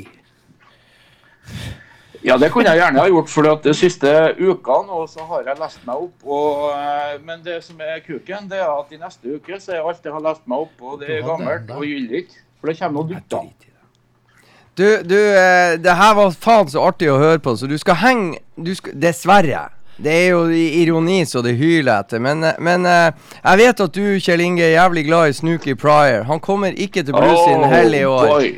Ja, 2.24 2.38
det 2.40 2.48
kunne 2.54 2.70
jeg 2.72 2.80
gjerne 2.80 3.02
ha 3.02 3.08
gjort, 3.10 3.28
for 3.28 3.44
de 3.66 3.72
siste 3.76 4.08
ukene 4.38 4.94
og 4.96 5.10
så 5.12 5.26
har 5.28 5.42
jeg 5.50 5.58
lest 5.60 5.82
meg 5.84 6.06
opp. 6.06 6.22
Og, 6.24 6.70
eh, 6.72 7.18
men 7.26 7.42
det 7.44 7.58
som 7.66 7.80
er 7.84 8.00
kuken, 8.06 8.48
det 8.48 8.62
er 8.62 8.70
at 8.72 8.94
i 8.96 9.00
neste 9.00 9.36
uke 9.36 9.58
så 9.60 9.74
er 9.76 9.84
alt 9.84 10.06
jeg 10.06 10.14
har 10.14 10.24
lest 10.24 10.46
meg 10.48 10.64
opp 10.64 10.72
på, 10.80 10.94
det 11.02 11.10
er 11.18 11.26
gammelt 11.26 11.74
og 11.76 11.84
gyldig. 11.84 12.24
For 12.60 12.70
det 12.72 12.78
kommer 12.78 13.02
noe 13.02 13.10
nytt 13.12 13.28
da. 13.28 13.42
Du, 14.76 15.02
du 15.06 15.14
eh, 15.16 15.76
det 15.78 15.94
her 15.94 16.14
var 16.18 16.32
faen 16.34 16.68
så 16.72 16.82
artig 16.88 17.06
å 17.12 17.18
høre 17.20 17.38
på, 17.38 17.54
så 17.56 17.68
du 17.70 17.76
skal 17.78 17.94
henge 18.02 18.40
du 18.58 18.72
skal, 18.74 18.94
Dessverre. 18.98 19.68
Det 20.02 20.10
er 20.10 20.32
jo 20.32 20.40
ironi 20.50 21.20
så 21.30 21.38
det 21.46 21.52
hyler 21.60 22.00
etter. 22.02 22.18
Men, 22.18 22.42
eh, 22.42 22.56
men 22.58 22.86
eh, 22.90 23.12
jeg 23.44 23.60
vet 23.60 23.82
at 23.84 23.94
du, 23.94 24.02
Kjell 24.18 24.42
Inge, 24.42 24.64
er 24.66 24.72
jævlig 24.80 25.04
glad 25.06 25.30
i 25.30 25.36
Snooky 25.38 25.76
Pryor. 25.78 26.24
Han 26.26 26.42
kommer 26.42 26.74
ikke 26.74 27.04
til 27.06 27.14
Blues 27.14 27.44
sin 27.46 27.62
hell 27.70 27.94
i 27.94 28.02
år. 28.08 28.26
boy. 28.32 28.50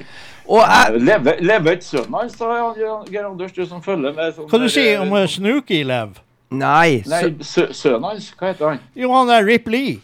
Og 0.47 0.63
jeg 0.63 1.01
Lever 1.03 1.41
lever 1.43 1.77
ikke 1.77 1.85
sønnen 1.85 2.15
hans, 2.15 2.37
sa 2.39 2.53
Geir 3.11 3.25
Anders, 3.27 3.53
du 3.53 3.65
som 3.67 3.83
følger 3.83 4.15
med? 4.15 4.33
sånn 4.37 4.47
Hva 4.49 4.61
du 4.63 4.69
si 4.71 4.79
sier 4.81 5.03
om 5.03 5.13
eh, 5.19 5.85
Lev? 5.91 6.19
Nei. 6.55 7.03
Nei, 7.11 7.23
sø- 7.43 7.73
sønnen 7.75 8.05
hans, 8.13 8.31
hva 8.39 8.53
heter 8.53 8.69
han? 8.71 8.81
Jo, 8.95 9.11
han 9.13 9.29
er 9.35 9.45
Ripley. 9.45 9.99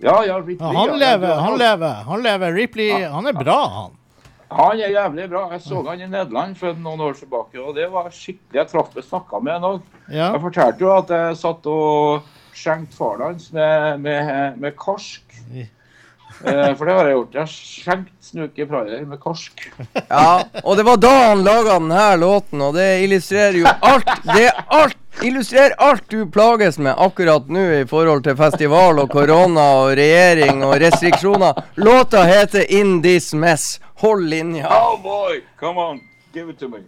Ja, 0.00 0.20
ja, 0.24 0.38
Ripley. 0.38 0.76
Han 0.76 0.94
lever, 0.96 1.34
han 1.44 1.58
lever. 1.58 2.04
Han 2.06 2.22
lever. 2.22 2.54
Ripley, 2.54 3.02
han 3.04 3.26
er 3.26 3.36
bra, 3.36 3.58
han. 3.74 3.96
Han 4.50 4.80
er 4.82 4.94
jævlig 4.96 5.28
bra. 5.30 5.44
Jeg 5.54 5.62
så 5.62 5.82
han 5.86 6.00
i 6.02 6.08
Nederland 6.10 6.56
for 6.58 6.78
noen 6.84 7.00
år 7.06 7.18
tilbake, 7.18 7.60
og 7.62 7.74
det 7.78 7.86
var 7.92 8.10
skikkelig 8.10 8.60
Jeg 8.60 8.70
traff 8.72 8.96
og 8.96 9.06
snakka 9.06 9.42
med 9.42 9.58
han 9.58 9.68
òg. 9.68 9.82
Ja. 10.08 10.32
Jeg 10.34 10.44
fortalte 10.46 10.84
jo 10.84 10.94
at 10.96 11.12
jeg 11.14 11.36
satt 11.38 11.68
og 11.70 12.30
skjenkte 12.56 12.98
faren 12.98 13.28
hans 13.28 13.52
med, 13.54 14.00
med, 14.02 14.58
med 14.58 14.74
karsk. 14.78 15.38
Eh, 16.44 16.70
for 16.76 16.86
det 16.88 16.94
har 16.96 17.08
jeg 17.08 17.16
gjort. 17.18 17.34
Jeg 17.34 17.42
har 17.42 17.52
skjenkt 17.52 18.30
Snuke 18.30 18.66
Pryor 18.70 19.04
med 19.06 19.20
karsk. 19.22 19.66
Ja, 20.10 20.42
og 20.64 20.78
det 20.78 20.86
var 20.88 20.98
da 20.98 21.12
han 21.28 21.44
laga 21.46 21.76
denne 21.78 22.08
låten, 22.20 22.64
og 22.64 22.74
det 22.78 22.88
illustrerer 23.04 23.60
jo 23.60 23.68
alt 23.68 24.10
Det 24.24 24.48
er 24.48 24.64
alt 24.66 24.98
illustrerer 25.22 25.74
alt 25.78 26.06
du 26.08 26.24
plages 26.32 26.78
med 26.78 26.94
akkurat 26.96 27.48
nå 27.52 27.64
i 27.80 27.84
forhold 27.88 28.22
til 28.24 28.36
festival 28.38 29.02
og 29.02 29.10
korona 29.12 29.66
og 29.82 29.92
regjering 29.98 30.62
og 30.64 30.78
restriksjoner. 30.80 31.58
Låta 31.76 32.24
heter 32.24 32.64
In 32.72 33.00
This 33.02 33.34
Mess. 33.34 33.80
Hold 34.00 34.22
linja. 34.22 34.66
Oh 34.70 34.96
boy, 34.96 35.42
come 35.58 35.76
on, 35.76 36.00
give 36.32 36.48
it 36.48 36.58
to 36.58 36.68
me. 36.68 36.78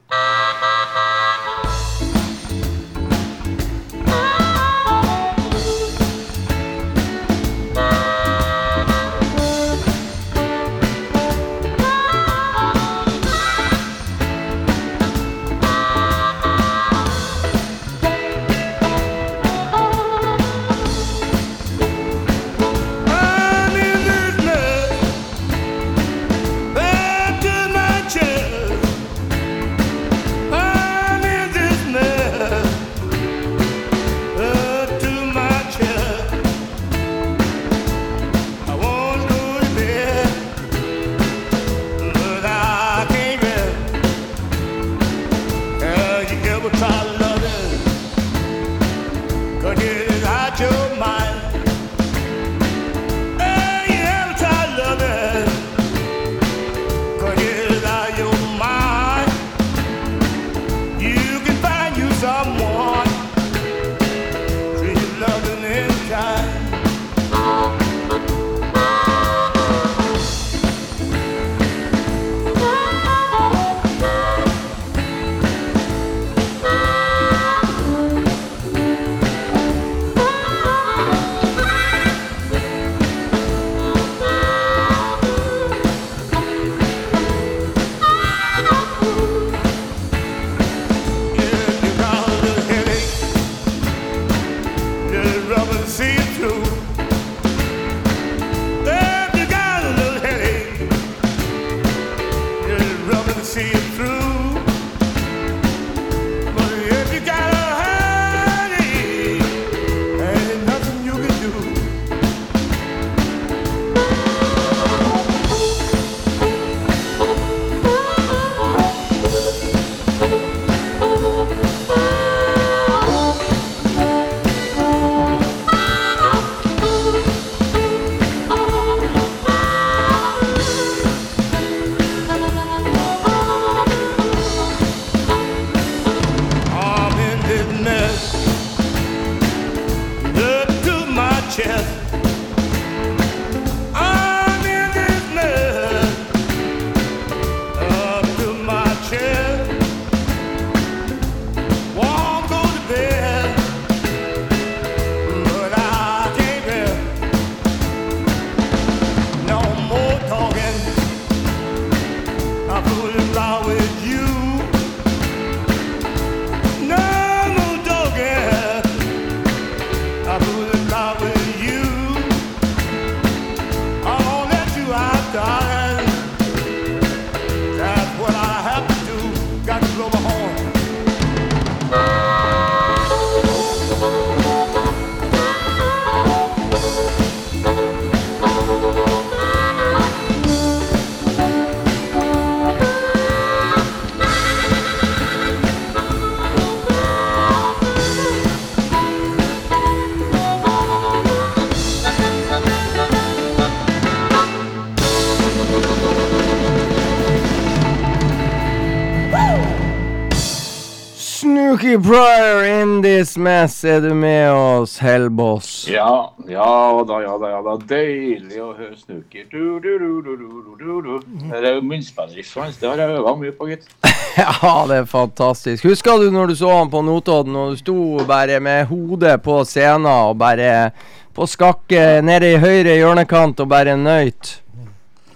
Snooky 211.93 212.09
Pryor 212.09 212.65
in 212.65 213.03
this 213.03 213.37
mess, 213.37 213.85
er 213.85 214.01
du 214.01 214.15
med 214.15 214.51
oss, 214.53 214.99
Hellboss? 214.99 215.89
Ja, 215.89 216.33
ja 216.49 217.05
da, 217.05 217.19
ja 217.21 217.35
da, 217.39 217.49
ja 217.51 217.59
da. 217.63 217.75
Deilig 217.77 218.61
å 218.63 218.71
høre 218.73 218.95
snuker. 218.97 219.45
Du, 219.51 219.77
du, 219.83 219.99
du, 220.01 220.23
du. 220.25 221.19
Det 221.51 221.59
er 221.61 221.75
jo 221.77 221.83
munnspillriffet 221.85 222.63
hans. 222.63 222.79
Det 222.81 222.89
har 222.89 223.03
jeg 223.03 223.19
øva 223.19 223.35
mye 223.37 223.53
på, 223.53 223.69
gitt. 223.69 223.85
Ja, 224.39 224.87
det 224.89 225.03
er 225.03 225.11
fantastisk. 225.11 225.85
Husker 225.85 226.23
du 226.23 226.31
når 226.33 226.55
du 226.55 226.57
så 226.63 226.71
han 226.79 226.89
på 226.89 227.03
Notodden, 227.05 227.59
og 227.61 227.75
du 227.75 227.83
sto 227.83 227.97
bare 228.29 228.57
med 228.65 228.87
hodet 228.89 229.35
på 229.45 229.59
scenen 229.69 230.09
og 230.09 230.39
bare 230.41 230.95
på 231.37 231.45
skakke 231.45 232.23
nede 232.25 232.55
i 232.55 232.63
høyre 232.63 232.95
hjørnekant 232.97 233.61
og 233.61 233.69
bare 233.69 233.99
nøyt? 234.01 234.55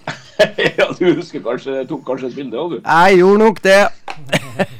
ja, 0.79 0.89
du 0.97 1.05
husker 1.19 1.45
kanskje 1.45 1.85
tok 1.85 2.01
kanskje 2.07 2.31
et 2.31 2.39
bilde 2.41 2.57
òg, 2.57 2.79
du. 2.79 2.81
Jeg 2.81 3.21
gjorde 3.21 3.43
nok 3.43 3.61
det. 3.67 3.77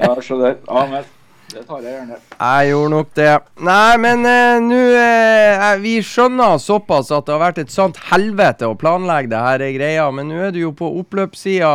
Ja, 0.01 0.11
så 0.25 0.39
der. 0.41 0.57
Ja, 0.65 0.87
men 0.89 1.05
det 1.53 1.63
tar 1.63 1.83
jeg 1.83 1.93
gjerne. 1.93 2.17
Jeg 2.37 2.71
gjorde 2.71 2.93
nok 2.93 3.11
det. 3.15 3.33
Nei, 3.67 3.91
men 4.03 4.25
eh, 4.27 4.57
nå 4.63 4.79
eh, 4.99 5.67
Vi 5.83 5.93
skjønner 6.03 6.57
såpass 6.59 7.11
at 7.15 7.27
det 7.27 7.35
har 7.35 7.45
vært 7.45 7.61
et 7.63 7.73
sant 7.73 7.99
helvete 8.09 8.67
å 8.67 8.75
planlegge 8.79 9.31
det 9.31 9.45
her 9.45 9.63
greia, 9.77 10.09
men 10.11 10.27
nå 10.31 10.41
er 10.47 10.51
du 10.55 10.59
jo 10.65 10.73
på 10.75 10.91
oppløpssida. 10.99 11.71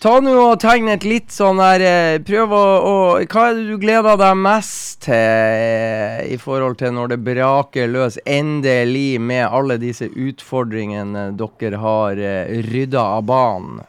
Ta 0.00 0.14
nå 0.24 0.32
og 0.32 0.54
tegn 0.62 0.86
et 0.88 1.02
litt 1.04 1.28
sånn 1.34 1.58
her 1.60 1.82
eh, 1.84 2.14
Prøv 2.24 2.54
å, 2.56 2.62
å 2.88 2.94
Hva 3.28 3.42
er 3.50 3.58
det 3.58 3.66
du 3.68 3.74
gleder 3.82 4.16
deg 4.16 4.38
mest 4.40 5.02
til 5.04 6.24
i 6.24 6.38
forhold 6.40 6.78
til 6.80 6.94
når 6.96 7.12
det 7.12 7.18
braker 7.26 7.90
løs 7.92 8.16
endelig 8.24 9.20
med 9.20 9.44
alle 9.44 9.76
disse 9.82 10.08
utfordringene 10.08 11.30
dere 11.36 11.82
har 11.84 12.16
eh, 12.16 12.62
rydda 12.70 13.04
av 13.18 13.26
banen? 13.28 13.82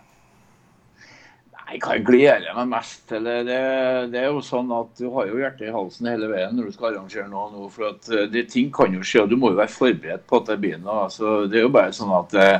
Nei, 1.71 1.77
jeg 1.79 2.03
gleder 2.03 2.51
meg 2.57 2.67
mest 2.73 3.05
til? 3.07 3.23
Det, 3.23 3.37
det, 3.47 3.59
det 4.11 4.19
er 4.19 4.27
jo 4.27 4.41
sånn 4.43 4.71
at 4.75 4.89
du 4.99 5.05
har 5.13 5.29
jo 5.29 5.39
hjertet 5.39 5.69
i 5.69 5.71
halsen 5.71 6.09
hele 6.11 6.27
veien 6.27 6.57
når 6.57 6.67
du 6.67 6.75
skal 6.75 6.89
arrangere 6.89 7.29
noe 7.31 7.47
nå. 7.53 7.69
For 7.71 7.93
at 7.93 8.09
eh, 8.11 8.27
det, 8.33 8.49
ting 8.51 8.67
kan 8.75 8.91
jo 8.91 9.05
skje, 9.05 9.23
og 9.23 9.31
du 9.31 9.37
må 9.39 9.53
jo 9.53 9.59
være 9.61 9.71
forberedt 9.71 10.25
på 10.27 10.41
at 10.41 10.51
det 10.51 10.59
blir 10.59 10.81
noe. 10.81 11.05
Altså, 11.05 11.45
det 11.47 11.61
er 11.61 11.63
jo 11.63 11.71
bare 11.71 11.95
sånn 11.95 12.11
at 12.17 12.35
det 12.35 12.51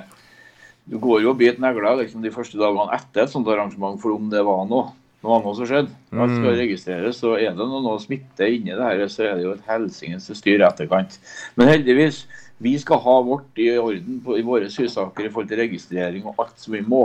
du 0.91 0.97
går 0.99 1.21
jo 1.25 1.33
og 1.33 1.38
biter 1.39 1.61
negler 1.61 1.99
liksom, 2.01 2.23
de 2.23 2.31
første 2.33 2.57
dagene 2.59 2.95
etter 2.95 3.25
et 3.25 3.31
sånt 3.31 3.49
arrangement, 3.51 3.99
for 4.01 4.15
om 4.15 4.31
det 4.31 4.41
var 4.47 4.63
noe. 4.69 4.95
Noe 5.21 5.35
annet 5.38 5.57
som 5.59 5.67
skjedde. 5.69 5.93
Alt 6.17 6.31
skal 6.33 6.55
registreres. 6.57 7.19
og 7.27 7.35
Er 7.38 7.51
det 7.53 7.67
noe, 7.67 7.83
noe 7.85 7.99
smitte 8.01 8.47
inni 8.49 8.73
det 8.73 8.81
her, 8.81 9.03
så 9.11 9.27
er 9.27 9.35
det 9.38 9.45
jo 9.45 9.51
et 9.53 9.67
helsingens 9.67 10.31
styr 10.39 10.63
i 10.63 10.65
etterkant. 10.65 11.19
Men 11.59 11.69
heldigvis, 11.69 12.23
vi 12.61 12.79
skal 12.79 12.99
ha 13.01 13.13
vårt 13.25 13.57
i 13.57 13.71
orden 13.79 14.19
på, 14.25 14.38
i 14.38 14.43
våre 14.45 14.67
hussaker 14.69 15.25
i 15.25 15.31
forhold 15.33 15.49
til 15.49 15.61
registrering 15.63 16.27
og 16.29 16.41
alt 16.43 16.59
som 16.61 16.75
vi 16.75 16.81
må. 16.85 17.03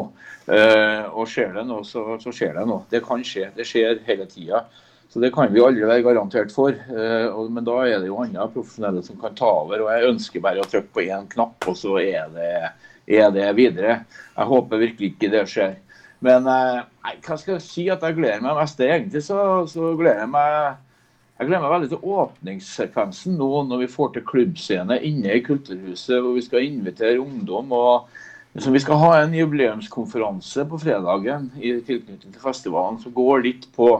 Eh, 0.52 1.06
og 1.08 1.30
skjer 1.32 1.54
det 1.56 1.64
noe, 1.68 1.84
så, 1.86 2.02
så 2.20 2.32
skjer 2.34 2.58
det 2.58 2.66
noe. 2.68 2.84
Det 2.92 3.00
kan 3.04 3.24
skje. 3.24 3.48
Det 3.56 3.64
skjer 3.64 4.02
hele 4.06 4.28
tida. 4.28 4.66
Så 5.08 5.22
det 5.22 5.30
kan 5.32 5.48
vi 5.54 5.62
aldri 5.64 5.86
være 5.88 6.04
garantert 6.04 6.52
for. 6.52 6.76
Eh, 6.76 7.28
og, 7.30 7.48
men 7.56 7.64
da 7.64 7.78
er 7.86 8.02
det 8.02 8.10
jo 8.10 8.20
andre 8.20 8.50
profesjonelle 8.52 9.00
som 9.06 9.16
kan 9.22 9.38
ta 9.38 9.48
over. 9.62 9.86
Og 9.86 9.92
jeg 9.94 10.12
ønsker 10.12 10.44
bare 10.44 10.60
å 10.60 10.68
trykke 10.68 10.92
på 10.92 11.06
én 11.06 11.24
knapp, 11.32 11.56
og 11.72 11.80
så 11.80 11.96
er 12.04 12.28
det, 12.36 12.52
er 13.16 13.32
det 13.32 13.48
videre. 13.56 14.00
Jeg 14.36 14.50
håper 14.52 14.84
virkelig 14.84 15.14
ikke 15.14 15.32
det 15.32 15.46
skjer. 15.54 15.78
Men 16.26 16.48
eh, 16.52 16.82
hva 17.24 17.40
skal 17.40 17.56
jeg 17.56 17.64
si 17.64 17.86
at 17.92 18.04
jeg 18.04 18.18
gleder 18.18 18.44
meg 18.44 18.60
mest? 18.60 18.82
Egentlig 18.84 19.24
så, 19.24 19.40
så 19.72 19.94
gleder 19.96 20.26
jeg 20.26 20.34
meg 20.36 20.84
jeg 21.36 21.50
gleder 21.50 21.64
meg 21.66 21.72
veldig 21.74 21.88
til 21.92 22.12
åpningssekvensen 22.16 23.34
nå 23.36 23.48
når 23.68 23.82
vi 23.82 23.90
får 23.92 24.14
til 24.14 24.24
klubbscene 24.24 24.96
inne 25.04 25.34
i 25.36 25.42
Kulturhuset, 25.44 26.22
hvor 26.24 26.32
vi 26.32 26.44
skal 26.46 26.64
invitere 26.64 27.20
ungdom. 27.20 27.72
og 27.76 28.08
så 28.56 28.70
Vi 28.72 28.80
skal 28.80 28.96
ha 29.02 29.10
en 29.20 29.34
jubileumskonferanse 29.36 30.64
på 30.64 30.78
fredagen 30.80 31.50
i 31.60 31.74
tilknytning 31.84 32.32
til 32.32 32.40
festivalen 32.40 32.96
som 33.02 33.12
går 33.12 33.44
litt 33.44 33.66
på 33.76 33.90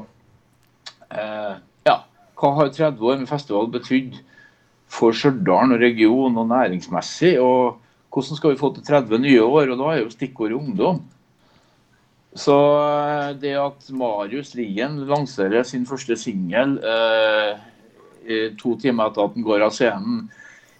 eh, 1.12 1.58
ja, 1.84 1.96
hva 2.40 2.52
har 2.56 2.72
30 2.72 3.04
år 3.04 3.20
med 3.20 3.28
festival 3.28 3.68
betydd 3.68 4.16
for 4.88 5.12
Stjørdal 5.12 5.76
og 5.76 5.82
region 5.82 6.40
og 6.40 6.48
næringsmessig. 6.48 7.36
og 7.40 7.82
Hvordan 8.08 8.40
skal 8.40 8.54
vi 8.54 8.62
få 8.62 8.72
til 8.72 8.86
30 8.86 9.18
nye 9.18 9.44
år? 9.44 9.74
og 9.74 9.78
Da 9.78 9.92
er 9.92 10.00
jo 10.00 10.14
stikkordet 10.14 10.56
ungdom. 10.56 11.04
Så 12.36 12.56
eh, 12.78 13.30
det 13.40 13.54
at 13.58 13.88
Marius 13.96 14.54
Lien 14.58 14.98
lanserer 15.08 15.64
sin 15.64 15.86
første 15.88 16.16
singel 16.20 16.76
eh, 16.84 17.56
to 18.60 18.74
timer 18.82 19.08
etter 19.08 19.24
at 19.24 19.36
den 19.36 19.46
går 19.46 19.64
av 19.64 19.72
scenen 19.74 20.26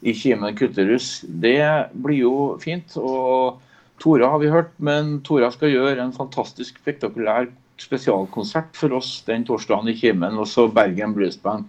i 0.07 0.13
Kimen 0.15 0.57
Kutterus, 0.59 1.25
det 1.27 1.89
blir 1.95 2.21
jo 2.21 2.35
fint. 2.63 2.99
Og 3.01 3.63
Tora 4.03 4.29
har 4.35 4.43
vi 4.43 4.53
hørt, 4.53 4.75
men 4.77 5.21
Tora 5.25 5.49
skal 5.55 5.73
gjøre 5.73 6.03
en 6.03 6.13
fantastisk 6.15 6.77
spektakulær 6.83 7.49
spesialkonsert 7.81 8.77
for 8.77 8.97
oss 8.99 9.19
den 9.27 9.45
torsdagen 9.49 9.89
i 9.93 9.97
Kimen, 9.97 10.37
og 10.37 10.49
så 10.49 10.67
Bergen 10.73 11.15
Blues 11.17 11.39
Band. 11.41 11.67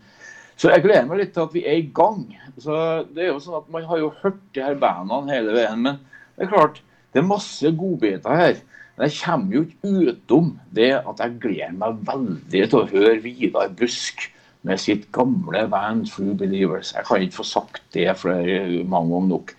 Så 0.57 0.71
jeg 0.73 0.83
gleder 0.83 1.05
meg 1.07 1.21
litt 1.21 1.33
til 1.35 1.45
at 1.45 1.53
vi 1.53 1.63
er 1.69 1.79
i 1.79 1.89
gang. 1.95 2.25
Så 2.57 2.75
det 3.13 3.27
er 3.27 3.31
jo 3.31 3.41
sånn 3.43 3.59
at 3.59 3.67
Man 3.71 3.85
har 3.85 3.99
jo 4.01 4.13
hørt 4.23 4.39
de 4.57 4.63
her 4.65 4.77
bandene 4.81 5.35
hele 5.35 5.53
veien, 5.53 5.83
men 5.85 5.99
det 6.35 6.47
er 6.47 6.51
klart, 6.51 6.81
det 7.13 7.21
er 7.21 7.29
masse 7.29 7.71
godbiter 7.77 8.41
her. 8.41 8.57
Men 8.97 9.11
jeg 9.11 9.19
kommer 9.21 9.53
jo 9.53 9.61
ikke 9.67 10.11
utom 10.11 10.49
det 10.73 10.89
at 10.97 11.19
jeg 11.21 11.37
gleder 11.41 11.77
meg 11.77 11.99
veldig 12.07 12.63
til 12.71 12.79
å 12.79 12.87
høre 12.89 13.19
Vidar 13.21 13.69
Busk 13.77 14.25
med 14.65 14.81
sitt 14.81 15.05
gamle 15.13 15.67
band 15.69 16.07
True 16.09 16.33
Believers. 16.37 16.95
Jeg 16.95 17.05
kan 17.05 17.21
ikke 17.21 17.39
få 17.39 17.45
sagt 17.45 17.83
det 17.93 18.09
flere 18.17 18.83
mange 18.89 19.13
ganger 19.13 19.29
nok. 19.35 19.53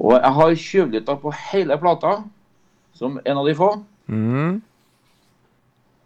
Og 0.00 0.14
jeg 0.16 0.32
har 0.38 0.54
tjuvlytta 0.64 1.18
på 1.20 1.34
hele 1.52 1.76
plata, 1.78 2.14
som 2.96 3.20
en 3.20 3.42
av 3.42 3.48
de 3.48 3.54
få. 3.60 3.70
Mm. 4.08 4.62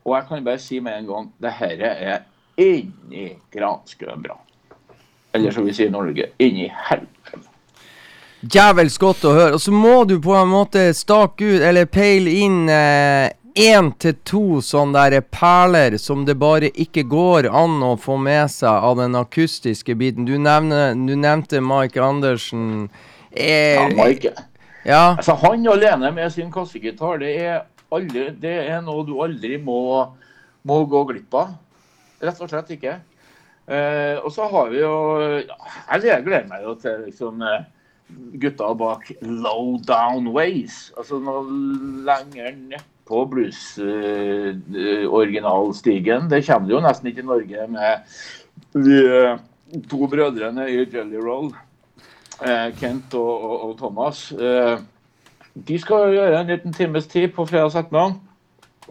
Og 0.07 0.17
jeg 0.17 0.27
kan 0.29 0.45
bare 0.51 0.63
si 0.63 0.81
med 0.83 0.99
en 0.99 1.13
gang 1.13 1.31
det 1.43 1.55
her 1.61 1.87
er 1.87 2.27
inni 2.59 3.29
granskauen 3.55 4.27
bra. 4.27 4.41
Eller 5.37 5.55
som 5.55 5.67
vi 5.67 5.75
sier 5.77 5.91
i 5.91 5.95
Norge, 5.95 6.33
inni 6.43 6.67
helvete. 6.67 7.46
Jævels 8.43 8.99
godt 9.01 9.25
å 9.25 9.33
høre. 9.33 9.57
Og 9.57 9.63
så 9.65 9.73
må 9.73 10.05
du 10.05 10.19
på 10.23 10.35
en 10.37 10.51
måte 10.53 10.91
stake 10.95 11.57
ut, 11.57 11.63
eller 11.65 11.89
peile 11.89 12.35
inn 12.45 12.67
én 13.57 13.89
til 13.99 14.17
to 14.29 14.61
sånne 14.65 15.07
der 15.09 15.25
perler 15.33 15.97
som 16.01 16.27
det 16.29 16.37
bare 16.39 16.69
ikke 16.77 17.07
går 17.09 17.49
an 17.49 17.79
å 17.85 17.95
få 18.01 18.19
med 18.21 18.51
seg 18.53 18.69
av 18.69 18.99
den 19.01 19.17
akustiske 19.17 19.97
biten. 19.97 20.29
Du, 20.29 20.37
nevne, 20.37 20.91
du 21.09 21.15
nevnte 21.17 21.63
Mike 21.65 22.03
Andersen. 22.03 22.91
Er, 23.33 23.81
Ja, 23.81 23.89
Mike. 23.97 24.35
Ja, 24.87 25.17
Altså, 25.17 25.35
han 25.41 25.67
alene 25.67 26.13
med 26.15 26.31
sin 26.33 26.53
kassegitar, 26.53 27.19
det 27.19 27.33
er, 27.43 27.65
aldri, 27.91 28.29
det 28.39 28.55
er 28.69 28.85
noe 28.85 29.03
du 29.07 29.17
aldri 29.25 29.57
må, 29.59 30.07
må 30.63 30.85
gå 30.87 31.03
glipp 31.09 31.35
av. 31.35 31.57
Rett 32.23 32.41
og 32.41 32.53
slett 32.53 32.71
ikke. 32.77 32.99
Eh, 33.67 34.21
og 34.21 34.31
så 34.33 34.47
har 34.47 34.69
vi 34.71 34.79
jo 34.79 34.93
ja, 35.43 35.57
Jeg 35.99 36.23
gleder 36.23 36.45
meg 36.47 36.63
jo 36.63 36.77
til 36.79 37.01
liksom, 37.09 37.41
eh, 37.43 37.65
gutta 38.41 38.75
bak 38.75 39.13
Low 39.21 39.79
Down 39.87 40.29
Ways. 40.35 40.93
Altså 40.99 41.19
noe 41.23 41.43
lenger 42.07 42.51
nedpå 42.57 43.27
blues-originalstigen. 43.33 46.31
det 46.31 46.47
kommer 46.47 46.71
jo 46.71 46.81
nesten 46.81 47.07
ikke 47.11 47.23
i 47.25 47.31
Norge 47.31 47.67
med 47.71 47.93
de 48.77 48.97
uh, 49.05 49.39
to 49.91 50.07
brødrene 50.07 50.71
i 50.71 50.73
Jelly 50.85 51.17
Roll. 51.17 51.55
uh, 52.43 52.79
Kent 52.81 53.15
og, 53.15 53.45
og, 53.45 53.71
og 53.71 53.79
Thomas. 53.79 54.33
Eh, 54.33 54.79
de 55.57 55.79
skal 55.81 56.13
gjøre 56.13 56.41
en 56.41 56.47
liten 56.47 56.73
times 56.73 57.07
tid 57.07 57.29
på 57.33 57.47
fredags 57.49 57.75
ettermiddag. 57.75 58.15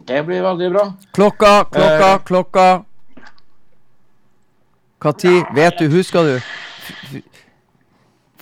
Det 0.07 0.25
blir 0.25 0.41
veldig 0.41 0.71
bra. 0.73 0.93
klokka, 1.13 1.63
klokka, 1.71 2.17
klokka. 2.25 2.83
Tid? 5.17 5.43
Vet 5.53 5.79
du? 5.79 5.87
Husker 5.87 6.23
du? 6.23 6.39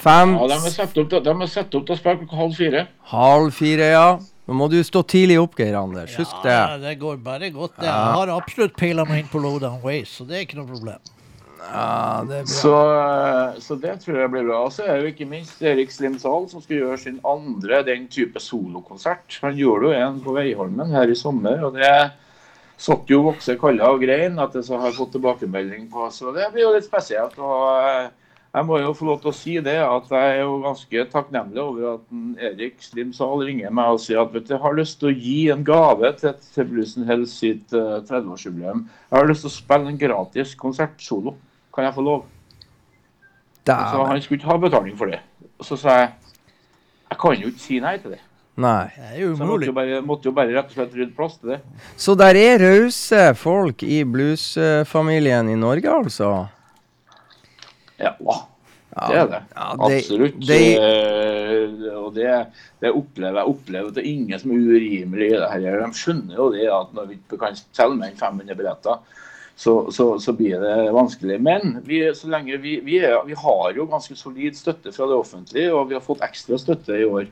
Fem? 0.04 0.36
Ja, 0.36 0.48
De 0.52 0.60
er 0.60 0.74
satt 0.74 0.98
opp, 1.00 1.10
til- 1.10 1.96
å 1.96 1.98
spille 1.98 2.20
klokka 2.20 2.36
halv 2.42 2.56
fire. 2.60 2.88
Halv 3.14 3.54
fire, 3.56 3.90
ja. 3.94 4.08
Nå 4.48 4.54
må 4.60 4.70
du 4.70 4.82
stå 4.84 5.02
tidlig 5.08 5.38
opp, 5.40 5.56
Geir 5.56 5.76
Anders. 5.80 6.16
Husk 6.20 6.42
det. 6.44 6.52
Ja, 6.52 6.78
det 6.78 6.98
går 7.00 7.18
bare 7.24 7.50
godt. 7.56 7.78
det. 7.80 7.86
Jeg 7.88 8.16
har 8.18 8.28
absolutt 8.34 8.76
peila 8.76 9.06
meg 9.08 9.24
inn 9.24 9.30
på 9.32 9.40
Lowdown 9.42 9.80
Ways, 9.82 10.10
så 10.12 10.28
det 10.28 10.36
er 10.36 10.46
ikke 10.46 10.58
noe 10.60 10.68
problem. 10.68 11.00
Ja, 11.64 12.24
det 12.28 12.42
er 12.42 12.44
bra. 12.44 12.52
Så, 12.52 12.74
eh, 12.76 13.60
så 13.64 13.78
det 13.80 13.94
tror 14.04 14.18
jeg 14.20 14.32
blir 14.34 14.44
bra. 14.50 14.58
Og 14.66 14.72
så 14.76 14.84
er 14.84 14.98
det 15.00 15.04
jo 15.06 15.12
ikke 15.14 15.30
minst 15.30 15.62
Erik 15.64 15.92
Slimsahl 15.96 16.50
som 16.52 16.60
skal 16.62 16.82
gjøre 16.82 16.98
sin 17.00 17.22
andre 17.24 17.80
den 17.88 18.10
type 18.12 18.36
solokonsert. 18.44 19.40
Han 19.42 19.56
gjorde 19.56 19.94
jo 19.94 19.94
en 19.96 20.20
på 20.20 20.36
Veiholmen 20.36 20.92
her 20.92 21.08
i 21.08 21.16
sommer, 21.16 21.64
og 21.64 21.76
det 21.80 22.12
satt 22.78 23.08
jo 23.08 23.22
vokse 23.30 23.56
kalle 23.62 23.80
og 23.88 24.02
grein 24.04 24.38
at 24.44 24.54
jeg 24.60 24.66
så 24.68 24.78
har 24.82 24.92
fått 24.92 25.14
tilbakemelding 25.16 25.88
på. 25.90 26.10
Så 26.12 26.34
det 26.36 26.52
blir 26.52 26.66
jo 26.68 26.74
litt 26.76 26.84
spesielt. 26.90 27.40
og 27.40 27.80
eh, 27.88 28.10
jeg 28.54 28.66
må 28.70 28.78
jo 28.78 28.92
få 28.94 29.08
lov 29.08 29.22
til 29.22 29.32
å 29.32 29.36
si 29.36 29.54
det, 29.66 29.80
at 29.82 30.12
jeg 30.14 30.34
er 30.36 30.44
jo 30.44 30.60
ganske 30.62 31.06
takknemlig 31.10 31.62
over 31.62 31.88
at 31.96 32.04
en 32.14 32.36
Erik 32.38 32.84
Slimsal 32.86 33.42
ringer 33.48 33.74
meg 33.74 33.96
og 33.96 34.04
sier 34.04 34.22
at 34.22 34.34
vet 34.36 34.46
du, 34.46 34.52
jeg 34.54 34.62
har 34.62 34.78
lyst 34.78 35.00
til 35.02 35.10
å 35.10 35.16
gi 35.16 35.40
en 35.50 35.64
gave 35.66 36.12
til, 36.20 36.36
til 36.54 36.68
Bluesen 36.70 37.08
Hells 37.10 37.34
sitt 37.42 37.74
uh, 37.74 37.98
30-årsjubileum. 38.06 38.86
Jeg 39.10 39.18
har 39.18 39.32
lyst 39.32 39.48
til 39.48 39.50
å 39.50 39.56
spille 39.56 39.90
en 39.90 39.98
gratis 39.98 40.54
konsertsolo. 40.60 41.34
Kan 41.74 41.90
jeg 41.90 41.98
få 41.98 42.06
lov? 42.06 42.28
Så 43.66 44.06
han 44.06 44.22
skulle 44.22 44.42
ikke 44.42 44.52
ha 44.52 44.62
betaling 44.62 45.00
for 45.00 45.10
det. 45.10 45.24
Og 45.58 45.66
så 45.66 45.80
sa 45.80 45.98
jeg 46.04 46.14
jeg 47.14 47.20
kan 47.22 47.36
jo 47.38 47.50
ikke 47.52 47.62
si 47.62 47.82
nei 47.82 47.98
til 48.02 48.16
det. 48.16 48.24
Nei. 48.64 48.88
Det 48.94 49.10
er 49.12 49.20
jo 49.22 49.34
Så 49.34 49.44
jeg 49.44 49.50
måtte 49.50 49.68
jo 49.68 49.74
bare, 49.78 50.02
måtte 50.06 50.30
jo 50.30 50.34
bare 50.38 50.54
rett 50.54 50.70
og 50.70 50.78
slett 50.78 50.98
rydde 50.98 51.14
plass 51.18 51.40
til 51.42 51.56
det. 51.56 51.60
Så 51.98 52.14
der 52.18 52.38
er 52.38 52.62
rause 52.62 53.22
folk 53.38 53.86
i 53.86 54.04
bluesfamilien 54.06 55.50
i 55.50 55.58
Norge, 55.58 55.90
altså? 55.90 56.32
Ja, 58.00 59.08
det 59.10 59.18
er 59.18 59.28
det. 59.32 59.40
Ja, 59.56 59.68
det- 59.74 59.96
Absolutt. 59.98 60.40
det- 60.48 61.94
og 61.98 62.14
det, 62.16 62.48
det 62.82 62.92
opplever 62.94 63.40
jeg 63.40 63.50
opplever 63.50 63.88
at 63.90 63.96
det 63.96 64.04
er 64.04 64.12
ingen 64.12 64.40
som 64.40 64.52
er 64.52 64.62
urimelig 64.62 65.28
i 65.32 65.40
det 65.40 65.50
her. 65.52 65.80
De 65.82 65.94
skjønner 65.98 66.36
jo 66.38 66.52
det 66.54 66.68
at 66.70 66.94
når 66.94 67.08
vi 67.10 67.18
ikke 67.18 67.40
kan 67.42 67.56
selge 67.56 67.98
mer 67.98 68.12
enn 68.12 68.20
500 68.20 68.56
billetter, 68.56 69.00
så, 69.56 69.74
så, 69.94 70.08
så 70.20 70.34
blir 70.34 70.60
det 70.62 70.94
vanskelig. 70.94 71.40
Men 71.42 71.80
vi, 71.86 72.04
så 72.18 72.30
lenge 72.30 72.58
vi, 72.62 72.80
vi, 72.86 72.98
er, 73.06 73.20
vi 73.26 73.34
har 73.38 73.74
jo 73.78 73.86
ganske 73.90 74.16
solid 74.18 74.56
støtte 74.58 74.94
fra 74.94 75.06
det 75.10 75.18
offentlige, 75.18 75.74
og 75.74 75.90
vi 75.90 75.98
har 75.98 76.02
fått 76.06 76.22
ekstra 76.26 76.58
støtte 76.58 76.98
i 77.00 77.06
år. 77.06 77.28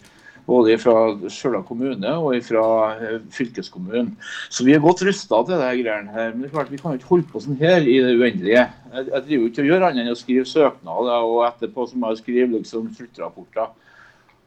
Både 0.48 0.78
fra 0.82 0.96
Stjørdal 1.30 1.66
kommune 1.68 2.14
og 2.18 2.38
fra 2.44 2.64
eh, 2.96 3.20
fylkeskommunen. 3.34 4.16
Så 4.50 4.66
vi 4.68 4.74
er 4.76 4.82
godt 4.84 5.04
rusta 5.08 5.42
til 5.48 5.62
det 5.62 5.70
greiene 5.84 6.16
her. 6.16 6.32
Men 6.34 6.44
det 6.44 6.50
er 6.50 6.56
klart, 6.56 6.72
vi 6.72 6.80
kan 6.82 6.96
jo 6.96 7.02
ikke 7.02 7.12
holde 7.12 7.30
på 7.30 7.44
sånn 7.44 7.60
her 7.62 7.86
i 7.86 8.00
det 8.04 8.16
uendelige. 8.18 8.66
Jeg, 8.92 9.06
driver 9.12 9.38
jo 9.38 9.52
ikke 9.52 9.64
og 9.64 9.70
gjør 9.70 9.86
annet 9.88 10.06
enn 10.06 10.16
å 10.16 10.20
skrive 10.20 10.48
søknader, 10.50 11.28
og 11.30 11.46
etterpå 11.48 11.88
så 11.88 12.00
må 12.02 12.12
jeg 12.12 12.24
skrive 12.24 12.50
liksom 12.58 12.90
sluttrapporter. 12.98 13.70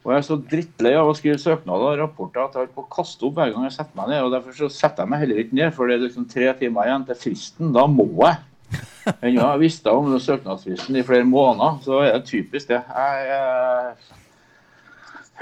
Og 0.04 0.12
jeg 0.12 0.20
er 0.20 0.26
så 0.26 0.36
drittlei 0.36 0.90
av 1.00 1.08
å 1.08 1.14
skrive 1.16 1.40
søknader 1.40 1.94
og 1.94 2.00
rapporter 2.02 2.42
at 2.42 2.56
jeg 2.56 2.60
holder 2.60 2.74
på 2.76 2.82
å 2.82 2.90
kaste 2.92 3.24
opp 3.24 3.38
hver 3.38 3.54
gang 3.54 3.64
jeg 3.64 3.76
setter 3.78 3.96
meg 3.96 4.10
ned. 4.10 4.24
og 4.26 4.34
Derfor 4.34 4.58
så 4.58 4.68
setter 4.72 5.06
jeg 5.06 5.12
meg 5.14 5.22
heller 5.22 5.40
ikke 5.40 5.56
ned, 5.60 5.70
for 5.76 5.88
det 5.88 5.96
er 5.96 6.02
liksom 6.04 6.26
tre 6.28 6.50
timer 6.58 6.90
igjen 6.90 7.06
til 7.08 7.20
fristen. 7.22 7.70
Da 7.72 7.86
må 7.88 8.10
jeg. 8.26 8.42
Men 9.22 9.36
jeg 9.36 9.60
visst 9.60 9.88
om 9.88 10.12
søknadsfristen 10.20 10.98
i 11.00 11.06
flere 11.06 11.24
måneder, 11.28 11.80
så 11.84 12.02
er 12.04 12.18
det 12.18 12.28
typisk 12.28 12.68
det. 12.68 12.82
Jeg, 12.84 13.24
jeg 13.30 14.23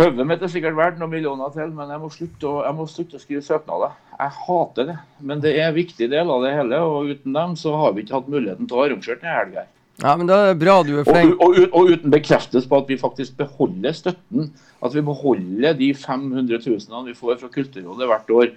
Hodet 0.02 0.24
mitt 0.26 0.40
er 0.42 0.50
sikkert 0.50 0.74
verdt 0.74 0.96
noen 0.98 1.12
millioner 1.12 1.52
til, 1.54 1.68
men 1.76 1.90
jeg 1.92 2.02
må, 2.02 2.08
slutte 2.10 2.48
å, 2.48 2.54
jeg 2.66 2.74
må 2.74 2.86
slutte 2.90 3.18
å 3.18 3.22
skrive 3.22 3.42
søknader. 3.46 3.92
Jeg 4.16 4.34
hater 4.46 4.88
det. 4.88 4.96
Men 5.22 5.42
det 5.44 5.52
er 5.54 5.68
en 5.68 5.76
viktig 5.76 6.08
del 6.10 6.32
av 6.32 6.42
det 6.42 6.56
hele, 6.56 6.80
og 6.82 7.12
uten 7.12 7.36
dem 7.36 7.54
så 7.60 7.76
har 7.78 7.94
vi 7.94 8.02
ikke 8.02 8.16
hatt 8.18 8.32
muligheten 8.32 8.66
til 8.66 8.80
å 8.80 8.82
arrangere 8.86 9.20
denne 9.20 9.36
helga. 9.36 9.64
Ja, 10.02 10.16
men 10.18 10.26
da 10.26 10.38
er 10.40 10.50
det 10.50 10.62
bra 10.62 10.80
du 10.82 10.96
er 10.98 11.06
flink. 11.06 11.36
og, 11.36 11.54
og, 11.54 11.76
og 11.78 11.92
uten 11.92 12.10
bekreftelse 12.10 12.66
på 12.66 12.80
at 12.82 12.90
vi 12.90 12.98
faktisk 12.98 13.36
beholder 13.38 13.94
støtten. 13.94 14.50
At 14.82 14.96
vi 14.96 15.04
beholder 15.06 15.78
de 15.78 15.92
500 15.94 16.58
000 16.66 17.06
vi 17.06 17.18
får 17.18 17.38
fra 17.44 17.52
Kulturrådet 17.52 18.08
hvert 18.10 18.34
år. 18.34 18.52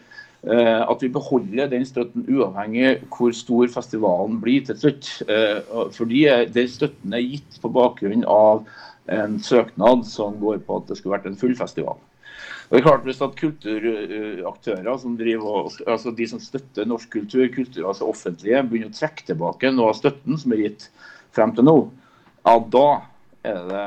Eh, 0.45 0.81
at 0.81 1.01
vi 1.01 1.11
beholder 1.13 1.69
den 1.69 1.85
støtten 1.85 2.25
uavhengig 2.29 3.03
hvor 3.13 3.33
stor 3.33 3.69
festivalen 3.73 4.39
blir 4.41 4.65
til 4.65 4.79
slutt. 4.81 5.11
Eh, 5.29 5.61
fordi 5.93 6.25
den 6.55 6.71
støtten 6.71 7.13
er 7.13 7.25
gitt 7.25 7.61
på 7.61 7.71
bakgrunn 7.73 8.25
av 8.25 8.65
en 9.11 9.39
søknad 9.43 10.05
som 10.09 10.37
går 10.41 10.61
på 10.65 10.79
at 10.79 10.89
det 10.89 10.99
skulle 10.99 11.17
vært 11.17 11.27
en 11.29 11.39
full 11.39 11.55
festival. 11.57 11.99
Og 12.65 12.73
det 12.73 12.79
er 12.79 12.85
klart 12.87 13.03
Hvis 13.05 13.21
at 13.21 13.35
kulturaktører 13.37 14.97
som 15.01 15.17
driver 15.19 15.67
altså 15.85 16.13
de 16.15 16.27
som 16.29 16.41
støtter 16.41 16.87
norsk 16.89 17.11
kultur, 17.13 17.45
kultur 17.53 17.89
altså 17.91 18.09
offentlige, 18.09 18.63
begynner 18.65 18.89
å 18.89 18.97
trekke 18.97 19.27
tilbake 19.27 19.71
noe 19.73 19.91
av 19.93 19.99
støtten 19.99 20.39
som 20.41 20.55
er 20.55 20.63
gitt 20.65 20.89
frem 21.35 21.53
til 21.55 21.67
nå, 21.67 21.77
ja, 22.45 22.57
da 22.73 22.87
er 23.45 23.61
det 23.69 23.85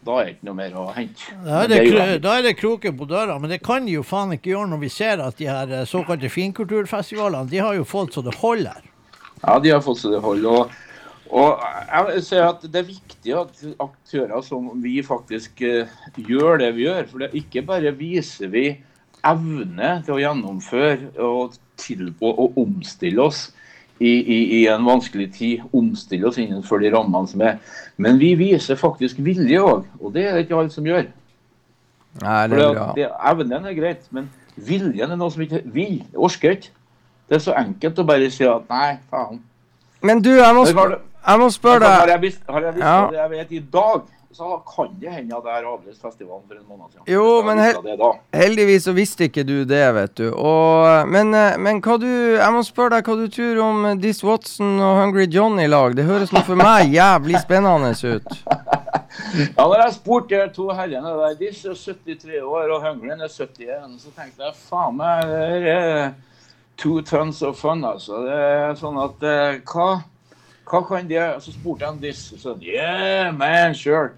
da 0.00 0.14
er 0.16 0.30
det 0.30 0.32
ikke 0.32 0.46
noe 0.48 0.56
mer 0.56 0.76
å 0.80 0.84
hente. 0.96 1.32
Da 1.44 1.58
er, 1.60 1.68
det, 1.68 2.04
da 2.24 2.36
er 2.38 2.46
det 2.46 2.54
kroken 2.56 2.94
på 2.96 3.04
døra, 3.08 3.34
men 3.36 3.50
det 3.52 3.58
kan 3.60 3.84
de 3.84 3.98
jo 3.98 4.04
faen 4.06 4.32
ikke 4.32 4.54
gjøre 4.54 4.70
når 4.70 4.80
vi 4.80 4.88
ser 4.94 5.20
at 5.20 5.36
de 5.36 5.48
her 5.50 5.74
eh, 5.76 5.88
såkalte 5.88 6.30
finkulturfestivalene, 6.32 7.50
de 7.50 7.60
har 7.60 7.76
jo 7.76 7.84
fått 7.84 8.16
så 8.16 8.24
det 8.24 8.32
holder. 8.40 8.80
Ja, 9.42 9.58
de 9.60 9.74
har 9.74 9.84
fått 9.84 10.00
så 10.00 10.12
det 10.14 10.22
holder. 10.24 10.62
Og, 10.62 10.78
og 11.30 11.62
jeg 11.62 12.06
vil 12.06 12.22
si 12.26 12.38
at 12.42 12.64
det 12.66 12.80
er 12.80 12.88
viktig 12.88 13.34
at 13.38 13.62
aktører 13.82 14.42
som 14.42 14.70
vi 14.82 14.96
faktisk 15.06 15.62
eh, 15.66 15.90
gjør 16.16 16.58
det 16.62 16.72
vi 16.76 16.88
gjør. 16.88 17.06
For 17.10 17.22
det 17.22 17.30
ikke 17.38 17.62
bare 17.68 17.92
viser 17.96 18.50
vi 18.50 18.64
evne 19.26 19.92
til 20.06 20.16
å 20.16 20.20
gjennomføre 20.22 21.12
og, 21.22 21.56
til, 21.80 22.10
og, 22.20 22.32
og 22.46 22.60
omstille 22.64 23.22
oss 23.22 23.46
i, 24.00 24.10
i, 24.10 24.38
i 24.58 24.60
en 24.72 24.86
vanskelig 24.88 25.28
tid. 25.36 25.68
Omstille 25.76 26.26
oss 26.30 26.40
innenfor 26.42 26.82
de 26.82 26.90
rammene 26.94 27.30
som 27.30 27.46
er. 27.46 27.60
Men 28.00 28.18
vi 28.18 28.32
viser 28.40 28.80
faktisk 28.80 29.22
vilje 29.22 29.62
òg, 29.62 29.86
og 30.00 30.14
det 30.16 30.26
er 30.26 30.36
det 30.36 30.48
ikke 30.48 30.58
alle 30.58 30.74
som 30.74 30.88
gjør. 30.88 31.08
Nei, 32.20 32.40
det 32.50 32.56
det, 32.58 32.64
er 32.64 32.74
bra. 32.74 32.90
det, 32.96 33.10
evnen 33.30 33.70
er 33.70 33.76
greit, 33.76 34.06
men 34.10 34.26
Viljen 34.60 35.12
er 35.12 35.16
noe 35.16 35.30
som 35.32 35.44
ikke 35.44 35.62
vil. 35.72 36.00
Orker 36.18 36.56
ikke. 36.56 36.72
Det 37.30 37.38
er 37.38 37.44
så 37.44 37.54
enkelt 37.56 38.00
å 38.02 38.06
bare 38.08 38.30
si 38.34 38.44
at 38.48 38.66
nei, 38.72 38.98
faen. 39.12 39.38
Men 40.02 40.22
du, 40.24 40.32
jeg 40.34 40.56
må, 40.56 40.64
Jeg 41.26 41.38
må 41.42 41.50
spørre 41.52 41.80
deg 41.84 41.98
har 42.00 42.08
jeg 42.14 42.20
visst, 42.22 42.40
har 42.48 42.60
jeg 42.64 42.74
visst 42.74 42.86
Ja. 42.86 42.96
det 43.10 43.18
jeg 43.20 43.30
vet 43.30 43.52
i 43.52 43.58
dag, 43.72 44.00
så 44.32 44.62
kan 44.64 44.92
det 45.00 45.10
hende 45.10 45.36
at 45.36 45.44
jeg 45.44 45.52
har 45.52 45.64
avlyst 45.72 46.00
festivalen 46.00 46.44
for 46.46 46.54
en 46.54 46.66
måned 46.68 46.92
siden. 46.92 47.04
Jo, 47.12 47.42
men 47.42 47.58
visste 47.58 47.80
he- 47.80 47.90
det 47.90 47.98
da. 47.98 48.10
Heldigvis 48.38 48.84
så 48.86 48.92
visste 48.94 49.24
ikke 49.28 49.44
du 49.46 49.64
det, 49.64 49.82
vet 49.94 50.14
du. 50.16 50.28
Og, 50.32 51.08
men, 51.08 51.34
eh, 51.34 51.56
men 51.58 51.80
hva 51.82 51.98
du 52.00 52.06
Jeg 52.36 52.52
må 52.54 52.62
spørre 52.64 52.90
deg 52.96 53.04
hva 53.04 53.16
du 53.18 53.26
tror 53.28 53.60
om 53.64 54.00
Dis 54.00 54.22
Watson 54.24 54.78
og 54.80 55.00
Hungry 55.02 55.26
John 55.26 55.58
i 55.60 55.66
lag. 55.66 55.94
Det 55.96 56.04
høres 56.06 56.32
nå 56.32 56.42
for 56.46 56.54
meg 56.56 56.92
jævlig 56.94 57.40
spennende 57.42 57.92
ut. 58.16 58.30
Ja, 59.34 59.64
når 59.66 59.82
jeg 59.84 59.92
spurte 59.94 60.38
de 60.38 60.48
to 60.54 60.68
herrene 60.72 61.10
der, 61.18 61.34
disse 61.38 61.68
er 61.68 61.74
73 61.74 62.40
år 62.42 62.70
og 62.72 62.82
Hungry 62.82 63.10
er 63.10 63.28
71, 63.28 63.98
så 64.00 64.10
tenkte 64.16 64.46
jeg 64.46 64.54
faen 64.70 64.96
meg, 64.96 65.26
det 65.26 65.68
er 65.74 66.12
two 66.78 67.00
tons 67.02 67.42
of 67.42 67.58
fun, 67.60 67.84
altså. 67.84 68.22
Det 68.24 68.38
er 68.38 68.74
sånn 68.80 68.98
at 69.02 69.22
eh, 69.26 69.58
hva, 69.70 70.02
hva 70.70 70.80
kan 70.86 71.08
det 71.10 71.22
Så 71.42 71.52
spurte 71.54 71.86
jeg 71.86 72.02
disse, 72.04 72.38
sa, 72.38 72.54
yeah, 72.62 73.34
man, 73.34 73.74
sure. 73.74 74.14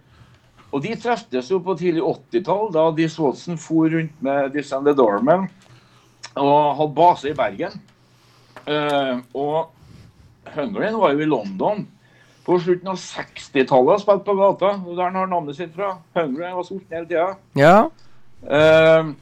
Og 0.72 0.82
de 0.84 0.94
treftes 0.96 1.50
jo 1.52 1.60
på 1.60 1.76
tidlig 1.76 2.02
80-tall, 2.04 2.70
da 2.72 2.86
Diss 2.96 3.18
Watson 3.20 3.58
for 3.60 3.92
rundt 3.92 4.22
med 4.24 4.52
Diss 4.54 4.72
and 4.72 4.88
the 4.88 4.94
Dorman 4.96 5.48
og 6.32 6.76
hadde 6.78 6.94
base 6.96 7.28
i 7.28 7.34
Bergen. 7.36 7.74
Uh, 8.64 9.20
og 9.36 10.54
Hungryen 10.54 10.96
var 11.00 11.12
jo 11.12 11.24
i 11.24 11.28
London 11.28 11.82
på 12.46 12.56
slutten 12.62 12.88
av 12.90 12.96
60-tallet 12.98 13.98
og 13.98 14.00
spilte 14.02 14.26
på 14.26 14.36
gata. 14.38 14.70
og 14.80 14.96
Der 14.96 15.10
han 15.10 15.18
har 15.20 15.28
navnet 15.30 15.58
sitt 15.58 15.74
fra. 15.76 15.96
Hungryen 16.16 16.56
var 16.56 16.66
sulten 16.66 16.96
hele 16.96 17.10
tida. 17.10 17.28
Ja? 17.58 17.76
Uh, 18.42 19.12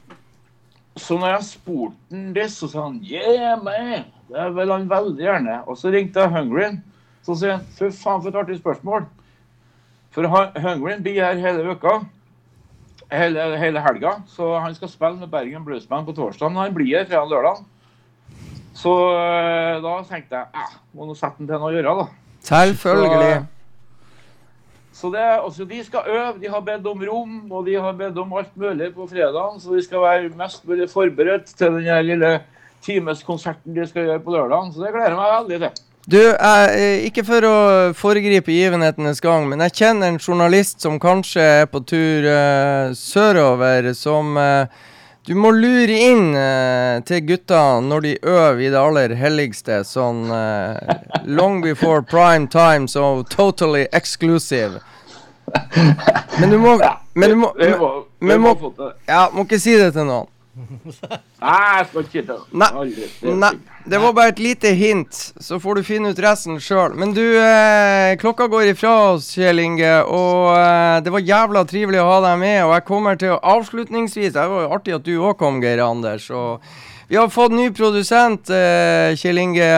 så 0.96 1.18
når 1.18 1.34
jeg 1.34 1.48
spurte 1.48 2.14
han 2.14 2.30
det, 2.36 2.46
så 2.52 2.68
sa 2.70 2.86
han 2.86 3.00
Yeah, 3.02 3.58
man! 3.62 4.06
Det 4.30 4.46
vil 4.54 4.70
han 4.70 4.90
veldig 4.90 5.24
gjerne. 5.24 5.58
Og 5.66 5.78
så 5.78 5.90
ringte 5.90 6.22
jeg 6.22 6.34
Hungryen. 6.36 6.80
Så 7.30 7.36
sier 7.38 7.52
han 7.56 7.66
Fy 7.78 7.90
faen, 7.94 8.22
for 8.22 8.28
et 8.30 8.38
artig 8.40 8.56
spørsmål. 8.58 9.04
For 10.10 10.26
han- 10.26 10.80
blir 11.02 11.22
her 11.22 11.36
hele 11.38 11.70
uka. 11.70 12.00
Hele, 13.10 13.56
hele 13.58 13.80
helga. 13.80 14.22
Så 14.26 14.58
han 14.60 14.74
skal 14.74 14.88
spille 14.88 15.16
med 15.18 15.30
Bergen 15.30 15.64
Bluesband 15.64 16.06
på 16.06 16.14
torsdag. 16.14 16.50
Han 16.50 16.74
blir 16.74 16.98
her 16.98 17.04
fredag 17.06 17.30
lørdag. 17.30 17.64
Så 18.74 18.90
eh, 19.14 19.80
da 19.82 20.02
tenkte 20.08 20.36
jeg 20.36 20.46
eh, 20.54 20.76
må 20.94 21.06
nå 21.06 21.14
sette 21.14 21.38
han 21.38 21.46
til 21.46 21.58
noe 21.58 21.70
å 21.70 21.74
gjøre, 21.74 21.94
da. 21.98 22.06
Selvfølgelig. 22.42 23.46
Så 24.92 25.10
det, 25.10 25.20
altså, 25.20 25.64
De 25.64 25.84
skal 25.84 26.06
øve, 26.06 26.38
de 26.40 26.48
har 26.48 26.60
bedt 26.60 26.86
om 26.86 27.02
rom 27.02 27.52
og 27.52 27.66
de 27.66 27.74
har 27.74 27.92
bedt 27.92 28.18
om 28.18 28.32
alt 28.32 28.56
mulig 28.56 28.94
på 28.94 29.06
fredagen. 29.10 29.60
Så 29.60 29.74
de 29.74 29.82
skal 29.82 30.00
være 30.00 30.32
mest 30.36 30.66
mulig 30.66 30.90
forberedt 30.90 31.46
til 31.56 31.78
den 31.78 32.06
lille 32.06 32.40
timeskonserten 32.82 33.74
de 33.74 33.86
skal 33.86 34.06
gjøre 34.06 34.24
på 34.24 34.34
lørdagen. 34.34 34.72
Så 34.72 34.82
det 34.82 34.92
gleder 34.94 35.14
jeg 35.14 35.20
meg 35.20 35.36
veldig 35.38 35.60
til. 35.68 35.86
Du, 36.10 36.18
jeg, 36.18 36.70
eh, 36.74 37.04
ikke 37.06 37.22
for 37.22 37.44
å 37.46 37.56
foregripe 37.94 38.50
givenhetenes 38.50 39.20
gang, 39.22 39.44
men 39.46 39.60
jeg 39.66 39.76
kjenner 39.78 40.10
en 40.10 40.18
journalist 40.18 40.80
som 40.82 40.96
kanskje 40.98 41.44
er 41.60 41.68
på 41.70 41.82
tur 41.86 42.26
uh, 42.26 42.90
sørover, 42.96 43.92
som 43.94 44.32
uh, 44.34 44.64
du 45.28 45.36
må 45.38 45.52
lure 45.54 46.00
inn 46.08 46.32
uh, 46.34 46.98
til 47.06 47.22
gutta 47.28 47.62
når 47.84 48.06
de 48.08 48.16
øver 48.24 48.64
i 48.64 48.72
det 48.72 48.80
aller 48.80 49.14
helligste, 49.20 49.84
sånn 49.86 50.24
long 51.30 51.60
before 51.62 52.02
prime 52.02 52.50
time, 52.50 52.90
so 52.90 53.22
totally 53.30 53.86
exclusive. 53.92 54.80
Men 56.40 56.50
du 56.50 56.58
må 56.58 56.74
Men 57.12 57.30
du 57.30 57.36
må, 57.36 57.54
men, 57.54 58.02
men, 58.18 58.40
må. 58.40 58.74
Ja, 59.06 59.28
må 59.34 59.46
ikke 59.46 59.62
si 59.62 59.78
det 59.78 59.92
til 59.94 60.10
noen. 60.10 60.26
Nei, 61.40 61.58
jeg 61.78 61.86
skal 61.88 62.04
ikke 62.04 62.22
det. 62.28 62.36
Nei, 62.60 62.70
Nei, 63.40 63.50
det 63.88 64.00
var 64.02 64.12
bare 64.16 64.34
et 64.34 64.42
lite 64.42 64.72
hint, 64.76 65.20
så 65.40 65.58
får 65.62 65.80
du 65.80 65.86
finne 65.86 66.12
ut 66.12 66.20
resten 66.20 66.60
sjøl. 66.62 66.94
Men 67.00 67.14
du, 67.16 67.24
eh, 67.40 68.16
klokka 68.20 68.48
går 68.52 68.72
ifra 68.74 68.92
oss, 69.14 69.30
Kjell 69.36 69.62
Inge, 69.62 69.94
og 70.04 70.52
eh, 70.56 71.00
det 71.06 71.14
var 71.14 71.24
jævla 71.24 71.64
trivelig 71.70 72.02
å 72.02 72.10
ha 72.10 72.20
deg 72.28 72.38
med. 72.42 72.58
Og 72.66 72.74
jeg 72.76 72.86
kommer 72.90 73.18
til 73.20 73.36
å 73.36 73.42
avslutningsvis 73.56 74.34
Det 74.36 74.46
var 74.52 74.66
jo 74.66 74.72
artig 74.76 74.96
at 74.98 75.06
du 75.06 75.14
òg 75.18 75.38
kom, 75.40 75.62
Geir 75.64 75.82
Anders. 75.86 76.28
Og 76.30 76.60
vi 77.10 77.16
har 77.18 77.32
fått 77.32 77.56
ny 77.56 77.70
produsent, 77.74 78.52
eh, 78.54 79.16
Kjell 79.18 79.40
Inge. 79.42 79.70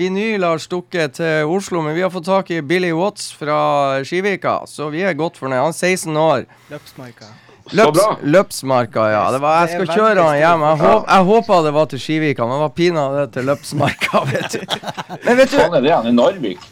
Vinyl 0.00 0.44
har 0.44 0.60
stukket 0.60 1.16
til 1.20 1.48
Oslo, 1.48 1.80
men 1.86 1.96
vi 1.96 2.02
har 2.04 2.12
fått 2.12 2.28
tak 2.28 2.50
i 2.52 2.60
Billy 2.60 2.92
Watts 2.92 3.30
fra 3.38 4.02
Skivika, 4.04 4.62
så 4.68 4.90
vi 4.92 5.06
er 5.06 5.16
godt 5.16 5.40
fornøyd. 5.40 5.62
Han 5.62 5.72
er 5.72 5.80
16 5.96 6.20
år. 6.20 6.44
Løpsmarka. 6.74 7.32
Så 7.70 7.76
Løps, 7.76 7.96
bra. 7.96 8.16
Løpsmarka, 8.22 9.04
ja. 9.08 9.20
Det 9.32 9.38
var, 9.40 9.62
jeg 9.64 9.78
skal 9.78 9.96
kjøre 9.96 10.24
han 10.26 10.36
hjem. 10.36 10.64
Jeg, 10.68 10.78
håp, 10.82 11.04
jeg 11.08 11.24
håpa 11.28 11.60
det 11.64 11.70
var 11.72 11.86
til 11.88 12.00
Skivika, 12.02 12.44
men 12.44 12.58
det 12.58 12.60
var 12.60 12.72
pinadø 12.76 13.22
til 13.32 13.46
Løpsmarka, 13.48 14.20
vet 14.34 14.52
du. 14.52 14.74
Men 15.24 15.38
vet 15.38 15.54
du, 15.54 15.56
Faen, 15.56 15.76
er 15.78 15.86
det 15.86 15.94
han 15.94 16.08
i 16.10 16.12
Narvik. 16.12 16.66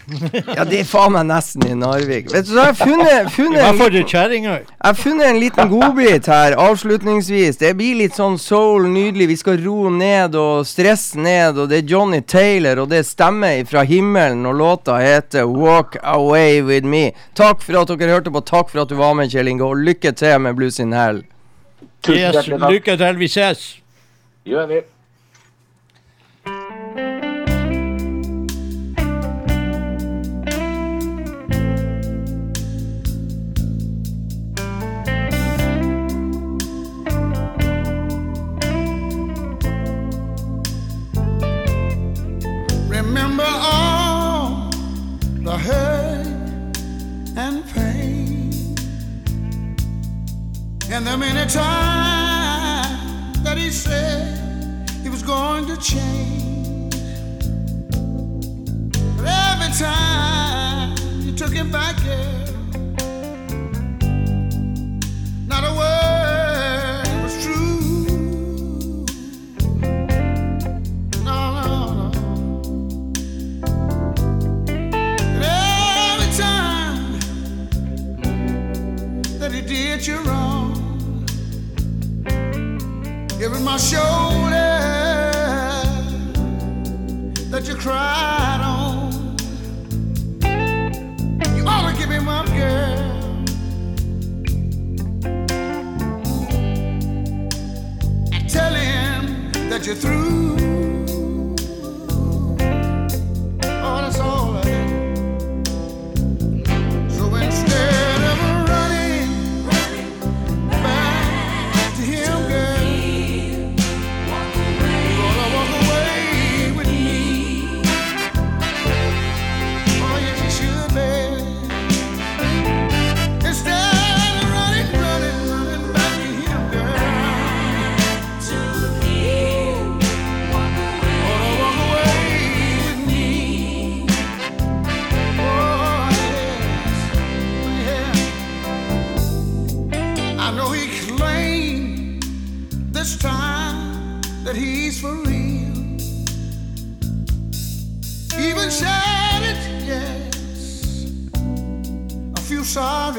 ja, 0.52 0.66
det 0.68 0.82
er 0.82 0.90
faen 0.90 1.14
meg 1.14 1.24
nesten 1.30 1.64
i 1.64 1.78
Narvik. 1.80 2.28
Vet 2.34 2.44
du, 2.44 2.50
så 2.52 2.58
har 2.60 2.74
jeg 2.74 2.80
funnet, 2.82 3.30
funnet, 3.38 3.64
hvert 3.80 4.34
en, 4.36 4.48
jeg 4.50 4.66
har 4.84 4.98
funnet 5.00 5.30
en 5.30 5.40
liten 5.40 5.72
godbit 5.72 6.28
her, 6.28 6.58
avslutningsvis. 6.60 7.56
Det 7.62 7.72
blir 7.80 7.96
litt 8.02 8.20
sånn 8.20 8.36
soul, 8.36 8.90
nydelig. 8.92 9.30
Vi 9.32 9.38
skal 9.40 9.64
ro 9.64 9.88
ned 9.96 10.36
og 10.36 10.68
stresse 10.68 11.16
ned, 11.16 11.56
og 11.56 11.72
det 11.72 11.80
er 11.80 11.88
Johnny 11.94 12.20
Taylor, 12.20 12.84
og 12.84 12.92
det 12.92 13.06
stemmer 13.08 13.64
fra 13.70 13.86
himmelen, 13.88 14.44
og 14.44 14.60
låta 14.60 15.00
heter 15.00 15.48
Walk 15.48 15.96
Away 16.02 16.60
With 16.68 16.84
Me. 16.84 17.14
Takk 17.38 17.64
for 17.64 17.80
at 17.80 17.96
dere 17.96 18.18
hørte 18.18 18.34
på, 18.34 18.44
takk 18.44 18.68
for 18.74 18.84
at 18.84 18.92
du 18.92 18.98
var 19.00 19.16
med, 19.16 19.32
Kjell 19.32 19.48
Inge, 19.48 19.64
og 19.72 19.80
lykke 19.80 20.12
til 20.20 20.36
med 20.44 20.60
Blues 20.60 20.81
in 20.82 20.92
hæl. 20.92 21.22
Yes, 22.10 22.48
lykke 22.70 22.96
til, 22.96 23.18
vi 23.18 23.28
ses. 23.28 23.78
Gjør 24.44 24.66
vi. 24.66 24.80
And 51.04 51.10
the 51.10 51.18
many 51.18 51.46
times 51.50 53.42
that 53.42 53.58
he 53.58 53.70
said 53.70 54.88
he 55.02 55.08
was 55.08 55.22
going 55.22 55.66
to 55.66 55.76
change. 55.78 56.94
But 59.16 59.26
every 59.26 59.72
time 59.76 60.96
you 61.22 61.32
took 61.32 61.52
him 61.52 61.72
back, 61.72 61.96
girl, 62.04 62.46
not 65.48 65.64
a 65.64 65.72
word 65.80 67.22
was 67.24 67.34
true. 67.42 69.04
No, 71.24 71.38
no, 71.56 71.66
no. 71.98 72.10
And 75.34 75.44
every 75.44 76.30
time 76.38 77.18
that 79.40 79.50
he 79.52 79.62
did 79.62 80.06
you 80.06 80.18
wrong, 80.20 80.61
was 83.50 83.60
my 83.60 83.76
shoulder 83.76 84.52
that 87.50 87.66
you 87.66 87.74
cried 87.74 88.60
on. 88.62 89.36
You 91.56 91.64
ought 91.66 91.90
to 91.90 91.98
give 91.98 92.08
him 92.08 92.28
up, 92.28 92.46
girl. 92.46 92.98
And 98.32 98.48
tell 98.48 98.74
him 98.74 99.50
that 99.70 99.86
you're 99.86 99.96
through. 99.96 100.61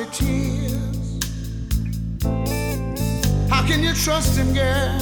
Sorry 0.03 0.11
tears? 0.11 1.19
How 3.49 3.65
can 3.65 3.81
you 3.84 3.93
trust 3.93 4.38
him, 4.38 4.53
girl? 4.53 4.63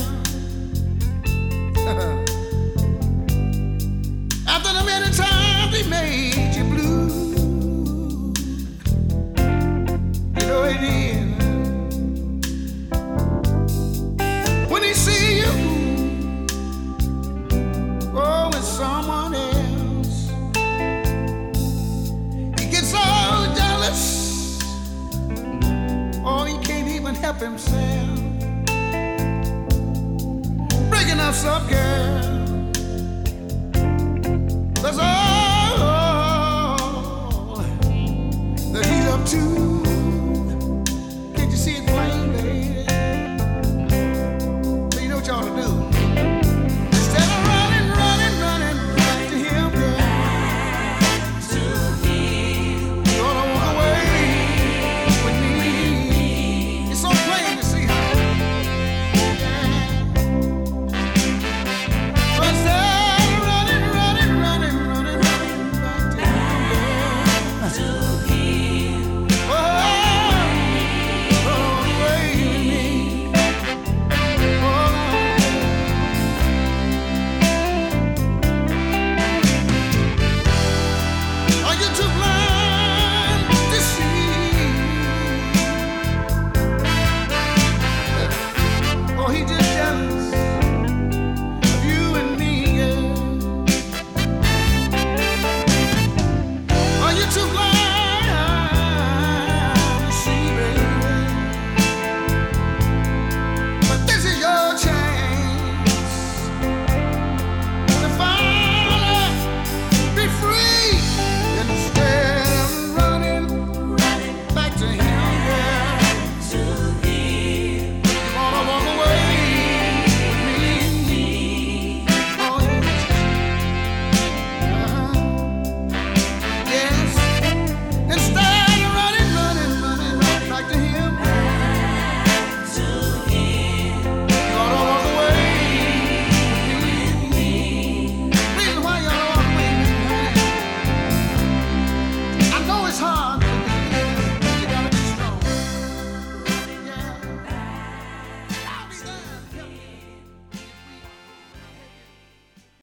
After 4.47 4.73
the 4.73 4.83
many 4.85 5.11
times 5.13 5.77
he 5.77 5.83
made 5.89 6.50
help 27.31 27.41
himself. 27.41 28.19
Breaking 30.89 31.19
up, 31.19 31.33
girl. 31.69 32.21
That's 34.81 34.97
all 34.99 35.87
that 38.73 38.85
he's 38.85 39.07
up 39.07 39.25
to. 39.27 39.70